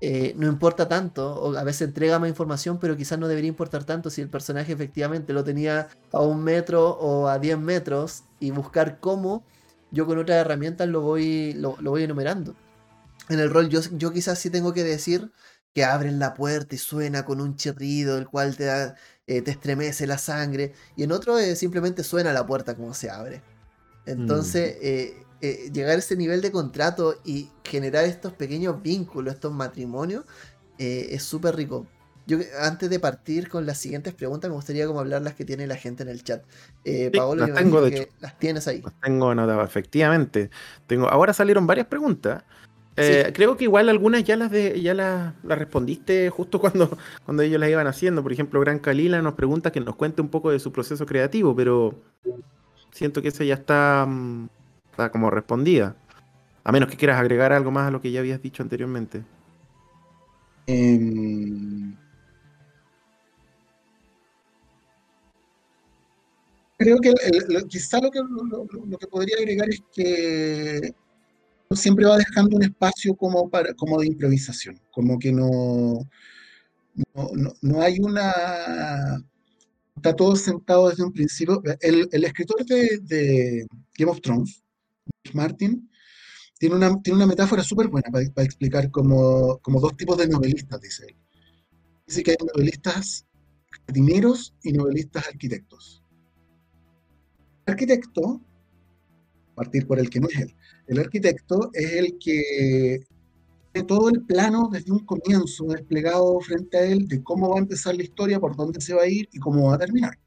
eh, 0.06 0.34
no 0.36 0.48
importa 0.48 0.90
tanto, 0.90 1.34
o 1.34 1.56
a 1.56 1.64
veces 1.64 1.88
entrega 1.88 2.20
más 2.20 2.28
información, 2.28 2.78
pero 2.78 2.98
quizás 2.98 3.18
no 3.18 3.30
debería 3.30 3.48
importar 3.48 3.86
tanto 3.86 4.10
si 4.10 4.20
el 4.20 4.28
personaje 4.28 4.74
efectivamente 4.74 5.32
lo 5.32 5.46
tenía 5.46 5.88
a 6.12 6.20
un 6.20 6.44
metro 6.44 6.90
o 6.90 7.30
a 7.30 7.40
10 7.40 7.58
metros 7.60 8.26
y 8.42 8.52
buscar 8.52 9.00
cómo 9.00 9.46
yo 9.92 10.06
con 10.06 10.18
otras 10.18 10.40
herramientas 10.40 10.90
lo 10.90 11.00
voy, 11.00 11.54
lo, 11.54 11.78
voy 11.78 12.04
enumerando. 12.04 12.54
En 13.30 13.40
el 13.40 13.50
rol 13.50 13.70
yo, 13.70 13.80
yo 13.94 14.12
quizás 14.12 14.40
sí 14.40 14.50
tengo 14.50 14.74
que 14.74 14.84
decir 14.84 15.32
que 15.74 15.86
abren 15.86 16.20
la 16.20 16.34
puerta 16.34 16.76
y 16.76 16.80
suena 16.80 17.24
con 17.24 17.40
un 17.40 17.56
chirrido, 17.56 18.18
el 18.18 18.28
cual 18.28 18.58
te, 18.58 18.68
eh, 19.28 19.42
te 19.42 19.52
estremece 19.52 20.06
la 20.06 20.18
sangre, 20.18 20.74
y 20.98 21.04
en 21.04 21.14
otro 21.14 21.40
eh, 21.40 21.56
simplemente 21.56 22.04
suena 22.04 22.34
la 22.34 22.46
puerta 22.46 22.76
como 22.76 22.94
se 22.94 23.10
abre. 23.10 23.42
Entonces, 24.06 24.76
mm. 24.76 24.80
Eh, 24.82 25.24
llegar 25.72 25.96
a 25.96 26.00
ese 26.00 26.16
nivel 26.16 26.42
de 26.42 26.52
contrato 26.52 27.16
y 27.26 27.50
generar 27.64 28.06
estos 28.06 28.34
pequeños 28.34 28.82
vínculos, 28.82 29.34
estos 29.34 29.54
matrimonios, 29.54 30.24
eh, 30.78 31.08
es 31.12 31.24
súper 31.24 31.56
rico. 31.56 31.86
Yo 32.26 32.38
antes 32.62 32.90
de 32.90 33.00
partir 33.00 33.50
con 33.50 33.66
las 33.66 33.78
siguientes 33.78 34.14
preguntas, 34.14 34.50
me 34.50 34.56
gustaría 34.56 34.88
como 34.88 35.02
hablar 35.02 35.22
las 35.22 35.34
que 35.34 35.44
tiene 35.44 35.68
la 35.68 35.76
gente 35.76 36.04
en 36.04 36.10
el 36.10 36.24
chat. 36.24 36.44
Eh, 36.86 37.12
Paolo, 37.14 37.46
las 37.46 37.58
tengo, 37.58 37.82
de 37.82 37.90
hecho. 37.90 38.10
las 38.22 38.40
tienes 38.40 38.68
ahí. 38.68 38.82
Las 38.82 38.94
tengo 39.02 39.30
anotadas, 39.30 39.68
efectivamente. 39.68 40.50
Tengo, 40.88 41.10
ahora 41.10 41.34
salieron 41.34 41.68
varias 41.68 41.88
preguntas. 41.88 42.44
Creo 42.96 43.58
que 43.58 43.64
igual 43.64 43.90
algunas 43.90 44.24
ya 44.24 44.38
las 44.38 44.52
de, 44.52 44.80
ya 44.82 44.94
las, 44.94 45.34
respondiste 45.44 46.30
justo 46.30 46.60
cuando, 46.62 46.98
cuando 47.26 47.44
ellos 47.44 47.60
las 47.60 47.70
iban 47.70 47.88
haciendo. 47.88 48.24
Por 48.24 48.32
ejemplo, 48.32 48.60
Gran 48.62 48.80
Kalila 48.80 49.22
nos 49.22 49.34
pregunta 49.34 49.72
que 49.72 49.82
nos 49.82 49.96
cuente 49.96 50.22
un 50.22 50.30
poco 50.30 50.52
de 50.52 50.60
su 50.60 50.72
proceso 50.72 51.06
creativo, 51.06 51.56
pero 51.56 51.96
siento 52.92 53.22
que 53.22 53.30
esa 53.30 53.44
ya 53.44 53.56
está, 53.56 54.06
mm, 54.08 54.48
está 54.94 55.12
como 55.12 55.32
respondida. 55.32 55.96
A 56.64 56.72
menos 56.72 56.90
que 56.90 56.98
quieras 56.98 57.20
agregar 57.20 57.52
algo 57.52 57.72
más 57.72 57.88
a 57.88 57.92
lo 57.92 58.00
que 58.02 58.12
ya 58.12 58.20
habías 58.20 58.42
dicho 58.42 58.64
anteriormente. 58.64 59.24
Em, 60.68 61.96
creo 66.78 66.98
que 67.00 67.14
quizá 67.68 68.00
lo 68.00 68.12
que, 68.12 68.20
lo, 68.20 68.98
que 68.98 69.08
podría 69.08 69.38
agregar 69.38 69.68
es 69.70 69.84
que 69.94 70.94
siempre 71.72 72.06
va 72.06 72.18
dejando 72.18 72.56
un 72.56 72.64
espacio 72.64 73.16
como, 73.16 73.50
para, 73.50 73.74
como 73.74 74.00
de 74.00 74.08
improvisación, 74.08 74.80
como 74.92 75.18
que 75.18 75.32
no, 75.32 76.08
no, 77.62 77.82
hay 77.82 78.00
una... 78.00 79.24
Está 79.96 80.16
todo 80.16 80.36
sentado 80.36 80.90
desde 80.90 81.04
un 81.04 81.14
principio. 81.14 81.62
El, 81.82 82.24
escritor 82.24 82.66
de, 82.66 83.00
de 83.04 83.68
Game 83.98 84.12
of 84.12 84.22
Thrones, 84.22 84.63
Martin, 85.34 85.90
tiene 86.58 86.76
una, 86.76 87.02
tiene 87.02 87.18
una 87.18 87.28
metáfora 87.28 87.64
súper 87.64 87.88
buena 87.88 88.10
para, 88.12 88.46
explicar 88.46 88.90
como, 88.92 89.58
como, 89.60 89.80
dos 89.80 89.98
tipos 89.98 90.18
de 90.18 90.28
novelistas, 90.28 90.80
dice 90.80 91.06
él. 91.08 91.18
Dice 92.08 92.24
que 92.24 92.32
hay 92.32 92.38
novelistas 92.40 93.26
jardineros 93.70 94.54
y 94.64 94.74
novelistas 94.74 95.28
arquitectos. 95.28 96.04
El 97.66 97.74
arquitecto, 97.74 98.42
partir 99.56 99.88
por 99.88 100.00
el 100.00 100.10
que 100.10 100.20
no 100.20 100.28
es 100.30 100.40
él, 100.40 100.56
el 100.88 101.00
arquitecto 101.00 101.70
es 101.74 101.94
el 101.94 102.18
que 102.20 103.06
tiene 103.72 103.88
todo 103.88 104.10
el 104.10 104.22
plano 104.22 104.70
desde 104.72 104.92
un 104.92 105.00
comienzo 105.00 105.66
desplegado 105.66 106.40
frente 106.42 106.78
a 106.78 106.86
él 106.86 107.08
de 107.08 107.24
cómo 107.24 107.50
va 107.50 107.56
a 107.56 107.62
empezar 107.62 107.96
la 107.96 108.04
historia, 108.04 108.40
por 108.40 108.56
dónde 108.56 108.80
se 108.82 108.94
va 108.94 109.04
a 109.04 109.08
ir 109.08 109.28
y 109.32 109.40
cómo 109.40 109.70
va 109.70 109.76
a 109.76 109.80
terminar. 109.80 110.20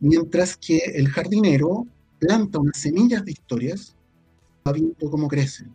Mientras 0.00 0.56
que 0.56 0.78
el 0.78 1.08
jardinero 1.08 1.86
planta 2.22 2.60
unas 2.60 2.78
semillas 2.78 3.24
de 3.24 3.32
historias, 3.32 3.96
va 4.66 4.72
viendo 4.72 5.10
cómo 5.10 5.26
crecen. 5.26 5.74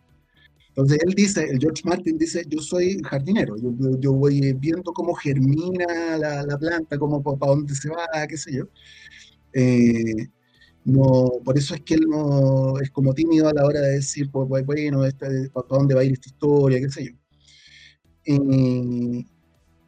Entonces 0.69 0.99
él 1.05 1.13
dice, 1.13 1.43
el 1.43 1.59
George 1.59 1.81
Martin 1.83 2.17
dice, 2.17 2.45
yo 2.47 2.59
soy 2.61 3.01
jardinero, 3.03 3.55
yo, 3.99 4.13
voy 4.13 4.53
viendo 4.53 4.93
cómo 4.93 5.13
germina 5.15 6.17
la, 6.17 6.57
planta, 6.57 6.97
cómo 6.97 7.21
para 7.21 7.51
dónde 7.51 7.75
se 7.75 7.89
va, 7.89 8.05
qué 8.29 8.37
sé 8.37 8.53
yo. 8.53 8.65
Eh, 9.53 10.29
no, 10.85 11.31
por 11.43 11.57
eso 11.57 11.73
es 11.75 11.81
que 11.81 11.95
él 11.95 12.05
no 12.07 12.79
es 12.79 12.91
como 12.91 13.13
tímido 13.13 13.49
a 13.49 13.53
la 13.53 13.65
hora 13.65 13.81
de 13.81 13.95
decir, 13.95 14.29
pues, 14.31 14.65
bueno, 14.65 15.03
este, 15.03 15.49
para 15.49 15.67
dónde 15.67 15.95
va 15.95 16.01
a 16.01 16.03
ir 16.05 16.13
esta 16.13 16.29
historia, 16.29 16.79
qué 16.79 16.89
sé 16.89 17.05
yo. 17.05 17.11
Eh, 18.25 19.25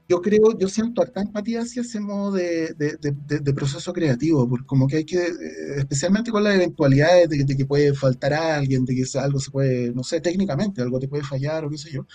yo 0.09 0.21
creo, 0.23 0.57
yo 0.57 0.67
siento 0.67 1.03
harta 1.03 1.21
empatía 1.21 1.61
hacia 1.61 1.83
ese 1.83 1.99
modo 1.99 2.31
de, 2.31 2.73
proceso 3.55 3.93
creativo, 3.93 4.49
porque 4.49 4.65
como 4.65 4.87
que 4.87 4.97
hay 4.97 5.05
que, 5.05 5.19
eh, 5.19 5.75
especialmente 5.77 6.31
con 6.31 6.43
las 6.43 6.55
eventualidades 6.55 7.29
de, 7.29 7.55
que 7.55 7.65
puede 7.65 7.93
faltar 7.93 8.33
a 8.33 8.55
alguien, 8.55 8.85
de 8.85 8.95
que 8.95 9.19
algo 9.19 9.39
se 9.39 9.51
puede, 9.51 9.93
no 9.93 10.03
sé, 10.03 10.19
técnicamente, 10.19 10.81
algo 10.81 10.99
te 10.99 11.07
puede 11.07 11.23
fallar 11.23 11.63
o 11.63 11.69
qué 11.69 11.77
sé 11.77 11.91
yo, 11.91 12.07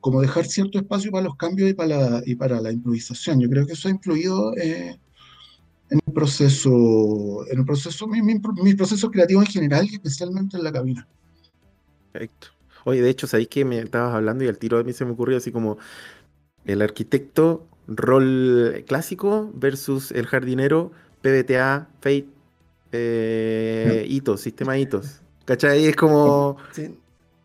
como 0.00 0.22
dejar 0.22 0.46
cierto 0.46 0.78
espacio 0.78 1.10
para 1.12 1.24
los 1.24 1.36
cambios 1.36 1.68
y 1.68 1.74
para 1.74 1.88
la, 1.88 2.22
y 2.24 2.34
para 2.36 2.58
la 2.58 2.72
improvisación. 2.72 3.38
Yo 3.38 3.50
creo 3.50 3.66
que 3.66 3.74
eso 3.74 3.88
ha 3.88 3.90
influido 3.90 4.56
eh, 4.56 4.96
en 5.90 6.00
el 6.06 6.12
proceso, 6.14 7.46
en 7.50 7.58
el 7.58 7.66
proceso, 7.66 8.06
mi, 8.06 8.22
mi, 8.22 8.74
proceso 8.74 9.10
creativo 9.10 9.42
en 9.42 9.46
general 9.46 9.86
y 9.90 9.96
especialmente 9.96 10.56
en 10.56 10.64
la 10.64 10.72
cabina. 10.72 11.06
Perfecto. 12.12 12.48
Oye, 12.84 13.02
de 13.02 13.10
hecho, 13.10 13.26
sabéis 13.26 13.48
que 13.48 13.66
me 13.66 13.78
estabas 13.78 14.14
hablando 14.14 14.42
y 14.42 14.48
al 14.48 14.58
tiro 14.58 14.78
de 14.78 14.84
mí 14.84 14.94
se 14.94 15.04
me 15.04 15.12
ocurrió 15.12 15.36
así 15.36 15.52
como 15.52 15.76
el 16.64 16.82
arquitecto, 16.82 17.66
rol 17.86 18.84
clásico 18.86 19.50
versus 19.54 20.12
el 20.12 20.26
jardinero, 20.26 20.92
PBTA, 21.22 21.88
Fate, 22.00 22.28
eh, 22.92 24.04
hitos, 24.08 24.40
sistema 24.40 24.78
hitos. 24.78 25.20
¿Cachai? 25.44 25.86
Es 25.86 25.96
como. 25.96 26.56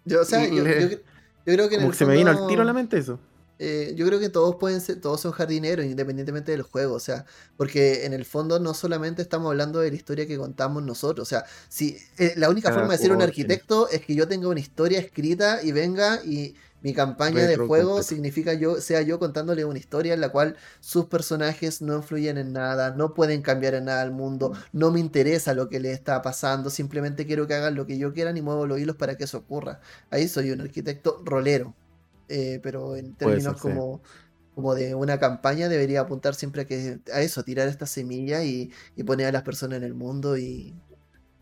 Yo, 0.06 0.22
o 0.22 0.26
sea, 0.26 0.48
yo, 0.48 0.64
creo 0.64 1.70
que. 1.70 1.78
como 1.78 1.92
que 1.92 1.98
se 1.98 2.06
me 2.06 2.16
vino 2.16 2.30
al 2.30 2.48
tiro 2.48 2.62
a 2.62 2.66
la 2.66 2.74
mente 2.74 2.98
eso. 2.98 3.20
Eh, 3.60 3.94
yo 3.96 4.06
creo 4.06 4.20
que 4.20 4.30
todos 4.30 4.56
pueden 4.58 4.82
ser, 4.82 5.02
todos 5.02 5.20
son 5.22 5.32
jardineros, 5.32 5.86
independientemente 5.86 6.52
del 6.52 6.62
juego, 6.62 6.94
o 6.94 7.00
sea, 7.00 7.26
porque 7.56 8.06
en 8.06 8.14
el 8.14 8.24
fondo 8.24 8.60
no 8.60 8.76
solamente 8.76 9.24
estamos 9.24 9.50
hablando 9.50 9.80
de 9.80 9.90
la 9.90 9.96
historia 9.96 10.28
que 10.28 10.38
contamos 10.38 10.84
nosotros, 10.84 11.28
o 11.28 11.30
sea, 11.30 11.44
si 11.68 11.98
eh, 12.20 12.34
la 12.38 12.52
única 12.52 12.72
forma 12.72 12.94
de 12.94 13.00
ser 13.00 13.12
un 13.12 13.24
arquitecto 13.24 13.90
es 13.90 14.06
que 14.06 14.14
yo 14.14 14.28
tenga 14.28 14.48
una 14.48 14.60
historia 14.60 15.00
escrita 15.00 15.64
y 15.64 15.72
venga 15.72 16.24
y 16.24 16.56
mi 16.82 16.94
campaña 16.94 17.44
de 17.48 17.58
juego 17.58 18.04
significa 18.04 18.54
yo, 18.54 18.80
sea 18.82 19.02
yo 19.02 19.18
contándole 19.18 19.66
una 19.66 19.80
historia 19.80 20.14
en 20.14 20.22
la 20.22 20.30
cual 20.30 20.56
sus 20.80 21.06
personajes 21.06 21.82
no 21.82 21.96
influyen 21.96 22.38
en 22.38 22.54
nada, 22.54 22.92
no 22.92 23.14
pueden 23.14 23.42
cambiar 23.42 23.74
en 23.74 23.86
nada 23.86 24.02
al 24.02 24.12
mundo, 24.12 24.54
no 24.74 24.92
me 24.92 25.00
interesa 25.00 25.54
lo 25.54 25.70
que 25.70 25.80
le 25.80 25.92
está 25.92 26.22
pasando, 26.22 26.70
simplemente 26.70 27.26
quiero 27.26 27.48
que 27.48 27.56
hagan 27.56 27.76
lo 27.76 27.88
que 27.88 27.98
yo 27.98 28.14
quiera 28.14 28.36
y 28.36 28.42
muevo 28.42 28.68
los 28.68 28.80
hilos 28.80 28.96
para 28.96 29.18
que 29.18 29.24
eso 29.24 29.40
ocurra. 29.40 29.80
Ahí 30.12 30.28
soy 30.28 30.52
un 30.52 30.62
arquitecto 30.62 31.22
rolero, 31.26 31.74
eh, 32.30 32.60
pero 32.62 32.96
en 32.96 33.16
términos 33.16 33.60
como, 33.60 34.02
como 34.54 34.76
de 34.76 34.94
una 34.94 35.20
campaña 35.20 35.70
debería 35.70 36.02
apuntar 36.02 36.36
siempre 36.36 36.64
a, 36.64 36.66
que, 36.66 37.00
a 37.12 37.22
eso, 37.22 37.44
tirar 37.44 37.68
esta 37.68 37.88
semilla 37.88 38.44
y, 38.44 38.72
poner 39.06 39.28
a 39.28 39.32
las 39.32 39.44
personas 39.44 39.78
en 39.78 39.84
el 39.84 39.96
mundo 39.96 40.38
y, 40.38 40.76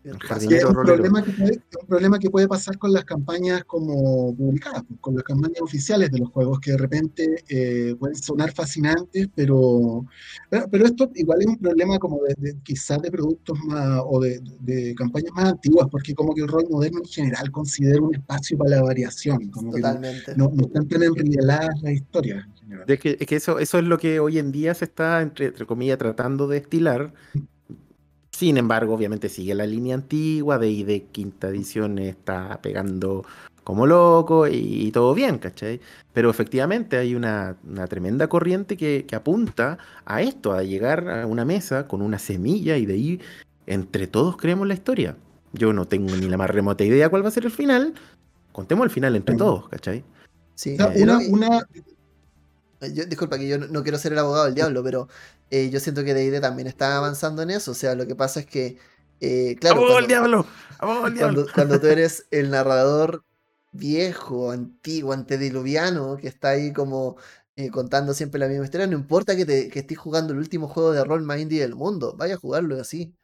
es 0.06 0.64
un 0.64 0.74
problema, 0.74 1.22
que 1.22 1.32
puede, 1.32 1.60
un 1.80 1.86
problema 1.88 2.18
que 2.18 2.30
puede 2.30 2.46
pasar 2.46 2.78
con 2.78 2.92
las 2.92 3.04
campañas 3.04 3.64
como 3.64 4.34
publicadas, 4.36 4.84
pues, 4.86 5.00
con 5.00 5.14
las 5.14 5.24
campañas 5.24 5.60
oficiales 5.60 6.10
de 6.10 6.18
los 6.20 6.30
juegos, 6.30 6.60
que 6.60 6.72
de 6.72 6.78
repente 6.78 7.44
eh, 7.48 7.94
pueden 7.98 8.16
sonar 8.16 8.52
fascinantes, 8.52 9.28
pero, 9.34 10.06
pero, 10.50 10.86
esto 10.86 11.10
igual 11.14 11.40
es 11.40 11.46
un 11.46 11.58
problema 11.58 11.98
como 11.98 12.20
de, 12.22 12.56
quizás 12.62 13.02
de 13.02 13.10
productos 13.10 13.58
más 13.66 14.00
o 14.04 14.20
de, 14.20 14.94
campañas 14.96 15.32
más 15.34 15.52
antiguas, 15.52 15.88
porque 15.90 16.14
como 16.14 16.34
que 16.34 16.42
el 16.42 16.48
rol 16.48 16.66
moderno 16.70 17.00
en 17.00 17.08
general 17.08 17.50
considera 17.50 18.00
un 18.00 18.14
espacio 18.14 18.56
para 18.58 18.76
la 18.76 18.82
variación, 18.82 19.50
como 19.50 19.72
Totalmente. 19.72 20.32
que 20.32 20.36
no, 20.36 20.50
no, 20.54 20.66
están 20.66 20.88
tan 20.88 21.02
enrieladas 21.02 21.82
las 21.82 21.92
historias. 21.92 22.46
Es 22.86 22.98
que, 22.98 23.16
es 23.18 23.26
que, 23.26 23.36
eso, 23.36 23.58
eso 23.58 23.78
es 23.78 23.84
lo 23.84 23.98
que 23.98 24.20
hoy 24.20 24.38
en 24.38 24.52
día 24.52 24.74
se 24.74 24.84
está, 24.84 25.22
entre, 25.22 25.46
entre 25.46 25.66
comillas, 25.66 25.98
tratando 25.98 26.48
de 26.48 26.58
estilar 26.58 27.12
sin 28.36 28.58
embargo, 28.58 28.92
obviamente 28.92 29.30
sigue 29.30 29.54
la 29.54 29.64
línea 29.64 29.94
antigua 29.94 30.58
de 30.58 30.84
de 30.84 31.04
quinta 31.04 31.48
edición 31.48 31.98
está 31.98 32.60
pegando 32.60 33.24
como 33.64 33.86
loco 33.86 34.46
y, 34.46 34.90
todo 34.92 35.14
bien, 35.14 35.38
¿cachai? 35.38 35.80
Pero 36.12 36.28
efectivamente 36.28 36.98
hay 36.98 37.14
una, 37.14 37.56
tremenda 37.88 38.28
corriente 38.28 38.76
que, 38.76 39.06
apunta 39.12 39.78
a 40.04 40.20
esto, 40.20 40.52
a 40.52 40.62
llegar 40.62 41.08
a 41.08 41.26
una 41.26 41.46
mesa 41.46 41.88
con 41.88 42.02
una 42.02 42.18
semilla 42.18 42.76
y 42.76 42.84
de 42.84 42.92
ahí 42.92 43.20
entre 43.66 44.06
todos 44.06 44.36
creemos 44.36 44.68
la 44.68 44.74
historia. 44.74 45.16
Yo 45.54 45.72
no 45.72 45.86
tengo 45.86 46.14
ni 46.14 46.28
la 46.28 46.36
más 46.36 46.50
remota 46.50 46.84
idea 46.84 47.08
cuál 47.08 47.24
va 47.24 47.28
a 47.28 47.32
ser 47.32 47.46
el 47.46 47.50
final. 47.50 47.94
Contemos 48.52 48.84
el 48.84 48.90
final 48.90 49.16
entre 49.16 49.34
todos, 49.36 49.66
¿cachai? 49.70 50.04
Sí, 50.54 50.76
una, 50.94 51.20
una, 51.30 51.66
disculpa 52.80 53.38
que 53.38 53.48
yo 53.48 53.56
no, 53.56 53.82
quiero 53.82 53.96
ser 53.96 54.12
el 54.12 54.18
abogado 54.18 54.44
del 54.44 54.54
diablo, 54.54 54.82
pero 54.84 55.08
eh, 55.50 55.70
yo 55.70 55.80
siento 55.80 56.04
que 56.04 56.14
D&D 56.14 56.40
también 56.40 56.68
está 56.68 56.96
avanzando 56.96 57.42
en 57.42 57.50
eso. 57.50 57.72
O 57.72 57.74
sea, 57.74 57.94
lo 57.94 58.06
que 58.06 58.14
pasa 58.14 58.40
es 58.40 58.46
que, 58.46 58.78
eh, 59.20 59.56
claro, 59.60 59.80
cuando, 59.80 59.98
el 59.98 60.06
diablo! 60.06 60.46
Cuando, 61.54 61.80
tú 61.80 61.86
eres 61.86 62.26
el 62.30 62.50
narrador 62.50 63.24
viejo, 63.72 64.50
antiguo, 64.50 65.12
antediluviano, 65.12 66.16
que 66.16 66.28
está 66.28 66.50
ahí 66.50 66.72
como 66.72 67.16
eh, 67.56 67.70
contando 67.70 68.14
siempre 68.14 68.40
la 68.40 68.48
misma 68.48 68.64
historia, 68.64 68.86
no 68.86 68.96
importa 68.96 69.36
que, 69.36 69.46
te, 69.46 69.68
que 69.70 69.80
estés 69.80 69.98
jugando 69.98 70.32
el 70.32 70.38
último 70.38 70.68
juego 70.68 70.92
de 70.92 71.04
rol 71.04 71.22
más 71.22 71.38
indie 71.40 71.60
del 71.60 71.74
mundo, 71.74 72.14
vaya 72.16 72.34
a 72.34 72.38
jugarlo 72.38 72.80
así. 72.80 73.14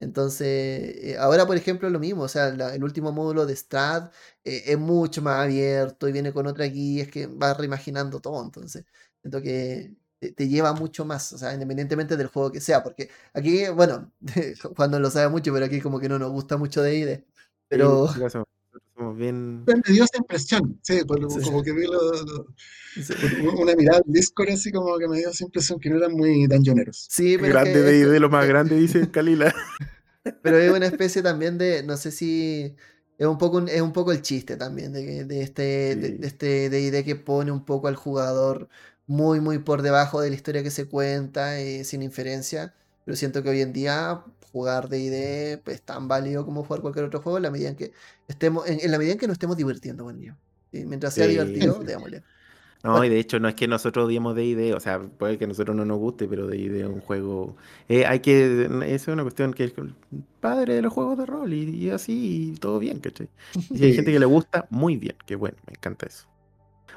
Entonces, 0.00 0.48
eh, 0.48 1.16
ahora 1.18 1.46
por 1.46 1.56
ejemplo 1.56 1.86
es 1.86 1.92
lo 1.92 2.00
mismo, 2.00 2.22
o 2.22 2.28
sea, 2.28 2.48
el 2.48 2.82
último 2.82 3.12
módulo 3.12 3.44
de 3.44 3.54
Strat 3.54 4.12
eh, 4.44 4.62
es 4.66 4.78
mucho 4.78 5.20
más 5.20 5.40
abierto 5.40 6.08
y 6.08 6.12
viene 6.12 6.32
con 6.32 6.46
otra 6.46 6.64
guía, 6.66 7.02
es 7.04 7.10
que 7.10 7.26
va 7.26 7.52
reimaginando 7.54 8.20
todo, 8.20 8.42
entonces, 8.42 8.86
siento 9.20 9.42
que 9.42 9.94
te, 10.20 10.48
lleva 10.48 10.72
mucho 10.74 11.04
más, 11.04 11.32
o 11.32 11.38
sea, 11.38 11.54
independientemente 11.54 12.16
del 12.16 12.26
juego 12.26 12.52
que 12.52 12.60
sea, 12.60 12.82
porque 12.82 13.08
aquí, 13.32 13.68
bueno, 13.74 14.12
cuando 14.76 15.00
lo 15.00 15.10
sabe 15.10 15.28
mucho, 15.28 15.52
pero 15.52 15.64
aquí 15.64 15.80
como 15.80 15.98
que 15.98 16.08
no 16.08 16.18
nos 16.18 16.30
gusta 16.30 16.56
mucho 16.56 16.82
de 16.82 16.96
ID, 16.96 17.20
pero... 17.68 18.08
bien... 19.16 19.64
Me 19.64 19.74
dio 19.86 20.04
esa 20.04 20.18
impresión, 20.18 20.78
sí, 20.82 21.00
como 21.06 21.62
que 21.62 21.72
vi 21.72 21.86
una 23.56 23.74
mirada 23.74 23.98
al 23.98 24.12
Discord 24.12 24.50
así 24.50 24.70
como 24.70 24.98
que 24.98 25.08
me 25.08 25.18
dio 25.18 25.30
esa 25.30 25.44
impresión 25.44 25.80
que 25.80 25.88
no 25.88 25.96
eran 25.96 26.12
muy 26.12 26.46
dungeoneros. 26.46 27.06
Sí, 27.08 27.36
pero 27.38 27.54
grande 27.54 27.82
de, 27.82 28.06
de, 28.06 28.20
lo 28.20 28.28
más 28.28 28.46
grande, 28.48 28.76
dice 28.76 29.10
Kalila. 29.10 29.54
pero 30.42 30.58
es 30.58 30.70
una 30.70 30.86
especie 30.86 31.22
también 31.22 31.56
de, 31.56 31.82
no 31.82 31.96
sé 31.96 32.10
si 32.10 32.76
es 33.20 33.26
un 33.26 33.36
poco, 33.36 33.60
es 33.60 33.82
un 33.82 33.92
poco 33.92 34.12
el 34.12 34.22
chiste 34.22 34.56
también 34.56 34.94
de, 34.94 35.26
de 35.26 35.42
este, 35.42 35.94
de, 35.94 36.26
este 36.26 36.70
de 36.70 37.04
que 37.04 37.16
pone 37.16 37.52
un 37.52 37.66
poco 37.66 37.88
al 37.88 37.94
jugador 37.94 38.70
muy, 39.10 39.40
muy 39.40 39.58
por 39.58 39.82
debajo 39.82 40.20
de 40.20 40.30
la 40.30 40.36
historia 40.36 40.62
que 40.62 40.70
se 40.70 40.86
cuenta, 40.86 41.58
eh, 41.58 41.82
sin 41.82 42.00
inferencia. 42.00 42.72
Pero 43.04 43.16
siento 43.16 43.42
que 43.42 43.48
hoy 43.48 43.60
en 43.60 43.72
día 43.72 44.22
jugar 44.52 44.88
D&D 44.88 45.60
pues, 45.64 45.78
es 45.78 45.82
tan 45.82 46.06
válido 46.06 46.44
como 46.44 46.62
jugar 46.62 46.80
cualquier 46.80 47.06
otro 47.06 47.20
juego 47.20 47.36
en 47.36 47.42
la 47.42 47.50
medida 47.50 47.70
en 47.70 47.74
que 47.74 47.90
estemos, 48.28 48.68
en, 48.68 48.88
la 48.88 48.98
medida 48.98 49.14
en 49.14 49.18
que 49.18 49.26
nos 49.26 49.34
estemos 49.34 49.56
divirtiendo 49.56 50.04
con 50.04 50.16
ello. 50.16 50.36
Mientras 50.70 51.14
sea 51.14 51.26
divertido, 51.26 51.80
démosle. 51.84 52.22
No, 52.84 53.04
y 53.04 53.08
de 53.08 53.18
hecho 53.18 53.40
no 53.40 53.48
es 53.48 53.56
que 53.56 53.66
nosotros 53.66 54.06
odiemos 54.06 54.36
D&D, 54.36 54.74
o 54.74 54.80
sea, 54.80 55.00
puede 55.00 55.38
que 55.38 55.44
a 55.44 55.48
nosotros 55.48 55.74
no 55.74 55.84
nos 55.84 55.98
guste, 55.98 56.28
pero 56.28 56.46
D&D 56.46 56.80
es 56.80 56.86
un 56.86 57.00
juego... 57.00 57.56
Eh, 57.88 58.06
hay 58.06 58.20
que... 58.20 58.70
Es 58.86 59.08
una 59.08 59.24
cuestión 59.24 59.52
que 59.54 59.64
es 59.64 59.72
padre 60.38 60.74
de 60.74 60.82
los 60.82 60.92
juegos 60.92 61.18
de 61.18 61.26
rol 61.26 61.52
y, 61.52 61.90
así, 61.90 62.52
y 62.52 62.58
todo 62.58 62.78
bien, 62.78 63.00
¿cachai? 63.00 63.28
Y 63.70 63.86
hay 63.86 63.92
gente 63.92 64.12
que 64.12 64.20
le 64.20 64.26
gusta, 64.26 64.68
muy 64.70 64.96
bien, 64.96 65.16
qué 65.26 65.34
bueno, 65.34 65.56
me 65.66 65.72
encanta 65.72 66.06
eso. 66.06 66.28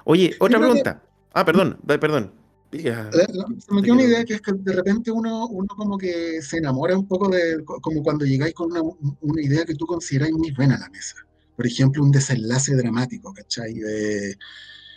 Oye, 0.05 0.35
otra 0.39 0.59
pregunta. 0.59 1.01
Ah, 1.33 1.43
perdón, 1.45 1.79
perdón. 1.85 2.31
Se 2.71 3.73
me 3.73 3.81
queda 3.81 3.93
una 3.93 4.03
idea 4.03 4.25
que 4.25 4.35
es 4.35 4.41
que 4.41 4.51
de 4.53 4.73
repente 4.73 5.11
uno, 5.11 5.47
uno 5.47 5.67
como 5.75 5.97
que 5.97 6.41
se 6.41 6.57
enamora 6.57 6.97
un 6.97 7.07
poco 7.07 7.29
de, 7.29 7.63
como 7.63 8.01
cuando 8.01 8.25
llegáis 8.25 8.55
con 8.55 8.71
una, 8.71 8.81
una 9.21 9.41
idea 9.41 9.63
que 9.65 9.75
tú 9.75 9.85
consideráis 9.85 10.33
muy 10.33 10.51
buena 10.51 10.75
a 10.75 10.79
la 10.79 10.89
mesa. 10.89 11.15
Por 11.55 11.67
ejemplo, 11.67 12.03
un 12.03 12.11
desenlace 12.11 12.75
dramático, 12.75 13.31
¿cachai? 13.33 13.75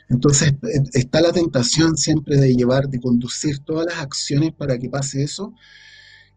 entonces 0.09 0.55
e, 0.63 0.99
está 0.99 1.21
la 1.21 1.33
tentación 1.33 1.97
siempre 1.99 2.37
de 2.39 2.55
llevar, 2.55 2.89
de 2.89 3.01
conducir 3.01 3.59
todas 3.59 3.87
las 3.87 3.99
acciones 3.99 4.53
para 4.55 4.79
que 4.79 4.89
pase 4.89 5.23
eso. 5.23 5.53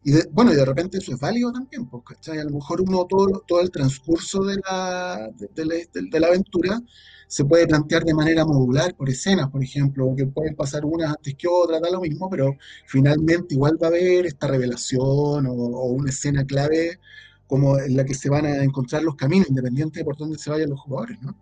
Y 0.03 0.13
bueno, 0.31 0.53
y 0.53 0.55
de 0.55 0.65
repente 0.65 0.97
eso 0.97 1.13
es 1.13 1.19
válido 1.19 1.51
también, 1.51 1.85
pues, 1.87 2.03
¿cachai? 2.05 2.39
A 2.39 2.45
lo 2.45 2.51
mejor 2.51 2.81
uno 2.81 3.05
todo, 3.05 3.43
todo 3.47 3.61
el 3.61 3.69
transcurso 3.69 4.43
de 4.43 4.57
la, 4.57 5.29
de, 5.37 5.65
la, 5.65 5.75
de 5.93 6.19
la 6.19 6.27
aventura 6.27 6.81
se 7.29 7.45
puede 7.45 7.67
plantear 7.67 8.03
de 8.03 8.15
manera 8.15 8.43
modular 8.43 8.95
por 8.95 9.07
escenas, 9.07 9.51
por 9.51 9.61
ejemplo, 9.61 10.15
que 10.17 10.25
pueden 10.25 10.55
pasar 10.55 10.83
unas 10.83 11.11
antes 11.11 11.35
que 11.35 11.47
otras, 11.47 11.79
da 11.79 11.91
lo 11.91 12.01
mismo, 12.01 12.27
pero 12.27 12.57
finalmente 12.87 13.53
igual 13.53 13.77
va 13.81 13.85
a 13.85 13.89
haber 13.91 14.25
esta 14.25 14.47
revelación 14.47 15.45
o, 15.45 15.53
una 15.53 16.09
escena 16.09 16.43
clave 16.43 16.99
como 17.45 17.77
en 17.77 17.95
la 17.95 18.03
que 18.03 18.15
se 18.15 18.31
van 18.31 18.47
a 18.47 18.63
encontrar 18.63 19.03
los 19.03 19.15
caminos, 19.15 19.47
independiente 19.47 19.99
de 19.99 20.05
por 20.05 20.17
dónde 20.17 20.39
se 20.39 20.49
vayan 20.49 20.71
los 20.71 20.79
jugadores, 20.79 21.21
¿no? 21.21 21.37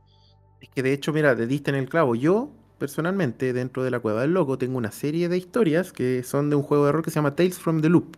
Es 0.60 0.68
que 0.70 0.84
de 0.84 0.92
hecho, 0.92 1.14
mira, 1.14 1.34
te 1.38 1.48
diste 1.48 1.72
en 1.72 1.78
el 1.78 1.88
clavo. 1.88 2.16
Yo, 2.16 2.52
personalmente, 2.80 3.54
dentro 3.54 3.82
de 3.86 3.92
la 3.92 4.02
Cueva 4.02 4.22
del 4.22 4.34
Loco, 4.34 4.58
tengo 4.58 4.78
una 4.78 4.92
serie 4.92 5.30
de 5.30 5.38
historias 5.38 5.94
que 5.94 6.22
son 6.24 6.50
de 6.50 6.58
un 6.58 6.64
juego 6.64 6.86
de 6.86 6.92
rol 6.92 7.04
que 7.04 7.12
se 7.12 7.16
llama 7.16 7.36
Tales 7.36 7.60
from 7.60 7.82
the 7.82 7.88
Loop. 7.88 8.18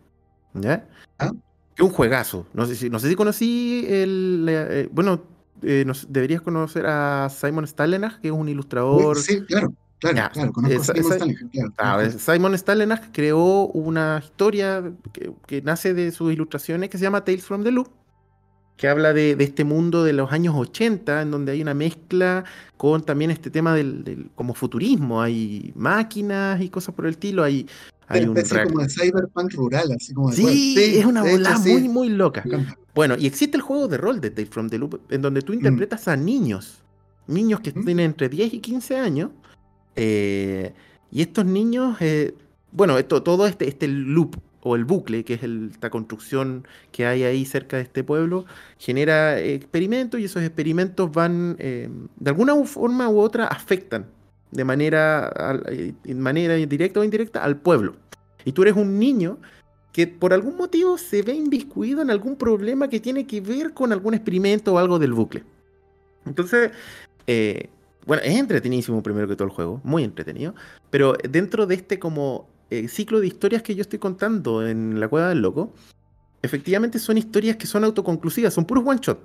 ¿Ya? 0.54 0.88
¿Ah? 1.18 1.32
Que 1.76 1.84
un 1.84 1.90
juegazo. 1.90 2.46
No 2.54 2.66
sé 2.66 2.76
si, 2.76 2.90
no 2.90 3.00
sé 3.00 3.10
si 3.10 3.16
conocí 3.16 3.86
el. 3.88 4.46
Eh, 4.50 4.90
bueno, 4.92 5.22
eh, 5.62 5.86
deberías 6.08 6.42
conocer 6.42 6.86
a 6.86 7.30
Simon 7.30 7.68
Stalenach, 7.68 8.20
que 8.20 8.30
es 8.30 8.34
un 8.34 8.50
ilustrador. 8.50 9.18
Sí, 9.18 9.42
claro. 9.46 9.74
Claro, 10.00 10.32
claro, 10.32 10.54
conozco 10.54 10.94
a 10.94 10.96
Simon 10.96 12.20
Simon 12.20 12.58
Stalenach 12.58 13.12
creó 13.12 13.68
una 13.68 14.22
historia 14.24 14.94
que, 15.46 15.62
nace 15.62 15.94
de 15.94 16.12
sus 16.12 16.32
ilustraciones 16.32 16.90
que 16.90 16.98
se 16.98 17.04
llama 17.04 17.26
Tales 17.26 17.44
from 17.44 17.64
the 17.64 17.72
Loop, 17.72 17.90
que 18.78 18.88
habla 18.88 19.12
de, 19.12 19.36
este 19.40 19.66
mundo 19.66 20.06
de 20.06 20.14
los 20.14 20.32
años 20.32 20.56
80, 20.56 21.22
en 21.22 21.32
donde 21.32 21.52
hay 21.52 21.62
una 21.62 21.74
mezcla 21.74 22.46
con 22.78 23.04
también 23.04 23.30
este 23.30 23.52
tema 23.52 23.76
del, 23.76 24.30
como 24.36 24.54
futurismo, 24.54 25.22
hay 25.22 25.74
máquinas 25.76 26.62
y 26.62 26.70
cosas 26.70 26.96
por 26.96 27.06
el 27.06 27.12
estilo, 27.12 27.44
hay, 27.44 27.68
hay 28.10 28.24
un 28.24 28.34
como 28.34 28.82
de 28.82 28.90
cyberpunk 28.90 29.54
rural, 29.54 29.92
así 29.92 30.14
como 30.14 30.32
Sí, 30.32 30.76
es 30.78 31.06
una 31.06 31.22
bola 31.22 31.60
muy, 31.60 31.88
muy 31.88 32.10
loca. 32.10 32.44
Bueno, 32.96 33.16
y 33.18 33.28
existe 33.28 33.56
el 33.56 33.62
juego 33.62 33.88
de 33.88 33.98
rol 33.98 34.20
de 34.20 34.32
Tale 34.32 34.48
from 34.48 34.68
the 34.70 34.80
Loop, 34.80 35.00
en 35.10 35.22
donde 35.22 35.44
tú 35.44 35.54
mm. 35.54 35.56
interpretas 35.56 36.08
a 36.08 36.16
niños, 36.16 36.80
niños 37.28 37.60
que 37.60 37.72
tienen 37.72 38.00
entre 38.00 38.28
10 38.28 38.56
y 38.56 38.60
15 38.60 38.98
años, 38.98 39.30
eh, 39.96 40.74
y 41.12 41.22
estos 41.22 41.46
niños, 41.46 41.98
eh, 42.00 42.34
bueno, 42.72 42.98
esto, 42.98 43.22
todo 43.22 43.46
este, 43.46 43.68
este 43.68 43.88
loop 43.88 44.38
o 44.62 44.76
el 44.76 44.86
bucle, 44.86 45.24
que 45.24 45.36
es 45.36 45.44
esta 45.44 45.92
construcción 45.92 46.68
que 46.92 47.06
hay 47.06 47.24
ahí 47.24 47.46
cerca 47.46 47.78
de 47.78 47.84
este 47.84 48.04
pueblo, 48.04 48.46
genera 48.80 49.40
experimentos 49.40 50.20
y 50.20 50.26
esos 50.26 50.42
experimentos 50.42 51.12
van, 51.12 51.56
eh, 51.60 51.90
de 52.18 52.30
alguna 52.30 52.56
forma 52.66 53.08
u 53.08 53.20
otra, 53.20 53.46
afectan 53.46 54.08
de 54.52 54.64
manera, 54.64 55.32
manera 56.16 56.56
directa 56.56 57.00
o 57.00 57.04
indirecta 57.04 57.44
al 57.44 57.58
pueblo. 57.58 57.96
Y 58.46 58.52
tú 58.52 58.64
eres 58.64 58.76
un 58.76 59.00
niño 59.00 59.38
que 59.92 60.08
por 60.08 60.34
algún 60.34 60.58
motivo 60.58 60.98
se 60.98 61.22
ve 61.22 61.34
inviscuido 61.34 62.02
en 62.02 62.10
algún 62.10 62.36
problema 62.36 62.88
que 62.88 63.00
tiene 63.00 63.26
que 63.26 63.42
ver 63.42 63.74
con 63.74 63.92
algún 63.92 64.14
experimento 64.14 64.74
o 64.74 64.78
algo 64.78 65.00
del 65.00 65.14
bucle. 65.14 65.44
Entonces, 66.26 66.72
eh, 67.28 67.70
bueno, 68.06 68.24
es 68.24 68.36
entretenidísimo 68.36 69.04
primero 69.04 69.28
que 69.28 69.36
todo 69.36 69.48
el 69.48 69.54
juego, 69.54 69.82
muy 69.84 70.04
entretenido, 70.04 70.56
pero 70.90 71.16
dentro 71.30 71.66
de 71.66 71.76
este 71.76 72.00
como 72.00 72.48
eh, 72.70 72.88
ciclo 72.88 73.20
de 73.20 73.28
historias 73.28 73.64
que 73.64 73.76
yo 73.76 73.82
estoy 73.82 74.00
contando 74.00 74.68
en 74.68 75.00
la 75.00 75.08
Cueva 75.08 75.30
del 75.30 75.42
Loco, 75.42 75.74
efectivamente 76.42 77.00
son 77.00 77.18
historias 77.18 77.58
que 77.58 77.68
son 77.68 77.84
autoconclusivas, 77.84 78.54
son 78.54 78.66
puros 78.66 78.84
one 78.86 79.00
shot, 79.02 79.20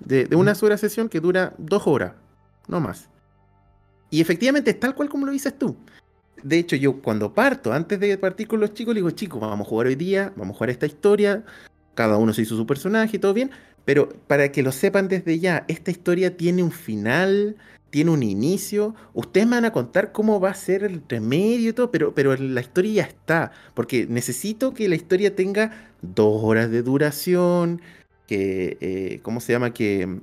de, 0.00 0.28
una 0.36 0.54
sola 0.54 0.76
sesión 0.76 1.08
que 1.08 1.20
dura 1.20 1.54
dos 1.58 1.86
horas, 1.86 2.12
no 2.68 2.80
más. 2.80 3.08
Y 4.10 4.20
efectivamente 4.20 4.70
es 4.70 4.80
tal 4.80 4.94
cual 4.94 5.08
como 5.08 5.26
lo 5.26 5.32
dices 5.32 5.58
tú. 5.58 5.76
De 6.42 6.58
hecho, 6.58 6.76
yo 6.76 7.00
cuando 7.00 7.34
parto, 7.34 7.72
antes 7.72 7.98
de 7.98 8.16
partir 8.18 8.46
con 8.46 8.60
los 8.60 8.74
chicos, 8.74 8.94
le 8.94 9.00
digo, 9.00 9.10
chicos, 9.10 9.40
vamos 9.40 9.66
a 9.66 9.70
jugar 9.70 9.88
hoy 9.88 9.96
día, 9.96 10.32
vamos 10.36 10.54
a 10.54 10.58
jugar 10.58 10.70
esta 10.70 10.86
historia, 10.86 11.44
cada 11.94 12.16
uno 12.18 12.32
se 12.32 12.42
hizo 12.42 12.56
su 12.56 12.66
personaje 12.66 13.16
y 13.16 13.20
todo 13.20 13.34
bien, 13.34 13.50
pero 13.84 14.08
para 14.26 14.52
que 14.52 14.62
lo 14.62 14.70
sepan 14.70 15.08
desde 15.08 15.38
ya, 15.38 15.64
esta 15.68 15.90
historia 15.90 16.36
tiene 16.36 16.62
un 16.62 16.72
final, 16.72 17.56
tiene 17.90 18.10
un 18.10 18.22
inicio, 18.22 18.94
ustedes 19.14 19.46
me 19.46 19.56
van 19.56 19.64
a 19.64 19.72
contar 19.72 20.12
cómo 20.12 20.38
va 20.38 20.50
a 20.50 20.54
ser 20.54 20.84
el 20.84 21.02
remedio 21.08 21.70
y 21.70 21.72
todo, 21.72 21.90
pero, 21.90 22.14
pero 22.14 22.36
la 22.36 22.60
historia 22.60 22.92
ya 22.92 23.02
está, 23.04 23.52
porque 23.74 24.06
necesito 24.06 24.74
que 24.74 24.88
la 24.88 24.96
historia 24.96 25.34
tenga 25.34 25.90
dos 26.02 26.44
horas 26.44 26.70
de 26.70 26.82
duración, 26.82 27.80
que 28.26 28.76
eh, 28.80 29.20
¿cómo 29.22 29.40
se 29.40 29.52
llama? 29.52 29.72
Que, 29.72 30.20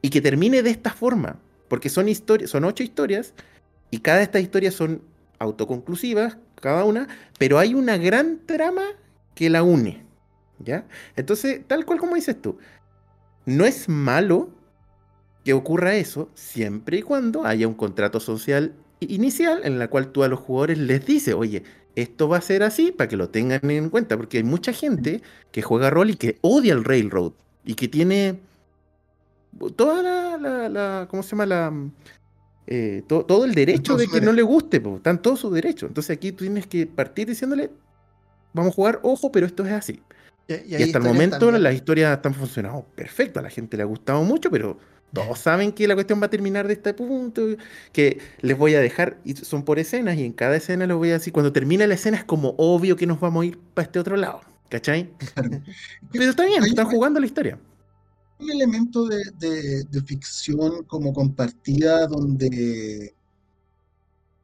y 0.00 0.10
que 0.10 0.20
termine 0.20 0.62
de 0.62 0.70
esta 0.70 0.90
forma, 0.90 1.38
porque 1.68 1.88
son 1.88 2.06
son 2.46 2.64
ocho 2.64 2.82
historias, 2.82 3.34
y 3.90 3.98
cada 3.98 4.18
de 4.18 4.24
estas 4.24 4.42
historias 4.42 4.74
son 4.74 5.02
autoconclusivas, 5.38 6.38
cada 6.60 6.84
una, 6.84 7.08
pero 7.38 7.58
hay 7.58 7.74
una 7.74 7.96
gran 7.96 8.40
trama 8.46 8.82
que 9.34 9.50
la 9.50 9.62
une, 9.62 10.04
¿ya? 10.58 10.86
Entonces, 11.16 11.60
tal 11.66 11.84
cual 11.84 11.98
como 11.98 12.14
dices 12.14 12.40
tú, 12.40 12.58
no 13.44 13.64
es 13.64 13.88
malo 13.88 14.50
que 15.44 15.52
ocurra 15.52 15.94
eso 15.94 16.30
siempre 16.34 16.98
y 16.98 17.02
cuando 17.02 17.44
haya 17.44 17.68
un 17.68 17.74
contrato 17.74 18.18
social 18.18 18.74
inicial 19.00 19.60
en 19.64 19.78
la 19.78 19.88
cual 19.88 20.10
tú 20.10 20.24
a 20.24 20.28
los 20.28 20.40
jugadores 20.40 20.78
les 20.78 21.04
dices, 21.06 21.34
oye, 21.34 21.62
esto 21.94 22.28
va 22.28 22.38
a 22.38 22.42
ser 22.42 22.62
así 22.62 22.92
para 22.92 23.08
que 23.08 23.16
lo 23.16 23.28
tengan 23.28 23.70
en 23.70 23.90
cuenta, 23.90 24.16
porque 24.16 24.38
hay 24.38 24.42
mucha 24.42 24.72
gente 24.72 25.22
que 25.52 25.62
juega 25.62 25.90
rol 25.90 26.10
y 26.10 26.16
que 26.16 26.38
odia 26.40 26.72
el 26.72 26.84
Railroad 26.84 27.32
y 27.64 27.74
que 27.74 27.88
tiene 27.88 28.40
toda 29.74 30.02
la, 30.02 30.68
la, 30.68 31.08
¿cómo 31.10 31.22
se 31.22 31.30
llama? 31.30 31.46
La, 31.46 31.72
eh, 32.66 33.04
todo 33.06 33.44
el 33.44 33.54
derecho 33.54 33.96
de 33.96 34.08
que 34.08 34.20
no 34.20 34.32
le 34.32 34.42
guste, 34.42 34.80
pues, 34.80 34.96
están 34.96 35.22
todos 35.22 35.40
sus 35.40 35.52
derechos. 35.52 35.88
Entonces 35.88 36.16
aquí 36.16 36.32
tú 36.32 36.44
tienes 36.44 36.66
que 36.66 36.86
partir 36.86 37.28
diciéndole, 37.28 37.70
vamos 38.52 38.72
a 38.72 38.74
jugar, 38.74 39.00
ojo, 39.02 39.30
pero 39.30 39.46
esto 39.46 39.64
es 39.64 39.72
así. 39.72 40.02
Y, 40.48 40.74
hasta 40.74 40.98
el 40.98 41.04
momento 41.04 41.50
las 41.50 41.74
historias 41.74 42.16
están 42.16 42.32
funcionando 42.34 42.86
perfecto, 42.94 43.40
a 43.40 43.42
la 43.42 43.50
gente 43.50 43.76
le 43.76 43.82
ha 43.82 43.86
gustado 43.86 44.22
mucho, 44.22 44.48
pero 44.48 44.78
todos 45.12 45.38
saben 45.38 45.72
que 45.72 45.88
la 45.88 45.94
cuestión 45.94 46.20
va 46.20 46.26
a 46.26 46.30
terminar 46.30 46.66
de 46.68 46.74
este 46.74 46.94
punto, 46.94 47.42
que 47.92 48.20
les 48.42 48.56
voy 48.56 48.74
a 48.74 48.80
dejar, 48.80 49.18
y 49.24 49.34
son 49.34 49.64
por 49.64 49.78
escenas, 49.78 50.16
y 50.16 50.24
en 50.24 50.32
cada 50.32 50.56
escena 50.56 50.86
les 50.86 50.96
voy 50.96 51.10
a 51.10 51.14
decir, 51.14 51.32
cuando 51.32 51.52
termina 51.52 51.86
la 51.86 51.94
escena 51.94 52.18
es 52.18 52.24
como 52.24 52.54
obvio 52.58 52.96
que 52.96 53.06
nos 53.06 53.18
vamos 53.18 53.42
a 53.42 53.46
ir 53.46 53.58
para 53.74 53.86
este 53.86 53.98
otro 53.98 54.16
lado, 54.16 54.40
¿cachai? 54.68 55.10
Pero 56.12 56.24
está 56.30 56.44
bien, 56.44 56.62
están 56.64 56.86
jugando 56.86 57.18
la 57.18 57.26
historia. 57.26 57.58
Un 58.38 58.50
elemento 58.50 59.06
de, 59.06 60.02
ficción 60.06 60.84
como 60.84 61.12
compartida 61.12 62.06
donde 62.06 63.14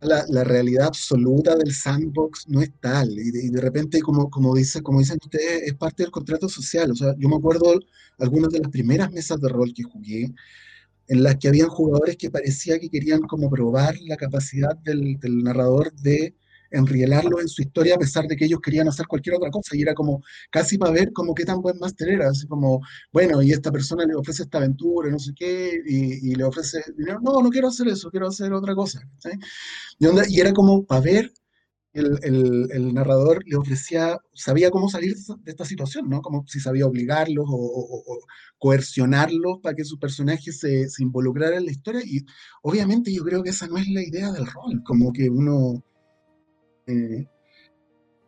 la, 0.01 0.45
realidad 0.45 0.87
absoluta 0.87 1.55
del 1.57 1.73
sandbox 1.73 2.49
no 2.49 2.63
es 2.63 2.71
tal, 2.81 3.11
y 3.19 3.51
de, 3.51 3.61
repente, 3.61 4.01
como, 4.01 4.31
como, 4.31 4.55
dice, 4.55 4.83
como 4.83 4.99
dicen 4.99 5.19
ustedes, 5.23 5.63
es 5.63 5.75
parte 5.75 6.03
del 6.03 6.13
contrato 6.13 6.49
social. 6.49 6.91
O 6.91 6.95
sea, 6.97 7.15
yo 7.19 7.29
me 7.29 7.37
acuerdo 7.37 7.79
algunas 8.19 8.51
de 8.51 8.61
las 8.61 8.71
primeras 8.71 9.13
mesas 9.13 9.41
de 9.41 9.49
rol 9.49 9.73
que 9.75 9.83
jugué, 9.85 10.33
en 11.09 11.23
las 11.23 11.37
que 11.37 11.49
habían 11.49 11.69
jugadores 11.69 12.17
que 12.17 12.31
parecía 12.31 12.79
que 12.79 12.89
querían 12.89 13.23
como 13.23 13.51
probar 13.51 13.95
la 14.03 14.17
capacidad 14.17 14.77
del 14.77 15.19
narrador 15.45 15.93
de 15.97 16.35
enrielarlo 16.73 17.41
en 17.41 17.49
su 17.49 17.63
historia 17.63 17.95
a 17.95 17.99
pesar 17.99 18.27
de 18.27 18.37
que 18.37 18.47
ellos 18.47 18.61
querían 18.61 18.89
hacer 18.89 19.07
cualquier 19.07 19.37
otra 19.37 19.51
cosa 19.51 19.77
y 19.77 19.83
era 19.83 19.95
como 19.95 20.23
casi 20.51 20.79
para 20.79 20.93
ver 20.93 21.13
como 21.13 21.35
qué 21.35 21.45
tan 21.45 21.61
buen 21.61 21.79
máster 21.79 22.09
era, 22.09 22.29
así 22.31 22.47
como, 22.47 22.81
bueno, 23.13 23.43
y 23.43 23.53
esta 23.53 23.71
persona 23.71 24.05
le 24.05 24.15
ofrece 24.15 24.45
esta 24.45 24.59
aventura, 24.59 25.11
no 25.11 25.19
sé 25.19 25.33
qué, 25.35 25.81
y, 25.87 26.35
le 26.35 26.45
ofrece 26.45 26.83
dinero, 26.97 27.21
no, 27.23 27.43
no 27.43 27.51
quiero 27.51 27.69
hacer 27.69 27.89
eso, 27.89 28.11
quiero 28.11 28.29
hacer 28.29 28.53
otra 28.53 28.75
cosa. 28.75 29.01
Y, 29.99 30.41
era 30.41 30.53
como 30.53 30.85
para 30.85 31.01
ver 31.01 31.33
el, 31.93 32.69
el, 32.73 32.95
narrador 32.95 33.43
le 33.47 33.57
ofrecía, 33.57 34.19
sabía 34.33 34.71
cómo 34.71 34.89
salir 34.89 35.15
de 35.15 35.51
esta 35.51 35.65
situación, 35.65 36.09
¿no? 36.09 36.23
Como 36.23 36.45
si 36.47 36.59
sabía 36.59 36.87
obligarlos 36.87 37.45
o, 37.49 38.19
coercionarlos 38.59 39.59
para 39.63 39.75
que 39.75 39.85
su 39.85 39.99
personaje 39.99 40.53
se, 40.53 40.89
se, 40.89 41.03
involucrara 41.03 41.57
en 41.57 41.67
la 41.67 41.73
historia. 41.73 42.01
Y 42.05 42.25
obviamente 42.63 43.13
yo 43.13 43.25
creo 43.25 43.43
que 43.43 43.51
esa 43.51 43.67
no 43.67 43.77
es 43.77 43.89
la 43.89 44.03
idea 44.03 44.33
del 44.33 44.47
rol, 44.47 44.83
como 44.85 45.13
que 45.13 45.29
uno 45.29 45.83
eh, 46.87 47.27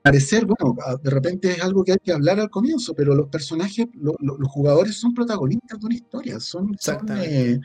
parecer, 0.04 0.44
bueno, 0.44 0.76
de 1.02 1.10
repente 1.10 1.50
es 1.50 1.62
algo 1.62 1.82
que 1.82 1.92
hay 1.92 1.98
que 2.04 2.12
hablar 2.12 2.38
al 2.38 2.50
comienzo, 2.50 2.92
pero 2.92 3.14
los 3.14 3.28
personajes, 3.30 3.86
los 3.94 4.48
jugadores 4.48 4.96
son 4.96 5.14
protagonistas 5.14 5.80
de 5.80 5.86
una 5.86 5.94
historia, 5.94 6.40
son, 6.40 6.76
eh, 7.22 7.58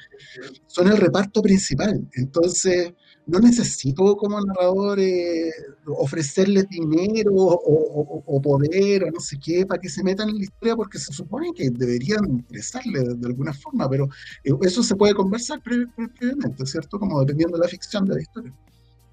son, 0.65 0.87
el 0.87 0.95
reparto 0.95 1.41
principal. 1.41 2.07
Entonces, 2.13 2.93
no 3.25 3.39
necesito 3.39 4.15
como 4.15 4.39
narrador 4.39 5.01
eh, 5.01 5.51
ofrecerles 5.85 6.65
dinero 6.69 7.33
o, 7.35 8.41
poder 8.41 9.03
o 9.03 9.11
no 9.11 9.19
sé 9.19 9.37
qué 9.37 9.65
para 9.65 9.81
que 9.81 9.89
se 9.89 10.01
metan 10.01 10.29
en 10.29 10.37
la 10.37 10.43
historia 10.43 10.77
porque 10.77 10.97
se 10.97 11.11
supone 11.11 11.51
que 11.53 11.69
deberían 11.69 12.23
interesarle 12.25 13.03
de, 13.03 13.27
alguna 13.27 13.51
forma, 13.51 13.89
pero 13.89 14.07
eh, 14.45 14.53
eso 14.61 14.81
se 14.81 14.95
puede 14.95 15.13
conversar 15.13 15.61
previamente, 15.61 16.65
¿cierto? 16.65 16.97
Como 16.97 17.19
dependiendo 17.19 17.57
de 17.57 17.63
la 17.65 17.69
ficción 17.69 18.05
de 18.05 18.15
la 18.15 18.21
historia. 18.21 18.53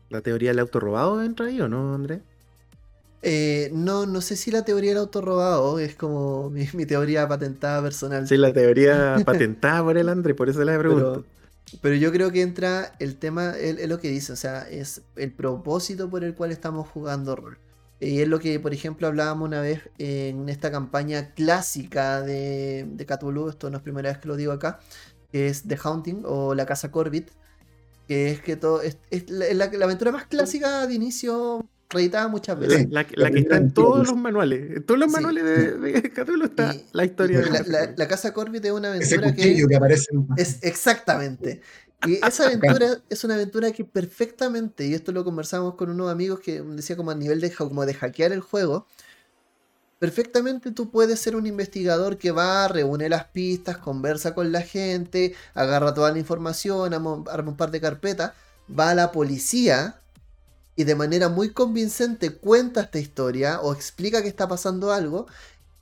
¿La 0.08 0.20
teoría 0.20 0.50
del 0.50 0.60
auto 0.60 0.80
robado 0.80 1.22
entra 1.22 1.46
ahí 1.46 1.60
o 1.60 1.68
no, 1.68 1.94
Andrés? 1.94 2.20
Eh, 3.22 3.70
no, 3.72 4.06
no 4.06 4.20
sé 4.20 4.36
si 4.36 4.50
la 4.50 4.64
teoría 4.64 4.90
del 4.90 4.98
auto 4.98 5.20
robado 5.20 5.78
es 5.78 5.96
como 5.96 6.50
mi, 6.50 6.86
teoría 6.86 7.26
patentada 7.26 7.82
personal. 7.82 8.26
Sí, 8.28 8.36
la 8.36 8.52
teoría 8.52 9.16
patentada 9.26 9.82
por 9.82 9.98
el 9.98 10.08
Andrés, 10.08 10.36
por 10.36 10.48
eso 10.48 10.62
la 10.64 10.78
pregunto. 10.78 11.24
Pero, 11.24 11.80
pero 11.82 11.94
yo 11.96 12.12
creo 12.12 12.30
que 12.30 12.42
entra 12.42 12.92
el 13.00 13.16
tema, 13.16 13.56
es, 13.56 13.88
lo 13.88 13.98
que 13.98 14.08
dice, 14.08 14.32
o 14.32 14.36
sea, 14.36 14.68
es 14.68 15.02
el 15.16 15.32
propósito 15.32 16.08
por 16.08 16.22
el 16.22 16.34
cual 16.34 16.52
estamos 16.52 16.88
jugando 16.88 17.34
rol. 17.34 17.58
Y 17.98 18.20
es 18.20 18.28
lo 18.28 18.38
que, 18.38 18.60
por 18.60 18.74
ejemplo, 18.74 19.06
hablábamos 19.06 19.48
una 19.48 19.62
vez 19.62 19.80
en 19.98 20.50
esta 20.50 20.70
campaña 20.70 21.32
clásica 21.34 22.20
de, 22.20 22.86
de 22.86 23.06
Cthulhu, 23.06 23.48
esto 23.48 23.70
no 23.70 23.78
es 23.78 23.82
primera 23.82 24.10
vez 24.10 24.18
que 24.18 24.28
lo 24.28 24.36
digo 24.36 24.52
acá, 24.52 24.80
que 25.32 25.48
es 25.48 25.66
The 25.66 25.78
Haunting 25.82 26.22
o 26.26 26.54
La 26.54 26.66
Casa 26.66 26.90
Corbett, 26.90 27.32
que 28.06 28.30
es 28.30 28.40
que 28.40 28.56
todo 28.56 28.82
es, 28.82 28.98
la, 29.28 29.64
aventura 29.64 30.12
más 30.12 30.26
clásica 30.26 30.86
de 30.86 30.94
inicio 30.94 31.68
reeditada 31.88 32.28
muchas 32.28 32.58
veces. 32.58 32.86
La, 32.90 33.04
que 33.04 33.38
está 33.38 33.56
en 33.56 33.72
todos 33.72 34.08
los 34.08 34.16
manuales. 34.16 34.76
En 34.76 34.82
todos 34.84 35.00
los 35.00 35.10
manuales 35.10 35.44
de, 35.44 35.72
de 35.78 35.98
está 36.44 36.74
la 36.92 37.04
historia 37.04 37.40
de 37.40 37.94
la, 37.96 38.08
Casa 38.08 38.32
Corbett 38.32 38.64
es 38.64 38.72
una 38.72 38.88
aventura 38.88 39.34
que, 39.34 39.64
aparece 39.76 40.06
es 40.36 40.58
exactamente. 40.62 41.60
Y 42.06 42.14
esa 42.26 42.46
aventura 42.46 42.98
es 43.08 43.24
una 43.24 43.34
aventura 43.34 43.72
que 43.72 43.84
perfectamente, 43.84 44.86
y 44.86 44.94
esto 44.94 45.12
lo 45.12 45.24
conversamos 45.24 45.74
con 45.74 45.90
unos 45.90 46.10
amigos 46.10 46.40
que 46.40 46.60
decía 46.60 46.96
como 46.96 47.10
a 47.10 47.14
nivel 47.14 47.40
de, 47.40 47.52
como 47.52 47.86
de 47.86 47.94
hackear 47.94 48.32
el 48.32 48.40
juego, 48.40 48.86
Perfectamente 49.98 50.73
tú 50.73 50.90
puedes 50.90 51.20
ser 51.20 51.36
un 51.36 51.47
investigador 51.47 52.18
que 52.18 52.31
va, 52.31 52.68
reúne 52.68 53.09
las 53.09 53.24
pistas, 53.24 53.78
conversa 53.78 54.35
con 54.35 54.52
la 54.52 54.60
gente, 54.60 55.35
agarra 55.55 55.94
toda 55.94 56.12
la 56.12 56.18
información, 56.18 56.93
arma 56.93 57.24
un 57.51 57.56
par 57.56 57.70
de 57.70 57.81
carpetas, 57.81 58.32
va 58.68 58.90
a 58.90 58.94
la 58.94 59.10
policía 59.10 60.01
y 60.77 60.85
de 60.85 60.94
manera 60.94 61.31
muy 61.31 61.51
convincente 61.51 62.36
cuenta 62.36 62.82
esta 62.82 62.98
historia 62.98 63.60
o 63.62 63.73
explica 63.73 64.20
que 64.20 64.28
está 64.28 64.47
pasando 64.47 64.93
algo 64.93 65.27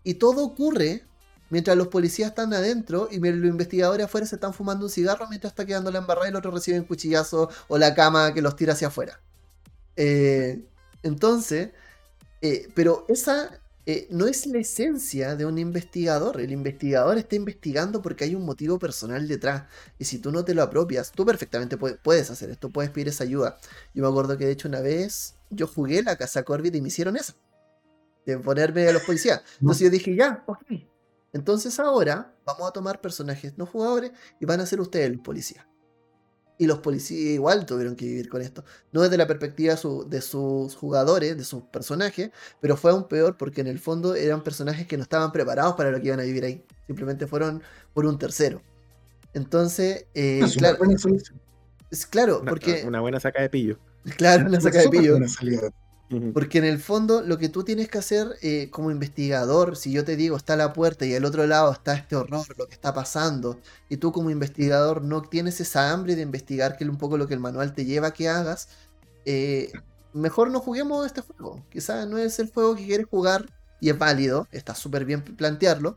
y 0.05 0.15
todo 0.15 0.45
ocurre 0.45 1.05
mientras 1.51 1.77
los 1.77 1.89
policías 1.89 2.31
están 2.31 2.55
adentro 2.55 3.09
y 3.11 3.19
los 3.19 3.49
investigadores 3.49 4.07
afuera 4.07 4.27
se 4.27 4.37
están 4.37 4.55
fumando 4.55 4.87
un 4.87 4.91
cigarro 4.91 5.29
mientras 5.29 5.53
está 5.53 5.67
quedando 5.67 5.91
la 5.91 5.99
embarrada 5.99 6.29
y 6.29 6.31
el 6.31 6.37
otro 6.37 6.53
recibe 6.53 6.79
un 6.79 6.87
cuchillazo 6.87 7.51
o 7.67 7.79
la 7.79 7.95
cama 7.95 8.33
que 8.33 8.43
los 8.43 8.55
tira 8.55 8.75
hacia 8.75 8.89
afuera. 8.89 9.21
Eh, 9.97 10.65
entonces, 11.03 11.71
eh, 12.43 12.69
pero 12.75 13.05
esa 13.09 13.61
eh, 13.87 14.09
no 14.11 14.27
es 14.27 14.47
la 14.47 14.59
esencia 14.59 15.37
de 15.37 15.45
un 15.45 15.59
investigador. 15.59 16.41
El 16.41 16.53
investigador 16.53 17.19
está 17.19 17.37
investigando 17.37 18.01
porque 18.01 18.25
hay 18.25 18.35
un 18.35 18.45
motivo 18.45 18.79
personal 18.79 19.29
detrás. 19.29 19.65
Y 19.99 20.05
si 20.07 20.19
tú 20.19 20.33
no 20.33 20.45
te 20.45 20.55
lo 20.55 20.63
apropias, 20.63 21.13
tú 21.13 21.27
perfectamente 21.27 21.77
puedes 21.77 22.31
hacer 22.31 22.51
esto, 22.51 22.71
puedes 22.71 22.91
pedir 22.91 23.09
esa 23.09 23.25
ayuda. 23.25 23.59
Yo 23.95 24.03
me 24.03 24.09
acuerdo 24.09 24.39
que 24.39 24.47
de 24.47 24.53
hecho 24.53 24.69
una 24.69 24.81
vez 24.81 25.37
yo 25.51 25.67
jugué 25.67 26.03
la 26.03 26.17
casa 26.17 26.43
Corbett 26.45 26.75
y 26.75 26.81
me 26.81 26.89
hicieron 26.89 27.17
eso. 27.17 27.35
De 28.25 28.39
ponerme 28.39 28.89
a 28.89 28.93
los 28.93 29.03
policías. 29.03 29.43
Entonces 29.61 29.85
yo 29.85 29.91
dije, 29.91 30.17
ya, 30.17 30.45
ok. 30.47 30.65
Entonces 31.35 31.79
ahora 31.79 32.35
vamos 32.47 32.69
a 32.69 32.73
tomar 32.73 33.01
personajes 33.01 33.59
no 33.59 33.67
jugadores 33.67 34.13
y 34.41 34.47
van 34.47 34.61
a 34.61 34.67
ser 34.67 34.81
ustedes 34.81 35.11
los 35.11 35.21
policías. 35.21 35.67
Y 36.57 36.67
los 36.67 36.79
policías 36.79 37.35
igual 37.35 37.67
tuvieron 37.67 37.97
que 37.97 38.05
vivir 38.05 38.29
con 38.29 38.41
esto. 38.41 38.65
No 38.93 39.03
desde 39.03 39.17
la 39.17 39.27
perspectiva 39.27 39.75
de 40.07 40.21
sus 40.21 40.77
jugadores, 40.77 41.37
de 41.37 41.45
sus 41.45 41.65
personajes, 41.65 42.31
pero 42.61 42.77
fue 42.77 42.93
aún 42.93 43.09
peor 43.09 43.37
porque 43.37 43.61
en 43.61 43.67
el 43.67 43.79
fondo 43.79 44.15
eran 44.15 44.43
personajes 44.45 44.87
que 44.87 44.97
no 44.97 45.03
estaban 45.03 45.33
preparados 45.33 45.75
para 45.75 45.91
lo 45.91 46.01
que 46.01 46.07
iban 46.07 46.21
a 46.21 46.25
vivir 46.25 46.45
ahí. 46.45 46.65
Simplemente 46.87 47.27
fueron 47.27 47.63
por 47.93 48.07
un 48.07 48.19
tercero. 48.19 48.63
Entonces, 49.33 50.07
eh, 50.15 50.43
claro, 50.57 50.79
es 51.91 52.07
claro, 52.07 52.43
porque... 52.47 52.85
Una 52.87 53.01
buena 53.01 53.19
saca 53.19 53.43
de 53.43 53.51
pillo. 53.51 53.79
Claro, 54.17 54.47
una 54.47 54.61
saca 54.61 54.81
de 54.81 54.89
pillo. 54.89 55.19
Porque 56.33 56.59
en 56.59 56.65
el 56.65 56.79
fondo 56.79 57.23
lo 57.23 57.39
que 57.39 57.49
tú 57.49 57.65
tienes 57.65 57.89
que 57.89 57.99
hacer 57.99 58.37
eh, 58.43 58.69
como 58.71 58.91
investigador, 58.91 59.77
si 59.77 59.91
yo 59.91 60.05
te 60.05 60.17
digo 60.17 60.37
está 60.37 60.55
la 60.55 60.73
puerta 60.73 61.07
y 61.07 61.15
al 61.15 61.25
otro 61.25 61.47
lado 61.47 61.73
está 61.73 61.95
este 61.95 62.15
horror, 62.15 62.47
lo 62.57 62.69
que 62.69 62.75
está 62.75 62.95
pasando, 62.95 63.59
y 63.89 63.97
tú 63.97 64.13
como 64.13 64.31
investigador 64.31 65.03
no 65.03 65.23
tienes 65.23 65.61
esa 65.61 65.93
hambre 65.93 66.15
de 66.15 66.23
investigar, 66.23 66.77
que 66.77 66.85
es 66.85 66.91
un 66.91 66.99
poco 66.99 67.17
lo 67.17 67.27
que 67.27 67.35
el 67.35 67.41
manual 67.41 67.75
te 67.75 67.85
lleva 67.85 68.09
a 68.09 68.13
que 68.13 68.29
hagas, 68.29 68.69
eh, 69.25 69.73
mejor 70.13 70.51
no 70.51 70.61
juguemos 70.61 71.05
este 71.07 71.23
juego. 71.23 71.65
Quizás 71.71 72.07
no 72.07 72.19
es 72.19 72.39
el 72.39 72.51
juego 72.51 72.77
que 72.77 72.87
quieres 72.87 73.07
jugar 73.07 73.47
y 73.81 73.91
es 73.91 73.99
válido, 73.99 74.47
está 74.53 74.75
súper 74.75 75.05
bien 75.05 75.23
plantearlo, 75.23 75.97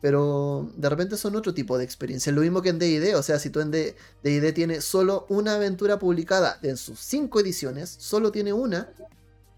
pero 0.00 0.70
de 0.76 0.90
repente 0.90 1.16
son 1.16 1.34
otro 1.34 1.54
tipo 1.54 1.78
de 1.78 1.84
experiencias. 1.84 2.34
Lo 2.34 2.42
mismo 2.42 2.60
que 2.60 2.68
en 2.68 2.78
DD, 2.78 3.16
o 3.16 3.22
sea, 3.22 3.38
si 3.38 3.48
tú 3.48 3.60
en 3.60 3.70
DD 3.70 4.52
tiene 4.52 4.82
solo 4.82 5.24
una 5.30 5.54
aventura 5.54 5.98
publicada 5.98 6.58
en 6.62 6.76
sus 6.76 7.00
cinco 7.00 7.40
ediciones, 7.40 7.88
solo 7.98 8.30
tiene 8.30 8.52
una, 8.52 8.92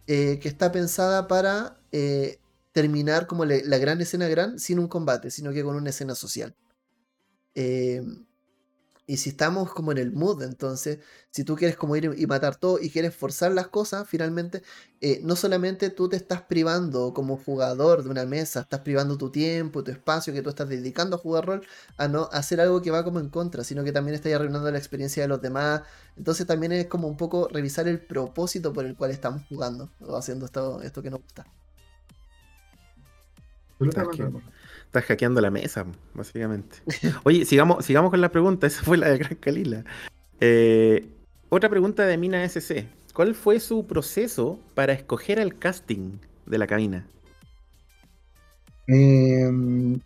eh, 0.06 0.38
que 0.40 0.48
está 0.48 0.72
pensada 0.72 1.26
para 1.28 1.80
eh, 1.92 2.38
terminar 2.72 3.26
como 3.26 3.44
la, 3.44 3.78
gran 3.78 4.00
escena 4.00 4.28
gran 4.28 4.58
sin 4.58 4.78
un 4.78 4.88
combate, 4.88 5.30
sino 5.30 5.52
que 5.52 5.64
con 5.64 5.76
una 5.76 5.90
escena 5.90 6.14
social. 6.14 6.54
Eh, 7.54 8.02
y 9.06 9.18
si 9.18 9.30
estamos 9.30 9.72
como 9.72 9.92
en 9.92 9.98
el 9.98 10.12
mood, 10.12 10.42
entonces, 10.42 10.98
si 11.30 11.44
tú 11.44 11.54
quieres 11.54 11.76
como 11.76 11.94
ir 11.94 12.12
y 12.16 12.26
matar 12.26 12.56
todo 12.56 12.80
y 12.80 12.90
quieres 12.90 13.14
forzar 13.14 13.52
las 13.52 13.68
cosas, 13.68 14.08
finalmente, 14.08 14.62
eh, 15.00 15.20
no 15.22 15.36
solamente 15.36 15.90
tú 15.90 16.08
te 16.08 16.16
estás 16.16 16.42
privando 16.42 17.14
como 17.14 17.36
jugador 17.36 18.02
de 18.02 18.10
una 18.10 18.24
mesa, 18.24 18.60
estás 18.60 18.80
privando 18.80 19.16
tu 19.16 19.30
tiempo, 19.30 19.84
tu 19.84 19.92
espacio 19.92 20.32
que 20.32 20.42
tú 20.42 20.48
estás 20.50 20.68
dedicando 20.68 21.16
a 21.16 21.18
jugar 21.20 21.46
rol, 21.46 21.66
a 21.96 22.08
no 22.08 22.28
hacer 22.32 22.60
algo 22.60 22.82
que 22.82 22.90
va 22.90 23.04
como 23.04 23.20
en 23.20 23.28
contra, 23.28 23.62
sino 23.62 23.84
que 23.84 23.92
también 23.92 24.16
estás 24.16 24.32
arruinando 24.32 24.70
la 24.72 24.78
experiencia 24.78 25.22
de 25.22 25.28
los 25.28 25.40
demás. 25.40 25.82
Entonces 26.16 26.46
también 26.46 26.72
es 26.72 26.86
como 26.86 27.06
un 27.06 27.16
poco 27.16 27.48
revisar 27.48 27.86
el 27.86 28.00
propósito 28.00 28.72
por 28.72 28.86
el 28.86 28.96
cual 28.96 29.12
estamos 29.12 29.42
jugando 29.48 29.88
o 30.00 30.16
haciendo 30.16 30.46
esto, 30.46 30.82
esto 30.82 31.02
que 31.02 31.10
nos 31.10 31.22
gusta. 31.22 31.46
Estás 34.86 35.04
hackeando 35.04 35.40
la 35.40 35.50
mesa, 35.50 35.86
básicamente. 36.14 36.78
Oye, 37.24 37.44
sigamos, 37.44 37.84
sigamos 37.84 38.10
con 38.10 38.20
la 38.20 38.30
pregunta. 38.30 38.66
Esa 38.66 38.82
fue 38.82 38.96
la 38.96 39.10
de 39.10 39.18
Gran 39.18 39.34
Calila. 39.34 39.84
Eh, 40.40 41.06
otra 41.48 41.68
pregunta 41.68 42.06
de 42.06 42.16
Mina 42.16 42.44
SC. 42.44 42.88
¿Cuál 43.12 43.34
fue 43.34 43.60
su 43.60 43.86
proceso 43.86 44.58
para 44.74 44.92
escoger 44.92 45.38
el 45.38 45.58
casting 45.58 46.18
de 46.44 46.58
la 46.58 46.66
cabina? 46.66 47.06
Em, 48.86 49.98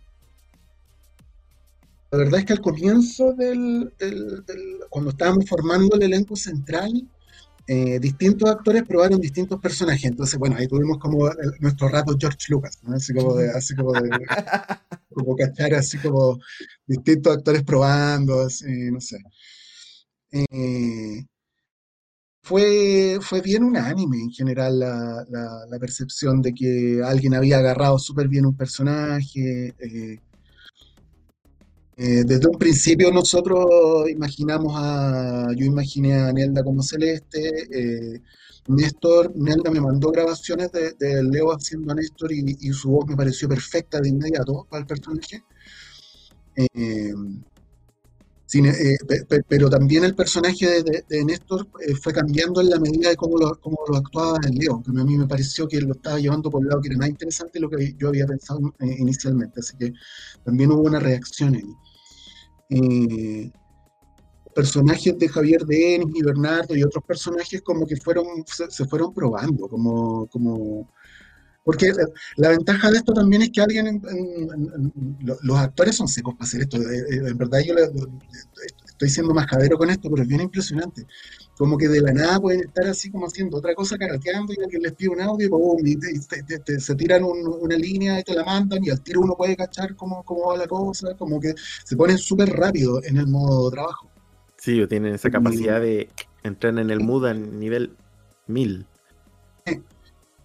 la 2.11 2.17
verdad 2.17 2.39
es 2.39 2.45
que 2.45 2.53
al 2.53 2.61
comienzo 2.61 3.33
del, 3.33 3.93
cuando 4.89 5.11
estábamos 5.11 5.47
formando 5.47 5.95
el 5.95 6.03
elenco 6.03 6.35
central, 6.35 7.07
eh, 7.73 7.99
distintos 8.01 8.49
actores 8.49 8.83
probaron 8.83 9.21
distintos 9.21 9.57
personajes. 9.61 10.03
Entonces, 10.03 10.37
bueno, 10.37 10.57
ahí 10.57 10.67
tuvimos 10.67 10.97
como 10.97 11.29
nuestro 11.61 11.87
rato 11.87 12.17
George 12.19 12.47
Lucas, 12.49 12.77
¿no? 12.83 12.95
Así 12.95 13.13
como 13.13 13.33
de, 13.35 13.49
así 13.49 13.73
como 13.75 13.93
de, 13.93 14.09
como 15.09 15.35
cachar 15.37 15.75
así 15.75 15.97
como 15.99 16.37
distintos 16.85 17.37
actores 17.37 17.63
probando, 17.63 18.41
así, 18.41 18.65
no 18.91 18.99
sé. 18.99 19.19
Eh, 20.33 21.25
fue, 22.43 23.19
fue 23.21 23.39
bien 23.41 23.63
unánime 23.63 24.17
en 24.17 24.31
general 24.31 24.79
la, 24.79 25.25
la, 25.69 25.79
percepción 25.79 26.41
de 26.41 26.53
que 26.53 27.01
alguien 27.05 27.33
había 27.35 27.59
agarrado 27.59 27.97
súper 27.99 28.27
bien 28.27 28.45
un 28.45 28.57
personaje. 28.57 29.73
Eh, 29.79 30.19
eh, 31.97 32.23
desde 32.25 32.47
un 32.47 32.57
principio 32.57 33.11
nosotros 33.11 34.09
imaginamos 34.09 34.73
a, 34.75 35.47
yo 35.55 35.65
imaginé 35.65 36.13
a 36.13 36.31
Nelda 36.31 36.63
como 36.63 36.81
Celeste, 36.81 37.67
eh, 37.69 38.21
Néstor, 38.67 39.35
Nelda 39.35 39.69
me 39.71 39.81
mandó 39.81 40.11
grabaciones 40.11 40.71
de, 40.71 41.23
Leo 41.23 41.51
haciendo 41.51 41.91
a 41.91 41.95
Néstor 41.95 42.31
y, 42.31 42.55
su 42.73 42.91
voz 42.91 43.07
me 43.07 43.15
pareció 43.15 43.49
perfecta 43.49 43.99
de 43.99 44.09
inmediato 44.09 44.65
para 44.69 44.81
el 44.81 44.87
personaje. 44.87 45.43
Eh, 46.55 47.13
pero 49.47 49.69
también 49.69 50.03
el 50.03 50.15
personaje 50.15 50.83
de, 50.83 51.25
Néstor 51.25 51.67
fue 52.01 52.13
cambiando 52.13 52.61
en 52.61 52.69
la 52.69 52.79
medida 52.79 53.09
de 53.09 53.15
cómo 53.15 53.37
lo, 53.37 53.59
cómo 53.59 53.77
lo 53.87 53.97
actuaba 53.97 54.39
en 54.45 54.55
Leo, 54.55 54.81
que 54.83 54.91
a 54.91 55.03
mí 55.03 55.17
me 55.17 55.27
pareció 55.27 55.67
que 55.67 55.79
lo 55.81 55.93
estaba 55.93 56.19
llevando 56.19 56.49
por 56.49 56.61
el 56.61 56.69
lado 56.69 56.81
que 56.81 56.89
era 56.89 56.97
más 56.97 57.09
interesante 57.09 57.51
de 57.53 57.59
lo 57.61 57.69
que 57.69 57.95
yo 57.97 58.09
había 58.09 58.25
pensado 58.25 58.59
inicialmente, 58.79 59.59
así 59.59 59.77
que 59.77 59.93
también 60.43 60.71
hubo 60.71 60.81
una 60.81 60.99
reacción 60.99 61.55
ahí. 61.55 61.73
Eh, 62.69 63.51
personajes 64.53 65.17
de 65.17 65.27
Javier 65.27 65.65
Denis 65.65 66.13
y 66.13 66.23
Bernardo 66.23 66.75
y 66.75 66.83
otros 66.83 67.03
personajes 67.03 67.61
como 67.61 67.85
que 67.85 67.95
fueron, 67.97 68.25
se, 68.45 68.85
fueron 68.85 69.13
probando, 69.13 69.67
como, 69.67 70.27
como, 70.27 70.89
porque 71.63 71.91
la 72.37 72.49
ventaja 72.49 72.89
de 72.91 72.97
esto 72.97 73.13
también 73.13 73.43
es 73.43 73.51
que 73.51 73.61
alguien, 73.61 74.01
los 75.43 75.57
actores 75.57 75.95
son 75.95 76.07
secos 76.07 76.33
para 76.35 76.45
hacer 76.45 76.61
esto, 76.61 76.77
eh, 76.77 77.05
eh, 77.09 77.21
en 77.27 77.37
verdad 77.37 77.59
yo 77.65 77.75
estoy 78.87 79.09
siendo 79.09 79.33
más 79.33 79.45
majadero 79.45 79.77
con 79.77 79.89
esto, 79.89 80.09
pero 80.09 80.23
es 80.23 80.27
bien 80.27 80.41
impresionante 80.41 81.05
como 81.61 81.77
que 81.77 81.87
de 81.87 82.01
la 82.01 82.11
nada 82.11 82.39
pueden 82.39 82.61
estar 82.61 82.87
así 82.87 83.11
como 83.11 83.27
haciendo 83.27 83.57
otra 83.57 83.75
cosa, 83.75 83.95
karateando, 83.95 84.51
y 84.51 84.63
alguien 84.63 84.81
les 84.81 84.93
pide 84.93 85.09
un 85.09 85.21
audio 85.21 85.47
y, 85.85 85.95
se 86.79 86.95
tiran 86.95 87.23
una 87.23 87.75
línea 87.75 88.19
y 88.19 88.23
te 88.23 88.33
la 88.33 88.43
mandan, 88.43 88.83
y 88.83 88.89
al 88.89 88.99
tiro 89.03 89.21
uno 89.21 89.35
puede 89.35 89.55
cachar 89.55 89.95
cómo, 89.95 90.23
cómo 90.23 90.47
va 90.47 90.57
la 90.57 90.65
cosa, 90.65 91.15
como 91.19 91.39
que 91.39 91.53
se 91.85 91.95
ponen 91.95 92.17
súper 92.17 92.49
rápido 92.49 93.03
en 93.03 93.17
el 93.17 93.27
modo 93.27 93.69
de 93.69 93.75
trabajo. 93.75 94.09
Sí, 94.57 94.83
tienen 94.87 95.13
esa 95.13 95.29
capacidad 95.29 95.79
de 95.79 96.09
entrar 96.41 96.79
en 96.79 96.89
el 96.89 96.99
mood 96.99 97.27
a 97.27 97.35
nivel 97.35 97.95
mil. 98.47 98.87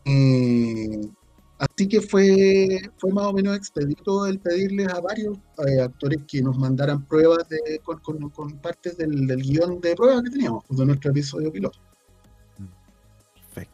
Eh, 0.06 1.10
Así 1.58 1.88
que 1.88 2.02
fue, 2.02 2.80
fue 2.98 3.12
más 3.12 3.26
o 3.26 3.32
menos 3.32 3.56
expedito 3.56 4.26
el 4.26 4.38
pedirles 4.38 4.88
a 4.88 5.00
varios 5.00 5.38
eh, 5.66 5.80
actores 5.80 6.20
que 6.28 6.42
nos 6.42 6.58
mandaran 6.58 7.06
pruebas 7.06 7.48
de, 7.48 7.80
con, 7.82 8.28
con, 8.28 8.58
partes 8.58 8.98
del, 8.98 9.26
guion 9.42 9.80
de 9.80 9.94
pruebas 9.94 10.22
que 10.22 10.30
teníamos 10.30 10.64
pues, 10.66 10.78
de 10.78 10.86
nuestro 10.86 11.10
episodio 11.10 11.50
piloto. 11.50 11.78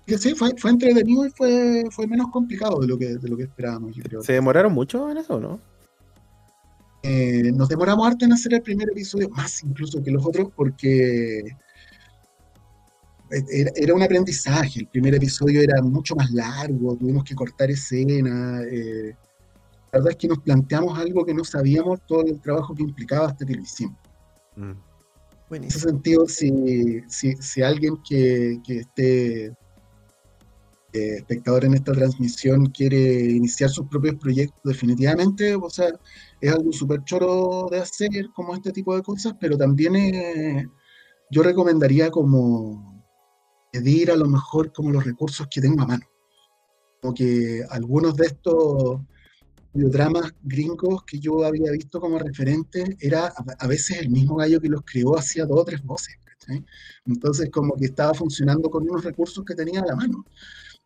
Y 0.06 0.16
sí, 0.16 0.32
fue, 0.36 0.56
fue 0.56 0.70
entretenido 0.70 1.26
y 1.26 1.30
fue, 1.30 1.82
fue 1.90 2.06
menos 2.06 2.28
complicado 2.30 2.78
de 2.78 2.86
lo 2.86 2.96
que, 2.96 3.16
de 3.16 3.28
lo 3.28 3.36
que 3.36 3.42
esperábamos, 3.44 3.96
yo 3.96 4.04
creo. 4.04 4.22
¿Se 4.22 4.34
demoraron 4.34 4.72
mucho 4.72 5.10
en 5.10 5.16
eso, 5.16 5.40
no? 5.40 5.58
Eh, 7.02 7.50
nos 7.52 7.68
demoramos 7.68 8.06
harto 8.06 8.24
en 8.24 8.32
hacer 8.32 8.54
el 8.54 8.62
primer 8.62 8.88
episodio, 8.90 9.28
más 9.30 9.64
incluso 9.64 10.00
que 10.00 10.12
los 10.12 10.24
otros, 10.24 10.50
porque 10.54 11.56
era, 13.32 13.94
un 13.94 14.02
aprendizaje. 14.02 14.80
El 14.80 14.88
primer 14.88 15.14
episodio 15.14 15.60
era 15.62 15.80
mucho 15.82 16.14
más 16.14 16.30
largo, 16.30 16.96
tuvimos 16.96 17.24
que 17.24 17.34
cortar 17.34 17.70
escenas. 17.70 18.64
Eh, 18.70 19.14
la 19.92 19.98
verdad 19.98 20.10
es 20.10 20.16
que 20.16 20.28
nos 20.28 20.38
planteamos 20.38 20.98
algo 20.98 21.24
que 21.24 21.34
no 21.34 21.44
sabíamos, 21.44 22.00
todo 22.06 22.24
el 22.24 22.40
trabajo 22.40 22.74
que 22.74 22.82
implicaba 22.82 23.28
hasta 23.28 23.44
que 23.46 23.54
lo 23.54 23.62
hicimos. 23.62 23.96
Mm. 24.56 25.54
En 25.54 25.64
ese 25.64 25.80
sentido, 25.80 26.26
si, 26.26 27.02
si, 27.08 27.62
alguien 27.62 27.98
que, 28.08 28.58
que 28.66 28.78
esté 28.78 29.44
eh, 29.44 29.56
espectador 30.92 31.66
en 31.66 31.74
esta 31.74 31.92
transmisión 31.92 32.66
quiere 32.66 33.20
iniciar 33.32 33.68
sus 33.68 33.86
propios 33.86 34.14
proyectos, 34.14 34.62
definitivamente, 34.64 35.54
o 35.54 35.68
sea, 35.68 35.88
es 36.40 36.50
algo 36.50 36.72
súper 36.72 37.04
choro 37.04 37.68
de 37.70 37.80
hacer 37.80 38.30
como 38.34 38.54
este 38.54 38.72
tipo 38.72 38.96
de 38.96 39.02
cosas, 39.02 39.34
pero 39.38 39.58
también 39.58 40.70
yo 41.30 41.42
recomendaría 41.42 42.10
como 42.10 42.91
medir 43.72 44.10
a 44.10 44.16
lo 44.16 44.26
mejor 44.26 44.72
como 44.72 44.90
los 44.90 45.04
recursos 45.04 45.46
que 45.50 45.60
tengo 45.60 45.82
a 45.82 45.86
mano. 45.86 46.06
Como 47.00 47.14
que 47.14 47.64
algunos 47.70 48.16
de 48.16 48.26
estos 48.26 49.00
dramas 49.72 50.34
gringos 50.42 51.02
que 51.04 51.18
yo 51.18 51.44
había 51.44 51.72
visto 51.72 52.00
como 52.00 52.18
referente 52.18 52.96
era 53.00 53.32
a, 53.58 53.66
veces 53.66 53.98
el 53.98 54.10
mismo 54.10 54.36
gallo 54.36 54.60
que 54.60 54.68
los 54.68 54.82
creó 54.84 55.18
hacía 55.18 55.46
dos 55.46 55.60
o 55.60 55.64
tres 55.64 55.82
voces. 55.82 56.16
Entonces 57.06 57.50
como 57.50 57.74
que 57.76 57.86
estaba 57.86 58.12
funcionando 58.14 58.68
con 58.68 58.82
unos 58.82 59.04
recursos 59.04 59.44
que 59.44 59.54
tenía 59.54 59.80
a 59.80 59.86
la 59.86 59.96
mano. 59.96 60.24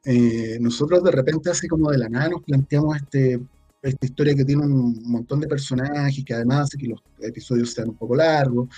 Eh, 0.05 0.59
nosotros 0.61 1.03
de 1.03 1.11
repente 1.11 1.51
así 1.51 1.67
como 1.67 1.91
de 1.91 1.99
la 1.99 2.09
nada 2.09 2.29
nos 2.29 2.43
planteamos 2.43 2.97
este, 2.97 3.41
esta 3.83 4.07
historia 4.07 4.35
que 4.35 4.45
tiene 4.45 4.65
un 4.65 5.03
montón 5.05 5.41
de 5.41 5.49
personajes, 5.49 6.25
que 6.25 6.35
además 6.35 6.63
hace 6.63 6.79
que 6.79 6.89
los 6.89 7.01
episodios 7.21 7.73
sean 7.73 7.89
un 7.89 7.97
poco 7.97 8.15
largos, 8.17 8.69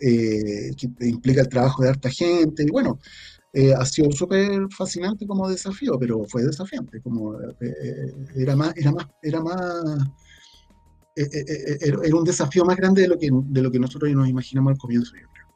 eh, 0.00 0.70
que 0.76 1.06
implica 1.06 1.40
el 1.40 1.48
trabajo 1.48 1.82
de 1.82 1.90
harta 1.90 2.10
gente, 2.10 2.62
y 2.62 2.70
bueno, 2.70 2.98
eh, 3.52 3.74
ha 3.74 3.84
sido 3.84 4.10
súper 4.12 4.68
fascinante 4.70 5.26
como 5.26 5.48
desafío, 5.48 5.98
pero 5.98 6.24
fue 6.26 6.42
desafiante, 6.42 7.00
como 7.00 7.40
eh, 7.40 7.56
eh, 7.60 8.14
era 8.36 8.54
más, 8.54 8.76
era 8.76 8.92
más, 8.92 9.06
era 9.22 9.40
más, 9.40 10.08
era 11.14 12.16
un 12.16 12.24
desafío 12.24 12.64
más 12.64 12.76
grande 12.76 13.02
de 13.02 13.08
lo 13.08 13.18
que, 13.18 13.30
de 13.32 13.62
lo 13.62 13.70
que 13.70 13.78
nosotros 13.78 14.10
nos 14.12 14.28
imaginamos 14.28 14.72
al 14.72 14.78
comienzo, 14.78 15.12
yo 15.16 15.26
creo. 15.32 15.46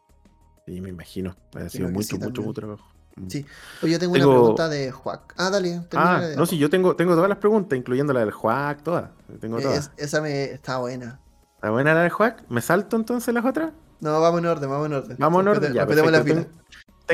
Sí, 0.66 0.80
me 0.80 0.88
imagino, 0.88 1.36
ha 1.54 1.68
sido 1.68 1.90
mucho, 1.90 2.16
mucho, 2.16 2.42
mucho 2.42 2.52
trabajo. 2.52 2.92
Mm. 3.16 3.28
Sí. 3.28 3.46
yo 3.82 3.98
tengo, 3.98 4.14
una 4.14 4.24
pregunta 4.24 4.68
de 4.68 4.90
Juac. 4.90 5.34
Ah, 5.36 5.50
dale. 5.50 5.82
Ah, 5.92 6.28
no, 6.36 6.46
sí, 6.46 6.56
yo 6.56 6.70
tengo, 6.70 6.96
tengo 6.96 7.14
todas 7.14 7.28
las 7.28 7.38
preguntas, 7.38 7.78
incluyendo 7.78 8.12
la 8.12 8.20
del 8.20 8.30
Juac, 8.30 8.82
todas. 8.82 9.10
Tengo 9.40 9.60
todas. 9.60 9.90
esa 9.96 10.20
me 10.22 10.44
está 10.44 10.78
buena. 10.78 11.20
¿Está 11.56 11.70
buena 11.70 11.94
la 11.94 12.02
del 12.02 12.10
Juac? 12.10 12.44
¿Me 12.48 12.62
salto 12.62 12.96
entonces 12.96 13.34
las 13.34 13.44
otras? 13.44 13.72
No, 14.00 14.20
vamos 14.20 14.40
en 14.40 14.46
orden, 14.46 14.70
vamos 14.70 14.86
en 14.86 14.92
orden. 14.94 15.16
Vamos 15.18 15.42
en 15.42 15.48
orden, 15.48 15.72
ya. 15.74 15.84
La 15.84 16.24
tengo 16.24 16.46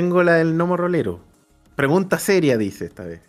la 0.00 0.34
del 0.34 0.54
gnomo 0.54 0.76
rolero. 0.76 1.20
Pregunta 1.74 2.18
seria, 2.18 2.56
dice 2.56 2.86
esta 2.86 3.04
vez. 3.04 3.20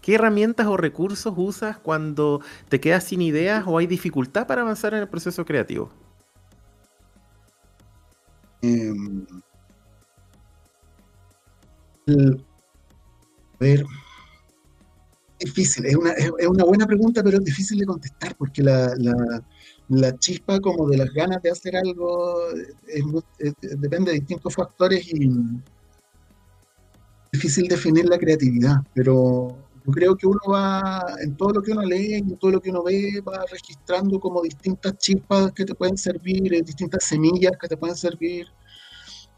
¿Qué 0.00 0.16
herramientas 0.16 0.66
o 0.66 0.76
recursos 0.76 1.32
usas 1.36 1.78
cuando 1.78 2.40
te 2.68 2.80
quedas 2.80 3.04
sin 3.04 3.22
ideas 3.22 3.64
o 3.66 3.78
hay 3.78 3.86
dificultad 3.86 4.46
para 4.46 4.62
avanzar 4.62 4.92
en 4.92 5.00
el 5.00 5.08
proceso 5.08 5.44
creativo? 5.44 5.90
Em, 8.60 9.24
a 12.08 12.36
ver, 13.60 13.84
difícil, 15.38 15.86
es 15.86 15.96
una, 15.96 16.12
es, 16.12 16.30
una, 16.46 16.64
buena 16.64 16.86
pregunta, 16.86 17.22
pero 17.22 17.38
es 17.38 17.44
difícil 17.44 17.78
de 17.78 17.86
contestar 17.86 18.36
porque 18.36 18.62
la, 18.62 18.94
la, 19.88 20.18
chispa 20.18 20.60
como 20.60 20.88
de 20.88 20.98
las 20.98 21.10
ganas 21.14 21.42
de 21.42 21.50
hacer 21.50 21.76
algo 21.76 22.40
depende 23.60 24.12
de 24.12 24.18
distintos 24.18 24.54
factores 24.54 25.06
y 25.12 25.30
difícil 27.34 27.68
definir 27.68 28.06
la 28.06 28.18
creatividad, 28.18 28.76
pero 28.94 29.58
Yo 29.86 29.92
creo 29.92 30.16
que 30.16 30.26
uno 30.26 30.40
va, 30.50 31.04
en 31.22 31.36
todo 31.36 31.50
lo 31.56 31.62
que 31.62 31.72
uno 31.72 31.82
lee, 31.82 32.14
en 32.14 32.38
todo 32.38 32.52
lo 32.52 32.60
que 32.60 32.70
uno 32.70 32.82
ve, 32.82 33.20
va 33.20 33.44
registrando 33.50 34.18
como 34.18 34.40
distintas 34.40 34.96
chispas 34.96 35.52
que 35.52 35.64
te 35.66 35.74
pueden 35.74 35.98
servir, 35.98 36.54
eh, 36.54 36.62
distintas 36.62 37.04
semillas 37.04 37.52
que 37.60 37.68
te 37.68 37.76
pueden 37.76 37.96
servir 37.96 38.46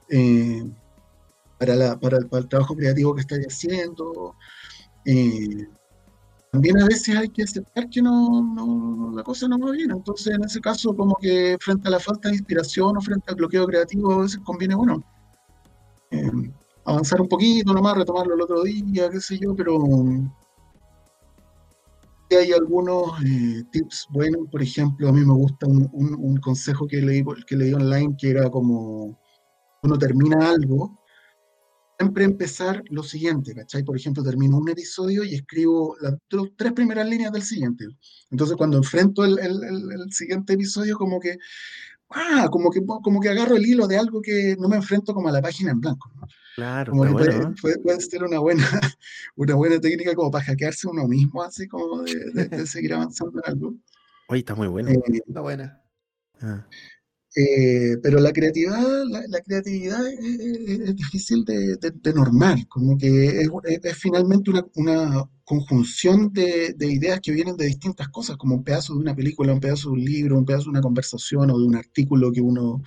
eh, 0.08 0.64
para, 1.58 1.74
la, 1.74 1.98
para, 1.98 2.18
el, 2.18 2.28
para, 2.28 2.42
el, 2.42 2.48
trabajo 2.48 2.76
creativo 2.76 3.14
que 3.14 3.22
estás 3.22 3.40
haciendo. 3.40 4.36
Eh, 5.04 5.66
también 6.52 6.80
a 6.80 6.86
veces 6.86 7.16
hay 7.16 7.28
que 7.28 7.42
aceptar 7.42 7.90
que 7.90 8.00
no, 8.00 8.42
no, 8.56 9.12
la 9.16 9.24
cosa 9.24 9.48
no 9.48 9.58
va 9.58 9.72
bien. 9.72 9.90
Entonces, 9.90 10.34
en 10.34 10.44
ese 10.44 10.60
caso, 10.60 10.94
como 10.94 11.16
que 11.16 11.56
frente 11.60 11.88
a 11.88 11.90
la 11.90 12.00
falta 12.00 12.28
de 12.28 12.36
inspiración 12.36 12.96
o 12.96 13.00
frente 13.00 13.30
al 13.30 13.36
bloqueo 13.36 13.66
creativo, 13.66 14.12
a 14.12 14.22
veces 14.22 14.38
conviene, 14.44 14.76
bueno, 14.76 15.02
eh, 16.12 16.30
avanzar 16.86 17.20
un 17.20 17.28
poquito 17.28 17.72
nomás, 17.72 17.96
retomarlo 17.96 18.34
el 18.34 18.42
otro 18.42 18.62
día, 18.62 19.10
qué 19.10 19.20
sé 19.20 19.38
yo, 19.38 19.54
pero 19.54 19.78
hay 22.30 22.52
algunos 22.52 23.12
eh, 23.24 23.62
tips 23.70 24.08
buenos, 24.10 24.48
por 24.50 24.62
ejemplo, 24.62 25.08
a 25.08 25.12
mí 25.12 25.20
me 25.20 25.32
gusta 25.32 25.66
un, 25.66 25.88
un, 25.92 26.14
un, 26.14 26.36
consejo 26.38 26.86
que 26.86 27.00
leí, 27.00 27.24
que 27.46 27.56
leí 27.56 27.72
online 27.72 28.16
que 28.18 28.30
era 28.30 28.50
como, 28.50 29.18
uno 29.82 29.98
termina 29.98 30.50
algo, 30.50 30.98
siempre 31.98 32.24
empezar 32.24 32.82
lo 32.90 33.02
siguiente, 33.02 33.54
¿cachai? 33.54 33.82
Por 33.84 33.96
ejemplo, 33.96 34.22
termino 34.22 34.58
un 34.58 34.68
episodio 34.68 35.24
y 35.24 35.34
escribo 35.34 35.96
las 36.00 36.14
tres 36.56 36.72
primeras 36.72 37.08
líneas 37.08 37.32
del 37.32 37.42
siguiente. 37.42 37.86
Entonces, 38.30 38.56
cuando 38.56 38.76
enfrento 38.76 39.24
el, 39.24 39.38
el, 39.38 39.64
el, 39.64 39.92
el 39.92 40.12
siguiente 40.12 40.54
episodio, 40.54 40.98
como 40.98 41.20
que, 41.20 41.38
ah, 42.10 42.48
como 42.50 42.70
que, 42.70 42.80
como 42.84 43.20
que 43.20 43.28
agarro 43.28 43.56
el 43.56 43.66
hilo 43.66 43.86
de 43.86 43.98
algo 43.98 44.20
que 44.20 44.56
no 44.58 44.68
me 44.68 44.76
enfrento 44.76 45.14
como 45.14 45.28
a 45.28 45.32
la 45.32 45.42
página 45.42 45.70
en 45.70 45.80
blanco, 45.80 46.10
¿no? 46.16 46.26
Claro, 46.56 46.90
como 46.92 47.04
que 47.04 47.12
bueno, 47.12 47.32
puede, 47.38 47.54
puede, 47.60 47.78
puede, 47.80 48.00
ser 48.00 48.24
una 48.24 48.38
buena, 48.38 48.64
una 49.36 49.54
buena 49.54 49.78
técnica 49.80 50.14
como 50.14 50.30
para 50.30 50.44
hackearse 50.44 50.88
uno 50.88 51.06
mismo, 51.06 51.42
así 51.42 51.68
como 51.68 52.02
de, 52.02 52.14
de, 52.32 52.48
de 52.48 52.66
seguir 52.66 52.94
avanzando 52.94 53.40
en 53.44 53.52
algo. 53.52 53.74
Oye, 54.28 54.40
está 54.40 54.54
muy 54.54 54.68
bueno. 54.68 54.88
Eh, 54.90 54.98
Está 55.26 55.40
buena. 55.42 55.82
Ah, 56.40 56.66
eh, 57.36 57.98
pero 58.02 58.18
la 58.18 58.32
creatividad, 58.32 58.82
la, 59.08 59.22
la 59.28 59.40
creatividad 59.42 60.06
es, 60.06 60.18
es- 60.20 60.80
es 60.88 60.96
difícil 60.96 61.44
de, 61.44 61.76
de- 61.76 61.90
de 61.92 62.12
normar, 62.14 62.66
como 62.68 62.96
que 62.96 63.26
es, 63.42 63.48
es- 63.66 63.84
es 63.84 63.96
finalmente 63.98 64.50
una, 64.50 64.64
una 64.76 65.24
conjunción 65.44 66.32
de, 66.32 66.72
de 66.74 66.86
ideas 66.90 67.20
que 67.20 67.32
vienen 67.32 67.56
de 67.56 67.66
distintas 67.66 68.08
cosas, 68.08 68.36
como 68.38 68.54
un 68.54 68.64
pedazo 68.64 68.94
de 68.94 69.00
una 69.00 69.14
película, 69.14 69.52
un 69.52 69.60
pedazo 69.60 69.90
de 69.90 69.94
un 69.96 70.04
libro, 70.04 70.38
un 70.38 70.46
pedazo 70.46 70.64
de 70.64 70.70
una 70.70 70.80
conversación 70.80 71.50
o 71.50 71.58
de 71.58 71.66
un 71.66 71.76
artículo 71.76 72.32
que 72.32 72.40
uno, 72.40 72.82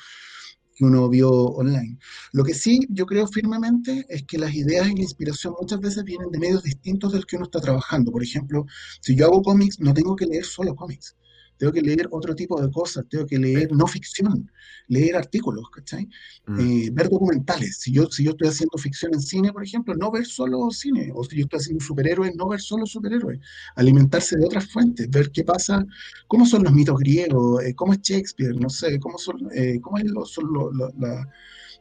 que 0.80 0.86
uno 0.86 1.10
vio 1.10 1.30
online. 1.30 2.00
Lo 2.32 2.46
que 2.46 2.54
sí 2.54 2.80
yo 2.90 3.06
creo 3.06 3.28
firmemente 3.28 4.06
es 4.08 4.24
que 4.24 4.38
las 4.38 4.54
ideas 4.56 4.88
y 4.88 4.96
la 4.96 5.02
inspiración 5.02 5.54
muchas 5.60 5.82
veces 5.82 6.06
vienen 6.06 6.32
de 6.32 6.40
medios 6.40 6.64
distintos 6.64 7.12
del 7.12 7.26
que 7.26 7.36
uno 7.36 7.46
está 7.46 7.60
trabajando. 7.60 8.14
Por 8.14 8.24
ejemplo, 8.24 8.66
si 9.02 9.14
yo 9.14 9.26
hago 9.26 9.42
cómics, 9.42 9.82
no 9.82 9.94
tengo 9.94 10.16
que 10.16 10.26
leer 10.26 10.46
solo 10.46 10.76
cómics. 10.76 11.18
Tengo 11.60 11.74
que 11.74 11.82
leer 11.82 12.08
otro 12.12 12.34
tipo 12.36 12.62
de 12.62 12.72
cosas, 12.72 13.06
tengo 13.10 13.28
que 13.28 13.38
leer 13.38 13.72
no 13.74 13.86
ficción, 13.88 14.52
leer 14.88 15.16
artículos, 15.18 15.70
¿cachai? 15.72 16.10
mm, 16.48 16.60
Eh, 16.60 16.90
ver 16.94 17.10
documentales. 17.10 17.78
Si 17.80 17.92
yo, 17.94 18.08
si 18.10 18.24
yo 18.24 18.32
estoy 18.32 18.48
haciendo 18.50 18.78
ficción 18.78 19.14
en 19.14 19.22
cine, 19.22 19.54
por 19.54 19.64
ejemplo, 19.64 19.94
no 19.96 20.12
ver 20.12 20.26
solo 20.26 20.72
cine. 20.72 21.12
O 21.14 21.24
si 21.24 21.38
yo 21.38 21.44
estoy 21.44 21.60
haciendo 21.60 21.84
superhéroes, 21.86 22.36
no 22.36 22.48
ver 22.50 22.62
solo 22.62 22.86
superhéroes. 22.88 23.40
Alimentarse 23.76 24.38
de 24.38 24.46
otras 24.46 24.68
fuentes, 24.72 25.10
ver 25.10 25.32
qué 25.32 25.44
pasa, 25.44 25.86
cómo 26.28 26.46
son 26.48 26.64
los 26.64 26.74
mitos 26.74 26.98
griegos, 27.00 27.64
eh, 27.64 27.76
cómo 27.76 27.94
es 27.94 28.00
Shakespeare, 28.02 28.56
no 28.56 28.70
sé, 28.70 29.00
cómo, 29.00 29.18
son, 29.20 29.38
eh, 29.54 29.80
cómo 29.82 29.98
es, 30.00 30.06
lo, 30.06 30.26
son 30.26 30.46
lo- 30.54 30.72
lo- 30.72 30.92
la, 30.98 31.28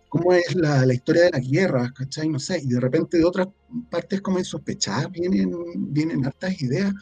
cómo 0.09 0.32
es 0.34 0.55
la, 0.55 0.86
la 0.86 0.94
historia 0.94 1.24
de 1.24 1.30
las 1.32 1.48
guerras, 1.48 1.92
¿cachai? 1.92 2.28
No 2.28 2.38
sé. 2.38 2.60
Y 2.62 2.68
de 2.68 2.80
repente 2.80 3.18
de 3.18 3.24
otras 3.24 3.48
partes 3.90 4.20
como 4.22 4.38
insospechadas 4.38 5.10
vienen, 5.12 5.52
vienen 5.92 6.24
hartas 6.26 6.60
ideas 6.62 6.92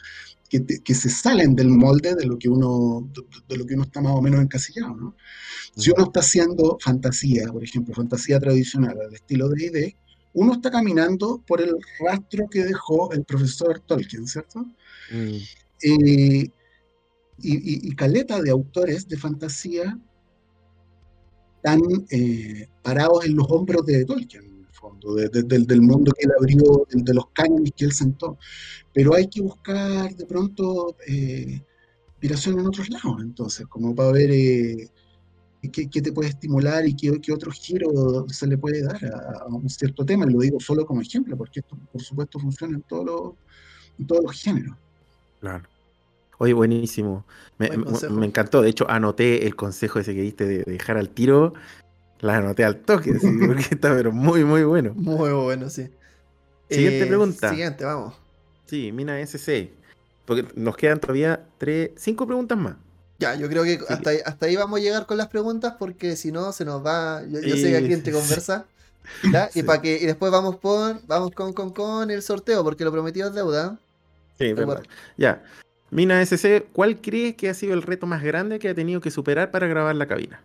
que, 0.48 0.60
te- 0.60 0.81
que 0.81 0.94
se 0.94 1.09
salen 1.10 1.55
del 1.55 1.68
molde 1.68 2.14
de 2.14 2.24
lo 2.27 2.39
que 2.39 2.48
uno, 2.48 3.09
de, 3.12 3.23
de 3.48 3.56
lo 3.56 3.66
que 3.66 3.74
uno 3.74 3.85
está 3.85 4.01
más 4.01 4.12
o 4.14 4.23
menos 4.23 4.40
encasillado, 4.40 4.94
¿no? 4.94 5.16
Si 5.77 5.90
uno 5.90 6.05
está 6.05 6.20
haciendo 6.20 6.78
fantasía, 6.81 7.48
por 7.52 7.62
ejemplo, 7.64 7.94
fantasía 7.94 8.39
tradicional 8.40 8.97
al 9.01 9.14
estilo 9.14 9.48
de 9.48 9.64
ID, 9.66 9.94
uno 10.35 10.52
está 10.55 10.70
caminando 10.70 11.43
por 11.47 11.60
el 11.60 11.74
rastro 12.01 12.47
que 12.51 12.64
dejó 12.64 13.12
el 13.12 13.24
profesor 13.24 13.81
Tolkien, 13.86 14.27
¿cierto? 14.27 14.60
mm, 15.12 15.36
Eh, 15.82 16.51
y, 17.39 17.52
y- 17.55 17.89
y 17.89 17.94
caleta 17.97 18.40
de 18.40 18.51
autores 18.51 19.06
de 19.09 19.16
fantasía 19.18 19.98
están 21.56 21.81
eh, 22.10 22.68
parados 22.82 23.24
en 23.27 23.36
los 23.36 23.47
hombros 23.51 23.85
de 23.86 24.05
Tolkien, 24.05 24.56
fondo, 24.91 25.15
de- 25.15 25.29
de- 25.29 25.43
del, 25.43 25.67
del 25.67 25.81
mundo 25.83 26.13
que 26.13 26.27
él 26.27 26.33
abrió, 26.39 26.87
del- 26.91 27.05
de 27.05 27.15
los 27.15 27.27
cánones 27.33 27.73
que 27.77 27.85
él 27.87 27.93
sentó. 27.93 28.39
Pero 28.93 29.15
hay 29.15 29.27
que 29.29 29.41
buscar 29.43 30.15
de 30.15 30.27
pronto 30.27 30.97
eh, 31.07 31.61
inspiración 32.13 32.59
en 32.61 32.67
otros 32.67 32.89
lados, 32.91 33.17
entonces, 33.21 33.67
como 33.67 33.95
para 33.95 34.13
ver 34.13 34.31
eh, 34.33 34.89
qué, 35.73 35.89
qué 35.91 36.01
te 36.01 36.13
puede 36.13 36.31
estimular 36.31 36.87
y 36.87 36.95
qué, 36.95 37.21
qué 37.21 37.33
otro 37.33 37.51
giro 37.51 38.27
se 38.29 38.47
le 38.47 38.57
puede 38.57 38.83
dar 38.83 39.05
a, 39.05 39.43
a 39.43 39.47
un 39.47 39.69
cierto 39.69 40.05
tema. 40.05 40.25
Lo 40.27 40.41
digo 40.41 40.59
solo 40.61 40.87
como 40.87 41.01
ejemplo, 41.01 41.37
porque 41.37 41.61
esto, 41.61 41.77
por 41.93 42.01
supuesto, 42.03 42.39
funciona 42.39 42.77
en 42.77 42.83
todos 42.83 43.05
los, 43.05 43.33
en 43.99 44.07
todos 44.07 44.23
los 44.25 44.41
géneros. 44.41 44.77
claro. 45.41 45.65
Oye, 46.39 46.53
buenísimo. 46.53 47.25
Me, 47.59 47.69
Buen 47.71 48.19
me- 48.21 48.27
encantó. 48.27 48.61
De 48.61 48.69
hecho, 48.69 48.85
anoté 48.91 49.47
el 49.47 49.57
consejo 49.57 49.99
ese 50.01 50.15
que 50.15 50.21
diste 50.21 50.45
de 50.45 50.65
dejar 50.65 50.99
al 50.99 51.09
tiro. 51.09 51.55
La 52.20 52.36
anoté 52.36 52.64
al 52.64 52.76
toque, 52.78 53.18
sí, 53.18 53.28
porque 53.47 53.62
está 53.74 53.94
pero 53.94 54.12
muy, 54.12 54.44
muy 54.44 54.64
bueno. 54.64 54.93
Muy 54.94 55.30
bueno, 55.32 55.68
sí. 55.68 55.88
Siguiente 56.70 57.06
pregunta. 57.06 57.51
Siguiente, 57.51 57.84
vamos. 57.84 58.14
Sí, 58.66 58.90
Mina 58.93 59.20
SC. 59.20 59.70
Porque 60.24 60.44
nos 60.55 60.76
quedan 60.76 60.98
todavía 60.98 61.44
tres, 61.59 61.90
cinco 61.97 62.26
preguntas 62.26 62.59
más. 62.59 62.74
Ya, 63.18 63.34
yo 63.34 63.48
creo 63.48 63.62
que 63.64 63.78
Sí. 63.78 63.84
hasta 63.88 64.10
ahí, 64.10 64.18
hasta 64.24 64.47
ahí 64.47 64.56
vamos 64.56 64.80
a 64.80 64.82
llegar 64.82 65.06
con 65.06 65.16
las 65.16 65.28
preguntas 65.28 65.74
porque 65.78 66.16
si 66.16 66.32
no 66.32 66.52
se 66.52 66.64
nos 66.64 66.84
va. 66.84 67.22
Yo, 67.26 67.40
yo 67.40 67.56
sé 67.56 67.70
que 67.70 67.76
aquí 67.76 67.93
entre 67.93 68.12
sí, 68.12 68.18
conversa. 68.18 68.66
Y 69.55 69.62
para 69.62 69.80
que 69.80 69.97
y 69.97 70.06
después 70.06 70.32
vamos 70.32 70.59
con 70.59 71.01
vamos 71.06 71.30
con, 71.32 71.52
con, 71.52 71.70
con 71.70 72.10
el 72.10 72.22
sorteo 72.22 72.64
porque 72.64 72.84
lo 72.84 72.93
prometido 72.93 73.28
es 73.28 73.34
deuda. 73.34 73.78
Sí. 74.38 74.52
Recuerda. 74.52 74.82
Ya. 75.16 75.43
Mina 75.90 76.20
SC, 76.20 76.66
¿cuál 76.72 77.01
crees 77.01 77.36
que 77.36 77.48
ha 77.48 77.55
sido 77.55 77.72
el 77.74 77.82
reto 77.82 78.06
más 78.06 78.22
grande 78.22 78.59
que 78.59 78.68
ha 78.68 78.74
tenido 78.74 79.01
que 79.01 79.10
superar 79.10 79.51
para 79.52 79.68
grabar 79.68 79.94
la 79.94 80.06
cabina? 80.06 80.43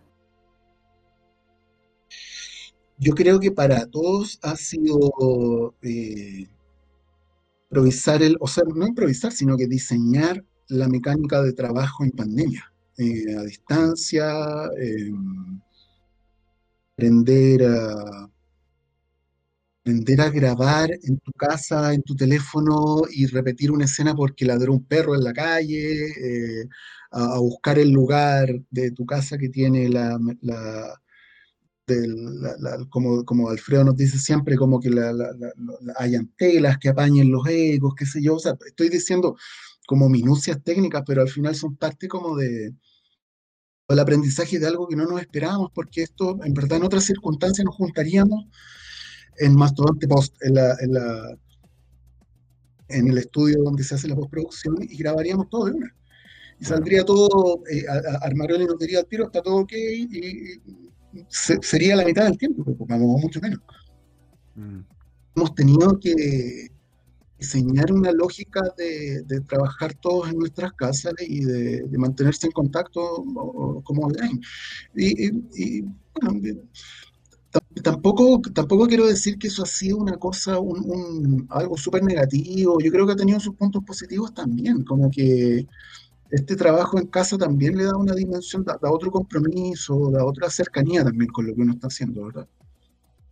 Yo 3.02 3.14
creo 3.14 3.40
que 3.40 3.50
para 3.50 3.84
todos 3.86 4.38
ha 4.42 4.54
sido 4.54 5.74
eh, 5.82 6.46
improvisar 7.70 8.22
el, 8.22 8.36
o 8.38 8.46
sea, 8.46 8.62
no 8.72 8.86
improvisar, 8.86 9.32
sino 9.32 9.56
que 9.56 9.66
diseñar 9.66 10.44
la 10.68 10.88
mecánica 10.88 11.42
de 11.42 11.52
trabajo 11.52 12.04
en 12.04 12.12
pandemia, 12.12 12.72
eh, 12.98 13.34
a 13.36 13.42
distancia, 13.42 14.24
eh, 14.78 15.10
aprender 16.94 17.62
a, 17.64 18.28
aprender 19.80 20.20
a 20.20 20.30
grabar 20.30 20.90
en 21.02 21.18
tu 21.18 21.32
casa, 21.32 21.92
en 21.94 22.02
tu 22.02 22.14
teléfono 22.14 23.02
y 23.10 23.26
repetir 23.26 23.70
una 23.72 23.84
escena 23.86 24.14
porque 24.14 24.44
ladró 24.44 24.72
un 24.72 24.84
perro 24.84 25.14
en 25.14 25.24
la 25.24 25.32
calle, 25.32 26.08
eh, 26.62 26.68
a, 27.10 27.38
buscar 27.38 27.78
el 27.78 27.90
lugar 27.90 28.48
de 28.70 28.90
tu 28.92 29.04
casa 29.06 29.36
que 29.38 29.48
tiene 29.48 29.88
la- 29.88 30.18
como, 32.90 33.24
como 33.24 33.48
Alfredo 33.48 33.84
nos 33.84 33.96
dice 33.96 34.18
siempre, 34.18 34.56
como 34.56 34.80
que 34.80 34.90
la, 34.90 35.12
hayan 35.96 36.28
telas 36.36 36.78
que 36.78 36.88
apañen 36.90 37.30
los 37.30 37.46
ecos, 37.48 37.94
qué 37.96 38.06
sé 38.06 38.22
yo. 38.22 38.34
O 38.36 38.38
sea, 38.38 38.56
estoy 38.66 38.88
diciendo 38.88 39.36
como 39.86 40.08
minucias 40.08 40.62
técnicas, 40.62 41.02
pero 41.06 41.22
al 41.22 41.28
final 41.28 41.54
son 41.54 41.76
parte 41.76 42.08
como 42.08 42.36
de 42.36 42.72
del 43.88 43.98
aprendizaje 44.00 44.58
de 44.58 44.66
algo 44.66 44.88
que 44.88 44.96
no 44.96 45.04
nos 45.04 45.20
esperábamos, 45.20 45.70
porque 45.74 46.02
esto, 46.02 46.38
en 46.44 46.54
verdad, 46.54 46.78
en 46.78 46.84
otras 46.84 47.04
circunstancias 47.04 47.64
nos 47.64 47.74
juntaríamos 47.76 48.46
en 49.38 49.54
Mastodonte 49.56 50.08
Post, 50.08 50.34
en 50.42 50.54
la, 50.54 50.76
en 52.88 53.08
el 53.08 53.18
estudio 53.18 53.62
donde 53.62 53.84
se 53.84 53.94
hace 53.94 54.08
la 54.08 54.14
postproducción 54.16 54.76
y 54.80 54.96
grabaríamos 54.96 55.48
todo 55.48 55.64
de 55.66 55.72
una. 55.72 55.94
Y 56.60 56.64
saldría 56.64 57.04
todo, 57.04 57.62
eh, 57.70 57.84
a- 57.88 57.94
a- 58.16 58.26
Armaroli 58.26 58.66
nos 58.66 58.78
diría 58.78 59.00
al 59.00 59.06
tiro, 59.06 59.26
está 59.26 59.42
todo 59.42 59.56
ok, 59.56 59.72
y, 59.72 60.08
y 60.10 60.81
se- 61.28 61.58
sería 61.62 61.96
la 61.96 62.04
mitad 62.04 62.24
del 62.24 62.38
tiempo, 62.38 62.64
porque 62.64 62.76
ocupamos 62.76 63.20
mucho 63.20 63.40
menos. 63.40 63.60
Mm, 64.54 64.80
Hemos 65.34 65.54
tenido 65.54 65.98
que 65.98 66.68
diseñar 67.38 67.90
una 67.92 68.12
lógica 68.12 68.62
de, 68.76 69.22
de 69.22 69.40
trabajar 69.40 69.94
todos 69.94 70.30
en 70.30 70.38
nuestras 70.38 70.72
casas 70.74 71.14
y 71.20 71.40
de, 71.44 71.82
de 71.82 71.98
mantenerse 71.98 72.46
en 72.46 72.52
contacto 72.52 73.24
como 73.84 74.02
online. 74.06 74.38
Y, 74.94 75.26
y- 75.28 75.42
y, 75.54 75.80
bueno, 76.20 76.40
tampoco, 77.82 78.40
tampoco 78.54 78.86
quiero 78.86 79.06
decir 79.06 79.38
que 79.38 79.48
eso 79.48 79.62
ha 79.62 79.66
sido 79.66 79.98
una 79.98 80.16
cosa, 80.16 80.58
un, 80.58 80.78
un- 80.88 81.46
algo 81.50 81.76
súper 81.76 82.02
negativo. 82.04 82.78
Yo 82.80 82.90
creo 82.90 83.06
que 83.06 83.12
ha 83.12 83.16
tenido 83.16 83.40
sus 83.40 83.54
puntos 83.56 83.82
positivos 83.84 84.32
también, 84.34 84.84
como 84.84 85.10
que 85.10 85.66
este 86.32 86.56
trabajo 86.56 86.98
en 86.98 87.06
casa 87.06 87.38
también 87.38 87.76
le 87.76 87.84
da 87.84 87.96
una 87.96 88.14
dimensión, 88.14 88.64
da, 88.64 88.78
da 88.80 88.90
otro 88.90 89.10
compromiso, 89.10 90.10
da 90.10 90.24
otra 90.24 90.50
cercanía 90.50 91.04
también 91.04 91.30
con 91.30 91.46
lo 91.46 91.54
que 91.54 91.62
uno 91.62 91.74
está 91.74 91.88
haciendo, 91.88 92.24
¿verdad? 92.26 92.48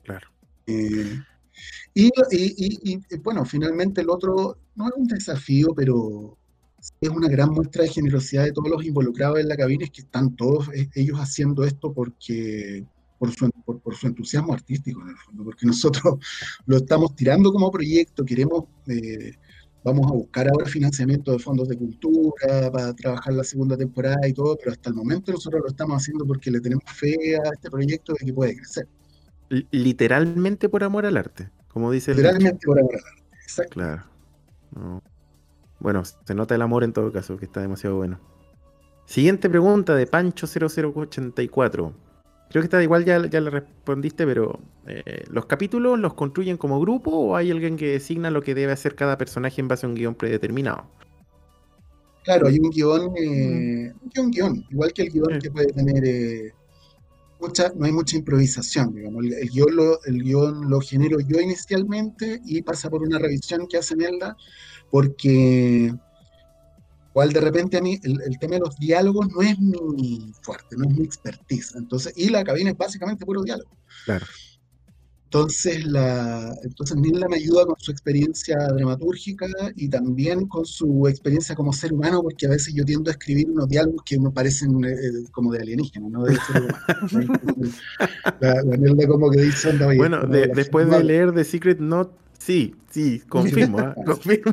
claro. 0.04 0.28
Eh, 0.66 1.18
Y, 1.94 2.06
y, 2.30 2.92
y, 2.92 3.16
bueno, 3.18 3.44
finalmente 3.44 4.00
el 4.00 4.10
otro 4.10 4.58
no 4.76 4.88
es 4.88 4.94
un 4.96 5.06
desafío, 5.06 5.74
pero 5.74 6.38
es 7.00 7.08
una 7.08 7.28
gran 7.28 7.50
muestra 7.50 7.82
de 7.82 7.90
generosidad 7.90 8.44
de 8.44 8.52
todos 8.52 8.70
los 8.70 8.84
involucrados 8.84 9.40
en 9.40 9.48
la 9.48 9.56
cabina, 9.56 9.84
es 9.84 9.90
que 9.90 10.02
están 10.02 10.36
todos 10.36 10.68
eh, 10.74 10.88
ellos 10.94 11.18
haciendo 11.18 11.64
esto 11.64 11.92
porque 11.92 12.86
por 13.18 13.32
su, 13.34 13.50
por, 13.50 13.94
su 13.94 14.06
entusiasmo 14.06 14.54
artístico, 14.54 15.02
en 15.02 15.10
el 15.10 15.16
fondo, 15.16 15.44
porque 15.44 15.66
nosotros 15.66 16.18
lo 16.66 16.76
estamos 16.76 17.14
tirando 17.14 17.52
como 17.52 17.70
proyecto, 17.70 18.24
queremos, 18.24 18.64
eh, 18.86 19.34
vamos 19.82 20.06
a 20.10 20.14
buscar 20.14 20.48
ahora 20.48 20.66
financiamiento 20.66 21.32
de 21.32 21.38
fondos 21.38 21.68
de 21.68 21.76
cultura 21.76 22.70
para 22.70 22.94
trabajar 22.94 23.34
la 23.34 23.44
segunda 23.44 23.76
temporada 23.76 24.26
y 24.28 24.32
todo, 24.32 24.56
pero 24.56 24.72
hasta 24.72 24.90
el 24.90 24.96
momento 24.96 25.32
nosotros 25.32 25.62
lo 25.62 25.68
estamos 25.68 25.96
haciendo 25.96 26.26
porque 26.26 26.50
le 26.50 26.60
tenemos 26.60 26.84
fe 26.86 27.36
a 27.36 27.50
este 27.52 27.70
proyecto 27.70 28.12
de 28.18 28.26
que 28.26 28.32
puede 28.32 28.56
crecer. 28.56 28.88
Literalmente 29.70 30.68
por 30.68 30.84
amor 30.84 31.06
al 31.06 31.16
arte, 31.16 31.50
como 31.68 31.90
dice 31.90 32.12
el 32.12 32.18
Literalmente 32.18 32.66
por 32.66 32.78
amor 32.78 32.94
al 32.94 33.06
arte, 33.06 33.36
exacto. 33.42 33.74
Claro. 33.74 34.04
Bueno, 35.80 36.02
se 36.04 36.34
nota 36.34 36.54
el 36.54 36.62
amor 36.62 36.84
en 36.84 36.92
todo 36.92 37.10
caso, 37.10 37.36
que 37.36 37.46
está 37.46 37.60
demasiado 37.60 37.96
bueno. 37.96 38.20
Siguiente 39.06 39.50
pregunta 39.50 39.94
de 39.96 40.08
Pancho0084. 40.08 41.92
Creo 42.50 42.62
que 42.62 42.66
está 42.66 42.82
igual, 42.82 43.04
ya, 43.04 43.24
ya 43.28 43.40
le 43.40 43.48
respondiste, 43.48 44.26
pero 44.26 44.58
eh, 44.88 45.22
¿los 45.30 45.46
capítulos 45.46 45.96
los 46.00 46.14
construyen 46.14 46.56
como 46.56 46.80
grupo 46.80 47.12
o 47.12 47.36
hay 47.36 47.52
alguien 47.52 47.76
que 47.76 47.92
designa 47.92 48.28
lo 48.28 48.42
que 48.42 48.56
debe 48.56 48.72
hacer 48.72 48.96
cada 48.96 49.16
personaje 49.16 49.60
en 49.60 49.68
base 49.68 49.86
a 49.86 49.88
un 49.88 49.94
guion 49.94 50.16
predeterminado? 50.16 50.84
Claro, 52.24 52.48
hay 52.48 52.58
un 52.58 52.70
guion, 52.70 53.12
eh, 53.16 53.92
un 54.18 54.30
guion, 54.32 54.66
igual 54.68 54.92
que 54.92 55.02
el 55.02 55.10
guion 55.10 55.38
que 55.40 55.50
puede 55.52 55.68
tener 55.68 56.04
eh, 56.04 56.52
mucha, 57.40 57.72
no 57.76 57.86
hay 57.86 57.92
mucha 57.92 58.16
improvisación, 58.16 58.96
digamos. 58.96 59.24
El, 59.26 59.48
guion 59.48 59.76
lo, 59.76 60.02
el 60.04 60.20
guion 60.20 60.68
lo 60.68 60.80
genero 60.80 61.20
yo 61.20 61.40
inicialmente 61.40 62.40
y 62.44 62.62
pasa 62.62 62.90
por 62.90 63.02
una 63.02 63.20
revisión 63.20 63.68
que 63.68 63.76
hace 63.76 63.94
Nelda, 63.94 64.36
porque 64.90 65.94
Igual 67.10 67.32
de 67.32 67.40
repente 67.40 67.76
a 67.76 67.80
mí 67.80 67.98
el, 68.02 68.38
tema 68.38 68.54
de 68.54 68.60
los 68.60 68.76
diálogos 68.78 69.28
no 69.30 69.42
es 69.42 69.58
mi 69.58 70.32
fuerte, 70.42 70.76
no 70.76 70.88
es 70.88 70.96
mi 70.96 71.04
expertise. 71.04 71.74
Entonces, 71.74 72.12
y 72.16 72.30
la 72.30 72.44
cabina 72.44 72.70
es 72.70 72.76
básicamente 72.76 73.26
puro 73.26 73.42
diálogo. 73.42 73.70
Claro. 74.04 74.26
Entonces, 75.32 75.86
la, 75.86 76.52
entonces 76.64 76.96
Nila 76.96 77.28
me 77.28 77.36
ayuda 77.36 77.64
con 77.64 77.76
su 77.78 77.92
experiencia 77.92 78.56
dramatúrgica 78.74 79.46
y 79.76 79.88
también 79.88 80.48
con 80.48 80.66
su 80.66 81.06
experiencia 81.06 81.54
como 81.54 81.72
ser 81.72 81.92
humano, 81.92 82.20
porque 82.20 82.46
a 82.46 82.50
veces 82.50 82.74
yo 82.74 82.84
tiendo 82.84 83.10
a 83.10 83.12
escribir 83.12 83.48
unos 83.48 83.68
diálogos 83.68 84.02
que 84.04 84.18
me 84.18 84.32
parecen 84.32 84.84
eh, 84.84 84.96
como 85.30 85.52
de 85.52 85.60
alienígena, 85.60 86.08
no 86.08 86.24
de 86.24 86.34
ser 86.34 86.62
humano. 86.62 87.72
la, 88.40 88.54
la 88.64 89.06
como 89.06 89.30
que 89.30 89.42
dice, 89.42 89.72
bueno, 89.96 90.26
después 90.26 90.90
de 90.90 91.04
leer 91.04 91.32
The 91.32 91.44
Secret 91.44 91.78
Note, 91.78 92.12
sí, 92.36 92.74
sí, 92.90 93.22
confirmo, 93.28 93.78
¿eh? 93.78 93.94
confirmo. 94.04 94.52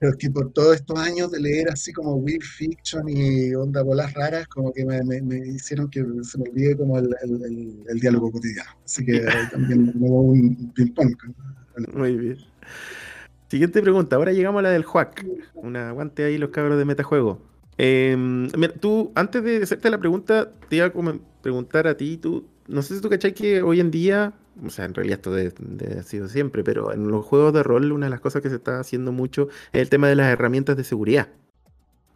Pero 0.00 0.12
es 0.12 0.18
que 0.18 0.30
por 0.30 0.50
todos 0.52 0.76
estos 0.76 0.98
años 0.98 1.30
de 1.30 1.40
leer 1.40 1.70
así 1.70 1.92
como 1.92 2.14
weird 2.14 2.42
fiction 2.42 3.06
y 3.06 3.54
onda 3.54 3.82
bolas 3.82 4.14
raras, 4.14 4.48
como 4.48 4.72
que 4.72 4.82
me, 4.84 5.38
hicieron 5.46 5.90
que 5.90 6.02
se 6.22 6.38
me 6.38 6.48
olvide 6.48 6.74
como 6.74 6.98
el, 6.98 8.00
diálogo 8.00 8.32
cotidiano. 8.32 8.70
Así 8.82 9.04
que 9.04 9.20
también 9.52 9.92
me 9.94 10.08
un 10.08 10.72
ping-pong. 10.74 11.14
Muy 11.92 12.16
bien. 12.16 12.38
Siguiente 13.48 13.82
pregunta. 13.82 14.16
Ahora 14.16 14.32
llegamos 14.32 14.60
a 14.60 14.62
la 14.62 14.70
del 14.70 14.84
Juac. 14.84 15.26
Un 15.54 15.76
aguante 15.76 16.24
ahí 16.24 16.38
los 16.38 16.48
cabros 16.48 16.78
de 16.78 16.86
metajuego. 16.86 17.42
Eh, 17.76 18.16
tú, 18.80 19.12
antes 19.14 19.44
de 19.44 19.62
hacerte 19.62 19.90
la 19.90 19.98
pregunta, 19.98 20.50
te 20.70 20.76
iba 20.76 20.86
a 20.86 20.92
preguntar 21.42 21.86
a 21.86 21.96
ti, 21.96 22.16
tú, 22.16 22.46
no 22.68 22.82
sé 22.82 22.94
si 22.94 23.02
tú 23.02 23.10
cachai 23.10 23.34
que 23.34 23.62
hoy 23.62 23.80
en 23.80 23.90
día 23.90 24.32
o 24.64 24.70
sea, 24.70 24.84
en 24.84 24.94
realidad 24.94 25.20
esto 25.26 25.32
ha 25.98 26.02
sido 26.02 26.28
siempre, 26.28 26.64
pero 26.64 26.92
en 26.92 27.08
los 27.08 27.24
juegos 27.24 27.52
de 27.52 27.62
rol 27.62 27.92
una 27.92 28.06
de 28.06 28.10
las 28.10 28.20
cosas 28.20 28.42
que 28.42 28.50
se 28.50 28.56
está 28.56 28.80
haciendo 28.80 29.12
mucho 29.12 29.48
es 29.72 29.80
el 29.82 29.88
tema 29.88 30.08
de 30.08 30.16
las 30.16 30.32
herramientas 30.32 30.76
de 30.76 30.84
seguridad. 30.84 31.28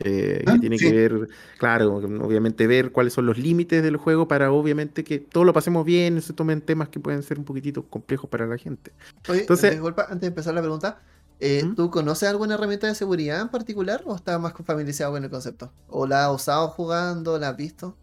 Eh, 0.01 0.43
que 0.44 0.51
ah, 0.51 0.56
tiene 0.61 0.77
que 0.77 0.93
ver, 0.93 1.28
claro, 1.59 1.94
obviamente 1.94 2.66
ver 2.66 2.90
cuáles 2.90 3.12
son 3.12 3.27
los 3.27 3.39
límites 3.39 3.81
del 3.81 3.97
juego 3.97 4.27
para 4.27 4.51
obviamente 4.51 5.05
que 5.05 5.20
todo 5.20 5.44
lo 5.44 5.52
pasemos 5.52 5.85
bien, 5.85 6.20
se 6.20 6.32
tomen 6.32 6.61
temas 6.61 6.89
que 6.89 6.98
pueden 6.98 7.23
ser 7.23 7.39
un 7.39 7.44
poquitito 7.44 7.85
complejos 7.85 8.28
para 8.28 8.47
la 8.47 8.59
gente. 8.59 8.90
Oye, 9.28 9.43
Entonces, 9.43 9.70
disculpa, 9.70 10.02
antes 10.02 10.23
de 10.23 10.27
empezar 10.27 10.52
la 10.52 10.62
pregunta, 10.62 11.01
eh, 11.39 11.62
¿tú 11.77 11.90
conoces 11.90 12.28
alguna 12.28 12.55
herramienta 12.55 12.89
de 12.89 12.94
seguridad 12.97 13.40
en 13.40 13.48
particular 13.48 14.02
o 14.05 14.16
estás 14.16 14.40
más 14.40 14.52
familiarizado 14.65 15.12
con 15.12 15.23
el 15.23 15.31
concepto? 15.31 15.73
¿O 15.89 16.06
la 16.06 16.27
has 16.27 16.35
usado 16.35 16.69
jugando, 16.69 17.39
la 17.39 17.51
has 17.51 17.56
visto? 17.56 17.97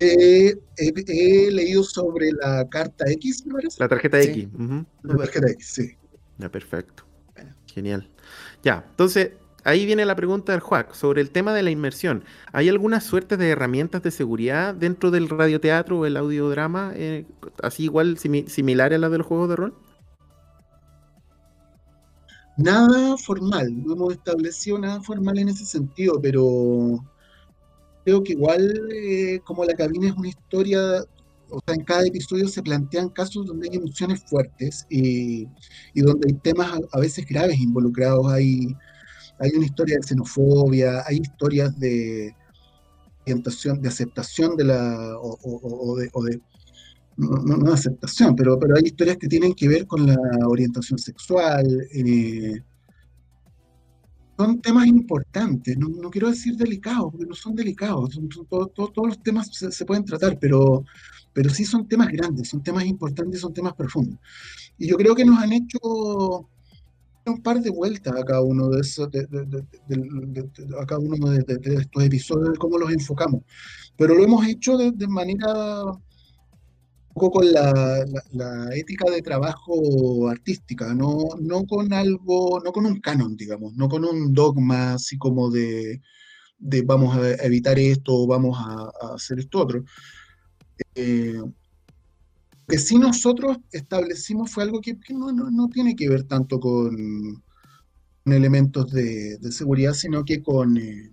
He 0.00 1.50
leído 1.50 1.82
sobre 1.82 2.32
la 2.32 2.66
carta 2.68 3.04
X, 3.10 3.46
me 3.46 3.54
parece. 3.54 3.76
La 3.78 3.88
tarjeta 3.88 4.20
X. 4.20 4.48
La 5.02 5.16
tarjeta 5.16 5.50
X, 5.50 5.66
sí. 5.66 5.96
Ya, 6.38 6.50
perfecto. 6.50 7.04
Genial. 7.66 8.08
Ya, 8.62 8.84
entonces, 8.90 9.32
ahí 9.64 9.84
viene 9.86 10.04
la 10.04 10.16
pregunta 10.16 10.52
del 10.52 10.60
Juac 10.60 10.94
sobre 10.94 11.20
el 11.20 11.30
tema 11.30 11.54
de 11.54 11.62
la 11.62 11.70
inmersión. 11.70 12.24
¿Hay 12.52 12.68
alguna 12.68 13.00
suerte 13.00 13.36
de 13.36 13.50
herramientas 13.50 14.02
de 14.02 14.10
seguridad 14.10 14.74
dentro 14.74 15.10
del 15.10 15.28
radioteatro 15.28 15.98
o 15.98 16.06
el 16.06 16.16
audiodrama, 16.16 16.92
eh, 16.94 17.26
así 17.62 17.84
igual 17.84 18.18
similar 18.18 18.92
a 18.92 18.98
la 18.98 19.08
del 19.08 19.22
juego 19.22 19.48
de 19.48 19.56
rol? 19.56 19.74
Nada 22.56 23.16
formal, 23.16 23.84
no 23.84 23.94
hemos 23.94 24.12
establecido 24.14 24.78
nada 24.78 25.00
formal 25.00 25.38
en 25.38 25.48
ese 25.48 25.64
sentido, 25.64 26.20
pero 26.20 27.02
creo 28.04 28.22
que 28.22 28.32
igual 28.32 28.88
eh, 28.92 29.40
como 29.44 29.64
la 29.64 29.74
cabina 29.74 30.08
es 30.08 30.14
una 30.14 30.28
historia, 30.28 31.04
o 31.48 31.60
sea, 31.66 31.74
en 31.74 31.84
cada 31.84 32.06
episodio 32.06 32.48
se 32.48 32.62
plantean 32.62 33.08
casos 33.10 33.46
donde 33.46 33.68
hay 33.68 33.76
emociones 33.76 34.22
fuertes 34.26 34.86
y, 34.88 35.46
donde 35.94 36.28
hay 36.28 36.34
temas 36.34 36.78
a, 36.92 37.00
veces 37.00 37.26
graves 37.26 37.58
involucrados. 37.58 38.26
Hay, 38.32 38.74
hay 39.38 39.50
una 39.54 39.66
historia 39.66 39.96
de 39.96 40.06
xenofobia, 40.06 41.02
hay 41.06 41.18
historias 41.18 41.78
de 41.78 42.34
orientación, 43.22 43.80
de 43.80 43.88
aceptación 43.88 44.56
de 44.56 44.64
la, 44.64 45.16
o, 45.20 45.96
de, 45.96 46.40
no, 47.16 47.56
no, 47.56 47.72
aceptación, 47.72 48.34
pero, 48.34 48.58
pero 48.58 48.76
hay 48.76 48.84
historias 48.84 49.18
que 49.18 49.28
tienen 49.28 49.54
que 49.54 49.68
ver 49.68 49.86
con 49.86 50.06
la 50.06 50.16
orientación 50.46 50.98
sexual. 50.98 51.66
Eh, 51.92 52.62
son 54.40 54.58
temas 54.62 54.86
importantes, 54.86 55.76
no, 55.76 56.08
quiero 56.10 56.30
decir 56.30 56.56
delicados, 56.56 57.10
porque 57.10 57.26
no 57.26 57.34
son 57.34 57.54
delicados, 57.54 58.18
todos 58.48 59.06
los 59.06 59.22
temas 59.22 59.50
se, 59.52 59.84
pueden 59.84 60.06
tratar, 60.06 60.38
pero, 60.38 60.82
pero 61.34 61.50
sí 61.50 61.66
son 61.66 61.86
temas 61.86 62.08
grandes, 62.08 62.48
son 62.48 62.62
temas 62.62 62.86
importantes, 62.86 63.40
son 63.40 63.52
temas 63.52 63.74
profundos. 63.74 64.18
Y 64.78 64.88
yo 64.88 64.96
creo 64.96 65.14
que 65.14 65.26
nos 65.26 65.38
han 65.38 65.52
hecho 65.52 65.78
un 67.26 67.42
par 67.42 67.60
de 67.60 67.68
vueltas 67.68 68.16
a 68.16 68.24
cada 68.24 68.40
uno 68.40 68.70
de 68.70 68.80
esos, 68.80 69.10
de, 69.10 69.28
a 70.80 70.86
cada 70.86 71.00
uno 71.00 71.30
de, 71.30 71.44
estos 71.74 72.02
episodios, 72.02 72.58
cómo 72.58 72.78
los 72.78 72.90
enfocamos, 72.90 73.42
pero 73.98 74.14
lo 74.14 74.24
hemos 74.24 74.46
hecho 74.46 74.78
de 74.78 75.06
manera 75.06 75.84
poco 77.20 77.40
con 77.40 77.52
la, 77.52 78.74
ética 78.74 79.10
de 79.10 79.20
trabajo 79.20 80.28
artística, 80.28 80.94
no, 80.94 81.28
no 81.38 81.66
con 81.66 81.92
algo, 81.92 82.60
no 82.64 82.72
con 82.72 82.86
un 82.86 82.98
canon, 83.00 83.36
digamos, 83.36 83.74
no 83.74 83.88
con 83.90 84.06
un 84.06 84.32
dogma 84.32 84.94
así 84.94 85.18
como 85.18 85.50
de, 85.50 86.00
vamos 86.84 87.14
a 87.16 87.44
evitar 87.44 87.78
esto 87.78 88.14
o 88.14 88.26
vamos 88.26 88.58
a, 88.58 89.14
hacer 89.14 89.38
esto 89.38 89.60
otro. 89.60 89.84
Eh, 90.94 91.42
que 92.66 92.78
sí 92.78 92.96
nosotros 92.96 93.58
establecimos 93.70 94.50
fue 94.50 94.62
algo 94.62 94.80
que, 94.80 94.96
no, 95.10 95.68
tiene 95.68 95.94
que 95.94 96.08
ver 96.08 96.22
tanto 96.24 96.58
con, 96.58 97.42
elementos 98.24 98.90
de, 98.92 99.38
seguridad, 99.52 99.92
sino 99.92 100.24
que 100.24 100.42
con... 100.42 100.78
Eh, 100.78 101.10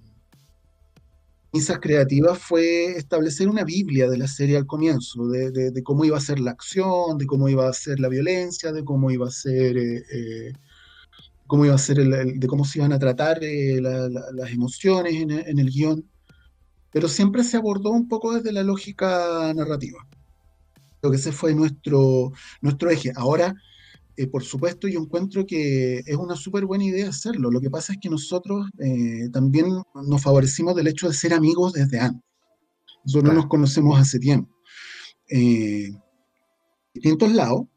misas 1.58 1.80
creativas 1.80 2.38
fue 2.38 2.98
establecer 2.98 3.50
una 3.50 3.64
Biblia 3.64 4.08
de 4.08 4.18
la 4.20 4.28
serie 4.28 4.58
al 4.58 4.68
comienzo, 4.68 5.28
de, 5.28 5.82
cómo 5.84 6.06
iba 6.06 6.16
a 6.18 6.22
ser 6.22 6.40
la 6.40 6.52
acción, 6.52 7.18
de 7.18 7.26
cómo 7.26 7.50
iba 7.50 7.68
a 7.68 7.74
ser 7.74 8.00
la 8.00 8.10
violencia, 8.10 8.72
de 8.72 8.84
cómo 8.84 9.10
iba 9.10 9.28
a 9.28 9.32
ser, 9.32 9.76
eh, 9.76 10.04
eh, 10.14 10.54
cómo 11.48 11.66
iba 11.66 11.74
a 11.74 11.80
ser 11.80 11.98
de 11.98 12.48
cómo 12.48 12.64
se 12.64 12.78
iban 12.78 12.94
a 12.94 13.00
tratar 13.00 13.44
eh, 13.44 13.82
las 13.82 14.52
emociones 14.52 15.14
en, 15.16 15.32
en, 15.32 15.58
el 15.58 15.72
guion. 15.72 16.06
Pero 16.92 17.08
siempre 17.08 17.44
se 17.44 17.58
abordó 17.58 17.90
un 17.90 18.08
poco 18.08 18.34
desde 18.36 18.52
la 18.52 18.64
lógica 18.64 19.52
narrativa. 19.56 20.06
Lo 21.02 21.10
que 21.10 21.18
ese 21.18 21.32
fue 21.32 21.56
nuestro, 21.56 22.32
nuestro 22.62 22.92
eje. 22.92 23.14
Ahora, 23.16 23.56
eh, 24.18 24.26
por 24.26 24.44
supuesto, 24.44 24.88
yo 24.88 25.00
encuentro 25.00 25.46
que 25.46 26.00
es 26.00 26.16
una 26.16 26.36
súper 26.36 26.66
buena 26.66 26.84
idea 26.84 27.10
hacerlo. 27.10 27.52
Lo 27.52 27.62
que 27.62 27.70
pasa 27.70 27.94
es 27.94 28.00
que 28.02 28.10
nosotros 28.10 28.68
eh, 28.80 29.30
también 29.32 29.68
nos 29.94 30.24
favorecimos 30.24 30.76
del 30.76 30.88
hecho 30.88 31.08
de 31.08 31.14
ser 31.14 31.36
amigos 31.36 31.74
desde 31.74 32.00
antes. 32.00 32.24
Nosotros 33.06 33.36
nos 33.36 33.46
conocemos 33.46 34.00
hace 34.00 34.18
tiempo. 34.18 34.50
Eh, 35.30 35.92
distintos 36.96 37.32
lados. 37.32 37.68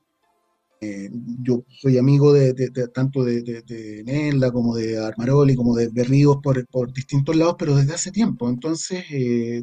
Eh, 0.81 1.11
yo 1.43 1.63
soy 1.69 1.99
amigo 1.99 2.33
de, 2.33 2.55
tanto 2.95 3.23
de, 3.23 3.43
de, 3.43 4.03
Nelda 4.03 4.51
como 4.51 4.75
de 4.75 4.97
Armaroli, 4.97 5.55
como 5.55 5.77
de 5.77 5.89
Berríos 5.89 6.39
por, 6.43 6.67
por 6.69 6.91
distintos 6.91 7.37
lados, 7.37 7.57
pero 7.59 7.77
desde 7.77 7.93
hace 7.93 8.11
tiempo. 8.11 8.49
Entonces, 8.49 9.05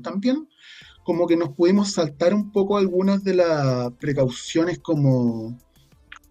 también 0.04 0.48
como 1.04 1.26
que 1.26 1.38
nos 1.38 1.56
pudimos 1.56 1.94
saltar 1.94 2.36
un 2.36 2.52
poco 2.52 2.78
algunas 2.78 3.24
de 3.24 3.34
las 3.34 3.91
precauciones 3.94 4.78
como 4.78 5.58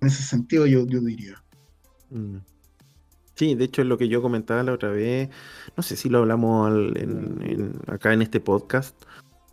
En 0.01 0.09
ese 0.09 0.23
sentido, 0.23 0.67
yo, 0.67 0.87
yo 0.87 1.01
diría. 1.01 1.43
Mm. 2.11 2.39
Sí, 3.35 3.55
de 3.55 3.65
hecho 3.65 3.83
es 3.83 3.89
lo 3.89 3.99
que 3.99 4.09
yo 4.09 4.23
comentaba 4.23 4.63
la 4.63 4.73
otra 4.73 4.91
vez. 4.91 5.29
No 5.77 5.83
sé 5.83 5.97
si 5.97 6.09
lo 6.09 6.19
hablamos 6.19 6.73
acá 7.87 8.15
en 8.15 8.23
este 8.23 8.41
podcast 8.41 8.97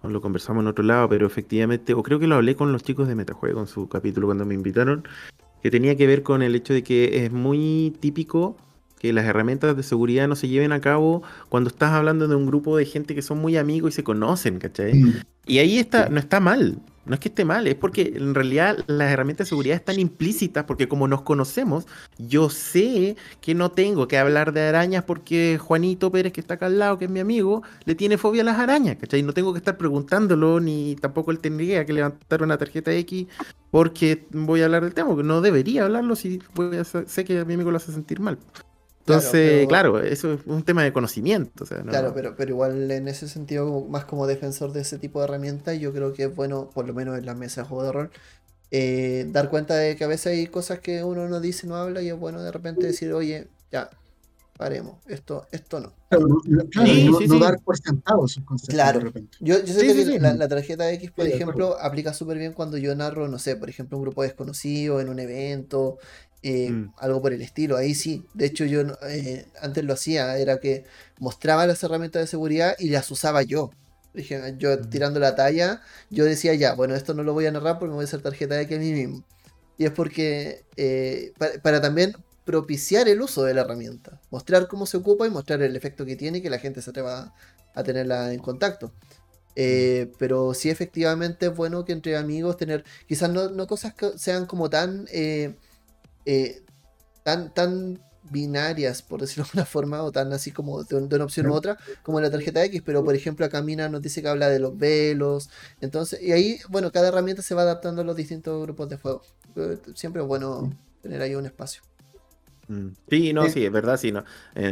o 0.02 0.10
lo 0.10 0.22
conversamos 0.22 0.62
en 0.62 0.68
otro 0.68 0.84
lado, 0.84 1.10
pero 1.10 1.28
efectivamente, 1.28 1.94
o 1.94 2.02
creo 2.02 2.20
que 2.20 2.28
lo 2.28 2.36
hablé 2.36 2.56
con 2.56 2.72
los 2.72 2.84
chicos 2.84 3.08
de 3.08 3.16
Metajuego 3.16 3.60
en 3.60 3.68
su 3.68 3.90
capítulo 3.90 4.28
cuando 4.28 4.46
me 4.46 4.54
invitaron, 4.54 5.06
que 5.62 5.70
tenía 5.70 5.96
que 5.96 6.08
ver 6.08 6.24
con 6.24 6.42
el 6.42 6.56
hecho 6.56 6.74
de 6.74 6.84
que 6.84 7.26
es 7.26 7.32
muy 7.32 7.96
típico 8.00 8.58
que 9.00 9.12
las 9.12 9.26
herramientas 9.26 9.76
de 9.76 9.84
seguridad 9.84 10.30
no 10.30 10.36
se 10.38 10.48
lleven 10.48 10.72
a 10.72 10.80
cabo 10.80 11.24
cuando 11.50 11.70
estás 11.70 11.92
hablando 11.92 12.30
de 12.30 12.36
un 12.36 12.46
grupo 12.46 12.78
de 12.78 12.86
gente 12.86 13.16
que 13.16 13.22
son 13.22 13.40
muy 13.40 13.58
amigos 13.58 13.94
y 13.94 13.96
se 13.96 14.04
conocen, 14.04 14.60
¿cachai? 14.60 14.94
Mm. 14.94 15.14
Y 15.46 15.58
ahí 15.58 15.78
está, 15.78 16.08
no 16.08 16.20
está 16.20 16.40
mal, 16.40 16.80
no 17.06 17.14
es 17.14 17.20
que 17.20 17.30
esté 17.30 17.46
mal, 17.46 17.68
es 17.68 17.76
porque 17.76 18.14
en 18.16 18.34
realidad 18.34 18.78
las 18.88 19.12
herramientas 19.12 19.48
de 19.48 19.50
seguridad 19.50 19.76
están 19.76 20.00
implícitas, 20.00 20.64
porque 20.66 20.88
como 20.88 21.08
nos 21.08 21.22
conocemos, 21.22 21.86
yo 22.18 22.50
sé 22.50 23.18
que 23.42 23.56
no 23.56 23.72
tengo 23.72 24.08
que 24.08 24.18
hablar 24.18 24.54
de 24.54 24.62
arañas 24.62 25.04
porque 25.04 25.58
Juanito 25.62 26.12
Pérez, 26.12 26.34
que 26.34 26.42
está 26.42 26.56
acá 26.56 26.68
al 26.68 26.80
lado, 26.80 26.98
que 26.98 27.06
es 27.06 27.12
mi 27.12 27.20
amigo, 27.20 27.64
le 27.86 27.96
tiene 27.96 28.18
fobia 28.18 28.42
a 28.42 28.46
las 28.46 28.60
arañas, 28.60 28.98
¿cachai? 28.98 29.24
No 29.24 29.34
tengo 29.34 29.54
que 29.54 29.60
estar 29.60 29.78
preguntándolo, 29.78 30.60
ni 30.60 30.96
tampoco 30.96 31.32
él 31.32 31.40
tendría 31.40 31.86
que 31.86 31.94
levantar 31.94 32.44
una 32.44 32.58
tarjeta 32.58 32.94
X 32.94 33.28
porque 33.72 34.28
voy 34.32 34.62
a 34.62 34.66
hablar 34.66 34.84
del 34.84 34.94
tema, 34.94 35.14
no 35.24 35.42
debería 35.42 35.86
hablarlo 35.86 36.16
si 36.16 36.42
sé 37.08 37.26
que 37.26 37.40
a 37.40 37.46
mi 37.46 37.56
amigo 37.56 37.72
lo 37.72 37.78
hace 37.78 37.92
sentir 37.92 38.20
mal. 38.20 38.38
Entonces, 39.06 39.68
claro, 39.68 40.00
eso 40.00 40.34
es 40.34 40.40
un 40.46 40.64
tema 40.64 40.82
de 40.84 40.94
conocimiento. 40.94 41.66
Claro, 41.66 42.14
pero, 42.16 42.36
pero 42.38 42.52
igual 42.52 42.90
en 42.90 43.10
ese 43.10 43.28
sentido, 43.28 43.82
más 43.82 44.06
como 44.06 44.28
defensor 44.28 44.72
de 44.72 44.80
ese 44.80 44.98
tipo 44.98 45.20
de 45.20 45.26
herramientas, 45.26 45.78
yo 45.78 45.92
creo 45.92 46.14
que 46.14 46.24
es 46.24 46.36
bueno, 46.36 46.70
por 46.74 46.88
lo 46.88 46.94
menos 46.94 47.18
en 47.18 47.26
la 47.26 47.36
mesa 47.36 47.64
de 47.64 47.68
juego 47.68 47.84
de 47.84 47.92
rol, 47.92 48.12
eh, 48.72 49.28
dar 49.30 49.50
cuenta 49.50 49.76
de 49.76 49.98
que 49.98 50.06
a 50.06 50.08
veces 50.08 50.28
hay 50.28 50.48
cosas 50.48 50.80
que 50.80 51.04
uno 51.04 51.28
no 51.28 51.42
dice, 51.42 51.68
no 51.68 51.76
habla, 51.76 52.02
y 52.02 52.08
es 52.08 52.18
bueno 52.18 52.42
de 52.42 52.52
repente 52.54 52.88
decir, 52.88 53.12
oye, 53.12 53.50
ya, 53.74 53.90
paremos, 54.58 54.96
esto, 55.08 55.48
esto 55.52 55.82
no. 55.82 55.94
Claro, 56.10 56.28
no, 57.28 57.40
dar 57.40 57.60
por 57.60 57.78
sentado 57.78 58.26
esos 58.26 58.44
conceptos. 58.46 58.74
Claro, 58.74 59.12
yo, 59.42 59.60
yo 59.66 59.74
sé 59.74 60.06
que 60.06 60.20
la, 60.20 60.34
la, 60.34 60.48
tarjeta 60.48 60.90
X, 60.94 61.12
por 61.12 61.28
ejemplo, 61.28 61.78
aplica 61.78 62.14
súper 62.14 62.38
bien 62.38 62.54
cuando 62.54 62.78
yo 62.78 62.96
narro, 62.96 63.28
no 63.28 63.38
sé, 63.38 63.58
por 63.58 63.70
ejemplo, 63.70 63.98
un 63.98 64.04
grupo 64.04 64.24
desconocido 64.24 65.02
en 65.02 65.10
un 65.10 65.20
evento, 65.20 65.98
eh, 66.44 66.70
mm. 66.70 66.94
algo 66.98 67.22
por 67.22 67.32
el 67.32 67.42
estilo. 67.42 67.78
Ahí 67.78 67.96
sí, 67.96 68.26
de 68.34 68.46
hecho 68.46 68.66
yo 68.66 68.82
eh, 69.08 69.46
antes 69.62 69.84
lo 69.86 69.94
hacía, 69.94 70.38
era 70.38 70.60
que 70.60 70.84
mostraba 71.20 71.66
las 71.66 71.82
herramientas 71.84 72.22
de 72.22 72.28
seguridad 72.28 72.76
y 72.78 72.90
las 72.90 73.10
usaba 73.12 73.44
yo. 73.44 73.72
Dije, 74.14 74.56
yo 74.58 74.74
mm. 74.78 74.90
tirando 74.90 75.20
la 75.22 75.36
talla, 75.36 75.82
yo 76.10 76.26
decía 76.26 76.54
ya, 76.54 76.76
bueno, 76.76 76.96
esto 76.96 77.14
no 77.14 77.24
lo 77.24 77.34
voy 77.34 77.46
a 77.46 77.52
narrar 77.52 77.80
porque 77.80 77.92
me 77.92 77.96
voy 77.96 78.04
a 78.04 78.08
hacer 78.08 78.22
tarjeta 78.22 78.56
de 78.56 78.68
que 78.68 78.76
a 78.76 78.80
mí 78.80 78.92
mismo. 78.92 79.24
Y 79.78 79.86
es 79.86 79.92
porque, 79.92 80.66
eh, 80.76 81.34
para, 81.62 81.82
también 81.82 82.14
propiciar 82.44 83.08
el 83.08 83.22
uso 83.22 83.44
de 83.44 83.54
la 83.54 83.62
herramienta, 83.62 84.20
mostrar 84.30 84.68
cómo 84.68 84.86
se 84.86 84.98
ocupa 84.98 85.26
y 85.26 85.30
mostrar 85.30 85.62
el 85.62 85.76
efecto 85.78 86.06
que 86.06 86.18
tiene 86.18 86.40
y 86.40 86.42
que 86.42 86.50
la 86.50 86.60
gente 86.60 86.82
se 86.82 86.90
atreva 86.90 87.34
a 87.74 87.84
tenerla 87.84 88.34
en 88.34 88.40
contacto. 88.40 88.92
Mm. 89.56 90.18
pero 90.18 90.56
sí 90.56 90.72
efectivamente 90.72 91.46
es 91.46 91.56
bueno 91.56 91.86
que 91.86 91.92
entre 91.94 92.18
amigos 92.18 92.58
tener, 92.58 92.84
quizás 93.08 93.30
no, 93.30 93.50
no 93.50 93.68
cosas 93.68 93.94
que 93.94 94.18
sean 94.18 94.48
como 94.48 94.68
tan 94.68 95.08
eh, 95.12 95.56
tan, 97.24 97.54
tan 97.54 98.00
binarias, 98.30 99.02
por 99.02 99.22
decirlo 99.22 99.44
de 99.44 99.50
alguna 99.50 99.66
forma, 99.66 100.04
o 100.04 100.12
tan 100.12 100.32
así 100.34 100.52
como 100.52 100.84
de, 100.84 100.96
una 100.96 101.24
opción 101.24 101.48
u 101.48 101.54
otra, 101.54 101.78
como 102.02 102.20
la 102.22 102.32
tarjeta 102.32 102.64
X, 102.66 102.82
pero 102.86 103.04
por 103.04 103.16
ejemplo 103.16 103.46
acá 103.46 103.62
Mina 103.62 103.90
nos 103.90 104.02
dice 104.02 104.22
que 104.22 104.28
habla 104.28 104.50
de 104.50 104.60
los 104.60 104.78
velos, 104.78 105.50
entonces, 105.82 106.22
y 106.22 106.32
ahí, 106.32 106.60
bueno, 106.70 106.92
cada 106.92 107.10
herramienta 107.10 107.42
se 107.42 107.56
va 107.56 107.64
adaptando 107.64 108.02
a 108.02 108.06
los 108.06 108.16
distintos 108.16 108.62
grupos 108.62 108.90
de 108.90 108.98
juego. 108.98 109.22
Eh, 109.56 109.78
siempre 109.96 110.22
es 110.22 110.28
bueno 110.28 110.74
tener 111.02 111.22
ahí 111.22 111.36
un 111.36 111.46
espacio. 111.46 111.84
Mm. 112.68 112.90
Sí, 113.10 113.34
no, 113.34 113.50
sí, 113.50 113.66
es 113.66 113.72
verdad, 113.72 113.98
sí, 113.98 114.12
no. 114.12 114.24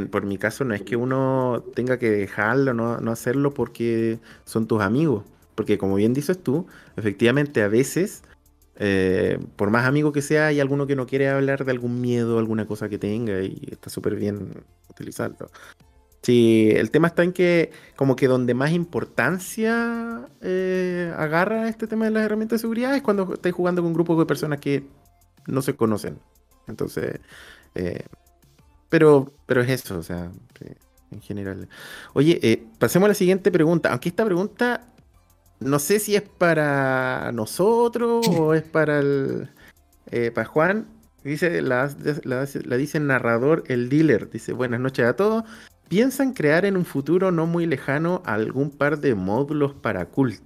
por 0.09 0.25
mi 0.25 0.37
caso 0.37 0.63
no 0.63 0.73
es 0.73 0.81
que 0.81 0.95
uno 0.95 1.63
tenga 1.75 1.97
que 1.97 2.09
dejarlo, 2.09 2.73
no, 2.73 2.99
no 2.99 3.11
hacerlo 3.11 3.53
porque 3.53 4.19
son 4.45 4.65
tus 4.65 4.81
amigos, 4.81 5.23
porque 5.55 5.77
como 5.77 5.95
bien 5.95 6.13
dices 6.13 6.41
tú, 6.41 6.67
efectivamente 6.95 7.61
a 7.61 7.67
veces 7.67 8.23
eh, 8.83 9.37
por 9.57 9.69
más 9.69 9.85
amigo 9.85 10.11
que 10.11 10.23
sea, 10.23 10.47
hay 10.47 10.59
alguno 10.59 10.87
que 10.87 10.95
no 10.95 11.05
quiere 11.05 11.29
hablar 11.29 11.65
de 11.65 11.71
algún 11.71 12.01
miedo, 12.01 12.39
alguna 12.39 12.65
cosa 12.65 12.89
que 12.89 12.97
tenga 12.97 13.39
y 13.43 13.69
está 13.71 13.91
súper 13.91 14.15
bien 14.15 14.63
utilizarlo. 14.89 15.51
Sí, 16.23 16.71
el 16.71 16.89
tema 16.89 17.09
está 17.09 17.21
en 17.21 17.31
que 17.31 17.69
como 17.95 18.15
que 18.15 18.27
donde 18.27 18.55
más 18.55 18.71
importancia 18.71 20.25
eh, 20.41 21.13
agarra 21.15 21.69
este 21.69 21.85
tema 21.85 22.05
de 22.05 22.11
las 22.11 22.25
herramientas 22.25 22.57
de 22.57 22.61
seguridad 22.61 22.95
es 22.95 23.03
cuando 23.03 23.31
estáis 23.35 23.53
jugando 23.53 23.83
con 23.83 23.89
un 23.89 23.93
grupo 23.93 24.19
de 24.19 24.25
personas 24.25 24.59
que 24.59 24.83
no 25.45 25.61
se 25.61 25.75
conocen. 25.75 26.17
Entonces, 26.67 27.19
eh, 27.75 28.03
pero, 28.89 29.31
pero 29.45 29.61
es 29.61 29.69
eso, 29.69 29.99
o 29.99 30.03
sea, 30.03 30.31
en 31.11 31.21
general. 31.21 31.69
Oye, 32.13 32.63
pasemos 32.79 33.05
a 33.05 33.09
la 33.09 33.13
siguiente 33.13 33.51
pregunta. 33.51 33.91
Aunque 33.91 34.09
esta 34.09 34.25
pregunta 34.25 34.90
no 35.61 35.79
sé 35.79 35.99
si 35.99 36.15
es 36.15 36.23
para 36.23 37.31
nosotros 37.31 38.27
o 38.29 38.53
es 38.53 38.63
para 38.63 38.99
el 38.99 39.49
eh, 40.11 40.31
para 40.31 40.47
Juan. 40.47 40.87
Dice, 41.23 41.61
la, 41.61 41.87
dice 41.87 42.97
el 42.97 43.07
narrador, 43.07 43.63
el 43.67 43.89
dealer. 43.89 44.29
Dice, 44.29 44.53
buenas 44.53 44.79
noches 44.79 45.05
a 45.05 45.15
todos. 45.15 45.43
¿Piensan 45.87 46.33
crear 46.33 46.65
en 46.65 46.75
un 46.75 46.85
futuro 46.85 47.31
no 47.31 47.45
muy 47.45 47.67
lejano 47.67 48.23
algún 48.25 48.71
par 48.71 48.99
de 48.99 49.13
módulos 49.13 49.73
para 49.73 50.05
cult? 50.05 50.41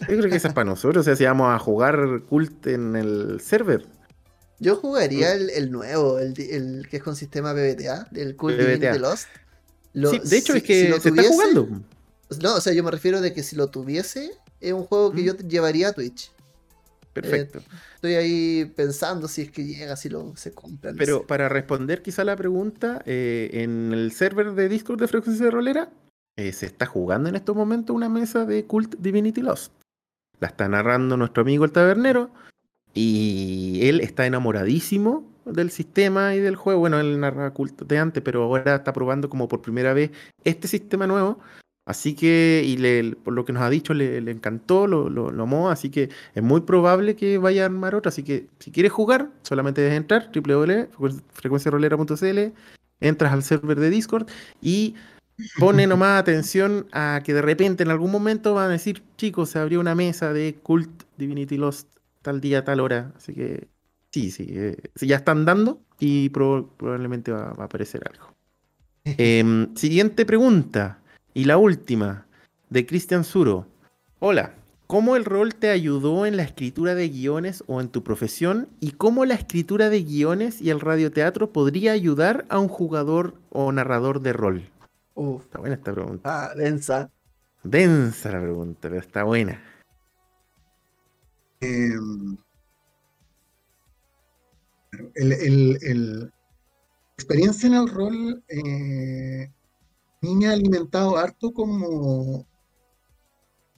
Yo 0.00 0.06
creo 0.06 0.30
que 0.30 0.36
eso 0.36 0.48
es 0.48 0.54
para 0.54 0.64
nosotros. 0.70 1.02
O 1.02 1.04
sea, 1.04 1.16
si 1.16 1.24
vamos 1.24 1.52
a 1.52 1.58
jugar 1.58 2.22
cult 2.28 2.66
en 2.68 2.94
el 2.94 3.40
server. 3.40 3.84
Yo 4.60 4.76
jugaría 4.76 5.32
el, 5.34 5.72
nuevo, 5.72 6.18
el, 6.18 6.86
que 6.88 6.98
es 6.98 7.02
con 7.02 7.16
sistema 7.16 7.54
BBTA, 7.54 8.08
del 8.10 8.36
Cult 8.36 8.58
de 8.58 8.98
Lost. 8.98 9.26
sí, 9.94 10.20
de 10.22 10.36
hecho, 10.36 10.54
es 10.54 10.62
que 10.62 11.00
se 11.00 11.08
está 11.08 11.22
jugando. 11.24 11.82
No, 12.42 12.54
o 12.56 12.60
sea, 12.60 12.72
yo 12.72 12.84
me 12.84 12.90
refiero 12.90 13.20
de 13.20 13.32
que 13.32 13.42
si 13.42 13.56
lo 13.56 13.68
tuviese, 13.68 14.30
es 14.60 14.72
un 14.72 14.84
juego 14.84 15.12
que 15.12 15.24
yo 15.24 15.36
llevaría 15.36 15.88
a 15.88 15.92
Twitch. 15.92 16.30
Perfecto. 17.12 17.58
Eh, 17.58 17.62
estoy 17.96 18.14
ahí 18.14 18.72
pensando 18.76 19.26
si 19.26 19.42
es 19.42 19.50
que 19.50 19.64
llega, 19.64 19.96
si 19.96 20.08
lo 20.08 20.34
se 20.36 20.52
compra. 20.52 20.92
Pero 20.96 21.26
para 21.26 21.48
responder 21.48 22.02
quizá 22.02 22.24
la 22.24 22.36
pregunta, 22.36 23.02
eh, 23.04 23.50
en 23.52 23.92
el 23.92 24.12
server 24.12 24.52
de 24.52 24.68
Discord 24.68 25.00
de 25.00 25.08
Frecuencia 25.08 25.44
de 25.44 25.50
Rolera 25.50 25.90
eh, 26.36 26.52
se 26.52 26.66
está 26.66 26.86
jugando 26.86 27.28
en 27.28 27.36
estos 27.36 27.56
momentos 27.56 27.94
una 27.94 28.08
mesa 28.08 28.44
de 28.44 28.64
Cult 28.64 28.94
Divinity 28.98 29.40
Lost. 29.40 29.72
La 30.38 30.48
está 30.48 30.68
narrando 30.68 31.16
nuestro 31.16 31.42
amigo 31.42 31.64
el 31.64 31.72
tabernero 31.72 32.30
y 32.94 33.80
él 33.82 34.00
está 34.00 34.26
enamoradísimo 34.26 35.28
del 35.44 35.70
sistema 35.70 36.34
y 36.36 36.40
del 36.40 36.56
juego. 36.56 36.80
Bueno, 36.80 37.00
él 37.00 37.18
narra 37.18 37.52
Cult 37.52 37.82
de 37.82 37.98
antes, 37.98 38.22
pero 38.22 38.44
ahora 38.44 38.76
está 38.76 38.92
probando 38.92 39.28
como 39.28 39.48
por 39.48 39.60
primera 39.60 39.92
vez 39.92 40.12
este 40.44 40.68
sistema 40.68 41.06
nuevo 41.06 41.40
Así 41.90 42.14
que, 42.14 42.62
y 42.64 42.76
por 43.16 43.34
lo 43.34 43.44
que 43.44 43.52
nos 43.52 43.64
ha 43.64 43.68
dicho, 43.68 43.92
le, 43.94 44.18
encantó, 44.30 44.86
lo, 44.86 45.10
lo, 45.10 45.42
amó, 45.42 45.70
así 45.70 45.90
que 45.90 46.08
es 46.36 46.42
muy 46.42 46.60
probable 46.60 47.16
que 47.16 47.36
vaya 47.36 47.62
a 47.62 47.64
armar 47.66 47.96
otra. 47.96 48.10
Así 48.10 48.22
que 48.22 48.46
si 48.60 48.70
quieres 48.70 48.92
jugar, 48.92 49.28
solamente 49.42 49.80
debes 49.80 49.96
entrar, 49.96 50.30
www.frecuenciarolera.cl, 50.32 52.38
entras 53.00 53.32
al 53.32 53.42
server 53.42 53.80
de 53.80 53.90
Discord 53.90 54.28
y 54.62 54.94
pone 55.58 55.84
nomás 55.88 56.20
atención 56.20 56.86
a 56.92 57.22
que 57.24 57.34
de 57.34 57.42
repente 57.42 57.82
en 57.82 57.90
algún 57.90 58.12
momento 58.12 58.54
van 58.54 58.68
a 58.68 58.72
decir, 58.72 59.02
chicos, 59.16 59.50
se 59.50 59.58
abrió 59.58 59.80
una 59.80 59.96
mesa 59.96 60.32
de 60.32 60.60
Cult 60.62 61.02
Divinity 61.18 61.56
Lost 61.56 61.88
tal 62.22 62.40
día, 62.40 62.64
tal 62.64 62.78
hora. 62.78 63.12
Así 63.16 63.34
que 63.34 63.66
sí, 64.12 64.30
sí, 64.30 64.46
eh, 64.48 64.76
ya 65.00 65.16
están 65.16 65.44
dando 65.44 65.80
y 65.98 66.28
probablemente 66.28 67.32
va, 67.32 67.48
a 67.48 67.64
aparecer 67.64 68.04
algo. 68.08 68.32
Em, 69.04 69.74
siguiente 69.74 70.24
pregunta. 70.24 70.99
Y 71.32 71.44
la 71.44 71.58
última, 71.58 72.26
de 72.70 72.86
Cristian 72.86 73.22
Suro. 73.22 73.68
Hola, 74.18 74.54
¿cómo 74.88 75.14
el 75.14 75.24
rol 75.24 75.54
te 75.54 75.70
ayudó 75.70 76.26
en 76.26 76.36
la 76.36 76.42
escritura 76.42 76.96
de 76.96 77.08
guiones 77.08 77.62
o 77.68 77.80
en 77.80 77.88
tu 77.88 78.02
profesión? 78.02 78.68
¿Y 78.80 78.92
cómo 78.92 79.24
la 79.24 79.34
escritura 79.34 79.90
de 79.90 80.02
guiones 80.02 80.60
y 80.60 80.70
el 80.70 80.80
radioteatro 80.80 81.52
podría 81.52 81.92
ayudar 81.92 82.46
a 82.48 82.58
un 82.58 82.66
jugador 82.66 83.34
o 83.50 83.70
narrador 83.70 84.20
de 84.20 84.32
rol? 84.32 84.70
Uf. 85.14 85.44
Está 85.44 85.60
buena 85.60 85.76
esta 85.76 85.92
pregunta. 85.92 86.22
Ah, 86.24 86.54
densa. 86.56 87.10
Densa 87.62 88.32
la 88.32 88.40
pregunta, 88.40 88.80
pero 88.82 88.98
está 88.98 89.22
buena. 89.22 89.62
Em, 91.60 92.36
el, 95.14 96.32
experiencia 97.16 97.68
en 97.68 97.74
el 97.74 97.88
rol 97.88 98.42
eh, 98.48 99.52
mí 100.20 100.34
me 100.34 100.48
ha 100.48 100.52
alimentado 100.52 101.16
harto 101.16 101.52
como 101.52 102.46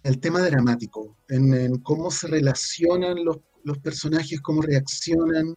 el 0.02 0.18
tema 0.18 0.40
dramático, 0.40 1.16
en, 1.28 1.78
cómo 1.78 2.10
se 2.10 2.26
relacionan 2.26 3.24
los, 3.24 3.38
personajes, 3.78 4.40
cómo 4.40 4.60
reaccionan. 4.62 5.54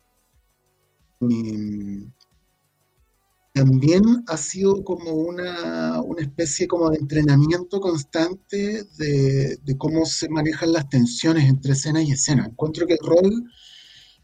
también 3.53 4.03
ha 4.28 4.38
sido 4.38 4.84
como 4.84 5.12
una, 5.12 6.02
especie 6.20 6.68
como 6.68 6.91
de 6.91 6.98
entrenamiento 6.98 7.80
constante 7.80 8.84
de, 8.98 9.78
cómo 9.80 10.06
se 10.06 10.30
manejan 10.30 10.74
las 10.74 10.88
tensiones 10.90 11.49
entre 11.49 11.74
escena 11.74 12.03
y 12.03 12.12
escena. 12.12 12.45
Encuentro 12.45 12.86
que 12.86 12.94
el 12.94 12.99
rol 12.99 13.44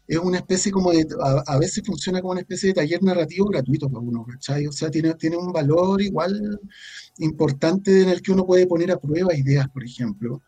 es 0.06 0.18
una 0.18 0.38
especie 0.38 0.72
como 0.72 0.92
de, 0.92 1.06
a, 1.46 1.58
veces 1.58 1.82
funciona 1.86 2.20
como 2.20 2.32
una 2.32 2.40
especie 2.40 2.68
de 2.68 2.74
taller 2.74 3.02
narrativo 3.02 3.46
gratuito 3.46 3.88
para 3.88 4.00
uno, 4.00 4.24
¿cachai? 4.24 4.66
O 4.66 4.72
sea, 4.72 4.90
tiene, 4.90 5.14
tiene 5.14 5.36
un 5.36 5.52
valor 5.52 6.02
igual 6.02 6.60
importante 7.18 8.02
en 8.02 8.08
el 8.10 8.22
que 8.22 8.32
uno 8.32 8.46
puede 8.46 8.66
poner 8.66 8.90
a 8.92 8.98
prueba 9.00 9.34
ideas, 9.34 9.68
por 9.68 9.84
ejemplo. 9.84 10.42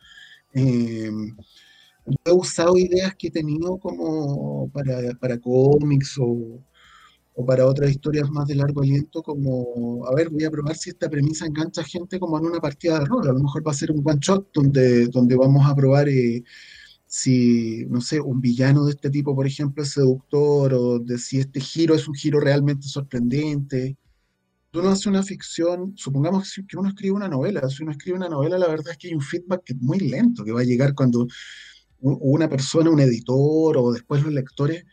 Eh, 0.54 1.10
yo 2.06 2.14
he 2.26 2.32
usado 2.32 2.76
ideas 2.76 3.14
que 3.16 3.28
he 3.28 3.30
tenido 3.30 3.78
como 3.78 4.68
para, 4.70 5.14
para 5.20 5.38
cómics 5.38 6.16
o, 6.18 6.62
o 7.34 7.44
para 7.44 7.66
otras 7.66 7.90
historias 7.90 8.30
más 8.30 8.46
de 8.46 8.54
largo 8.54 8.82
aliento, 8.82 9.22
como, 9.22 10.06
a 10.06 10.14
ver, 10.14 10.30
voy 10.30 10.44
a 10.44 10.50
probar 10.50 10.76
si 10.76 10.90
esta 10.90 11.08
premisa 11.08 11.46
engancha 11.46 11.82
gente 11.82 12.18
como 12.20 12.38
en 12.38 12.46
una 12.46 12.60
partida 12.60 13.00
de 13.00 13.06
rol. 13.06 13.28
A 13.28 13.32
lo 13.32 13.40
mejor 13.40 13.66
va 13.66 13.72
a 13.72 13.74
ser 13.74 13.90
un 13.90 14.02
one 14.04 14.20
shot 14.20 14.48
donde, 14.52 15.06
donde 15.08 15.36
vamos 15.36 15.68
a 15.68 15.74
probar 15.74 16.08
eh, 16.08 16.44
si, 17.16 17.86
no 17.90 18.00
sé, 18.00 18.20
un 18.20 18.40
villano 18.40 18.84
de 18.84 18.90
este 18.90 19.08
tipo, 19.08 19.36
por 19.36 19.46
ejemplo, 19.46 19.84
es 19.84 19.90
seductor, 19.92 20.74
o 20.74 20.98
de 20.98 21.16
si 21.16 21.38
este 21.38 21.60
giro 21.60 21.94
es 21.94 22.08
un 22.08 22.14
giro 22.14 22.40
realmente 22.40 22.88
sorprendente. 22.88 23.96
Uno 24.72 24.88
hace 24.88 25.08
una 25.08 25.22
ficción, 25.22 25.92
supongamos 25.96 26.52
que 26.66 26.76
uno 26.76 26.88
escribe 26.88 27.14
una 27.14 27.28
novela, 27.28 27.70
si 27.70 27.84
uno 27.84 27.92
escribe 27.92 28.16
una 28.16 28.28
novela, 28.28 28.58
la 28.58 28.66
verdad 28.66 28.90
es 28.90 28.98
que 28.98 29.06
hay 29.06 29.14
un 29.14 29.20
feedback 29.20 29.62
que 29.62 29.74
es 29.74 29.80
muy 29.80 30.00
lento, 30.00 30.42
que 30.44 30.50
va 30.50 30.62
a 30.62 30.64
llegar 30.64 30.92
cuando 30.92 31.28
una 32.00 32.48
persona, 32.48 32.90
un 32.90 32.98
editor 32.98 33.76
o 33.78 33.92
después 33.92 34.24
los 34.24 34.32
lectores 34.32 34.84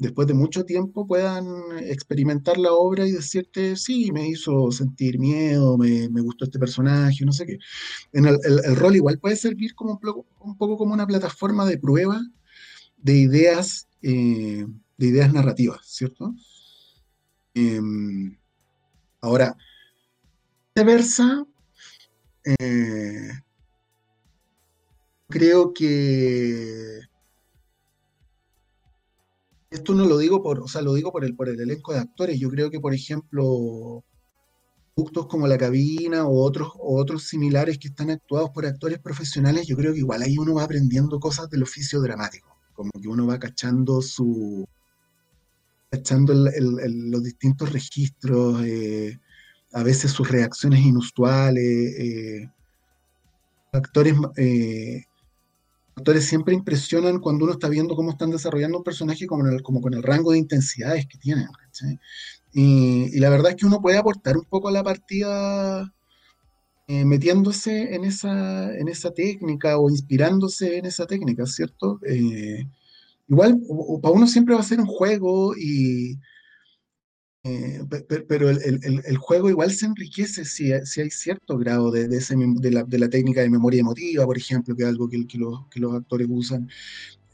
después 0.00 0.26
de 0.26 0.34
mucho 0.34 0.64
tiempo 0.64 1.06
puedan 1.06 1.46
experimentar 1.78 2.56
la 2.56 2.72
obra 2.72 3.06
y 3.06 3.12
decirte, 3.12 3.76
sí, 3.76 4.10
me 4.12 4.26
hizo 4.26 4.72
sentir 4.72 5.18
miedo, 5.18 5.76
me, 5.76 6.08
gustó 6.22 6.46
este 6.46 6.58
personaje, 6.58 7.24
no 7.24 7.32
sé 7.32 7.44
qué. 7.44 7.58
En 8.14 8.24
el, 8.24 8.38
rol 8.76 8.96
igual 8.96 9.18
puede 9.18 9.36
servir 9.36 9.74
como 9.74 9.92
un, 9.92 10.00
poco, 10.00 10.26
un 10.40 10.56
poco 10.56 10.78
como 10.78 10.94
una 10.94 11.06
plataforma 11.06 11.66
de 11.66 11.78
prueba 11.78 12.18
de 12.96 13.14
ideas, 13.14 13.88
eh, 14.02 14.66
de 14.96 15.06
ideas 15.06 15.32
narrativas, 15.34 15.80
¿cierto? 15.84 16.34
Em, 17.52 18.38
ahora, 19.20 19.54
viceversa, 20.74 21.44
eh, 22.58 23.32
creo 25.28 25.74
que 25.74 27.00
esto 29.70 29.94
no 29.94 30.04
lo 30.04 30.18
digo 30.18 30.42
por, 30.42 30.60
o 30.60 30.68
sea, 30.68 30.82
lo 30.82 30.94
digo 30.94 31.12
por 31.12 31.24
el, 31.24 31.36
por 31.36 31.48
el 31.48 31.60
elenco 31.60 31.92
de 31.92 32.00
actores. 32.00 32.38
Yo 32.40 32.50
creo 32.50 32.70
que, 32.70 32.80
por 32.80 32.92
ejemplo, 32.92 34.04
productos 34.94 35.26
como 35.28 35.46
La 35.46 35.56
Cabina 35.58 36.26
o 36.26 36.42
otros, 36.42 36.72
otros 36.78 37.28
similares 37.28 37.78
que 37.78 37.88
están 37.88 38.10
actuados 38.10 38.50
por 38.50 38.66
actores 38.66 38.98
profesionales, 38.98 39.66
yo 39.66 39.76
creo 39.76 39.92
que 39.92 40.00
igual 40.00 40.22
ahí 40.22 40.36
uno 40.38 40.54
va 40.54 40.64
aprendiendo 40.64 41.20
cosas 41.20 41.48
del 41.50 41.62
oficio 41.62 42.00
dramático. 42.00 42.56
Como 42.74 42.90
que 43.00 43.08
uno 43.08 43.26
va 43.26 43.38
cachando 43.38 44.02
su. 44.02 44.66
cachando 45.90 46.34
los 46.34 47.22
distintos 47.22 47.72
registros, 47.72 48.62
eh, 48.64 49.18
a 49.72 49.82
veces 49.84 50.10
sus 50.10 50.28
reacciones 50.28 50.80
inusuales. 50.80 51.64
Eh, 51.64 52.50
actores 53.72 54.14
eh, 54.36 55.04
actores 55.96 56.24
siempre 56.26 56.54
impresionan 56.54 57.18
cuando 57.18 57.44
uno 57.44 57.54
está 57.54 57.68
viendo 57.68 57.96
cómo 57.96 58.10
están 58.10 58.30
desarrollando 58.30 58.78
un 58.78 58.84
personaje 58.84 59.26
como, 59.26 59.80
con 59.80 59.94
el 59.94 60.02
rango 60.02 60.32
de 60.32 60.38
intensidades 60.38 61.06
que 61.06 61.18
tienen. 61.18 61.48
Y, 62.52 63.18
la 63.20 63.30
verdad 63.30 63.50
es 63.50 63.56
que 63.56 63.66
uno 63.66 63.80
puede 63.80 63.98
aportar 63.98 64.36
un 64.36 64.44
poco 64.44 64.68
a 64.68 64.72
la 64.72 64.82
partida 64.82 65.92
eh, 66.88 67.04
metiéndose 67.04 67.94
en 67.94 68.04
esa, 68.04 68.76
en 68.76 68.88
esa 68.88 69.12
técnica 69.12 69.78
o 69.78 69.88
inspirándose 69.90 70.78
en 70.78 70.86
esa 70.86 71.06
técnica, 71.06 71.46
¿cierto? 71.46 72.00
Eh, 72.06 72.66
igual, 73.28 73.60
para 74.02 74.14
uno 74.14 74.26
siempre 74.26 74.54
va 74.54 74.60
a 74.60 74.64
ser 74.64 74.80
un 74.80 74.86
juego 74.86 75.54
y, 75.56 76.18
eh, 77.42 77.80
pero 78.28 78.50
el, 78.50 79.16
juego 79.16 79.48
igual 79.48 79.70
se 79.70 79.86
enriquece 79.86 80.44
si, 80.44 80.72
hay 80.72 81.10
cierto 81.10 81.56
grado 81.56 81.90
de, 81.90 82.06
de, 82.08 82.98
la, 82.98 83.08
técnica 83.08 83.40
de 83.40 83.48
memoria 83.50 83.80
emotiva, 83.80 84.26
por 84.26 84.36
ejemplo, 84.36 84.76
que 84.76 84.82
es 84.82 84.88
algo 84.88 85.08
que, 85.08 85.26
los, 85.38 85.94
actores 85.94 86.26
usan. 86.30 86.68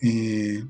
Eh, 0.00 0.64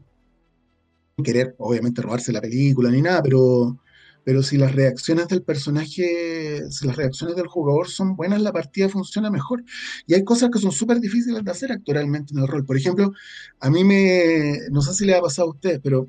querer, 1.23 1.55
obviamente, 1.59 2.03
robarse 2.03 2.33
la 2.33 2.41
película 2.41 2.91
ni 2.91 3.03
nada, 3.03 3.23
pero, 3.23 3.79
pero 4.25 4.43
si 4.43 4.57
las 4.57 4.75
reacciones 4.75 5.29
del 5.29 5.43
personaje, 5.43 6.71
si 6.71 6.87
las 6.87 6.97
reacciones 6.97 7.37
del 7.37 7.47
jugador 7.47 7.89
son 7.89 8.17
buenas, 8.17 8.41
la 8.43 8.53
partida 8.53 8.89
funciona 8.89 9.31
mejor. 9.31 9.65
Y 10.07 10.15
hay 10.15 10.25
cosas 10.25 10.51
que 10.51 10.59
son 10.59 10.73
súper 10.73 11.01
difíciles 11.01 11.45
de 11.45 11.51
hacer 11.51 11.73
actualmente 11.73 12.35
en 12.35 12.41
el 12.41 12.49
rol. 12.49 12.65
Por 12.65 12.77
ejemplo, 12.77 13.13
a 13.61 13.71
mí 13.71 13.85
me, 13.85 14.61
no 14.71 14.83
sé 14.83 14.95
si 14.95 15.05
le 15.07 15.15
ha 15.15 15.21
pasado 15.21 15.49
a 15.49 15.53
ustedes, 15.53 15.81
pero 15.83 16.09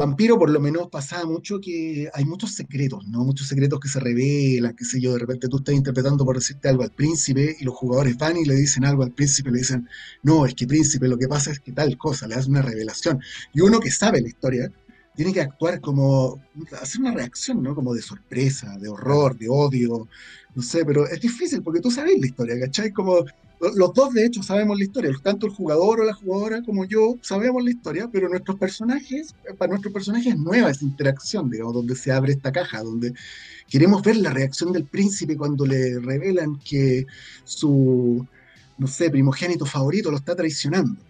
Vampiro 0.00 0.38
por 0.38 0.48
lo 0.48 0.60
menos 0.60 0.88
pasaba 0.90 1.24
mucho 1.24 1.60
que 1.60 2.08
hay 2.14 2.24
muchos 2.24 2.54
secretos, 2.54 3.08
¿no? 3.08 3.24
Muchos 3.24 3.48
secretos 3.48 3.80
que 3.80 3.88
se 3.88 3.98
revelan, 3.98 4.76
qué 4.76 4.84
sé 4.84 5.00
yo, 5.00 5.12
de 5.14 5.18
repente 5.18 5.48
tú 5.48 5.56
estás 5.56 5.74
interpretando 5.74 6.24
por 6.24 6.36
decirte 6.36 6.68
algo 6.68 6.84
al 6.84 6.92
príncipe 6.92 7.56
y 7.58 7.64
los 7.64 7.74
jugadores 7.74 8.16
van 8.16 8.36
y 8.36 8.44
le 8.44 8.54
dicen 8.54 8.84
algo 8.84 9.02
al 9.02 9.10
príncipe, 9.10 9.50
le 9.50 9.58
dicen, 9.58 9.88
no, 10.22 10.46
es 10.46 10.54
que 10.54 10.68
príncipe, 10.68 11.08
lo 11.08 11.18
que 11.18 11.26
pasa 11.26 11.50
es 11.50 11.58
que 11.58 11.72
tal 11.72 11.98
cosa, 11.98 12.28
le 12.28 12.36
das 12.36 12.46
una 12.46 12.62
revelación. 12.62 13.20
Y 13.52 13.60
uno 13.60 13.80
que 13.80 13.90
sabe 13.90 14.20
la 14.20 14.28
historia 14.28 14.70
tiene 15.16 15.32
que 15.32 15.40
actuar 15.40 15.80
como, 15.80 16.40
hacer 16.80 17.00
una 17.00 17.12
reacción, 17.12 17.60
¿no? 17.60 17.74
Como 17.74 17.92
de 17.92 18.00
sorpresa, 18.00 18.78
de 18.78 18.88
horror, 18.88 19.36
de 19.36 19.48
odio, 19.48 20.06
no 20.54 20.62
sé, 20.62 20.84
pero 20.84 21.08
es 21.08 21.20
difícil 21.20 21.60
porque 21.60 21.80
tú 21.80 21.90
sabes 21.90 22.20
la 22.20 22.26
historia, 22.26 22.54
¿cachai? 22.60 22.92
Como 22.92 23.24
los 23.60 23.92
dos, 23.92 24.14
de 24.14 24.24
hecho, 24.24 24.42
sabemos 24.42 24.78
la 24.78 24.84
historia. 24.84 25.10
Tanto 25.22 25.46
el 25.46 25.52
jugador 25.52 26.00
o 26.00 26.04
la 26.04 26.14
jugadora 26.14 26.62
como 26.62 26.84
yo 26.84 27.16
sabemos 27.22 27.62
la 27.64 27.70
historia, 27.70 28.08
pero 28.12 28.28
nuestros 28.28 28.56
personajes, 28.58 29.34
para 29.56 29.70
nuestros 29.70 29.92
personajes 29.92 30.34
es 30.34 30.38
nueva 30.38 30.70
esa 30.70 30.84
interacción, 30.84 31.50
digamos, 31.50 31.74
donde 31.74 31.96
se 31.96 32.12
abre 32.12 32.32
esta 32.32 32.52
caja, 32.52 32.82
donde 32.82 33.14
queremos 33.68 34.02
ver 34.02 34.16
la 34.16 34.30
reacción 34.30 34.72
del 34.72 34.84
príncipe 34.84 35.36
cuando 35.36 35.66
le 35.66 35.98
revelan 35.98 36.58
que 36.60 37.06
su, 37.44 38.26
no 38.78 38.86
sé, 38.86 39.10
primogénito 39.10 39.66
favorito 39.66 40.10
lo 40.10 40.18
está 40.18 40.36
traicionando. 40.36 41.00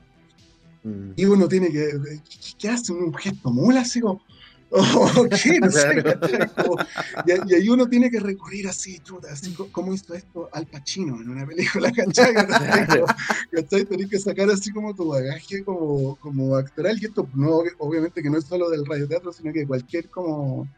Mm. 0.84 1.12
Y 1.16 1.24
uno 1.26 1.48
tiene 1.48 1.70
que, 1.70 1.90
¿qué 2.58 2.68
hace? 2.68 2.92
Un 2.92 3.12
gesto 3.14 3.50
mula, 3.50 3.82
así 3.82 4.00
como, 4.00 4.22
y, 7.26 7.54
ahí 7.54 7.68
uno 7.68 7.88
tiene 7.88 8.10
que 8.10 8.20
recurrir 8.20 8.68
así, 8.68 8.98
truta, 8.98 9.32
así 9.32 9.54
como 9.72 9.94
hizo 9.94 10.12
esto 10.14 10.50
Al 10.52 10.66
Pacino 10.66 11.20
en 11.20 11.30
una 11.30 11.46
película, 11.46 11.90
¿cachai? 11.96 12.34
Tenés 13.86 14.10
que 14.10 14.18
sacar 14.18 14.50
así 14.50 14.70
como 14.70 14.94
tu 14.94 15.08
bagaje 15.08 15.64
como, 15.64 16.16
como 16.16 16.56
actoral, 16.56 16.98
y 17.00 17.06
esto 17.06 17.26
no, 17.34 17.62
obviamente 17.78 18.22
que 18.22 18.28
no 18.30 18.38
es 18.38 18.44
solo 18.44 18.68
del 18.68 18.84
radioteatro, 18.84 19.32
sino 19.32 19.52
que 19.52 19.66
cualquier 19.66 20.08
como 20.10 20.68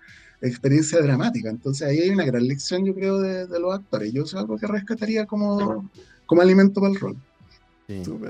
experiencia 0.41 1.01
dramática. 1.03 1.51
Entonces 1.51 1.87
ahí 1.87 1.99
hay 1.99 2.11
una 2.11 2.25
gran 2.25 2.47
lección, 2.47 2.85
yo 2.85 2.95
creo, 2.95 3.19
de, 3.19 3.47
de 3.47 3.61
los 3.61 3.75
actores. 3.75 4.13
Yo 4.13 4.23
es 4.23 4.35
algo 4.35 4.57
que 4.57 4.67
rescataría 4.67 5.27
como, 5.27 5.91
como 6.27 6.43
alimento 6.43 6.81
para 6.81 6.93
el 6.93 7.01
rol. 7.01 7.17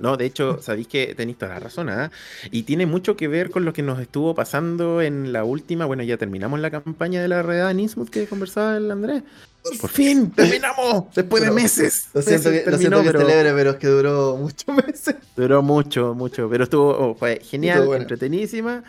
No, 0.00 0.16
de 0.16 0.26
hecho, 0.26 0.60
sabéis 0.62 0.88
que 0.88 1.14
tenéis 1.14 1.38
toda 1.38 1.54
la 1.54 1.60
razón, 1.60 1.88
¿ah? 1.88 2.10
Y 2.50 2.62
tiene 2.62 2.86
mucho 2.86 3.16
que 3.16 3.28
ver 3.28 3.50
con 3.50 3.64
lo 3.64 3.72
que 3.72 3.82
nos 3.82 4.00
estuvo 4.00 4.34
pasando 4.34 5.02
en 5.02 5.32
la 5.32 5.44
última. 5.44 5.86
Bueno, 5.86 6.02
ya 6.02 6.16
terminamos 6.16 6.60
la 6.60 6.70
campaña 6.70 7.20
de 7.22 7.28
la 7.28 7.42
realidad 7.42 7.70
en 7.70 7.80
Innsmouth 7.80 8.10
que 8.10 8.26
conversaba 8.26 8.76
el 8.76 8.90
Andrés. 8.90 9.22
Por 9.80 9.90
fin, 9.90 10.30
terminamos, 10.30 11.14
después 11.14 11.42
de 11.42 11.50
meses. 11.50 12.08
Lo 12.14 12.22
siento 12.22 12.50
que, 12.50 12.62
pero, 12.64 12.78
celebre, 12.78 13.52
pero 13.52 13.70
es 13.72 13.76
que 13.76 13.88
duró 13.88 14.36
muchos 14.36 14.74
meses. 14.86 15.16
Duró 15.36 15.62
mucho, 15.62 16.14
mucho, 16.14 16.48
pero 16.48 16.64
estuvo, 16.64 16.88
oh, 16.88 17.14
fue 17.14 17.40
genial, 17.42 17.86
entretenidísima, 17.94 18.82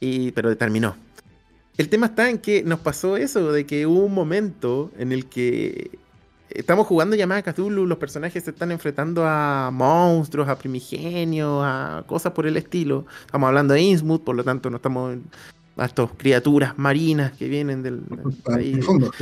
y, 0.00 0.32
pero 0.32 0.56
terminó. 0.56 0.96
El 1.78 1.88
tema 1.88 2.06
está 2.06 2.28
en 2.28 2.38
que 2.38 2.64
nos 2.64 2.80
pasó 2.80 3.16
eso, 3.16 3.52
de 3.52 3.66
que 3.66 3.86
hubo 3.86 4.04
un 4.04 4.14
momento 4.14 4.90
en 4.98 5.12
el 5.12 5.26
que 5.26 5.90
estamos 6.50 6.86
jugando 6.86 7.16
llamada 7.16 7.42
Cthulhu, 7.42 7.86
los 7.86 7.98
personajes 7.98 8.44
se 8.44 8.50
están 8.50 8.72
enfrentando 8.72 9.24
a 9.26 9.70
monstruos, 9.72 10.48
a 10.48 10.56
primigenios, 10.56 11.62
a 11.64 12.04
cosas 12.06 12.32
por 12.32 12.46
el 12.46 12.56
estilo. 12.56 13.06
Estamos 13.24 13.48
hablando 13.48 13.74
de 13.74 13.82
Innsmouth, 13.82 14.22
por 14.22 14.36
lo 14.36 14.44
tanto 14.44 14.70
no 14.70 14.76
estamos 14.76 15.16
a 15.76 15.84
estas 15.84 16.10
criaturas 16.16 16.78
marinas 16.78 17.32
que 17.32 17.48
vienen 17.48 17.82
del, 17.82 18.00
profundo, 18.42 19.12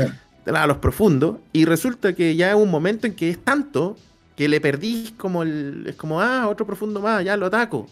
de 0.44 0.66
los 0.66 0.76
profundos. 0.78 1.36
Y 1.52 1.64
resulta 1.64 2.14
que 2.14 2.36
ya 2.36 2.51
es 2.51 2.56
un 2.56 2.70
momento 2.70 3.06
en 3.06 3.14
que 3.14 3.30
es 3.30 3.38
tanto 3.38 3.96
que 4.36 4.48
le 4.48 4.60
perdís 4.60 5.12
como 5.12 5.42
el. 5.42 5.84
Es 5.88 5.96
como, 5.96 6.20
ah, 6.20 6.48
otro 6.48 6.66
profundo 6.66 7.01
más, 7.01 7.24
ya 7.24 7.36
lo 7.36 7.46
ataco. 7.46 7.86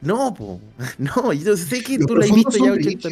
No, 0.00 0.32
po, 0.34 0.60
no, 0.98 1.32
yo 1.32 1.56
sé 1.56 1.82
que 1.82 1.98
tú 1.98 2.16
lo 2.16 2.24
has 2.24 2.32
visto 2.32 2.64
ya 2.64 2.72
80 2.72 3.08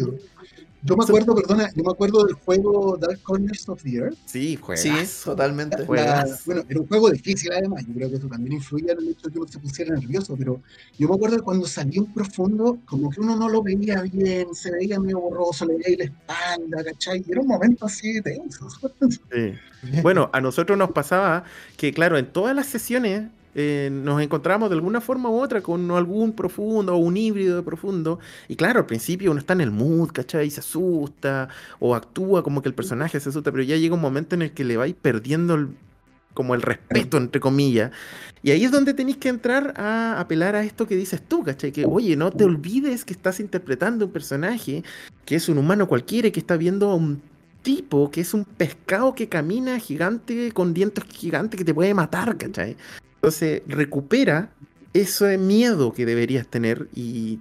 yo 0.82 0.96
me 0.96 1.04
acuerdo, 1.04 1.34
perdona, 1.34 1.70
yo 1.74 1.82
me 1.82 1.90
acuerdo 1.90 2.24
del 2.24 2.34
juego 2.36 2.96
Dark 2.96 3.20
Corners 3.22 3.68
of 3.68 3.82
the 3.82 3.96
Earth. 3.96 4.16
Sí, 4.26 4.56
juegas. 4.56 4.82
Sí, 4.82 5.24
totalmente. 5.24 5.82
bueno, 5.84 6.02
era 6.68 6.80
un 6.80 6.86
juego 6.86 7.10
difícil 7.10 7.52
además, 7.52 7.84
yo 7.86 7.94
creo 7.94 8.10
que 8.10 8.16
eso 8.16 8.28
también 8.28 8.54
influía 8.54 8.92
en 8.92 8.98
el 8.98 9.08
hecho 9.08 9.26
de 9.28 9.32
que 9.32 9.38
uno 9.38 9.48
se 9.48 9.58
pusiera 9.58 9.94
nervioso, 9.94 10.36
pero 10.36 10.60
yo 10.98 11.08
me 11.08 11.14
acuerdo 11.14 11.36
que 11.36 11.42
cuando 11.42 11.66
salió 11.66 12.02
un 12.02 12.14
profundo, 12.14 12.78
como 12.84 13.10
que 13.10 13.20
uno 13.20 13.36
no 13.36 13.48
lo 13.48 13.62
veía 13.62 14.02
bien, 14.02 14.54
se 14.54 14.70
veía 14.70 15.00
medio 15.00 15.20
borroso, 15.20 15.66
le 15.66 15.76
veía 15.76 15.98
la 15.98 16.04
espalda, 16.04 16.84
¿cachai? 16.84 17.24
Era 17.28 17.40
un 17.40 17.48
momento 17.48 17.86
así 17.86 18.20
tenso. 18.22 18.68
Sí. 19.08 19.54
Bueno, 20.02 20.30
a 20.32 20.40
nosotros 20.40 20.76
nos 20.76 20.90
pasaba 20.90 21.44
que, 21.76 21.92
claro, 21.92 22.18
en 22.18 22.26
todas 22.26 22.54
las 22.54 22.66
sesiones 22.66 23.28
eh, 23.60 23.90
nos 23.90 24.22
encontramos 24.22 24.70
de 24.70 24.76
alguna 24.76 25.00
forma 25.00 25.28
u 25.28 25.40
otra 25.40 25.60
con 25.62 25.90
algún 25.90 26.32
profundo 26.32 26.94
o 26.94 26.98
un 26.98 27.16
híbrido 27.16 27.56
de 27.56 27.62
profundo. 27.64 28.20
Y 28.46 28.54
claro, 28.54 28.78
al 28.78 28.86
principio 28.86 29.32
uno 29.32 29.40
está 29.40 29.52
en 29.54 29.62
el 29.62 29.72
mood, 29.72 30.10
¿cachai? 30.12 30.46
Y 30.46 30.50
se 30.50 30.60
asusta 30.60 31.48
o 31.80 31.96
actúa 31.96 32.44
como 32.44 32.62
que 32.62 32.68
el 32.68 32.74
personaje 32.76 33.18
se 33.18 33.30
asusta, 33.30 33.50
pero 33.50 33.64
ya 33.64 33.76
llega 33.76 33.96
un 33.96 34.00
momento 34.00 34.36
en 34.36 34.42
el 34.42 34.52
que 34.52 34.62
le 34.62 34.76
vais 34.76 34.94
perdiendo 34.94 35.56
el, 35.56 35.70
como 36.34 36.54
el 36.54 36.62
respeto, 36.62 37.16
entre 37.16 37.40
comillas. 37.40 37.90
Y 38.44 38.52
ahí 38.52 38.64
es 38.64 38.70
donde 38.70 38.94
tenéis 38.94 39.16
que 39.16 39.28
entrar 39.28 39.74
a 39.76 40.20
apelar 40.20 40.54
a 40.54 40.62
esto 40.62 40.86
que 40.86 40.94
dices 40.94 41.20
tú, 41.20 41.42
¿cachai? 41.42 41.72
Que, 41.72 41.84
oye, 41.84 42.14
no 42.14 42.30
te 42.30 42.44
olvides 42.44 43.04
que 43.04 43.12
estás 43.12 43.40
interpretando 43.40 44.06
un 44.06 44.12
personaje 44.12 44.84
que 45.24 45.34
es 45.34 45.48
un 45.48 45.58
humano 45.58 45.88
cualquiera 45.88 46.28
y 46.28 46.30
que 46.30 46.38
está 46.38 46.56
viendo 46.56 46.90
a 46.90 46.94
un 46.94 47.20
tipo 47.62 48.08
que 48.12 48.20
es 48.20 48.34
un 48.34 48.44
pescado 48.44 49.16
que 49.16 49.28
camina 49.28 49.80
gigante 49.80 50.52
con 50.52 50.72
dientes 50.74 51.04
gigantes 51.10 51.58
que 51.58 51.64
te 51.64 51.74
puede 51.74 51.92
matar, 51.92 52.36
¿cachai? 52.36 52.76
Entonces, 53.18 53.62
recupera 53.66 54.50
ese 54.94 55.38
miedo 55.38 55.92
que 55.92 56.06
deberías 56.06 56.46
tener 56.46 56.88
y 56.94 57.40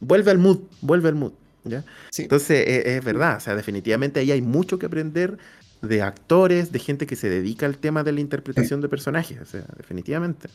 vuelve 0.00 0.30
al 0.30 0.38
mood, 0.38 0.60
vuelve 0.80 1.08
al 1.08 1.14
mood. 1.14 1.32
¿ya? 1.64 1.84
Entonces, 2.18 2.66
e, 2.66 2.96
es, 2.96 3.04
verdad, 3.04 3.36
o 3.36 3.40
sea, 3.40 3.54
definitivamente 3.54 4.20
ahí 4.20 4.32
hay 4.32 4.42
mucho 4.42 4.78
que 4.78 4.86
aprender 4.86 5.38
de 5.82 6.02
actores, 6.02 6.72
de 6.72 6.78
gente 6.78 7.06
que 7.06 7.16
se 7.16 7.28
dedica 7.28 7.66
al 7.66 7.78
tema 7.78 8.02
de 8.02 8.12
la 8.12 8.20
interpretación 8.20 8.80
de 8.80 8.88
personajes, 8.88 9.40
o 9.40 9.44
sea, 9.44 9.64
definitivamente. 9.76 10.48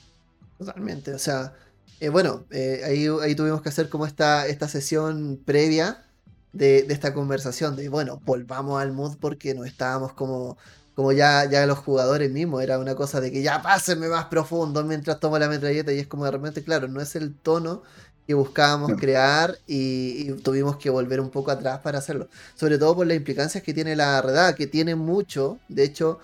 Totalmente, 0.57 1.14
o 1.14 1.19
sea, 1.19 1.53
eh, 1.99 2.10
bueno, 2.10 2.45
eh, 2.52 2.81
ahí, 2.86 3.07
ahí 3.22 3.36
tuvimos 3.36 3.61
que 3.61 3.69
hacer 3.69 3.90
como 3.90 4.06
esta, 4.06 4.48
esta 4.48 4.68
sesión 4.68 5.40
previa 5.45 6.03
de, 6.52 6.84
de, 6.84 6.94
esta 6.94 7.14
conversación, 7.14 7.76
de 7.76 7.90
bueno, 7.90 8.22
volvamos 8.26 8.81
al 8.81 8.91
mood 8.91 9.18
porque 9.19 9.53
no 9.53 9.65
estábamos 9.65 10.14
como 10.14 10.57
como 10.99 11.13
ya, 11.13 11.45
ya 11.45 11.65
los 11.65 11.80
jugadores 11.80 12.30
mismos, 12.30 12.61
era 12.61 12.77
una 12.77 12.93
cosa 12.93 13.21
de 13.21 13.31
que 13.31 13.41
ya 13.41 13.61
pásenme 13.61 14.09
más 14.09 14.26
profundo 14.26 14.84
mientras 14.84 15.17
tomo 15.21 15.39
la 15.39 15.47
metralleta 15.47 15.93
y 15.93 15.99
es 15.99 16.07
como 16.07 16.26
de 16.26 16.31
repente, 16.31 16.61
claro, 16.61 16.89
no 16.89 16.99
es 16.99 17.15
el 17.15 17.34
tono 17.34 17.84
que 18.27 18.34
buscábamos 18.34 18.91
crear 18.99 19.57
y, 19.65 20.34
tuvimos 20.43 20.76
que 20.76 20.89
volver 20.89 21.21
un 21.21 21.30
poco 21.30 21.51
atrás 21.51 21.80
para 21.80 21.99
hacerlo. 21.99 22.27
Sobre 22.53 22.77
todo 22.77 22.97
por 22.97 23.07
las 23.07 23.15
implicancias 23.15 23.63
que 23.63 23.73
tiene 23.73 23.95
la 23.95 24.21
redada, 24.21 24.55
que 24.55 24.67
tiene 24.67 24.95
mucho, 24.95 25.57
de 25.69 25.85
hecho, 25.85 26.19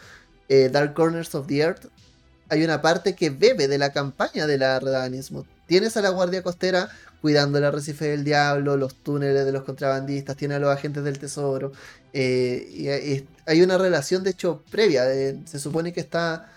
eh, 0.50 0.68
Dark 0.70 0.94
Corners 0.94 1.34
of 1.36 1.48
the 1.48 1.58
Earth, 1.60 1.86
hay 2.50 2.66
una 2.66 2.82
parte 2.82 3.16
que 3.16 3.30
bebe 3.30 3.70
de 3.70 3.78
la 3.78 3.94
campaña 3.94 4.46
de 4.46 4.58
la 4.58 4.82
redanismo. 4.82 5.46
Tienes 5.68 5.96
a 5.96 6.02
la 6.02 6.10
Guardia 6.10 6.44
Costera 6.44 6.90
cuidando 7.22 7.60
el 7.60 7.64
arrecife 7.64 8.10
del 8.10 8.26
diablo, 8.26 8.76
los 8.76 8.94
túneles 8.94 9.46
de 9.46 9.54
los 9.54 9.64
contrabandistas, 9.64 10.36
tiene 10.36 10.56
a 10.56 10.60
los 10.60 10.70
agentes 10.70 11.04
del 11.06 11.18
tesoro. 11.18 11.72
Eh, 12.18 12.70
y, 12.72 13.28
hay 13.46 13.62
una 13.62 13.78
relación, 13.78 14.24
de 14.24 14.30
hecho, 14.30 14.64
previa. 14.72 15.04
se 15.46 15.60
supone 15.60 15.92
que 15.92 16.00
está. 16.00 16.50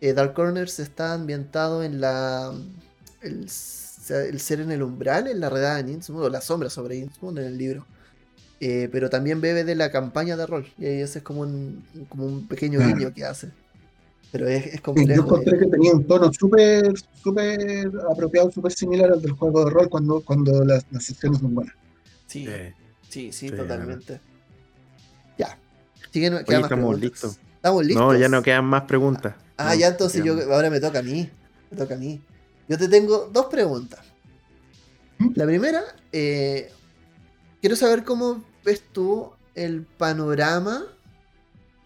Eh, 0.00 0.14
Dark 0.14 0.32
Corners 0.32 0.80
está 0.80 1.12
ambientado 1.12 1.84
en 1.84 2.00
la. 2.00 2.52
El, 3.20 3.48
ser 3.50 4.60
en 4.60 4.72
el 4.72 4.82
umbral, 4.82 5.28
en 5.28 5.38
la 5.38 5.50
redada 5.50 5.82
de 5.82 5.92
Innsmouth, 5.92 6.24
o 6.24 6.28
la 6.30 6.40
sombra 6.40 6.70
sobre 6.70 6.96
Innsmouth 6.96 7.36
en 7.36 7.44
el 7.44 7.58
libro. 7.58 7.86
Eh, 8.58 8.88
pero 8.90 9.10
también 9.10 9.40
bebe 9.40 9.64
de 9.64 9.74
la 9.74 9.90
campaña 9.90 10.36
de 10.36 10.46
rol. 10.46 10.66
Y 10.78 10.86
ese 10.86 11.18
es 11.18 11.24
como 11.24 11.42
un, 11.42 11.84
como 12.08 12.24
un 12.24 12.48
pequeño 12.48 12.80
guiño 12.80 13.12
que 13.12 13.24
hace. 13.24 13.50
Pero 14.32 14.48
es, 14.48 14.66
es 14.66 14.80
complejo. 14.80 15.14
yo 15.14 15.22
encontré 15.24 15.58
que 15.58 15.66
tenía 15.66 15.92
un 15.92 16.06
tono 16.06 16.32
súper 16.32 16.94
súper 17.22 17.92
apropiado, 18.10 18.50
súper 18.50 18.72
similar 18.72 19.12
al 19.12 19.20
del 19.20 19.32
juego 19.32 19.66
de 19.66 19.70
rol 19.70 19.90
cuando, 19.90 20.22
cuando 20.22 20.64
las, 20.64 20.86
las 20.90 21.04
sesiones 21.04 21.40
son 21.40 21.54
buenas. 21.54 21.74
Sí, 22.26 22.48
sí, 23.10 23.30
sí, 23.30 23.50
totalmente. 23.50 24.31
Estamos 26.12 27.00
listos. 27.00 27.38
Estamos 27.56 27.84
listos. 27.84 28.02
No, 28.04 28.18
ya 28.18 28.28
no 28.28 28.42
quedan 28.42 28.64
más 28.64 28.82
preguntas. 28.82 29.34
Ah, 29.56 29.74
ya 29.74 29.88
entonces 29.88 30.24
yo 30.24 30.34
ahora 30.52 30.70
me 30.70 30.80
toca 30.80 31.00
a 31.00 31.02
mí. 31.02 31.30
Me 31.70 31.76
toca 31.76 31.94
a 31.94 31.98
mí. 31.98 32.20
Yo 32.68 32.78
te 32.78 32.88
tengo 32.88 33.30
dos 33.32 33.46
preguntas. 33.46 34.00
La 35.34 35.46
primera, 35.46 35.82
eh, 36.12 36.72
quiero 37.60 37.76
saber 37.76 38.02
cómo 38.02 38.42
ves 38.64 38.82
tú 38.92 39.30
el 39.54 39.82
panorama 39.82 40.84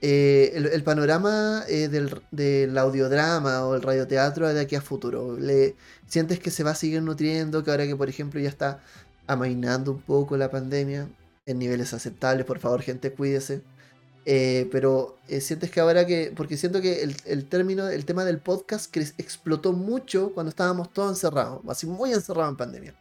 eh, 0.02 0.52
el, 0.54 0.82
panorama 0.82 1.64
eh, 1.68 1.88
del, 1.88 2.78
audiodrama 2.78 3.64
o 3.66 3.74
el 3.74 3.82
radioteatro 3.82 4.52
de 4.52 4.60
aquí 4.60 4.76
a 4.76 4.82
futuro? 4.82 5.38
¿Le, 5.38 5.74
¿Sientes 6.06 6.38
que 6.38 6.50
se 6.50 6.62
va 6.62 6.72
a 6.72 6.74
seguir 6.74 7.02
nutriendo? 7.02 7.64
Que 7.64 7.70
ahora 7.70 7.86
que, 7.86 7.96
por 7.96 8.08
ejemplo, 8.08 8.38
ya 8.38 8.48
está 8.48 8.80
amainando 9.26 9.92
un 9.92 10.00
poco 10.00 10.36
la 10.36 10.50
pandemia 10.50 11.08
en 11.46 11.58
niveles 11.58 11.94
aceptables, 11.94 12.44
por 12.44 12.58
favor, 12.58 12.82
gente, 12.82 13.12
cuídese. 13.12 13.62
Eh, 14.28 14.68
pero 14.72 15.16
sientes 15.28 15.70
que 15.70 15.78
ahora 15.78 16.04
que, 16.04 16.32
porque 16.34 16.56
siento 16.56 16.82
que 16.82 17.02
el, 17.02 17.46
término, 17.46 17.88
el 17.88 18.04
tema 18.04 18.24
del 18.24 18.40
podcast 18.40 18.94
explotó 18.96 19.72
mucho 19.72 20.32
cuando 20.34 20.50
estábamos 20.50 20.92
todos 20.92 21.10
encerrados, 21.10 21.60
así 21.68 21.86
muy 21.86 22.12
encerrados 22.12 22.50
en 22.50 22.56
pandemia. 22.56 22.94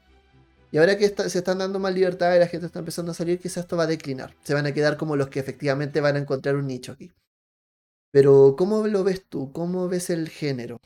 Y 0.72 0.78
ahora 0.78 0.98
que 0.98 1.08
se 1.08 1.38
están 1.40 1.58
dando 1.58 1.80
más 1.80 1.96
libertad 1.96 2.36
y 2.36 2.40
la 2.40 2.48
gente 2.48 2.68
está 2.68 2.80
empezando 2.80 3.12
a 3.12 3.16
salir, 3.16 3.40
quizás 3.40 3.64
esto 3.64 3.76
va 3.76 3.84
a 3.84 3.88
declinar. 3.88 4.36
Se 4.44 4.54
van 4.54 4.68
a 4.68 4.74
quedar 4.74 4.98
como 4.98 5.16
los 5.16 5.30
que 5.30 5.40
efectivamente 5.40 6.00
van 6.00 6.16
a 6.16 6.20
encontrar 6.20 6.56
un 6.56 6.68
nicho 6.68 6.92
aquí. 6.92 7.12
Pero, 8.12 8.56
¿cómo 8.58 8.86
lo 8.88 9.04
ves 9.04 9.24
tú? 9.28 9.52
¿Cómo 9.52 9.88
ves 9.88 10.10
el 10.10 10.30
género? 10.30 10.80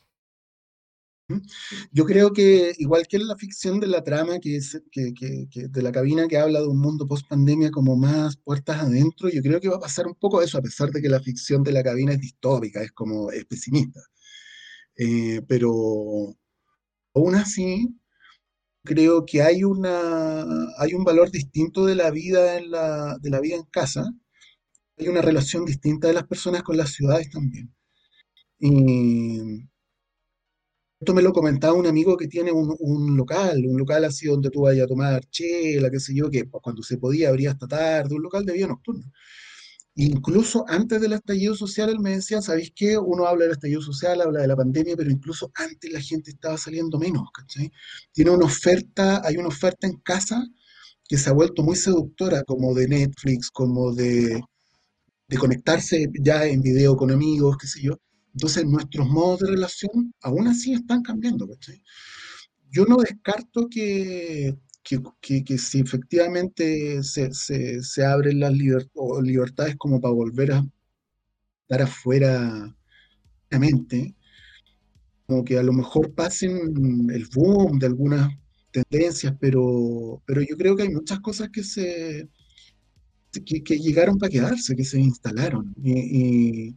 Yo 1.91 2.05
creo 2.05 2.33
que, 2.33 2.73
igual 2.77 3.07
que 3.07 3.17
en 3.17 3.27
la 3.27 3.35
ficción 3.37 3.79
de 3.79 3.87
la 3.87 4.03
trama, 4.03 4.39
que 4.39 4.57
es 4.57 4.81
que, 4.91 5.13
de 5.51 5.81
la 5.81 5.91
cabina 5.91 6.27
que 6.27 6.37
habla 6.37 6.61
de 6.61 6.67
un 6.67 6.79
mundo 6.79 7.07
post 7.07 7.27
pandemia 7.27 7.71
como 7.71 7.95
más 7.95 8.37
puertas 8.37 8.81
adentro, 8.81 9.29
yo 9.29 9.41
creo 9.41 9.59
que 9.59 9.69
va 9.69 9.77
a 9.77 9.79
pasar 9.79 10.07
un 10.07 10.15
poco 10.15 10.41
eso, 10.41 10.57
a 10.57 10.61
pesar 10.61 10.89
de 10.91 11.01
que 11.01 11.09
la 11.09 11.19
ficción 11.19 11.63
de 11.63 11.71
la 11.71 11.83
cabina 11.83 12.13
es 12.13 12.19
distópica, 12.19 12.81
es 12.81 12.91
como 12.91 13.31
es 13.31 13.45
pesimista. 13.45 14.01
Eh, 14.97 15.41
pero 15.47 15.71
aún 17.13 17.35
así, 17.35 17.87
creo 18.83 19.25
que 19.25 19.41
hay, 19.41 19.63
una, 19.63 20.43
hay 20.77 20.93
un 20.93 21.03
valor 21.03 21.31
distinto 21.31 21.85
de 21.85 21.95
la 21.95 22.11
vida 22.11 22.57
en 22.57 22.71
la, 22.71 23.17
de 23.21 23.29
la 23.29 23.39
vida 23.41 23.55
en 23.55 23.63
casa. 23.65 24.05
Hay 24.97 25.07
una 25.07 25.21
relación 25.21 25.65
distinta 25.65 26.07
de 26.07 26.13
las 26.13 26.27
personas 26.27 26.63
con 26.63 26.77
las 26.77 26.91
ciudades 26.91 27.29
también. 27.31 27.73
Y 28.59 29.69
esto 30.99 31.13
me 31.13 31.21
lo 31.21 31.31
comentaba 31.31 31.73
un 31.73 31.87
amigo 31.87 32.17
que 32.17 32.27
tiene 32.27 32.51
un, 32.51 33.15
local, 33.17 33.65
un 33.65 33.77
local 33.77 34.03
así 34.05 34.27
donde 34.27 34.49
tú 34.49 34.61
vayas 34.63 34.83
a 34.85 34.87
tomar 34.87 35.23
chela, 35.29 35.89
qué 35.89 35.99
sé 35.99 36.13
yo, 36.13 36.29
que 36.29 36.49
cuando 36.49 36.83
se 36.83 36.97
podía 36.97 37.29
abría 37.29 37.51
hasta 37.51 37.67
tarde, 37.67 38.15
un 38.15 38.23
local 38.23 38.45
de 38.45 38.53
vida 38.53 38.67
nocturna. 38.67 39.09
Incluso 39.95 40.65
antes 40.67 41.01
del 41.01 41.13
estallido 41.13 41.55
social, 41.55 41.89
él 41.89 41.99
me 41.99 42.11
decía, 42.11 42.41
¿sabéis 42.41 42.71
qué? 42.75 42.97
Uno 42.97 43.25
habla 43.27 43.45
del 43.45 43.53
estallido 43.53 43.81
social, 43.81 44.21
habla 44.21 44.41
de 44.41 44.47
la 44.47 44.55
pandemia, 44.55 44.95
pero 44.97 45.09
incluso 45.11 45.51
antes 45.55 45.91
la 45.91 46.01
gente 46.01 46.31
estaba 46.31 46.57
saliendo 46.57 46.99
menos, 46.99 47.29
¿cachai? 47.33 47.71
Tiene 48.13 48.31
una 48.31 48.45
oferta, 48.45 49.21
hay 49.25 49.37
una 49.37 49.49
oferta 49.49 49.87
en 49.87 49.97
casa 49.99 50.45
que 51.07 51.17
se 51.17 51.29
ha 51.29 51.33
vuelto 51.33 51.63
muy 51.63 51.75
seductora, 51.75 52.43
como 52.43 52.73
de 52.73 52.87
Netflix, 52.87 53.49
como 53.51 53.93
de, 53.93 54.41
de 55.27 55.37
conectarse 55.37 56.07
ya 56.21 56.45
en 56.45 56.61
video 56.61 56.95
con 56.97 57.11
amigos, 57.11 57.57
qué 57.57 57.67
sé 57.67 57.81
yo. 57.81 57.97
Entonces 58.33 58.65
nuestros 58.65 59.07
modos 59.07 59.39
de 59.39 59.51
relación 59.51 60.13
aún 60.21 60.47
así 60.47 60.73
están 60.73 61.01
cambiando. 61.01 61.47
Yo 62.71 62.85
no 62.85 62.97
descarto 62.97 63.67
que 63.69 64.57
que, 65.21 65.57
si 65.57 65.79
efectivamente 65.79 67.03
se, 67.03 67.33
se, 67.33 68.05
abren 68.05 68.39
las 68.39 68.53
libertades 68.53 69.75
como 69.77 70.01
para 70.01 70.13
volver 70.13 70.51
a 70.53 70.65
estar 71.63 71.81
afuera 71.81 72.75
mente, 73.51 74.15
como 75.27 75.43
que 75.43 75.57
a 75.57 75.63
lo 75.63 75.73
mejor 75.73 76.13
pasen 76.13 77.09
el 77.11 77.27
boom 77.33 77.79
de 77.79 77.87
algunas 77.87 78.29
tendencias, 78.71 79.35
pero, 79.39 80.21
pero 80.25 80.41
yo 80.41 80.55
creo 80.57 80.75
que 80.75 80.83
hay 80.83 80.89
muchas 80.89 81.19
cosas 81.19 81.49
que 81.49 81.63
se 81.63 82.27
que, 83.31 83.77
llegaron 83.77 84.17
para 84.17 84.31
quedarse, 84.31 84.75
que 84.75 84.85
se 84.85 84.99
instalaron. 84.99 85.73
y, 85.83 86.69
y 86.69 86.75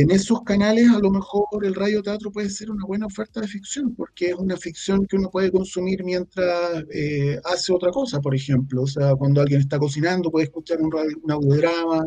en 0.00 0.10
esos 0.10 0.42
canales 0.42 0.88
a 0.90 0.98
lo 0.98 1.10
mejor 1.10 1.46
el 1.64 1.74
radioteatro 1.74 2.32
puede 2.32 2.48
ser 2.48 2.70
una 2.70 2.86
buena 2.86 3.06
oferta 3.06 3.40
de 3.40 3.48
ficción, 3.48 3.94
porque 3.94 4.30
es 4.30 4.34
una 4.34 4.56
ficción 4.56 5.06
que 5.06 5.16
uno 5.16 5.28
puede 5.30 5.52
consumir 5.52 6.02
mientras 6.04 6.84
eh, 6.90 7.38
hace 7.44 7.72
otra 7.72 7.90
cosa, 7.90 8.20
por 8.20 8.34
ejemplo. 8.34 8.82
O 8.82 8.86
sea, 8.86 9.14
cuando 9.16 9.42
alguien 9.42 9.60
está 9.60 9.78
cocinando 9.78 10.30
puede 10.30 10.46
escuchar 10.46 10.80
un, 10.80 10.90
un 11.22 11.30
audiodrama, 11.30 12.06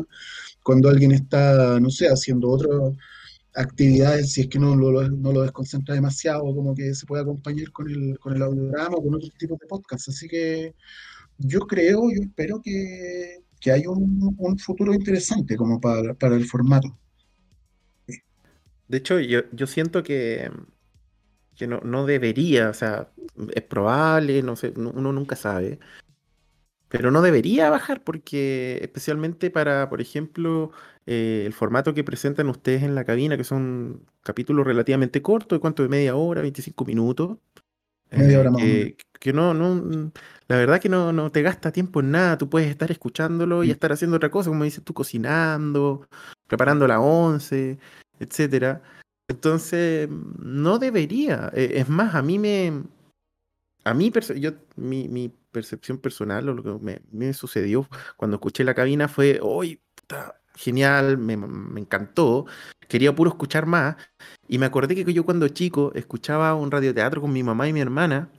cuando 0.62 0.88
alguien 0.88 1.12
está, 1.12 1.78
no 1.80 1.90
sé, 1.90 2.08
haciendo 2.08 2.50
otras 2.50 2.92
actividades, 3.54 4.32
si 4.32 4.42
es 4.42 4.48
que 4.48 4.58
no 4.58 4.76
lo, 4.76 5.08
no 5.08 5.32
lo 5.32 5.42
desconcentra 5.42 5.94
demasiado, 5.94 6.42
como 6.42 6.74
que 6.74 6.94
se 6.94 7.06
puede 7.06 7.22
acompañar 7.22 7.70
con 7.72 7.88
el, 7.88 8.18
con 8.18 8.34
el 8.36 8.42
audiodrama 8.42 8.96
o 8.96 9.02
con 9.02 9.14
otros 9.14 9.32
tipos 9.38 9.58
de 9.60 9.66
podcasts. 9.66 10.08
Así 10.08 10.28
que 10.28 10.74
yo 11.38 11.60
creo, 11.60 12.10
yo 12.10 12.20
espero 12.22 12.60
que, 12.62 13.44
que 13.60 13.72
hay 13.72 13.86
un, 13.86 14.34
un 14.38 14.58
futuro 14.58 14.94
interesante 14.94 15.56
como 15.56 15.80
para, 15.80 16.14
para 16.14 16.36
el 16.36 16.46
formato. 16.46 16.96
De 18.88 18.98
hecho, 18.98 19.18
yo, 19.20 19.40
yo 19.52 19.66
siento 19.66 20.02
que, 20.02 20.50
que 21.56 21.66
no, 21.66 21.80
no, 21.80 22.06
debería, 22.06 22.70
o 22.70 22.74
sea, 22.74 23.08
es 23.54 23.62
probable, 23.62 24.42
no 24.42 24.56
sé, 24.56 24.72
uno 24.76 25.12
nunca 25.12 25.36
sabe. 25.36 25.78
pero 26.88 27.10
no 27.10 27.20
debería 27.20 27.68
bajar 27.68 28.02
porque 28.04 28.78
especialmente 28.82 29.50
para, 29.50 29.88
por 29.88 30.00
ejemplo, 30.00 30.70
eh, 31.06 31.42
el 31.44 31.52
formato 31.52 31.94
que 31.94 32.04
presentan 32.04 32.48
ustedes 32.48 32.82
en 32.82 32.94
la 32.94 33.04
cabina, 33.04 33.36
que 33.36 33.44
son 33.44 34.06
capítulos 34.22 34.66
relativamente 34.66 35.20
cortos, 35.20 35.56
de 35.56 35.60
cuánto 35.60 35.82
de 35.82 35.88
media 35.88 36.14
hora, 36.14 36.42
25 36.42 36.84
minutos. 36.84 37.38
Media 38.10 38.36
eh, 38.36 38.40
hora 38.40 38.50
más 38.50 38.62
que 39.18 39.32
no, 39.32 39.54
no, 39.54 40.12
la 40.46 40.56
verdad 40.56 40.80
que 40.80 40.88
no, 40.88 41.12
no 41.12 41.32
te 41.32 41.42
gasta 41.42 41.72
tiempo 41.72 42.00
en 42.00 42.12
nada, 42.12 42.38
tú 42.38 42.48
puedes 42.48 42.68
estar 42.68 42.90
escuchándolo 42.90 43.64
y 43.64 43.68
Mm. 43.68 43.70
estar 43.72 43.92
haciendo 43.92 44.16
otra 44.16 44.30
cosa, 44.30 44.50
como 44.50 44.64
dices 44.64 44.84
tú, 44.84 44.94
cocinando, 44.94 46.06
preparando 46.46 46.86
la 46.86 47.00
once, 47.00 47.78
etcétera. 48.20 48.82
Entonces, 49.28 50.08
no 50.10 50.78
debería. 50.78 51.50
Eh, 51.54 51.74
Es 51.76 51.88
más, 51.88 52.14
a 52.14 52.22
mí 52.22 52.38
me, 52.38 52.84
a 53.84 53.94
mí, 53.94 54.12
yo, 54.36 54.52
mi, 54.76 55.32
percepción 55.52 55.98
personal, 55.98 56.48
o 56.48 56.54
lo 56.54 56.62
que 56.62 57.00
me, 57.10 57.32
sucedió 57.32 57.88
cuando 58.16 58.36
escuché 58.36 58.64
la 58.64 58.74
cabina 58.74 59.08
fue, 59.08 59.40
¡Uy, 59.42 59.80
puta, 59.94 60.40
genial! 60.54 61.18
Me, 61.18 61.36
me 61.36 61.80
encantó. 61.80 62.46
Quería 62.88 63.14
puro 63.14 63.30
escuchar 63.30 63.66
más. 63.66 63.96
Y 64.48 64.58
me 64.58 64.66
acordé 64.66 64.94
que 64.94 65.12
yo 65.12 65.24
cuando 65.24 65.48
chico 65.48 65.92
escuchaba 65.94 66.54
un 66.54 66.70
radioteatro 66.70 67.20
con 67.20 67.32
mi 67.32 67.42
mamá 67.42 67.68
y 67.68 67.72
mi 67.72 67.80
hermana, 67.80 68.30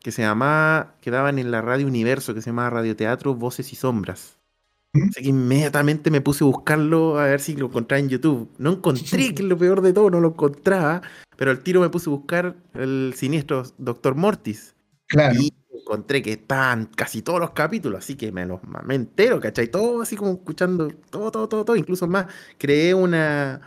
que 0.00 0.12
se 0.12 0.22
llamaba, 0.22 0.96
que 1.00 1.10
daban 1.10 1.38
en 1.38 1.50
la 1.50 1.62
radio 1.62 1.86
Universo, 1.86 2.34
que 2.34 2.42
se 2.42 2.50
llamaba 2.50 2.70
Radioteatro 2.70 3.34
Voces 3.34 3.72
y 3.72 3.76
Sombras. 3.76 4.37
¿Mm? 4.94 5.08
Así 5.10 5.22
que 5.22 5.28
inmediatamente 5.28 6.10
me 6.10 6.20
puse 6.20 6.44
a 6.44 6.46
buscarlo 6.46 7.18
a 7.18 7.24
ver 7.26 7.40
si 7.40 7.56
lo 7.56 7.66
encontraba 7.66 8.00
en 8.00 8.08
YouTube. 8.08 8.50
No 8.58 8.72
encontré, 8.72 9.02
que 9.34 9.42
es 9.42 9.48
lo 9.48 9.58
peor 9.58 9.82
de 9.82 9.92
todo, 9.92 10.10
no 10.10 10.20
lo 10.20 10.28
encontraba. 10.28 11.02
Pero 11.36 11.50
al 11.50 11.62
tiro 11.62 11.80
me 11.80 11.88
puse 11.90 12.08
a 12.10 12.12
buscar 12.14 12.56
el 12.74 13.12
siniestro 13.16 13.62
Doctor 13.78 14.14
Mortis. 14.14 14.74
Claro. 15.06 15.40
Y 15.40 15.52
encontré 15.72 16.20
que 16.22 16.32
estaban 16.32 16.86
casi 16.86 17.22
todos 17.22 17.40
los 17.40 17.50
capítulos, 17.52 18.00
así 18.00 18.14
que 18.16 18.32
me 18.32 18.44
los 18.44 18.62
mamé 18.64 18.94
entero, 18.96 19.40
¿cachai? 19.40 19.68
Todo 19.70 20.02
así 20.02 20.16
como 20.16 20.32
escuchando, 20.32 20.88
todo, 21.10 21.30
todo, 21.30 21.48
todo, 21.48 21.64
todo. 21.64 21.76
Incluso 21.76 22.06
más, 22.08 22.26
creé 22.58 22.92
una, 22.92 23.60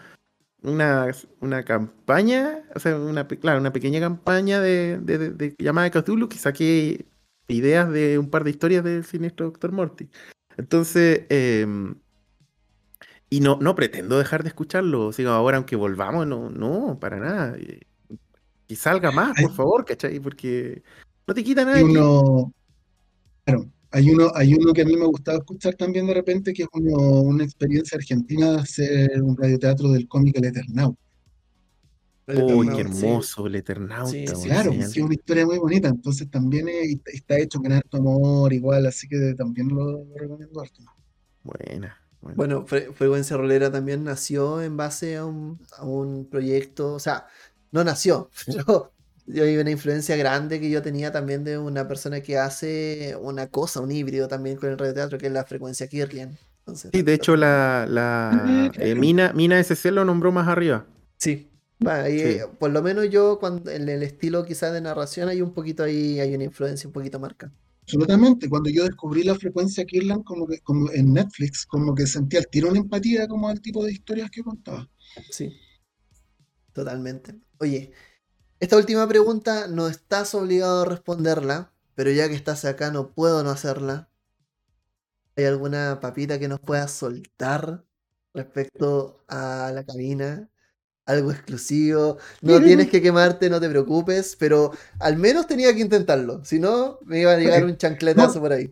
una, 0.61 1.07
una 1.39 1.63
campaña, 1.63 2.63
o 2.75 2.79
sea, 2.79 2.97
una, 2.97 3.27
claro, 3.27 3.59
una 3.59 3.73
pequeña 3.73 3.99
campaña 3.99 4.59
de, 4.59 4.99
de, 4.99 5.17
de- 5.17 5.29
de 5.31 5.55
llamada 5.57 5.89
de 5.89 5.91
Cthulhu 6.01 6.27
que 6.29 6.37
saqué 6.37 7.05
ideas 7.47 7.89
de 7.91 8.19
un 8.19 8.29
par 8.29 8.43
de 8.43 8.51
historias 8.51 8.83
del 8.83 9.03
siniestro 9.05 9.47
Doctor 9.47 9.71
Morty. 9.71 10.09
Entonces, 10.57 11.23
em, 11.29 11.95
y 13.29 13.39
no, 13.39 13.57
no 13.61 13.75
pretendo 13.75 14.17
dejar 14.17 14.43
de 14.43 14.49
escucharlo, 14.49 15.07
o 15.07 15.11
sea, 15.13 15.29
ahora 15.35 15.57
aunque 15.57 15.75
volvamos, 15.75 16.27
no, 16.27 16.49
no, 16.49 16.99
para 16.99 17.17
nada. 17.17 17.57
Eh, 17.57 17.79
Que 18.67 18.75
salga 18.77 19.11
más, 19.11 19.33
por 19.41 19.49
Hay- 19.51 19.55
favor, 19.57 19.83
¿cachai? 19.85 20.19
Porque 20.21 20.81
no 21.27 21.33
te 21.33 21.43
quita 21.43 21.65
nada 21.65 21.75
Hay 21.77 21.83
uno, 21.83 22.53
claro, 23.43 23.65
hay 23.91 24.09
uno, 24.09 24.31
hay 24.33 24.53
uno 24.53 24.71
que 24.73 24.81
a 24.83 24.85
mí 24.85 24.95
me 24.95 25.05
gustaba 25.07 25.39
escuchar 25.39 25.73
también 25.75 26.07
de 26.07 26.13
repente, 26.13 26.53
que 26.53 26.63
es 26.63 26.69
uno- 26.73 27.21
una 27.21 27.43
experiencia 27.43 27.97
argentina 27.97 28.51
de 28.53 28.59
hacer 28.59 29.21
un 29.21 29.35
radioteatro 29.35 29.89
del 29.91 30.07
cómic 30.07 30.37
El 30.37 30.45
Eternauta. 30.45 31.00
Uy, 32.33 32.67
qué 32.67 32.81
Eternauta, 32.81 32.93
sí. 32.93 33.05
hermoso 33.05 33.47
el 33.47 33.55
Eternauta, 33.55 34.11
Sí, 34.11 34.27
sí, 34.27 34.49
Claro, 34.49 34.71
es 34.71 34.97
una 34.97 35.13
historia 35.13 35.45
muy 35.45 35.57
bonita, 35.59 35.87
entonces 35.89 36.29
también 36.29 36.67
es- 36.69 36.97
está 37.05 37.37
hecho 37.37 37.59
con 37.59 37.71
harto 37.71 37.97
amor, 37.97 38.53
igual, 38.53 38.85
así 38.85 39.07
que 39.07 39.33
también 39.37 39.67
lo, 39.69 40.05
recomiendo 40.15 40.61
harto. 40.61 40.83
Buena, 41.43 41.97
buena. 42.21 42.35
Bueno, 42.37 42.65
Fre- 42.65 42.93
Frecuencia 42.93 43.37
Rolera 43.37 43.71
también 43.71 44.03
nació 44.03 44.61
en 44.61 44.77
base 44.77 45.17
a 45.17 45.25
un, 45.25 45.59
a 45.77 45.85
un 45.85 46.29
proyecto, 46.29 46.93
o 46.93 46.99
sea, 46.99 47.27
no 47.71 47.83
nació, 47.83 48.29
pero 48.45 48.93
yo 49.25 49.43
hay 49.43 49.57
una 49.57 49.71
influencia 49.71 50.15
grande 50.15 50.59
que 50.59 50.69
yo 50.69 50.81
tenía 50.81 51.11
también 51.11 51.43
de 51.43 51.57
una 51.57 51.87
persona 51.87 52.21
que 52.21 52.37
hace 52.37 53.15
una 53.19 53.47
cosa, 53.47 53.81
un 53.81 53.91
híbrido 53.91 54.27
también 54.27 54.57
con 54.57 54.69
el 54.69 54.77
radioteatro, 54.77 55.17
que 55.17 55.27
es 55.27 55.31
la 55.33 55.45
frecuencia 55.45 55.87
Kirlian. 55.87 56.37
Entonces, 56.59 56.91
Sí, 56.93 57.01
de 57.01 57.13
hecho, 57.13 57.35
la, 57.35 57.85
la 57.89 58.67
Ah, 58.67 58.71
eh. 58.79 58.95
Mina, 58.95 59.33
Mina 59.33 59.59
SC 59.59 59.91
lo 59.91 60.05
nombró 60.05 60.31
más 60.31 60.47
arriba. 60.47 60.85
sí. 61.17 61.50
Va, 61.85 62.05
Sí. 62.07 62.21
eh, 62.21 62.47
por 62.59 62.71
lo 62.71 62.81
menos 62.81 63.09
yo, 63.09 63.37
cuando, 63.39 63.71
en 63.71 63.89
el 63.89 64.03
estilo 64.03 64.45
quizás 64.45 64.71
de 64.73 64.81
narración, 64.81 65.29
hay 65.29 65.41
un 65.41 65.53
poquito 65.53 65.83
ahí, 65.83 66.19
hay 66.19 66.33
una 66.35 66.43
influencia 66.45 66.87
un 66.87 66.93
poquito 66.93 67.19
marcada. 67.19 67.53
Absolutamente, 67.83 68.49
cuando 68.49 68.71
yo 68.71 68.85
descubrí 68.85 69.21
la 69.23 69.35
frecuencia 69.35 69.85
Kirlan 69.85 70.23
como 70.23 70.47
que, 70.47 70.59
como 70.61 70.89
en 70.91 71.13
Netflix, 71.13 71.63
como 71.67 71.93
que 71.93 72.07
sentía 72.07 72.39
el 72.39 72.47
tiro 72.47 72.69
una 72.69 72.79
empatía 72.79 73.27
como 73.27 73.49
al 73.49 73.61
tipo 73.61 73.85
de 73.85 73.91
historias 73.91 74.31
que 74.31 74.41
contaba. 74.41 74.89
Sí, 75.29 75.51
totalmente. 76.73 77.39
Oye, 77.59 77.91
esta 78.59 78.77
última 78.77 79.07
pregunta 79.07 79.67
no 79.67 79.87
estás 79.89 80.35
obligado 80.35 80.83
a 80.83 80.85
responderla, 80.85 81.73
pero 81.95 82.11
ya 82.11 82.29
que 82.29 82.35
estás 82.35 82.65
acá 82.65 82.91
no 82.91 83.13
puedo 83.13 83.43
no 83.43 83.51
hacerla. 83.51 84.09
¿Hay 85.35 85.45
alguna 85.45 85.99
papita 86.01 86.39
que 86.39 86.47
nos 86.47 86.59
puedas 86.59 86.91
soltar 86.91 87.85
respecto 88.33 89.23
a 89.27 89.71
la 89.73 89.83
cabina? 89.85 90.49
Algo 91.05 91.31
exclusivo. 91.31 92.17
No 92.41 92.61
tienes 92.63 92.89
que 92.89 93.01
quemarte, 93.01 93.49
no 93.49 93.59
te 93.59 93.69
preocupes, 93.69 94.35
pero 94.39 94.71
al 94.99 95.17
menos 95.17 95.47
tenía 95.47 95.73
que 95.73 95.81
intentarlo. 95.81 96.43
Si 96.45 96.59
no, 96.59 96.99
me 97.05 97.21
iba 97.21 97.33
a 97.33 97.37
llegar 97.37 97.65
un 97.65 97.75
chancletazo 97.77 98.39
por 98.39 98.53
ahí. 98.53 98.71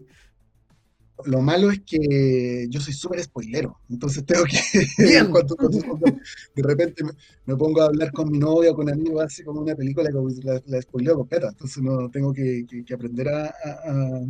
Lo 1.26 1.42
malo 1.42 1.70
es 1.70 1.82
que 1.82 2.68
yo 2.70 2.80
soy 2.80 2.94
súper 2.94 3.22
spoilero, 3.22 3.78
entonces 3.90 4.26
tengo 4.26 4.46
que, 4.46 4.58
Bien. 5.00 5.30
cuando, 5.32 5.58
cuando- 5.58 5.82
cuando 5.86 6.18
de 6.56 6.64
repente 6.64 7.04
me, 7.04 7.12
me 7.46 7.58
pongo 7.58 7.82
a 7.82 7.88
hablar 7.88 8.14
con 8.14 8.32
mi 8.32 8.38
novia 8.40 8.72
o 8.72 8.76
con 8.76 8.90
amigos, 8.90 9.26
así 9.26 9.44
como 9.44 9.60
una 9.60 9.76
película 9.76 10.10
que 10.10 10.44
la, 10.46 10.62
la 10.66 10.82
spoileo 10.82 11.16
completa, 11.16 11.50
entonces 11.50 11.84
no 11.84 12.10
tengo 12.10 12.32
que, 12.34 12.66
que- 12.66 12.86
que 12.86 12.94
aprender 12.94 13.28
a, 13.28 13.48
a- 13.48 13.52
a 13.92 14.22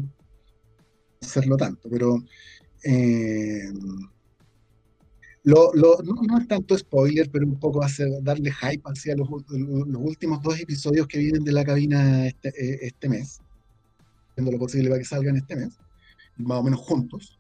hacerlo 1.22 1.58
tanto, 1.58 1.88
pero 1.92 2.24
eh, 2.84 3.70
lo, 5.44 5.74
lo- 5.74 5.98
no, 6.04 6.16
no 6.22 6.38
es 6.40 6.48
tanto 6.48 6.78
spoiler, 6.78 7.30
pero 7.32 7.46
un 7.46 7.60
poco 7.60 7.82
hace, 7.84 8.06
darle 8.22 8.52
hype 8.52 8.84
hacia 8.86 9.16
los, 9.16 9.28
los 9.50 10.02
últimos 10.02 10.42
dos 10.42 10.60
episodios 10.60 11.08
que 11.08 11.20
vienen 11.20 11.44
de 11.44 11.52
la 11.52 11.64
cabina 11.64 12.28
este, 12.28 12.50
eh, 12.50 12.80
este 12.82 13.10
mes, 13.10 13.40
haciendo 14.32 14.52
lo 14.52 14.60
posible 14.60 14.90
para 14.90 15.00
que 15.00 15.06
salgan 15.06 15.38
este 15.38 15.56
mes 15.56 15.78
más 16.38 16.60
o 16.60 16.64
menos 16.64 16.80
juntos. 16.80 17.38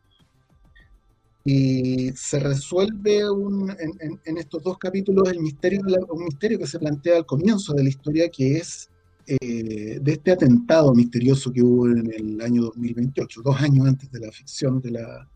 Y 1.45 2.11
se 2.15 2.39
resuelve 2.39 3.29
un- 3.29 3.71
en, 3.71 3.91
en- 4.01 4.19
en 4.25 4.37
estos 4.37 4.61
dos 4.61 4.77
capítulos 4.77 5.29
el 5.29 5.39
misterio, 5.39 5.81
un 6.09 6.23
misterio 6.25 6.59
que 6.59 6.67
se 6.67 6.79
plantea 6.79 7.17
al 7.17 7.25
comienzo 7.25 7.73
de 7.73 7.83
la 7.83 7.89
historia, 7.89 8.29
que 8.29 8.57
es 8.57 8.89
eh, 9.25 9.99
de 10.01 10.11
este 10.11 10.31
atentado 10.31 10.93
misterioso 10.93 11.51
que 11.51 11.61
hubo 11.61 11.87
en 11.87 12.11
el 12.11 12.41
año 12.41 12.63
2028, 12.63 13.41
dos 13.43 13.61
años 13.61 13.87
antes 13.87 14.11
de 14.11 14.19
la 14.19 14.31
ficción 14.31 14.81
de 14.81 14.91
la 14.91 15.29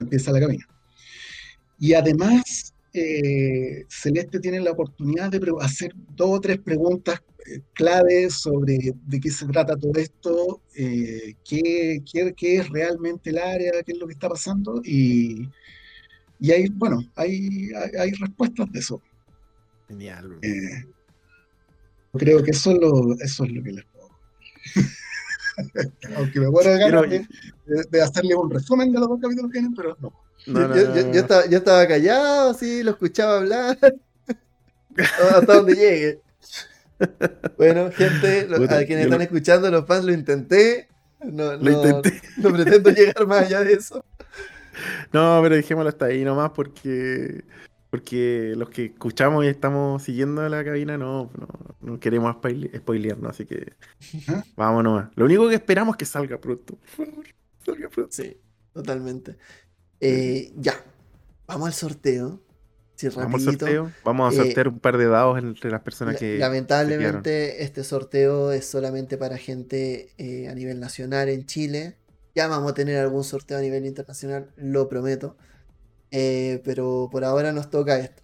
empieza 0.00 0.30
la 0.32 0.40
cabina. 0.40 0.66
Y 1.78 1.94
además, 1.94 2.74
eh, 2.92 3.84
Celeste 3.88 4.40
tiene 4.40 4.60
la 4.60 4.72
oportunidad 4.72 5.30
de 5.30 5.40
hacer 5.60 5.92
dos 6.16 6.30
o 6.30 6.40
tres 6.40 6.58
preguntas 6.58 7.20
eh, 7.46 7.60
claves 7.74 8.34
sobre 8.34 8.78
de 9.06 9.20
qué 9.20 9.30
se 9.30 9.46
trata 9.46 9.76
todo 9.76 9.92
esto, 9.96 10.60
eh, 10.76 11.34
qué, 11.48 12.02
qué- 12.10 12.34
qué 12.36 12.56
es 12.56 12.68
realmente 12.68 13.30
el 13.30 13.38
área, 13.38 13.72
qué 13.84 13.92
es 13.92 13.98
lo 13.98 14.06
que 14.06 14.14
está 14.14 14.28
pasando, 14.28 14.80
y, 14.84 15.48
y 16.40 16.50
hay, 16.50 16.68
bueno, 16.70 17.00
hay, 17.14 17.70
hay, 17.74 17.90
hay 18.00 18.10
respuestas 18.12 18.70
de 18.72 18.78
eso. 18.80 19.00
Genial. 19.86 20.38
Eh, 20.42 20.84
creo 22.14 22.42
que 22.42 22.50
eso 22.50 22.72
es 22.72 22.78
lo, 22.78 23.14
eso 23.20 23.44
es 23.44 23.52
lo 23.52 23.62
que 23.62 23.72
les 23.72 23.84
puedo. 23.86 24.08
Aunque 26.16 26.40
me 26.40 26.48
muero 26.50 26.70
de 26.72 26.78
ganas 26.78 27.02
Pero- 27.08 27.24
de- 27.66 27.84
de 27.90 28.02
hacerle 28.02 28.34
un 28.34 28.50
resumen 28.50 28.92
de 28.92 28.98
los 29.00 29.08
dos 29.08 29.20
capítulos 29.20 29.50
que 29.50 29.58
vienen, 29.58 29.74
pero 29.74 29.96
no. 30.00 30.12
No, 30.48 30.68
no, 30.68 30.76
yo, 30.76 30.88
no, 30.88 30.94
yo- 30.94 31.02
no, 31.02 31.06
yo 31.08 31.12
no. 31.12 31.18
estaba, 31.18 31.46
yo 31.46 31.58
estaba 31.58 31.86
callado, 31.88 32.54
sí, 32.54 32.82
lo 32.82 32.90
escuchaba 32.92 33.38
hablar. 33.38 33.78
Hasta 34.96 35.54
donde 35.54 35.74
llegue. 35.74 36.20
Bueno, 37.56 37.90
gente, 37.92 38.48
a 38.52 38.84
quienes 38.84 39.04
están 39.04 39.22
escuchando, 39.22 39.70
los 39.70 39.86
fans, 39.86 40.04
lo 40.04 40.12
intenté. 40.12 40.88
No, 41.24 41.56
Lo 41.56 41.70
intenté. 41.70 42.20
no 42.36 42.52
pretendo 42.52 42.90
llegar 42.90 43.26
más 43.26 43.42
allá 43.46 43.62
de 43.62 43.72
eso. 43.74 44.04
No, 45.12 45.40
pero 45.42 45.56
dejémoslo 45.56 45.88
hasta 45.88 46.06
ahí 46.06 46.24
nomás 46.24 46.50
porque 46.50 47.44
porque 47.90 48.52
los 48.56 48.68
que 48.68 48.86
escuchamos 48.86 49.44
y 49.44 49.48
estamos 49.48 50.02
siguiendo 50.02 50.46
la 50.48 50.62
cabina 50.62 50.98
no, 50.98 51.30
no, 51.38 51.48
no 51.80 51.98
queremos 51.98 52.36
spoile- 52.36 52.76
spoilearnos, 52.76 53.30
así 53.30 53.46
que 53.46 53.72
nomás. 54.84 55.08
Lo 55.16 55.24
único 55.24 55.48
que 55.48 55.54
esperamos 55.56 55.94
es 55.94 55.98
que 55.98 56.04
salga 56.04 56.38
pronto, 56.38 56.76
por 56.96 57.06
favor. 57.06 57.24
Salga 57.64 57.88
pronto. 57.88 58.12
Sí, 58.12 58.36
totalmente. 58.72 59.36
Eh, 60.00 60.52
ya, 60.56 60.74
vamos 61.46 61.68
al 61.68 61.74
sorteo. 61.74 62.40
Sí, 62.96 63.08
Vamos 63.14 63.46
al 63.46 63.52
sorteo. 63.58 63.92
Vamos 64.04 64.32
a 64.32 64.34
Eh, 64.42 64.44
sortear 64.44 64.68
un 64.68 64.80
par 64.80 64.98
de 64.98 65.06
dados 65.06 65.38
entre 65.38 65.70
las 65.70 65.82
personas 65.82 66.14
La- 66.14 66.20
que. 66.20 66.38
Lamentablemente 66.38 67.62
este 67.62 67.84
sorteo 67.84 68.50
es 68.52 68.66
solamente 68.66 69.16
para 69.16 69.38
gente 69.38 70.10
eh, 70.18 70.48
a 70.48 70.54
nivel 70.54 70.80
nacional 70.80 71.28
en 71.28 71.46
Chile. 71.46 71.96
Ya 72.34 72.48
vamos 72.48 72.72
a 72.72 72.74
tener 72.74 72.98
algún 72.98 73.22
sorteo 73.24 73.58
a 73.58 73.60
nivel 73.60 73.86
internacional, 73.86 74.50
lo 74.56 74.88
prometo. 74.88 75.36
Eh, 76.10 76.60
pero 76.64 77.08
por 77.12 77.24
ahora 77.24 77.52
nos 77.52 77.70
toca 77.70 77.98
esto. 77.98 78.22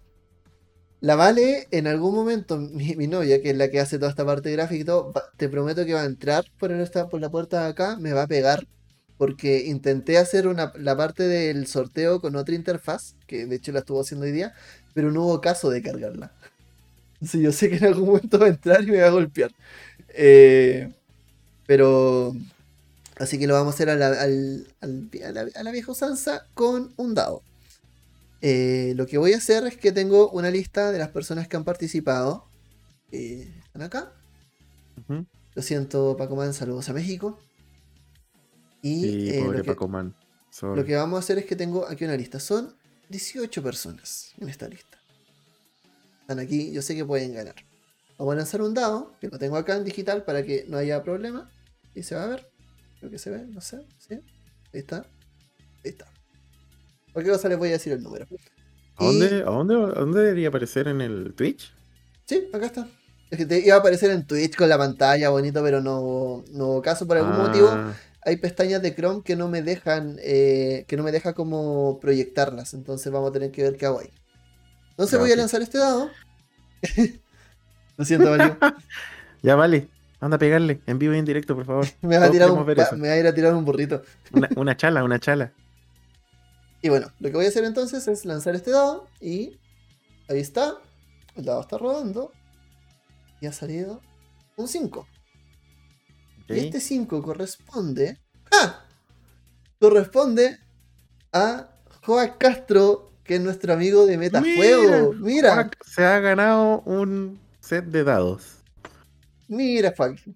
La 1.01 1.15
Vale, 1.15 1.67
en 1.71 1.87
algún 1.87 2.13
momento, 2.15 2.57
mi, 2.59 2.95
mi 2.95 3.07
novia, 3.07 3.41
que 3.41 3.51
es 3.51 3.57
la 3.57 3.69
que 3.69 3.79
hace 3.79 3.97
toda 3.99 4.09
esta 4.11 4.25
parte 4.25 4.51
gráfica 4.51 4.81
y 4.81 4.85
todo, 4.85 5.13
te 5.37 5.49
prometo 5.49 5.85
que 5.85 5.93
va 5.93 6.01
a 6.01 6.05
entrar 6.05 6.45
por, 6.59 6.71
esta, 6.71 7.07
por 7.09 7.21
la 7.21 7.29
puerta 7.29 7.63
de 7.63 7.69
acá, 7.69 7.97
me 7.97 8.13
va 8.13 8.23
a 8.23 8.27
pegar 8.27 8.67
porque 9.17 9.65
intenté 9.65 10.17
hacer 10.17 10.47
una, 10.47 10.73
la 10.77 10.95
parte 10.97 11.23
del 11.23 11.67
sorteo 11.67 12.19
con 12.21 12.35
otra 12.35 12.55
interfaz, 12.55 13.15
que 13.27 13.45
de 13.45 13.55
hecho 13.55 13.71
la 13.71 13.79
estuvo 13.79 14.01
haciendo 14.01 14.25
hoy 14.25 14.31
día, 14.31 14.53
pero 14.93 15.11
no 15.11 15.23
hubo 15.23 15.41
caso 15.41 15.69
de 15.69 15.81
cargarla. 15.81 16.31
Entonces 17.15 17.41
yo 17.41 17.51
sé 17.51 17.69
que 17.69 17.77
en 17.77 17.85
algún 17.85 18.07
momento 18.07 18.37
va 18.39 18.47
a 18.47 18.49
entrar 18.49 18.83
y 18.83 18.91
me 18.91 19.01
va 19.01 19.07
a 19.07 19.11
golpear. 19.11 19.51
Eh, 20.09 20.91
pero... 21.65 22.35
Así 23.17 23.39
que 23.39 23.47
lo 23.47 23.53
vamos 23.53 23.73
a 23.73 23.75
hacer 23.75 23.89
a 23.89 23.95
la, 23.95 24.07
al- 24.07 24.67
al- 24.81 25.09
a 25.25 25.31
la- 25.31 25.47
a 25.55 25.63
la 25.63 25.71
vieja 25.71 25.91
usanza 25.93 26.45
con 26.53 26.91
un 26.97 27.13
dado. 27.15 27.41
Eh, 28.41 28.93
lo 28.97 29.07
que 29.07 29.17
voy 29.17 29.31
a 29.33 29.37
hacer 29.37 29.65
es 29.65 29.77
que 29.77 29.93
tengo 29.93 30.29
una 30.31 30.51
lista 30.51 30.91
de 30.91 30.99
las 30.99 31.09
personas 31.09 31.47
que 31.47 31.55
han 31.55 31.63
participado. 31.63 32.43
Eh, 33.13 33.49
están 33.65 33.83
acá. 33.83 34.11
Lo 35.55 35.61
siento, 35.61 36.17
Paco 36.17 36.35
Man, 36.35 36.53
saludos 36.53 36.89
a 36.89 36.93
México. 36.93 37.39
Y 38.85 39.01
Sí, 39.01 39.29
eh, 39.31 39.41
pobre 39.43 39.57
lo, 39.57 39.63
que, 39.63 39.71
Paco 39.71 39.87
Man. 39.87 40.15
Lo 40.61 40.85
que 40.85 40.95
vamos 40.95 41.17
a 41.17 41.19
hacer 41.21 41.39
es 41.39 41.45
que 41.45 41.55
tengo 41.55 41.87
aquí 41.87 42.05
una 42.05 42.15
lista. 42.15 42.39
Son 42.39 42.75
18 43.09 43.63
personas 43.63 44.31
en 44.39 44.47
esta 44.47 44.67
lista. 44.67 44.99
Están 46.21 46.37
aquí, 46.37 46.71
yo 46.71 46.83
sé 46.83 46.95
que 46.95 47.03
pueden 47.03 47.33
ganar. 47.33 47.55
Vamos 48.19 48.33
a 48.33 48.37
lanzar 48.37 48.61
un 48.61 48.75
dado, 48.75 49.13
que 49.19 49.27
lo 49.27 49.39
tengo 49.39 49.57
acá 49.57 49.75
en 49.75 49.83
digital 49.85 50.23
para 50.23 50.43
que 50.43 50.65
no 50.69 50.77
haya 50.77 51.01
problema. 51.01 51.49
Y 51.95 52.03
se 52.03 52.13
va 52.13 52.25
a 52.25 52.27
ver. 52.27 52.47
Creo 52.99 53.09
que 53.09 53.17
se 53.17 53.31
ve, 53.31 53.45
no 53.47 53.59
sé. 53.59 53.79
¿sí? 53.97 54.13
Ahí 54.71 54.79
está. 54.81 54.97
Ahí 55.83 55.89
está. 55.91 56.05
Cualquier 57.11 57.35
cosa 57.35 57.49
les 57.49 57.57
voy 57.57 57.69
a 57.69 57.73
decir 57.73 57.91
el 57.93 58.03
número. 58.03 58.27
¿A 58.97 59.03
Y- 59.03 59.07
dónde, 59.19 59.35
a, 59.41 59.45
dónde, 59.45 59.73
¿A 59.75 59.99
dónde 59.99 60.21
debería 60.21 60.49
aparecer 60.49 60.87
en 60.87 61.01
el 61.01 61.33
Twitch? 61.33 61.73
Sí, 62.25 62.47
acá 62.53 62.67
está. 62.67 62.87
Es 63.31 63.37
que 63.39 63.45
te 63.47 63.65
iba 63.65 63.75
a 63.75 63.79
aparecer 63.79 64.11
en 64.11 64.27
Twitch 64.27 64.55
con 64.55 64.69
la 64.69 64.77
pantalla 64.77 65.29
bonito, 65.29 65.63
pero 65.63 65.81
no, 65.81 66.45
no 66.51 66.81
caso 66.83 67.07
por 67.07 67.17
algún 67.17 67.33
Ah, 67.33 67.47
motivo. 67.47 67.69
Hay 68.25 68.37
pestañas 68.37 68.81
de 68.81 68.95
Chrome 68.95 69.21
que 69.23 69.35
no 69.35 69.47
me 69.47 69.61
dejan, 69.61 70.17
eh, 70.21 70.83
que 70.87 70.97
no 70.97 71.03
me 71.03 71.11
deja 71.11 71.33
como 71.33 71.99
proyectarlas. 71.99 72.73
Entonces 72.73 73.11
vamos 73.11 73.29
a 73.29 73.33
tener 73.33 73.51
que 73.51 73.61
ver 73.63 73.77
qué 73.77 73.85
hago 73.85 73.99
ahí. 73.99 74.09
Entonces 74.91 75.13
Ya, 75.13 75.19
voy 75.19 75.31
a 75.31 75.35
lanzar 75.35 75.61
este 75.61 75.77
dado. 75.77 76.09
Lo 77.97 78.05
siento, 78.05 78.29
Mario. 78.29 78.57
Ya 79.43 79.55
vale. 79.55 79.89
Anda 80.19 80.37
a 80.37 80.39
pegarle 80.39 80.81
en 80.87 80.97
vivo 80.97 81.13
y 81.13 81.19
en 81.19 81.25
directo, 81.25 81.55
por 81.55 81.65
favor. 81.65 81.85
Me 82.01 82.17
va 82.17 82.25
a 82.25 82.31
tirar 82.31 82.49
un, 82.49 82.65
ver 82.65 82.79
va- 82.79 82.83
eso. 82.83 82.97
me 82.97 83.09
va 83.09 83.13
a 83.13 83.17
ir 83.19 83.27
a 83.27 83.33
tirar 83.33 83.53
un 83.53 83.63
burrito. 83.63 84.01
Una, 84.31 84.49
una 84.55 84.75
chala, 84.75 85.03
una 85.03 85.19
chala. 85.19 85.53
Y 86.81 86.89
bueno, 86.89 87.11
lo 87.19 87.29
que 87.29 87.35
voy 87.35 87.45
a 87.45 87.49
hacer 87.49 87.63
entonces 87.63 88.07
es 88.07 88.25
lanzar 88.25 88.55
este 88.55 88.71
dado. 88.71 89.07
Y 89.21 89.59
ahí 90.29 90.39
está. 90.39 90.75
El 91.35 91.45
dado 91.45 91.61
está 91.61 91.77
rodando. 91.77 92.31
Y 93.39 93.45
ha 93.45 93.53
salido 93.53 94.01
un 94.55 94.67
5. 94.67 95.07
Y 96.47 96.59
este 96.59 96.79
5 96.79 97.21
corresponde. 97.23 98.19
¡Ah! 98.51 98.83
Corresponde 99.79 100.57
a 101.33 101.69
Joaquín 102.03 102.35
Castro, 102.39 103.11
que 103.23 103.35
es 103.35 103.41
nuestro 103.41 103.73
amigo 103.73 104.05
de 104.05 104.17
Metajuego. 104.17 105.13
Mira, 105.13 105.53
Juac 105.53 105.77
se 105.85 106.03
ha 106.05 106.19
ganado 106.19 106.81
un 106.81 107.39
set 107.59 107.85
de 107.85 108.03
dados. 108.03 108.43
mira, 109.47 109.93
Joaquín. 109.95 110.35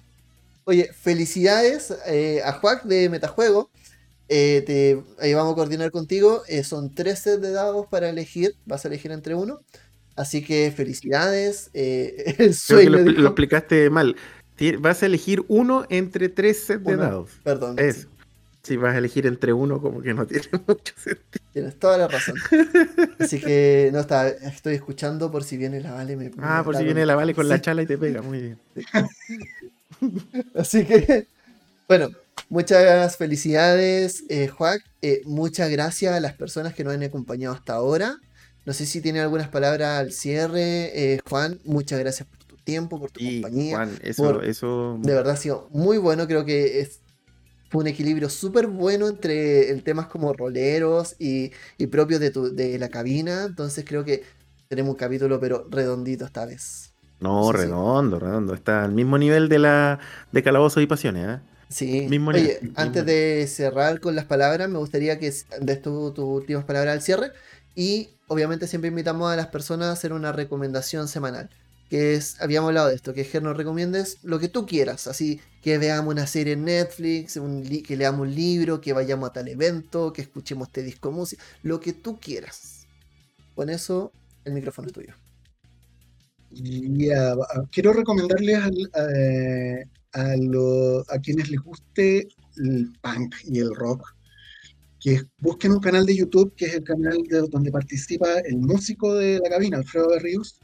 Oye, 0.65 0.91
felicidades 0.93 1.93
eh, 2.05 2.41
a 2.43 2.53
Joac 2.53 2.83
de 2.83 3.09
Metajuego. 3.09 3.71
Eh, 4.27 4.63
te, 4.67 5.03
ahí 5.23 5.33
vamos 5.33 5.53
a 5.53 5.55
coordinar 5.55 5.89
contigo. 5.91 6.43
Eh, 6.47 6.63
son 6.63 6.93
tres 6.93 7.19
sets 7.19 7.41
de 7.41 7.51
dados 7.51 7.87
para 7.87 8.09
elegir. 8.09 8.55
Vas 8.65 8.85
a 8.85 8.87
elegir 8.87 9.11
entre 9.11 9.33
uno. 9.35 9.61
Así 10.15 10.43
que 10.43 10.71
felicidades. 10.75 11.69
eh, 11.73 12.23
el 12.27 12.35
Creo 12.35 12.47
que 12.47 12.53
sueño. 12.53 12.89
lo 12.99 13.27
explicaste 13.29 13.89
mal. 13.89 14.15
Vas 14.79 15.03
a 15.03 15.05
elegir 15.05 15.43
uno 15.47 15.85
entre 15.89 16.29
tres 16.29 16.63
sets 16.63 16.83
de 16.83 16.95
dados. 16.95 17.31
Perdón. 17.43 17.77
Eso. 17.79 18.01
sí, 18.01 18.07
Si 18.63 18.77
vas 18.77 18.95
a 18.95 18.97
elegir 18.97 19.25
entre 19.25 19.53
uno, 19.53 19.81
como 19.81 20.01
que 20.01 20.13
no 20.13 20.25
tiene 20.27 20.47
mucho 20.67 20.93
sentido. 20.97 21.45
tienes 21.53 21.79
toda 21.79 21.97
la 21.97 22.07
razón. 22.07 22.35
Así 23.19 23.39
que 23.39 23.89
no 23.93 23.99
está, 23.99 24.27
estoy 24.29 24.75
escuchando 24.75 25.31
por 25.31 25.43
si 25.43 25.57
viene 25.57 25.79
la 25.81 25.93
Vale. 25.93 26.15
Me, 26.15 26.31
Ah, 26.39 26.57
me 26.59 26.63
por 26.63 26.75
si 26.77 26.83
viene 26.83 27.05
la 27.05 27.15
Vale 27.15 27.33
con 27.33 27.47
la 27.47 27.61
chala 27.61 27.81
y 27.81 27.85
te 27.85 27.97
pega. 27.97 28.21
Muy 28.21 28.39
bien. 28.41 28.57
Así 30.55 30.85
que, 30.85 31.27
bueno, 31.87 32.09
muchas 32.49 33.17
felicidades, 33.17 34.23
eh, 34.29 34.47
Juac. 34.47 34.81
Eh, 35.01 35.21
muchas 35.25 35.69
gracias 35.69 36.13
a 36.13 36.19
las 36.19 36.33
personas 36.33 36.73
que 36.73 36.83
nos 36.83 36.93
han 36.93 37.03
acompañado 37.03 37.55
hasta 37.55 37.73
ahora. 37.73 38.17
No 38.65 38.73
sé 38.73 38.85
si 38.85 39.01
tiene 39.01 39.19
algunas 39.21 39.47
palabras 39.47 39.99
al 39.99 40.11
cierre. 40.11 40.91
Eh, 41.13 41.19
Juan, 41.27 41.59
muchas 41.65 41.99
gracias 41.99 42.27
por 42.27 42.38
tiempo, 42.69 42.99
por 42.99 43.11
tu 43.11 43.19
Y 43.19 43.41
compañía. 43.41 43.75
Juan, 43.77 43.99
eso, 44.01 44.23
por- 44.23 44.45
eso. 44.45 44.97
De 45.01 45.13
verdad 45.13 45.33
ha 45.33 45.37
sido 45.37 45.67
muy 45.71 45.97
bueno. 45.97 46.27
Creo 46.27 46.45
que 46.45 46.79
es, 46.81 47.01
fue 47.69 47.81
un 47.81 47.87
equilibrio 47.87 48.29
súper 48.29 48.67
bueno 48.67 49.07
entre 49.07 49.69
el 49.71 49.83
temas 49.83 50.07
como 50.07 50.33
roleros 50.33 51.15
y, 51.19 51.51
y 51.77 51.87
propios 51.87 52.19
de, 52.19 52.31
tu- 52.31 52.53
de 52.55 52.79
la 52.79 52.89
cabina. 52.89 53.45
Entonces 53.45 53.85
creo 53.87 54.03
que 54.05 54.23
tenemos 54.67 54.91
un 54.93 54.97
capítulo, 54.97 55.39
pero 55.39 55.67
redondito 55.69 56.25
esta 56.25 56.45
vez. 56.45 56.91
No, 57.19 57.51
Sí, 57.53 57.57
sí. 57.57 57.57
redondo, 57.57 58.19
redondo. 58.19 58.53
Está 58.53 58.83
al 58.83 58.93
mismo 58.93 59.17
nivel 59.17 59.49
de 59.49 59.59
la 59.59 59.99
de 60.31 60.43
Calabozo 60.43 60.79
y 60.81 60.87
Pasiones, 60.87 61.39
¿eh? 61.39 61.41
Sí. 61.69 62.07
Mismo 62.07 62.31
Oye, 62.31 62.41
nivel, 62.41 62.61
mismo 62.61 62.75
antes 62.75 63.05
de 63.05 63.45
cerrar 63.47 63.99
con 63.99 64.15
las 64.15 64.25
palabras, 64.25 64.69
me 64.69 64.79
gustaría 64.79 65.19
que 65.19 65.31
des 65.61 65.81
tu- 65.81 66.13
tus 66.13 66.25
últimas 66.25 66.65
palabras 66.65 66.93
al 66.93 67.01
cierre. 67.01 67.31
Y 67.75 68.09
obviamente 68.27 68.67
siempre 68.67 68.89
invitamos 68.89 69.31
a 69.31 69.35
las 69.35 69.47
personas 69.47 69.87
a 69.89 69.91
hacer 69.93 70.13
una 70.13 70.31
recomendación 70.31 71.07
semanal. 71.07 71.49
Que 71.89 72.13
es, 72.13 72.39
habíamos 72.41 72.69
hablado 72.69 72.89
de 72.89 72.95
esto, 72.95 73.13
que 73.13 73.23
Ger 73.23 73.41
nos 73.43 73.57
recomiendes 73.57 74.17
lo 74.23 74.39
que 74.39 74.47
tú 74.47 74.65
quieras. 74.65 75.07
Así 75.07 75.41
que 75.61 75.77
veamos 75.79 76.13
una 76.13 76.27
serie 76.27 76.53
en 76.53 76.65
Netflix, 76.65 77.39
que 77.87 77.97
leamos 77.97 78.21
un 78.21 78.35
libro, 78.35 78.79
que 78.81 78.93
vayamos 78.93 79.29
a 79.29 79.33
tal 79.33 79.47
evento, 79.47 80.13
que 80.13 80.21
escuchemos 80.21 80.67
este 80.67 80.83
disco 80.83 81.11
música, 81.11 81.43
lo 81.63 81.79
que 81.79 81.93
tú 81.93 82.19
quieras. 82.19 82.87
Con 83.55 83.69
eso, 83.69 84.11
el 84.45 84.53
micrófono 84.53 84.87
es 84.87 84.93
tuyo. 84.93 85.13
Ya, 86.51 87.31
a- 87.33 87.65
quiero 87.71 87.93
recomendarles 87.93 88.57
al- 88.57 88.91
eh, 89.15 89.83
a, 90.13 90.33
a 91.13 91.19
quienes 91.19 91.49
les 91.49 91.59
guste 91.61 92.27
el 92.57 92.91
punk 93.01 93.35
y 93.45 93.59
el 93.59 93.73
rock 93.75 94.03
que 94.99 95.21
busquen 95.39 95.71
un 95.73 95.79
canal 95.79 96.05
de 96.05 96.15
YouTube 96.17 96.53
que 96.55 96.65
es 96.65 96.73
el 96.75 96.83
canal 96.83 97.17
de- 97.23 97.47
donde 97.49 97.71
participa 97.71 98.39
el 98.39 98.57
músico 98.57 99.15
de 99.15 99.39
la 99.43 99.49
cabina, 99.49 99.77
Alfredo 99.77 100.09
Berrios. 100.09 100.59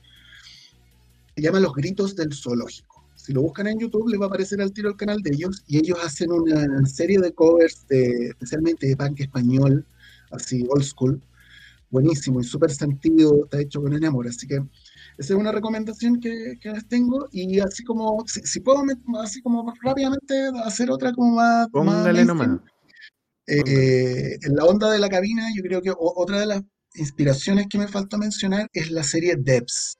Se 1.35 1.41
llama 1.41 1.59
Los 1.59 1.73
Gritos 1.73 2.15
del 2.15 2.33
Zoológico. 2.33 3.03
Si 3.15 3.33
lo 3.33 3.41
buscan 3.41 3.67
en 3.67 3.79
YouTube 3.79 4.07
les 4.09 4.19
va 4.19 4.25
a 4.25 4.27
aparecer 4.27 4.61
al 4.61 4.71
tiro 4.71 4.89
el 4.89 4.95
canal 4.95 5.21
de 5.21 5.31
ellos 5.31 5.63
y 5.67 5.77
ellos 5.77 5.97
hacen 6.03 6.31
una 6.31 6.85
serie 6.85 7.19
de 7.19 7.33
covers 7.33 7.87
de, 7.87 8.27
especialmente 8.27 8.87
de 8.87 8.95
punk 8.95 9.19
español, 9.21 9.85
así 10.31 10.65
old 10.69 10.83
school, 10.83 11.21
buenísimo 11.89 12.39
y 12.39 12.43
súper 12.43 12.71
sentido, 12.71 13.45
está 13.45 13.59
hecho 13.61 13.81
con 13.81 13.93
el 13.93 14.05
amor, 14.05 14.27
así 14.27 14.47
que 14.47 14.61
esa 15.17 15.33
es 15.33 15.39
una 15.39 15.51
recomendación 15.51 16.19
que, 16.19 16.55
que 16.59 16.71
les 16.71 16.87
tengo. 16.87 17.27
Y 17.31 17.59
así 17.59 17.83
como, 17.83 18.23
si, 18.27 18.41
si 18.41 18.59
puedo, 18.59 18.83
así 19.21 19.41
como 19.41 19.73
rápidamente 19.81 20.49
hacer 20.63 20.91
otra 20.91 21.13
como 21.13 21.35
más. 21.35 21.67
Póngale 21.69 22.25
nomás. 22.25 22.59
eh, 23.47 24.37
en 24.41 24.55
la 24.55 24.65
onda 24.65 24.91
de 24.91 24.99
la 24.99 25.09
cabina, 25.09 25.47
yo 25.55 25.61
creo 25.63 25.81
que 25.81 25.93
otra 25.97 26.39
de 26.39 26.45
las 26.47 26.63
inspiraciones 26.95 27.67
que 27.69 27.77
me 27.77 27.87
falta 27.87 28.17
mencionar 28.17 28.67
es 28.73 28.91
la 28.91 29.03
serie 29.03 29.35
Debs. 29.37 29.97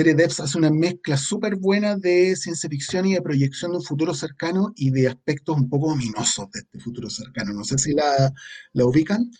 Serie 0.00 0.14
Debs 0.14 0.40
hace 0.40 0.56
una 0.56 0.70
mezcla 0.70 1.18
súper 1.18 1.56
buena 1.56 1.94
de 1.94 2.34
ciencia 2.34 2.70
ficción 2.70 3.04
y 3.04 3.12
de 3.12 3.20
proyección 3.20 3.72
de 3.72 3.76
un 3.76 3.82
futuro 3.82 4.14
cercano 4.14 4.72
y 4.74 4.90
de 4.90 5.08
aspectos 5.08 5.58
un 5.58 5.68
poco 5.68 5.88
ominosos 5.88 6.50
de 6.52 6.60
este 6.60 6.78
futuro 6.78 7.10
cercano. 7.10 7.52
No 7.52 7.64
sé 7.64 7.76
si 7.76 7.92
la, 7.92 8.32
la 8.72 8.84
ubican. 8.86 9.30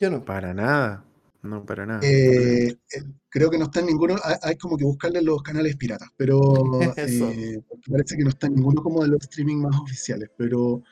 Yo 0.00 0.08
no. 0.08 0.24
Para 0.24 0.54
nada. 0.54 1.04
No, 1.42 1.66
para 1.66 1.84
nada. 1.84 2.00
Eh, 2.02 2.68
eh, 2.68 3.02
creo 3.28 3.50
que 3.50 3.58
no 3.58 3.64
está 3.64 3.80
en 3.80 3.86
ninguno, 3.88 4.16
hay, 4.24 4.36
hay 4.40 4.56
como 4.56 4.78
que 4.78 4.84
buscarle 4.84 5.20
los 5.20 5.42
canales 5.42 5.76
piratas, 5.76 6.08
pero 6.16 6.40
eh, 6.96 7.62
parece 7.86 8.16
que 8.16 8.24
no 8.24 8.30
está 8.30 8.46
en 8.46 8.54
ninguno 8.54 8.82
como 8.82 9.02
de 9.02 9.08
los 9.08 9.20
streaming 9.24 9.56
más 9.56 9.78
oficiales, 9.78 10.30
pero 10.38 10.82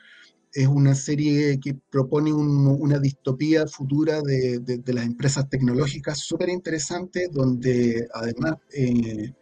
es 0.55 0.67
una 0.67 0.95
serie 0.95 1.59
que 1.59 1.75
propone 1.91 2.31
un- 2.33 2.67
una 2.79 2.97
distopía 2.97 3.67
futura 3.67 4.21
de, 4.21 4.59
de- 4.59 4.93
las 4.93 5.05
empresas 5.05 5.49
tecnológicas 5.49 6.19
súper 6.19 6.47
interesante, 6.49 7.27
donde 7.31 8.07
además 8.13 8.55
eh, 8.73 9.33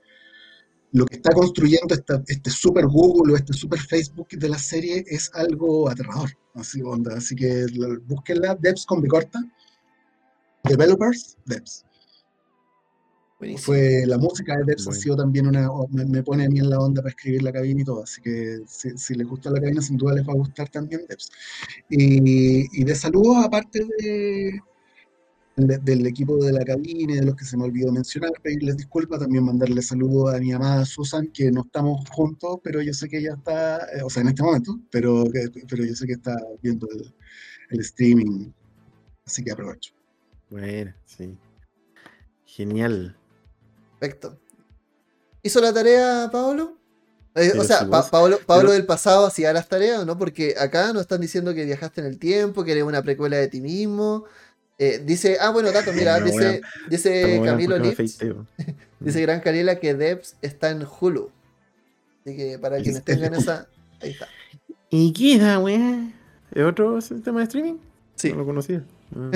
lo 0.91 1.05
que 1.05 1.15
está 1.17 1.31
construyendo 1.31 1.95
este 2.27 2.49
super 2.49 2.87
Google 2.87 3.33
o 3.33 3.35
este 3.37 3.53
super 3.53 3.79
Facebook 3.79 4.27
de 4.29 4.49
la 4.49 4.57
serie 4.57 5.03
es 5.07 5.29
algo 5.33 5.87
aterrador. 5.89 6.31
Así, 6.55 6.81
onda. 6.81 7.15
Así 7.15 7.35
que 7.35 7.65
la- 7.75 7.99
búsquenla, 8.07 8.55
Devs 8.55 8.85
con 8.85 9.01
B 9.01 9.07
corta. 9.07 9.39
Developers, 10.63 11.37
Devs. 11.45 11.85
Buenísimo. 13.43 13.65
Fue 13.65 14.03
la 14.07 14.17
música 14.17 14.55
de 14.57 14.63
Devs 14.65 14.83
ha 14.83 14.85
Bueno. 14.91 15.01
sido 15.01 15.15
también 15.17 15.47
una, 15.47 15.69
me, 15.89 16.05
me 16.05 16.23
pone 16.23 16.45
a 16.45 16.49
mí 16.49 16.59
en 16.59 16.69
la 16.69 16.79
onda 16.79 17.01
para 17.01 17.09
escribir 17.09 17.43
la 17.43 17.51
cabina 17.51 17.81
y 17.81 17.83
todo, 17.83 18.03
así 18.03 18.21
que 18.21 18.59
si, 18.67 18.97
si 18.97 19.15
les 19.15 19.27
gusta 19.27 19.49
la 19.51 19.59
cabina, 19.59 19.81
sin 19.81 19.97
duda 19.97 20.13
les 20.15 20.25
va 20.25 20.31
a 20.31 20.35
gustar 20.37 20.69
también 20.69 21.01
Devs. 21.09 21.29
Y, 21.89 22.79
y 22.79 22.83
de 22.85 22.95
saludos, 22.95 23.45
aparte 23.45 23.85
de, 23.99 24.61
de- 25.57 25.77
del 25.79 26.07
equipo 26.07 26.37
de 26.43 26.53
la 26.53 26.63
cabina 26.63 27.13
y 27.13 27.15
de 27.17 27.25
los 27.25 27.35
que 27.35 27.43
se 27.45 27.57
me 27.57 27.65
olvidó 27.65 27.91
mencionar, 27.91 28.31
pedirles 28.41 28.77
disculpas, 28.77 29.19
también 29.19 29.43
mandarle 29.43 29.81
saludos 29.81 30.33
a 30.33 30.39
mi 30.39 30.51
amada 30.53 30.85
Susan, 30.85 31.27
que 31.33 31.51
no 31.51 31.63
estamos 31.65 32.09
juntos, 32.11 32.59
pero 32.63 32.81
yo 32.81 32.93
sé 32.93 33.09
que 33.09 33.17
ella 33.17 33.33
está, 33.37 33.77
eh, 33.95 34.01
o 34.03 34.09
sea, 34.09 34.21
en 34.21 34.29
este 34.29 34.41
momento, 34.41 34.79
pero, 34.89 35.25
pero 35.69 35.83
yo 35.83 35.93
sé 35.95 36.07
que 36.07 36.13
está 36.13 36.35
viendo 36.61 36.87
el, 36.91 37.13
el 37.71 37.79
streaming, 37.81 38.51
así 39.25 39.43
que 39.43 39.51
aprovecho. 39.51 39.93
Bueno, 40.49 40.93
sí. 41.05 41.35
Genial. 42.45 43.17
Perfecto. 44.03 44.37
¿Hizo 45.43 45.61
la 45.61 45.73
tarea, 45.73 46.29
Pablo? 46.29 46.77
Eh, 47.35 47.53
o 47.57 47.63
sea, 47.63 47.87
Pa- 47.89 48.09
Pablo, 48.09 48.37
Pablo 48.45 48.63
pero- 48.63 48.71
del 48.73 48.85
pasado 48.85 49.25
hacía 49.25 49.53
las 49.53 49.69
tareas, 49.69 50.05
¿no? 50.05 50.17
Porque 50.17 50.55
acá 50.59 50.91
nos 50.91 51.03
están 51.03 51.21
diciendo 51.21 51.53
que 51.53 51.63
viajaste 51.63 52.01
en 52.01 52.07
el 52.07 52.19
tiempo, 52.19 52.65
que 52.65 52.73
eres 52.73 52.83
una 52.83 53.01
precuela 53.01 53.37
de 53.37 53.47
ti 53.47 53.61
mismo. 53.61 54.25
Eh, 54.77 55.01
dice, 55.05 55.37
ah, 55.39 55.51
bueno, 55.51 55.71
dato, 55.71 55.93
mira, 55.93 56.19
No, 56.19 56.25
dice, 56.25 56.61
Camilo 57.45 57.79
dice 58.99 59.21
Gran 59.21 59.39
Cariela 59.39 59.79
que 59.79 59.93
Debs 59.93 60.35
está 60.41 60.69
en 60.71 60.83
Hulu. 60.85 61.29
Así 62.25 62.35
que 62.35 62.59
para 62.59 62.81
quienes 62.81 63.03
tengan 63.03 63.33
esa, 63.35 63.67
ahí 64.01 64.11
está. 64.11 64.27
¿Y 64.89 65.13
qué 65.13 65.35
es, 65.35 65.57
weá? 65.59 66.11
¿Es 66.51 66.63
otro 66.65 66.99
sistema 66.99 67.39
de 67.39 67.43
streaming? 67.45 67.75
Sí. 68.15 68.31
No 68.31 68.39
lo 68.39 68.45
conocía. 68.45 68.83
Ah. 69.15 69.31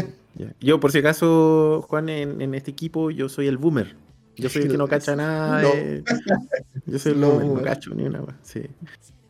Yo, 0.60 0.80
por 0.80 0.92
si 0.92 1.00
acaso, 1.00 1.84
Juan, 1.90 2.10
en, 2.10 2.42
en 2.42 2.54
este 2.54 2.70
equipo, 2.72 3.10
yo 3.10 3.28
soy 3.28 3.48
el 3.48 3.58
boomer. 3.58 3.96
Yo 4.38 4.50
soy 4.50 4.64
el 4.64 4.72
que 4.72 4.78
no 4.78 4.88
cacha 4.88 5.16
nada. 5.16 5.62
No. 5.62 5.70
de- 5.70 6.04
Yo 6.86 7.00
soy 7.00 7.14
el 7.14 7.20
No, 7.20 7.40
no 7.40 7.62
cacho 7.62 7.94
ni 7.94 8.04
una. 8.04 8.24
Sí. 8.42 8.62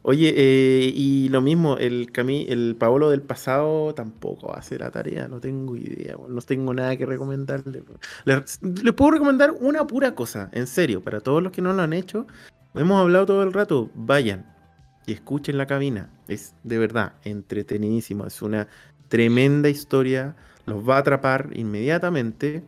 Oye, 0.03 0.33
eh, 0.37 0.91
y 0.95 1.27
lo 1.29 1.41
mismo, 1.41 1.77
el 1.77 2.11
Cami, 2.13 2.45
el 2.47 2.77
Paolo 2.79 3.09
del 3.09 3.21
pasado 3.21 3.93
tampoco 3.93 4.55
hace 4.55 4.79
la 4.79 4.89
tarea, 4.89 5.27
no 5.27 5.41
tengo 5.41 5.75
idea, 5.75 6.15
no 6.29 6.41
tengo 6.41 6.73
nada 6.73 6.95
que 6.95 7.05
recomendarle. 7.05 7.81
weón. 7.81 7.99
Le, 8.23 8.43
le 8.83 8.93
puedo 8.93 9.11
recomendar 9.11 9.51
una 9.59 9.85
pura 9.85 10.15
cosa, 10.15 10.49
en 10.53 10.65
serio, 10.67 11.01
para 11.01 11.19
todos 11.19 11.43
los 11.43 11.51
que 11.51 11.61
no 11.61 11.73
lo 11.73 11.81
han 11.81 11.91
hecho, 11.91 12.25
hemos 12.73 13.01
hablado 13.01 13.25
todo 13.25 13.43
el 13.43 13.51
rato, 13.51 13.89
vayan 13.95 14.45
y 15.05 15.11
escuchen 15.11 15.57
la 15.57 15.65
cabina, 15.67 16.09
es 16.29 16.53
de 16.63 16.77
verdad 16.77 17.13
entretenidísimo, 17.25 18.25
es 18.27 18.41
una 18.41 18.67
tremenda 19.09 19.67
historia, 19.67 20.35
los 20.65 20.87
va 20.87 20.95
a 20.95 20.99
atrapar 20.99 21.49
inmediatamente 21.53 22.63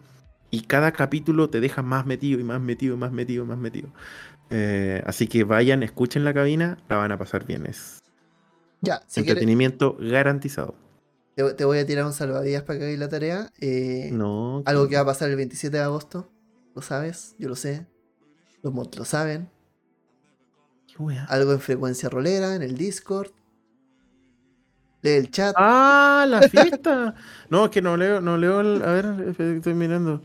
y 0.51 0.61
cada 0.61 0.91
capítulo 0.91 1.49
te 1.49 1.59
deja 1.59 1.81
más 1.81 2.05
metido 2.05 2.39
y 2.39 2.43
más 2.43 2.61
metido 2.61 2.95
y 2.95 2.97
más 2.97 3.11
metido 3.11 3.43
y 3.43 3.47
más 3.47 3.57
metido. 3.57 3.89
Eh, 4.49 5.03
así 5.05 5.27
que 5.27 5.43
vayan, 5.43 5.83
escuchen 5.83 6.23
la 6.23 6.33
cabina, 6.33 6.77
la 6.89 6.97
van 6.97 7.11
a 7.11 7.17
pasar 7.17 7.45
bien. 7.45 7.65
Es 7.65 7.99
Ya, 8.81 8.97
si 9.07 9.21
quieres, 9.21 9.29
entretenimiento 9.29 9.97
garantizado. 9.99 10.75
te, 11.35 11.53
te 11.53 11.65
voy 11.65 11.79
a 11.79 11.85
tirar 11.85 12.05
un 12.05 12.13
salvavidas 12.13 12.63
para 12.63 12.79
que 12.79 12.85
hagáis 12.85 12.99
la 12.99 13.09
tarea. 13.09 13.49
Eh, 13.59 14.09
No. 14.11 14.63
Algo 14.65 14.87
que 14.87 14.95
va 14.95 15.01
a 15.01 15.05
pasar 15.05 15.29
el 15.29 15.35
27 15.35 15.77
de 15.77 15.83
agosto, 15.83 16.31
lo 16.75 16.81
sabes, 16.81 17.35
yo 17.37 17.49
lo 17.49 17.55
sé. 17.55 17.85
Los 18.61 18.73
lo 18.73 19.05
saben. 19.05 19.49
Algo 21.29 21.53
en 21.53 21.59
frecuencia 21.61 22.09
rolera, 22.09 22.55
en 22.55 22.61
el 22.61 22.75
Discord. 22.75 23.31
Lee 25.01 25.11
el 25.11 25.31
chat. 25.31 25.53
Ah, 25.57 26.25
la 26.27 26.41
fiesta. 26.49 27.15
no, 27.49 27.65
es 27.65 27.71
que 27.71 27.81
no 27.81 27.97
leo, 27.97 28.21
no 28.21 28.37
leo 28.37 28.59
el. 28.61 28.81
A 28.83 28.91
ver, 28.93 29.35
estoy 29.37 29.73
mirando. 29.73 30.21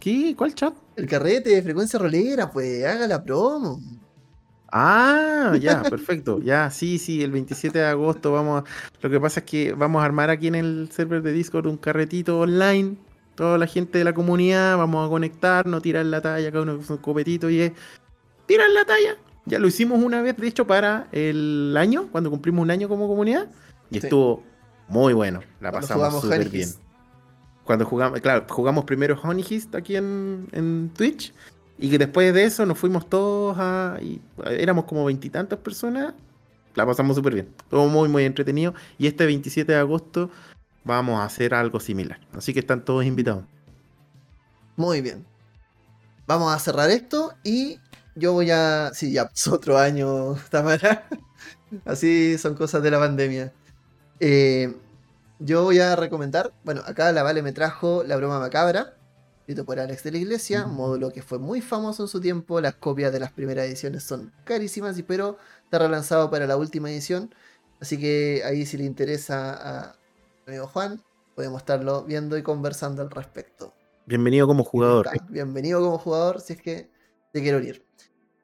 ¿Qué? 0.00 0.34
¿Cuál 0.36 0.54
chat? 0.54 0.74
El 0.96 1.06
carrete 1.06 1.50
de 1.50 1.62
frecuencia 1.62 1.98
rolera, 1.98 2.50
pues 2.50 2.84
haga 2.84 3.06
la 3.06 3.22
promo. 3.24 3.80
Ah, 4.74 5.54
ya, 5.60 5.82
perfecto. 5.90 6.40
Ya, 6.40 6.70
sí, 6.70 6.98
sí, 6.98 7.22
el 7.22 7.30
27 7.30 7.78
de 7.78 7.84
agosto 7.84 8.32
vamos 8.32 8.62
a... 8.62 8.64
Lo 9.02 9.10
que 9.10 9.20
pasa 9.20 9.40
es 9.40 9.46
que 9.46 9.74
vamos 9.74 10.02
a 10.02 10.06
armar 10.06 10.30
aquí 10.30 10.48
en 10.48 10.54
el 10.54 10.88
server 10.90 11.22
de 11.22 11.32
Discord 11.32 11.66
un 11.66 11.76
carretito 11.76 12.40
online. 12.40 12.96
Toda 13.34 13.58
la 13.58 13.66
gente 13.66 13.98
de 13.98 14.04
la 14.04 14.14
comunidad, 14.14 14.78
vamos 14.78 15.06
a 15.06 15.10
conectarnos, 15.10 15.82
tirar 15.82 16.06
la 16.06 16.22
talla, 16.22 16.50
cada 16.50 16.62
uno 16.62 16.76
con 16.76 16.84
su 16.84 17.00
copetito 17.00 17.50
y 17.50 17.60
es... 17.60 17.72
Tirar 18.46 18.70
la 18.70 18.84
talla. 18.84 19.16
Ya 19.44 19.58
lo 19.58 19.66
hicimos 19.66 20.02
una 20.02 20.22
vez, 20.22 20.36
de 20.36 20.46
hecho, 20.46 20.66
para 20.66 21.08
el 21.12 21.74
año, 21.76 22.08
cuando 22.12 22.30
cumplimos 22.30 22.62
un 22.62 22.70
año 22.70 22.88
como 22.88 23.08
comunidad. 23.08 23.48
Y 23.90 23.98
Sí. 24.00 24.06
estuvo 24.06 24.42
muy 24.88 25.12
bueno. 25.12 25.40
La 25.60 25.70
Cuando 25.70 25.88
pasamos 25.88 26.20
súper 26.22 26.48
bien. 26.48 26.68
Cuando 27.64 27.84
jugamos, 27.84 28.20
claro, 28.20 28.44
jugamos 28.48 28.84
primero 28.84 29.18
Honey 29.20 29.44
Heist 29.48 29.74
aquí 29.74 29.96
en, 29.96 30.48
en 30.52 30.90
Twitch. 30.94 31.32
Y 31.78 31.90
que 31.90 31.98
después 31.98 32.32
de 32.32 32.44
eso 32.44 32.64
nos 32.66 32.78
fuimos 32.78 33.08
todos 33.08 33.56
a. 33.58 33.98
y 34.00 34.20
éramos 34.46 34.84
como 34.84 35.04
veintitantas 35.04 35.58
personas. 35.58 36.14
La 36.74 36.86
pasamos 36.86 37.16
súper 37.16 37.34
bien. 37.34 37.48
Todo 37.68 37.86
muy, 37.88 38.08
muy 38.08 38.24
entretenido. 38.24 38.74
Y 38.98 39.06
este 39.08 39.26
27 39.26 39.72
de 39.72 39.78
agosto 39.78 40.30
vamos 40.84 41.20
a 41.20 41.24
hacer 41.24 41.54
algo 41.54 41.80
similar. 41.80 42.20
Así 42.34 42.52
que 42.54 42.60
están 42.60 42.84
todos 42.84 43.04
invitados. 43.04 43.44
Muy 44.76 45.00
bien. 45.00 45.24
Vamos 46.26 46.54
a 46.54 46.58
cerrar 46.58 46.90
esto 46.90 47.32
y 47.44 47.78
yo 48.14 48.32
voy 48.32 48.50
a. 48.50 48.90
Sí, 48.94 49.12
ya 49.12 49.28
pasó 49.28 49.54
otro 49.54 49.78
año, 49.78 50.34
Tamara. 50.50 51.08
Así 51.84 52.36
son 52.38 52.54
cosas 52.54 52.82
de 52.82 52.90
la 52.90 52.98
pandemia. 52.98 53.52
Eh, 54.20 54.74
yo 55.38 55.64
voy 55.64 55.78
a 55.80 55.96
recomendar. 55.96 56.52
Bueno, 56.64 56.82
acá 56.86 57.10
la 57.12 57.22
Vale 57.22 57.42
me 57.42 57.52
trajo 57.52 58.04
La 58.04 58.16
Broma 58.16 58.38
Macabra, 58.38 58.94
escrito 59.40 59.64
por 59.64 59.80
Alex 59.80 60.04
de 60.04 60.12
la 60.12 60.18
Iglesia, 60.18 60.66
módulo 60.66 61.12
que 61.12 61.22
fue 61.22 61.38
muy 61.38 61.60
famoso 61.60 62.04
en 62.04 62.08
su 62.08 62.20
tiempo. 62.20 62.60
Las 62.60 62.74
copias 62.74 63.12
de 63.12 63.20
las 63.20 63.32
primeras 63.32 63.66
ediciones 63.66 64.04
son 64.04 64.32
carísimas, 64.44 64.98
y 64.98 65.02
pero 65.02 65.38
está 65.64 65.78
relanzado 65.78 66.30
para 66.30 66.46
la 66.46 66.56
última 66.56 66.90
edición. 66.90 67.34
Así 67.80 67.98
que 67.98 68.42
ahí, 68.44 68.64
si 68.66 68.76
le 68.76 68.84
interesa 68.84 69.54
a 69.54 69.96
mi 70.46 70.52
amigo 70.52 70.68
Juan, 70.68 71.02
podemos 71.34 71.62
estarlo 71.62 72.04
viendo 72.04 72.36
y 72.36 72.42
conversando 72.42 73.02
al 73.02 73.10
respecto. 73.10 73.74
Bienvenido 74.06 74.46
como 74.46 74.62
jugador. 74.62 75.08
Está. 75.12 75.26
Bienvenido 75.28 75.80
como 75.80 75.98
jugador 75.98 76.40
si 76.40 76.52
es 76.52 76.62
que 76.62 76.90
te 77.32 77.40
quiero 77.40 77.58
unir. 77.58 77.84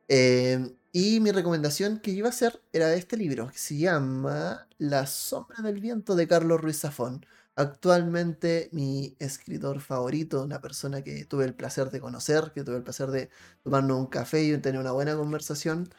Eh, 0.09 0.75
y 0.93 1.21
mi 1.21 1.31
recomendación 1.33 2.01
que 2.01 2.11
iba 2.11 2.29
a 2.29 2.31
hacer 2.31 2.63
era 2.73 2.89
de 2.89 2.99
este 2.99 3.17
libro, 3.17 3.49
que 3.49 3.59
se 3.59 3.77
llama 3.77 4.67
La 4.79 5.07
sombra 5.07 5.63
del 5.63 5.81
viento 5.81 6.17
de 6.17 6.27
Carlos 6.27 6.61
Ruiz 6.61 6.81
Zafón. 6.81 7.27
Actualmente 7.57 8.71
mi 8.73 9.17
escritor 9.19 9.81
favorito, 9.81 10.43
una 10.43 10.61
persona 10.61 11.03
que 11.03 11.25
tuve 11.25 11.45
el 11.45 11.55
placer 11.55 11.91
de 11.91 12.01
conocer, 12.01 12.53
que 12.55 12.65
tuve 12.65 12.77
el 12.77 12.85
placer 12.85 13.11
de 13.11 13.29
tomarnos 13.63 13.99
un 13.99 14.07
café 14.07 14.43
y 14.45 14.57
tener 14.59 14.81
una 14.81 14.93
buena 14.93 15.15
conversación. 15.17 15.91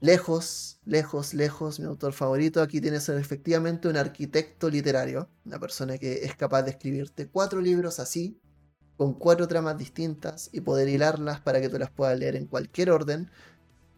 Lejos, 0.00 0.80
lejos, 0.84 1.34
lejos, 1.34 1.80
mi 1.80 1.86
autor 1.86 2.12
favorito. 2.12 2.62
Aquí 2.62 2.80
tienes 2.80 3.08
efectivamente 3.08 3.88
un 3.88 3.96
arquitecto 3.96 4.70
literario, 4.70 5.28
una 5.44 5.58
persona 5.58 5.98
que 5.98 6.24
es 6.24 6.36
capaz 6.36 6.62
de 6.62 6.70
escribirte 6.70 7.28
cuatro 7.28 7.60
libros 7.60 7.98
así, 7.98 8.40
con 8.98 9.14
cuatro 9.14 9.46
tramas 9.46 9.78
distintas 9.78 10.50
y 10.52 10.60
poder 10.60 10.88
hilarlas 10.88 11.40
para 11.40 11.60
que 11.60 11.68
tú 11.68 11.78
las 11.78 11.88
puedas 11.88 12.18
leer 12.18 12.34
en 12.34 12.46
cualquier 12.46 12.90
orden. 12.90 13.30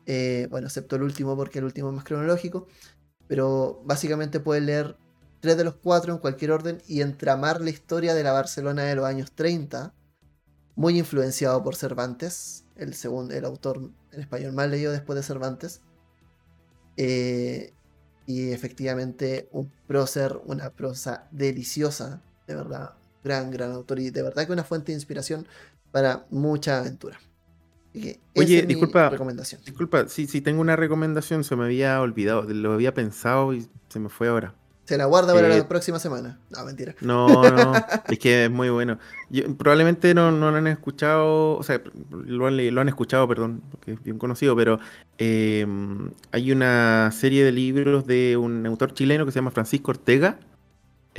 Eh, 0.04 0.46
bueno, 0.50 0.66
excepto 0.66 0.96
el 0.96 1.02
último 1.02 1.36
porque 1.36 1.58
el 1.58 1.64
último 1.64 1.88
es 1.88 1.94
más 1.94 2.04
cronológico. 2.04 2.68
Pero 3.26 3.80
básicamente 3.84 4.40
puedes 4.40 4.62
leer 4.62 4.98
tres 5.40 5.56
de 5.56 5.64
los 5.64 5.76
cuatro 5.76 6.12
en 6.12 6.18
cualquier 6.18 6.50
orden 6.52 6.82
y 6.86 7.00
entramar 7.00 7.62
la 7.62 7.70
historia 7.70 8.12
de 8.12 8.22
la 8.22 8.32
Barcelona 8.32 8.82
de 8.82 8.94
los 8.94 9.06
años 9.06 9.32
30, 9.32 9.94
muy 10.76 10.98
influenciado 10.98 11.62
por 11.62 11.76
Cervantes, 11.76 12.66
el, 12.76 12.92
segundo, 12.92 13.34
el 13.34 13.46
autor 13.46 13.90
en 14.12 14.20
español 14.20 14.52
más 14.52 14.68
leído 14.68 14.92
después 14.92 15.16
de 15.16 15.22
Cervantes. 15.22 15.80
Eh, 16.98 17.72
y 18.26 18.52
efectivamente 18.52 19.48
un 19.50 19.72
prócer, 19.86 20.38
una 20.44 20.70
prosa 20.70 21.26
deliciosa, 21.30 22.22
de 22.46 22.54
verdad, 22.54 22.99
gran, 23.24 23.50
gran 23.50 23.72
autor 23.72 23.98
y 24.00 24.10
de 24.10 24.22
verdad 24.22 24.46
que 24.46 24.52
una 24.52 24.64
fuente 24.64 24.92
de 24.92 24.96
inspiración 24.96 25.46
para 25.90 26.26
mucha 26.30 26.78
aventura. 26.78 27.18
Que 27.92 28.20
Oye, 28.36 28.62
disculpa, 28.62 29.08
recomendación. 29.10 29.60
Disculpa, 29.64 30.06
sí, 30.08 30.26
sí, 30.28 30.40
tengo 30.40 30.60
una 30.60 30.76
recomendación, 30.76 31.42
se 31.42 31.56
me 31.56 31.64
había 31.64 32.00
olvidado, 32.00 32.42
lo 32.42 32.72
había 32.72 32.94
pensado 32.94 33.52
y 33.52 33.66
se 33.88 33.98
me 33.98 34.08
fue 34.08 34.28
ahora. 34.28 34.54
Se 34.84 34.96
la 34.96 35.04
guarda 35.06 35.34
para 35.34 35.54
Eh, 35.54 35.58
la 35.58 35.68
próxima 35.68 35.98
semana. 36.00 36.38
No, 36.50 36.64
mentira. 36.64 36.94
No, 37.00 37.42
no, 37.50 37.72
es 38.08 38.18
que 38.18 38.44
es 38.46 38.50
muy 38.50 38.70
bueno. 38.70 38.98
Yo- 39.28 39.56
probablemente 39.56 40.14
no, 40.14 40.32
no 40.32 40.50
lo 40.50 40.56
han 40.56 40.66
escuchado, 40.66 41.56
o 41.56 41.62
sea, 41.62 41.80
lo 42.10 42.46
han, 42.46 42.74
lo 42.74 42.80
han 42.80 42.88
escuchado, 42.88 43.26
perdón, 43.28 43.62
porque 43.70 43.92
es 43.92 44.02
bien 44.02 44.18
conocido, 44.18 44.56
pero 44.56 44.80
eh, 45.18 45.64
hay 46.32 46.50
una 46.52 47.10
serie 47.12 47.44
de 47.44 47.52
libros 47.52 48.06
de 48.06 48.36
un 48.36 48.66
autor 48.66 48.92
chileno 48.94 49.24
que 49.26 49.32
se 49.32 49.36
llama 49.38 49.50
Francisco 49.52 49.92
Ortega, 49.92 50.38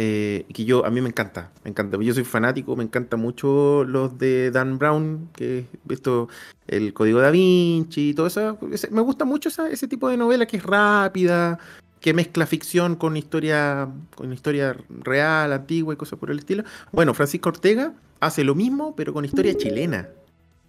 eh, 0.03 0.45
que 0.51 0.65
yo, 0.65 0.83
a 0.83 0.89
mí 0.89 0.99
me 0.99 1.09
encanta, 1.09 1.51
me 1.63 1.69
encanta. 1.69 1.95
Yo 2.01 2.13
soy 2.13 2.23
fanático, 2.23 2.75
me 2.75 2.83
encanta 2.83 3.17
mucho 3.17 3.83
los 3.83 4.17
de 4.17 4.49
Dan 4.49 4.79
Brown, 4.79 5.29
que 5.35 5.59
es 5.59 5.65
esto, 5.89 6.27
el 6.67 6.91
Código 6.93 7.19
da 7.19 7.29
Vinci 7.29 8.09
y 8.09 8.13
todo 8.15 8.25
eso. 8.25 8.57
Me 8.89 9.01
gusta 9.01 9.25
mucho 9.25 9.49
esa- 9.49 9.69
ese 9.69 9.87
tipo 9.87 10.09
de 10.09 10.17
novela 10.17 10.47
que 10.47 10.57
es 10.57 10.63
rápida, 10.63 11.59
que 11.99 12.15
mezcla 12.15 12.47
ficción 12.47 12.95
con 12.95 13.15
historia, 13.15 13.87
con 14.15 14.33
historia 14.33 14.75
real, 14.89 15.53
antigua 15.53 15.93
y 15.93 15.97
cosas 15.97 16.17
por 16.17 16.31
el 16.31 16.39
estilo. 16.39 16.63
Bueno, 16.91 17.13
Francisco 17.13 17.49
Ortega 17.49 17.93
hace 18.19 18.43
lo 18.43 18.55
mismo, 18.55 18.95
pero 18.95 19.13
con 19.13 19.23
historia 19.23 19.55
chilena. 19.55 20.09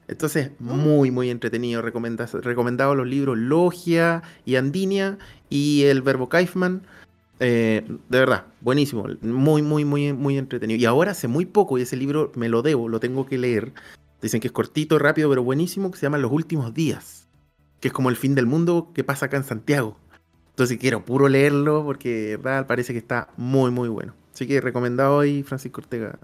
Entonces, 0.09 0.51
muy, 0.59 1.11
muy 1.11 1.31
entretenido. 1.31 1.81
Recomenda- 1.81 2.27
recomendado 2.43 2.95
los 2.95 3.07
libros 3.07 3.39
Logia 3.39 4.23
y 4.45 4.57
Andinia 4.57 5.17
y 5.49 5.85
el 5.85 6.03
Verbo 6.03 6.29
Kaifman. 6.29 6.83
Eh, 7.45 7.85
de 8.09 8.19
verdad, 8.21 8.47
buenísimo. 8.61 9.05
Muy, 9.21 9.63
muy, 9.63 9.85
muy, 9.85 10.13
muy 10.13 10.39
entretenido. 10.39 10.79
Y 10.79 10.85
ahora 10.85 11.11
hace 11.11 11.27
muy 11.27 11.45
poco, 11.45 11.77
y 11.77 11.83
ese 11.83 11.97
libro 11.97 12.31
me 12.37 12.49
lo 12.49 12.63
debo, 12.63 12.89
lo 12.89 13.01
tengo 13.01 13.27
que 13.27 13.37
leer. 13.37 13.73
Dicen 14.23 14.41
que 14.41 14.47
es 14.47 14.53
cortito, 14.53 14.97
rápido, 15.01 15.29
pero 15.29 15.43
buenísimo, 15.43 15.91
que 15.91 15.99
se 15.99 16.07
llama 16.07 16.19
Los 16.19 16.31
Últimos 16.31 16.73
Días. 16.73 17.27
Que 17.81 17.89
es 17.89 17.95
como 17.95 18.11
el 18.11 18.17
fin 18.17 18.37
del 18.37 18.47
mundo 18.47 18.93
que 18.95 19.03
pasa 19.03 19.27
acá 19.27 19.39
en 19.39 19.43
Santiago. 19.43 19.97
Entonces 20.51 20.79
quiero 20.79 21.05
puro 21.05 21.29
leerlo 21.29 21.83
porque 21.85 22.37
verdad 22.37 22.69
parece 22.69 22.93
que 22.93 23.01
está 23.01 23.29
muy, 23.37 23.73
muy 23.73 23.89
bueno. 23.89 24.15
Así 24.33 24.47
que 24.47 24.61
recomendado 24.61 25.17
hoy 25.17 25.43
Francisco 25.43 25.81
Ortega 25.81 26.21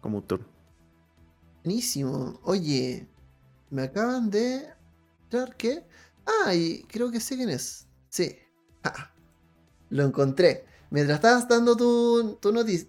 como 0.00 0.18
autor. 0.18 0.40
Buenísimo. 1.62 2.40
Oye, 2.42 3.06
me 3.70 3.82
acaban 3.82 4.28
de 4.28 4.64
que. 5.56 5.84
Ah, 6.26 6.52
y 6.52 6.82
creo 6.88 7.12
que 7.12 7.20
sé 7.20 7.36
quién 7.36 7.50
es. 7.50 7.86
Sí. 8.08 8.36
Ah, 8.82 9.12
lo 9.90 10.04
encontré. 10.04 10.64
Mientras 10.90 11.16
estabas 11.18 11.48
dando 11.48 11.76
tu, 11.76 12.38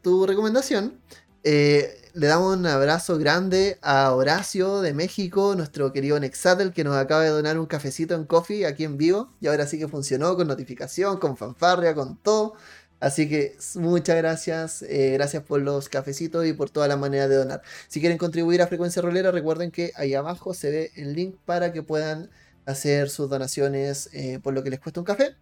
tu, 0.01 0.25
recomendación, 0.25 0.99
eh, 1.43 2.09
le 2.13 2.27
damos 2.27 2.57
un 2.57 2.65
abrazo 2.65 3.17
grande 3.17 3.77
a 3.81 4.11
Horacio 4.13 4.81
de 4.81 4.93
México, 4.93 5.55
nuestro 5.55 5.93
querido 5.93 6.19
Nexatel, 6.19 6.73
que 6.73 6.83
nos 6.83 6.95
acaba 6.95 7.23
de 7.23 7.29
donar 7.29 7.59
un 7.59 7.65
cafecito 7.65 8.15
en 8.15 8.25
coffee 8.25 8.65
aquí 8.65 8.83
en 8.83 8.97
vivo. 8.97 9.33
Y 9.39 9.47
ahora 9.47 9.67
sí 9.67 9.77
que 9.79 9.87
funcionó 9.87 10.35
con 10.35 10.47
notificación, 10.47 11.17
con 11.17 11.37
fanfarria, 11.37 11.95
con 11.95 12.17
todo. 12.17 12.55
Así 12.99 13.29
que 13.29 13.57
muchas 13.75 14.17
gracias, 14.17 14.81
eh, 14.81 15.11
gracias 15.13 15.43
por 15.43 15.61
los 15.61 15.87
cafecitos 15.89 16.45
y 16.47 16.53
por 16.53 16.69
todas 16.71 16.89
las 16.89 16.97
maneras 16.97 17.29
de 17.29 17.35
donar. 17.35 17.61
Si 17.87 17.99
quieren 17.99 18.17
contribuir 18.17 18.61
a 18.61 18.67
Frecuencia 18.67 19.01
Rolera, 19.01 19.31
recuerden 19.31 19.69
que 19.71 19.91
ahí 19.95 20.15
abajo 20.15 20.53
se 20.55 20.71
ve 20.71 20.91
el 20.95 21.13
link 21.13 21.35
para 21.45 21.71
que 21.71 21.83
puedan 21.83 22.31
hacer 22.65 23.09
sus 23.09 23.29
donaciones 23.29 24.09
eh, 24.13 24.39
por 24.41 24.53
lo 24.53 24.63
que 24.63 24.71
les 24.71 24.79
cuesta 24.79 24.99
un 24.99 25.05
café. 25.05 25.35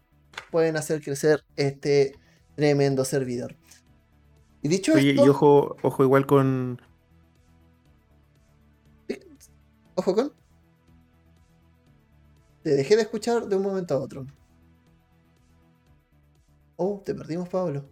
Pueden 0.52 0.78
hacer 0.78 1.02
crecer 1.02 1.44
este 1.56 2.16
tremendo 2.56 3.06
servidor. 3.06 3.56
Y 4.62 4.68
dicho 4.68 4.94
Oye, 4.94 5.12
esto, 5.12 5.26
y 5.26 5.30
ojo, 5.30 5.76
ojo 5.82 6.04
igual 6.04 6.26
con. 6.26 6.82
Ojo 9.96 10.16
con. 10.16 10.34
Te 12.64 12.72
dejé 12.72 12.96
de 12.96 13.04
escuchar 13.04 13.48
de 13.48 13.56
un 13.56 13.62
momento 13.62 13.94
a 13.94 14.00
otro. 14.00 14.26
Oh, 16.78 17.02
te 17.06 17.14
perdimos, 17.14 17.48
Pablo. 17.48 17.86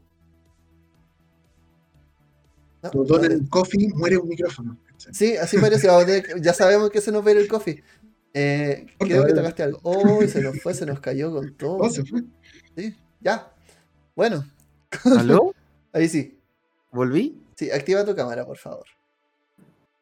No, 2.82 2.92
Cuando 2.92 3.24
el 3.24 3.48
coffee 3.50 3.90
muere 3.94 4.18
un 4.18 4.28
micrófono. 4.28 4.78
Sí, 4.98 5.38
así 5.38 5.58
parece. 5.58 5.88
ya 6.42 6.54
sabemos 6.54 6.90
que 6.90 7.02
se 7.02 7.12
nos 7.12 7.24
ve 7.24 7.34
el 7.34 7.48
coffee. 7.48 7.84
Eh, 8.34 8.88
creo 9.00 9.26
que 9.26 9.34
tocaste 9.34 9.64
algo. 9.64 9.80
Oh, 9.84 10.22
se 10.24 10.42
nos 10.42 10.60
fue, 10.62 10.74
se 10.74 10.86
nos 10.86 11.00
cayó 11.00 11.32
con 11.32 11.54
todo. 11.58 11.78
Oh, 11.78 11.90
se 11.90 12.04
fue. 12.04 12.24
Sí, 12.76 12.96
ya. 13.20 13.52
Bueno. 14.16 14.46
¿Aló? 15.18 15.54
Ahí 15.92 16.08
sí. 16.10 16.40
¿Volví? 16.92 17.40
Sí, 17.56 17.72
activa 17.72 18.06
tu 18.06 18.16
cámara, 18.16 18.46
por 18.46 18.58
favor. 18.58 18.86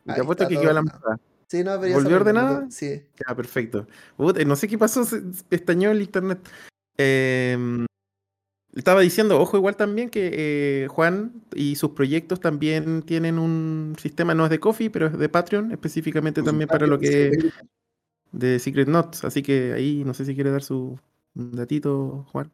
Te 0.06 0.20
apuesto 0.20 0.48
que 0.48 0.58
quedó 0.58 0.74
la 0.74 0.82
mitad. 0.82 1.00
Sí, 1.48 1.64
no, 1.64 1.80
pero 1.80 1.94
¿Volvió 1.94 2.16
ordenada? 2.16 2.66
Sí. 2.72 3.04
Ya, 3.28 3.36
perfecto. 3.36 3.86
no 4.18 4.56
sé 4.56 4.68
qué 4.70 4.78
pasó, 4.78 5.04
se 5.04 5.22
pestañó 5.50 5.92
el 5.92 6.02
internet. 6.02 6.40
Eh, 6.98 7.86
estaba 8.74 9.02
diciendo, 9.02 9.40
ojo, 9.40 9.58
igual 9.58 9.76
también 9.76 10.10
que 10.10 10.32
eh, 10.34 10.88
Juan 10.88 11.44
y 11.54 11.76
sus 11.76 11.92
proyectos 11.92 12.40
también 12.40 13.04
tienen 13.04 13.38
un 13.38 13.96
sistema, 14.02 14.34
no 14.34 14.46
es 14.46 14.50
de 14.50 14.60
Coffee, 14.60 14.90
pero 14.90 15.08
es 15.08 15.18
de 15.18 15.28
Patreon, 15.28 15.72
específicamente 15.72 16.42
también 16.42 16.70
para 16.70 16.88
lo 16.88 16.98
que 16.98 17.52
de 18.32 18.60
Secret 18.60 18.88
Notes. 18.88 19.24
Así 19.24 19.42
que 19.42 19.74
ahí 19.74 20.04
no 20.04 20.14
sé 20.14 20.26
si 20.26 20.36
quiere 20.36 20.52
dar 20.52 20.64
su 20.64 21.00
datito, 21.34 22.26
Juan. 22.32 22.52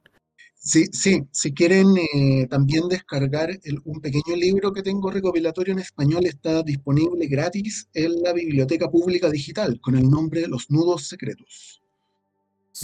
Sí, 0.59 0.87
sí, 0.91 1.23
si 1.31 1.53
quieren 1.53 1.95
eh, 1.97 2.47
también 2.49 2.89
descargar 2.89 3.49
un 3.85 4.01
pequeño 4.01 4.35
libro 4.35 4.73
que 4.73 4.81
tengo 4.81 5.09
recopilatorio 5.11 5.73
en 5.73 5.79
español, 5.79 6.25
está 6.25 6.63
disponible 6.63 7.27
gratis 7.27 7.87
en 7.93 8.21
la 8.21 8.33
Biblioteca 8.33 8.89
Pública 8.89 9.29
Digital 9.29 9.79
con 9.79 9.95
el 9.95 10.09
nombre 10.09 10.47
Los 10.47 10.69
Nudos 10.69 11.07
Secretos. 11.07 11.81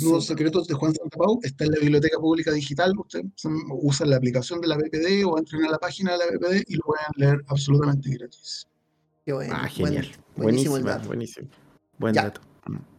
Nudos 0.01 0.27
Secretos 0.27 0.67
de 0.67 0.75
Juan 0.75 0.93
Santapau 0.93 1.39
está 1.43 1.65
en 1.65 1.71
la 1.71 1.79
Biblioteca 1.79 2.17
Pública 2.19 2.51
Digital. 2.51 2.93
Ustedes 2.97 3.25
usan 3.69 4.11
la 4.11 4.17
aplicación 4.17 4.61
de 4.61 4.67
la 4.67 4.77
BPD 4.77 5.25
o 5.25 5.37
entren 5.37 5.65
a 5.65 5.71
la 5.71 5.77
página 5.77 6.13
de 6.13 6.19
la 6.19 6.25
BPD 6.25 6.63
y 6.67 6.75
lo 6.75 6.83
pueden 6.85 7.05
leer 7.17 7.43
absolutamente 7.47 8.09
gratis. 8.11 8.67
Qué 9.25 9.33
bueno. 9.33 9.53
Ah, 9.55 9.67
genial. 9.67 10.07
buenísimo, 10.35 10.77
el 10.77 10.83
dato. 10.83 11.07
Buenísimo. 11.07 11.49
Buen 11.97 12.13
dato. 12.13 12.41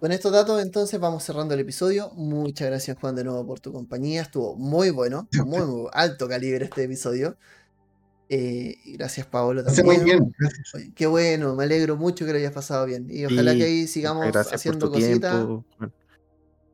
Con 0.01 0.13
estos 0.13 0.33
datos, 0.33 0.63
entonces 0.63 1.01
vamos 1.01 1.25
cerrando 1.25 1.55
el 1.55 1.61
episodio. 1.61 2.11
Muchas 2.15 2.69
gracias, 2.69 2.99
Juan, 3.01 3.15
de 3.15 3.25
nuevo 3.25 3.47
por 3.47 3.61
tu 3.61 3.73
compañía. 3.73 4.23
Estuvo 4.23 4.55
muy 4.57 4.91
bueno, 4.91 5.29
muy, 5.47 5.63
muy 5.63 5.89
alto 5.93 6.29
calibre 6.29 6.67
este 6.67 6.85
episodio. 6.85 7.37
Eh, 8.29 8.77
gracias, 8.87 9.27
Paolo. 9.27 9.65
También. 9.65 9.87
muy 9.87 9.99
bien, 9.99 10.35
gracias. 10.39 10.93
qué 10.95 11.07
bueno, 11.07 11.55
me 11.55 11.65
alegro 11.65 11.97
mucho 11.97 12.27
que 12.27 12.33
lo 12.33 12.39
hayas 12.39 12.53
pasado 12.53 12.85
bien. 12.87 13.07
Y 13.09 13.25
ojalá 13.25 13.55
que 13.55 13.65
ahí 13.65 13.87
sigamos 13.87 14.35
haciendo 14.35 14.91
cositas. 14.91 15.47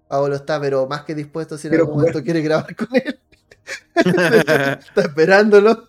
Paolo 0.09 0.35
está, 0.35 0.61
pero 0.61 0.89
más 0.89 1.05
que 1.05 1.15
dispuesto 1.15 1.57
si 1.57 1.69
en 1.69 1.75
algún 1.75 1.99
momento 1.99 2.23
quiere 2.25 2.43
grabar 2.43 2.75
con 2.75 2.89
él. 2.93 3.21
está 3.95 4.81
esperándolo. 4.97 5.89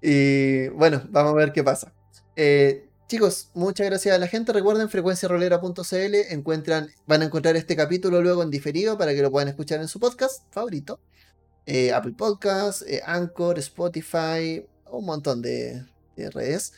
y 0.00 0.68
bueno, 0.68 1.02
vamos 1.10 1.32
a 1.32 1.36
ver 1.36 1.52
qué 1.52 1.62
pasa. 1.62 1.92
Eh, 2.36 2.88
chicos, 3.08 3.50
muchas 3.54 3.86
gracias 3.86 4.14
a 4.14 4.18
la 4.18 4.26
gente. 4.26 4.52
Recuerden 4.52 4.88
frecuenciarolera.cl. 4.88 6.14
Encuentran, 6.30 6.88
van 7.06 7.22
a 7.22 7.24
encontrar 7.26 7.56
este 7.56 7.76
capítulo 7.76 8.22
luego 8.22 8.42
en 8.42 8.50
diferido 8.50 8.96
para 8.98 9.14
que 9.14 9.22
lo 9.22 9.30
puedan 9.30 9.48
escuchar 9.48 9.80
en 9.80 9.88
su 9.88 10.00
podcast 10.00 10.42
favorito. 10.50 11.00
Eh, 11.66 11.92
Apple 11.92 12.14
Podcasts, 12.16 12.84
eh, 12.86 13.00
Anchor, 13.04 13.58
Spotify, 13.58 14.66
un 14.90 15.04
montón 15.04 15.42
de, 15.42 15.84
de 16.16 16.30
redes. 16.30 16.72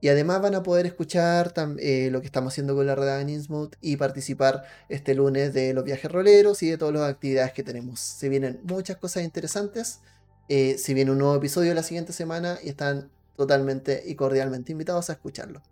Y 0.00 0.08
además 0.08 0.42
van 0.42 0.56
a 0.56 0.62
poder 0.64 0.84
escuchar 0.86 1.54
eh, 1.78 2.08
lo 2.10 2.20
que 2.20 2.26
estamos 2.26 2.52
haciendo 2.52 2.74
con 2.74 2.86
la 2.86 2.96
red 2.96 3.20
en 3.20 3.44
y 3.80 3.96
participar 3.96 4.64
este 4.88 5.14
lunes 5.14 5.54
de 5.54 5.74
los 5.74 5.84
viajes 5.84 6.10
roleros 6.10 6.62
y 6.64 6.70
de 6.70 6.78
todas 6.78 6.94
las 6.94 7.08
actividades 7.08 7.52
que 7.52 7.62
tenemos. 7.62 8.00
Se 8.00 8.28
vienen 8.28 8.60
muchas 8.64 8.96
cosas 8.96 9.22
interesantes. 9.22 10.00
Se 10.48 10.92
viene 10.92 11.12
un 11.12 11.18
nuevo 11.18 11.36
episodio 11.36 11.72
la 11.72 11.82
siguiente 11.82 12.12
semana 12.12 12.58
y 12.62 12.68
están 12.68 13.10
totalmente 13.36 14.02
y 14.04 14.16
cordialmente 14.16 14.72
invitados 14.72 15.08
a 15.08 15.14
escucharlo. 15.14 15.62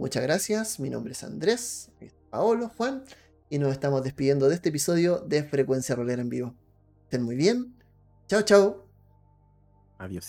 Muchas 0.00 0.22
gracias. 0.22 0.80
Mi 0.80 0.88
nombre 0.88 1.12
es 1.12 1.22
Andrés, 1.24 1.90
Paolo, 2.30 2.70
Juan 2.70 3.04
y 3.50 3.58
nos 3.58 3.70
estamos 3.70 4.02
despidiendo 4.02 4.48
de 4.48 4.54
este 4.54 4.70
episodio 4.70 5.18
de 5.18 5.44
Frecuencia 5.44 5.94
Rolera 5.94 6.22
en 6.22 6.30
Vivo. 6.30 6.54
Estén 7.02 7.22
muy 7.22 7.36
bien. 7.36 7.74
Chao, 8.26 8.40
chao. 8.40 8.86
Adiós. 9.98 10.26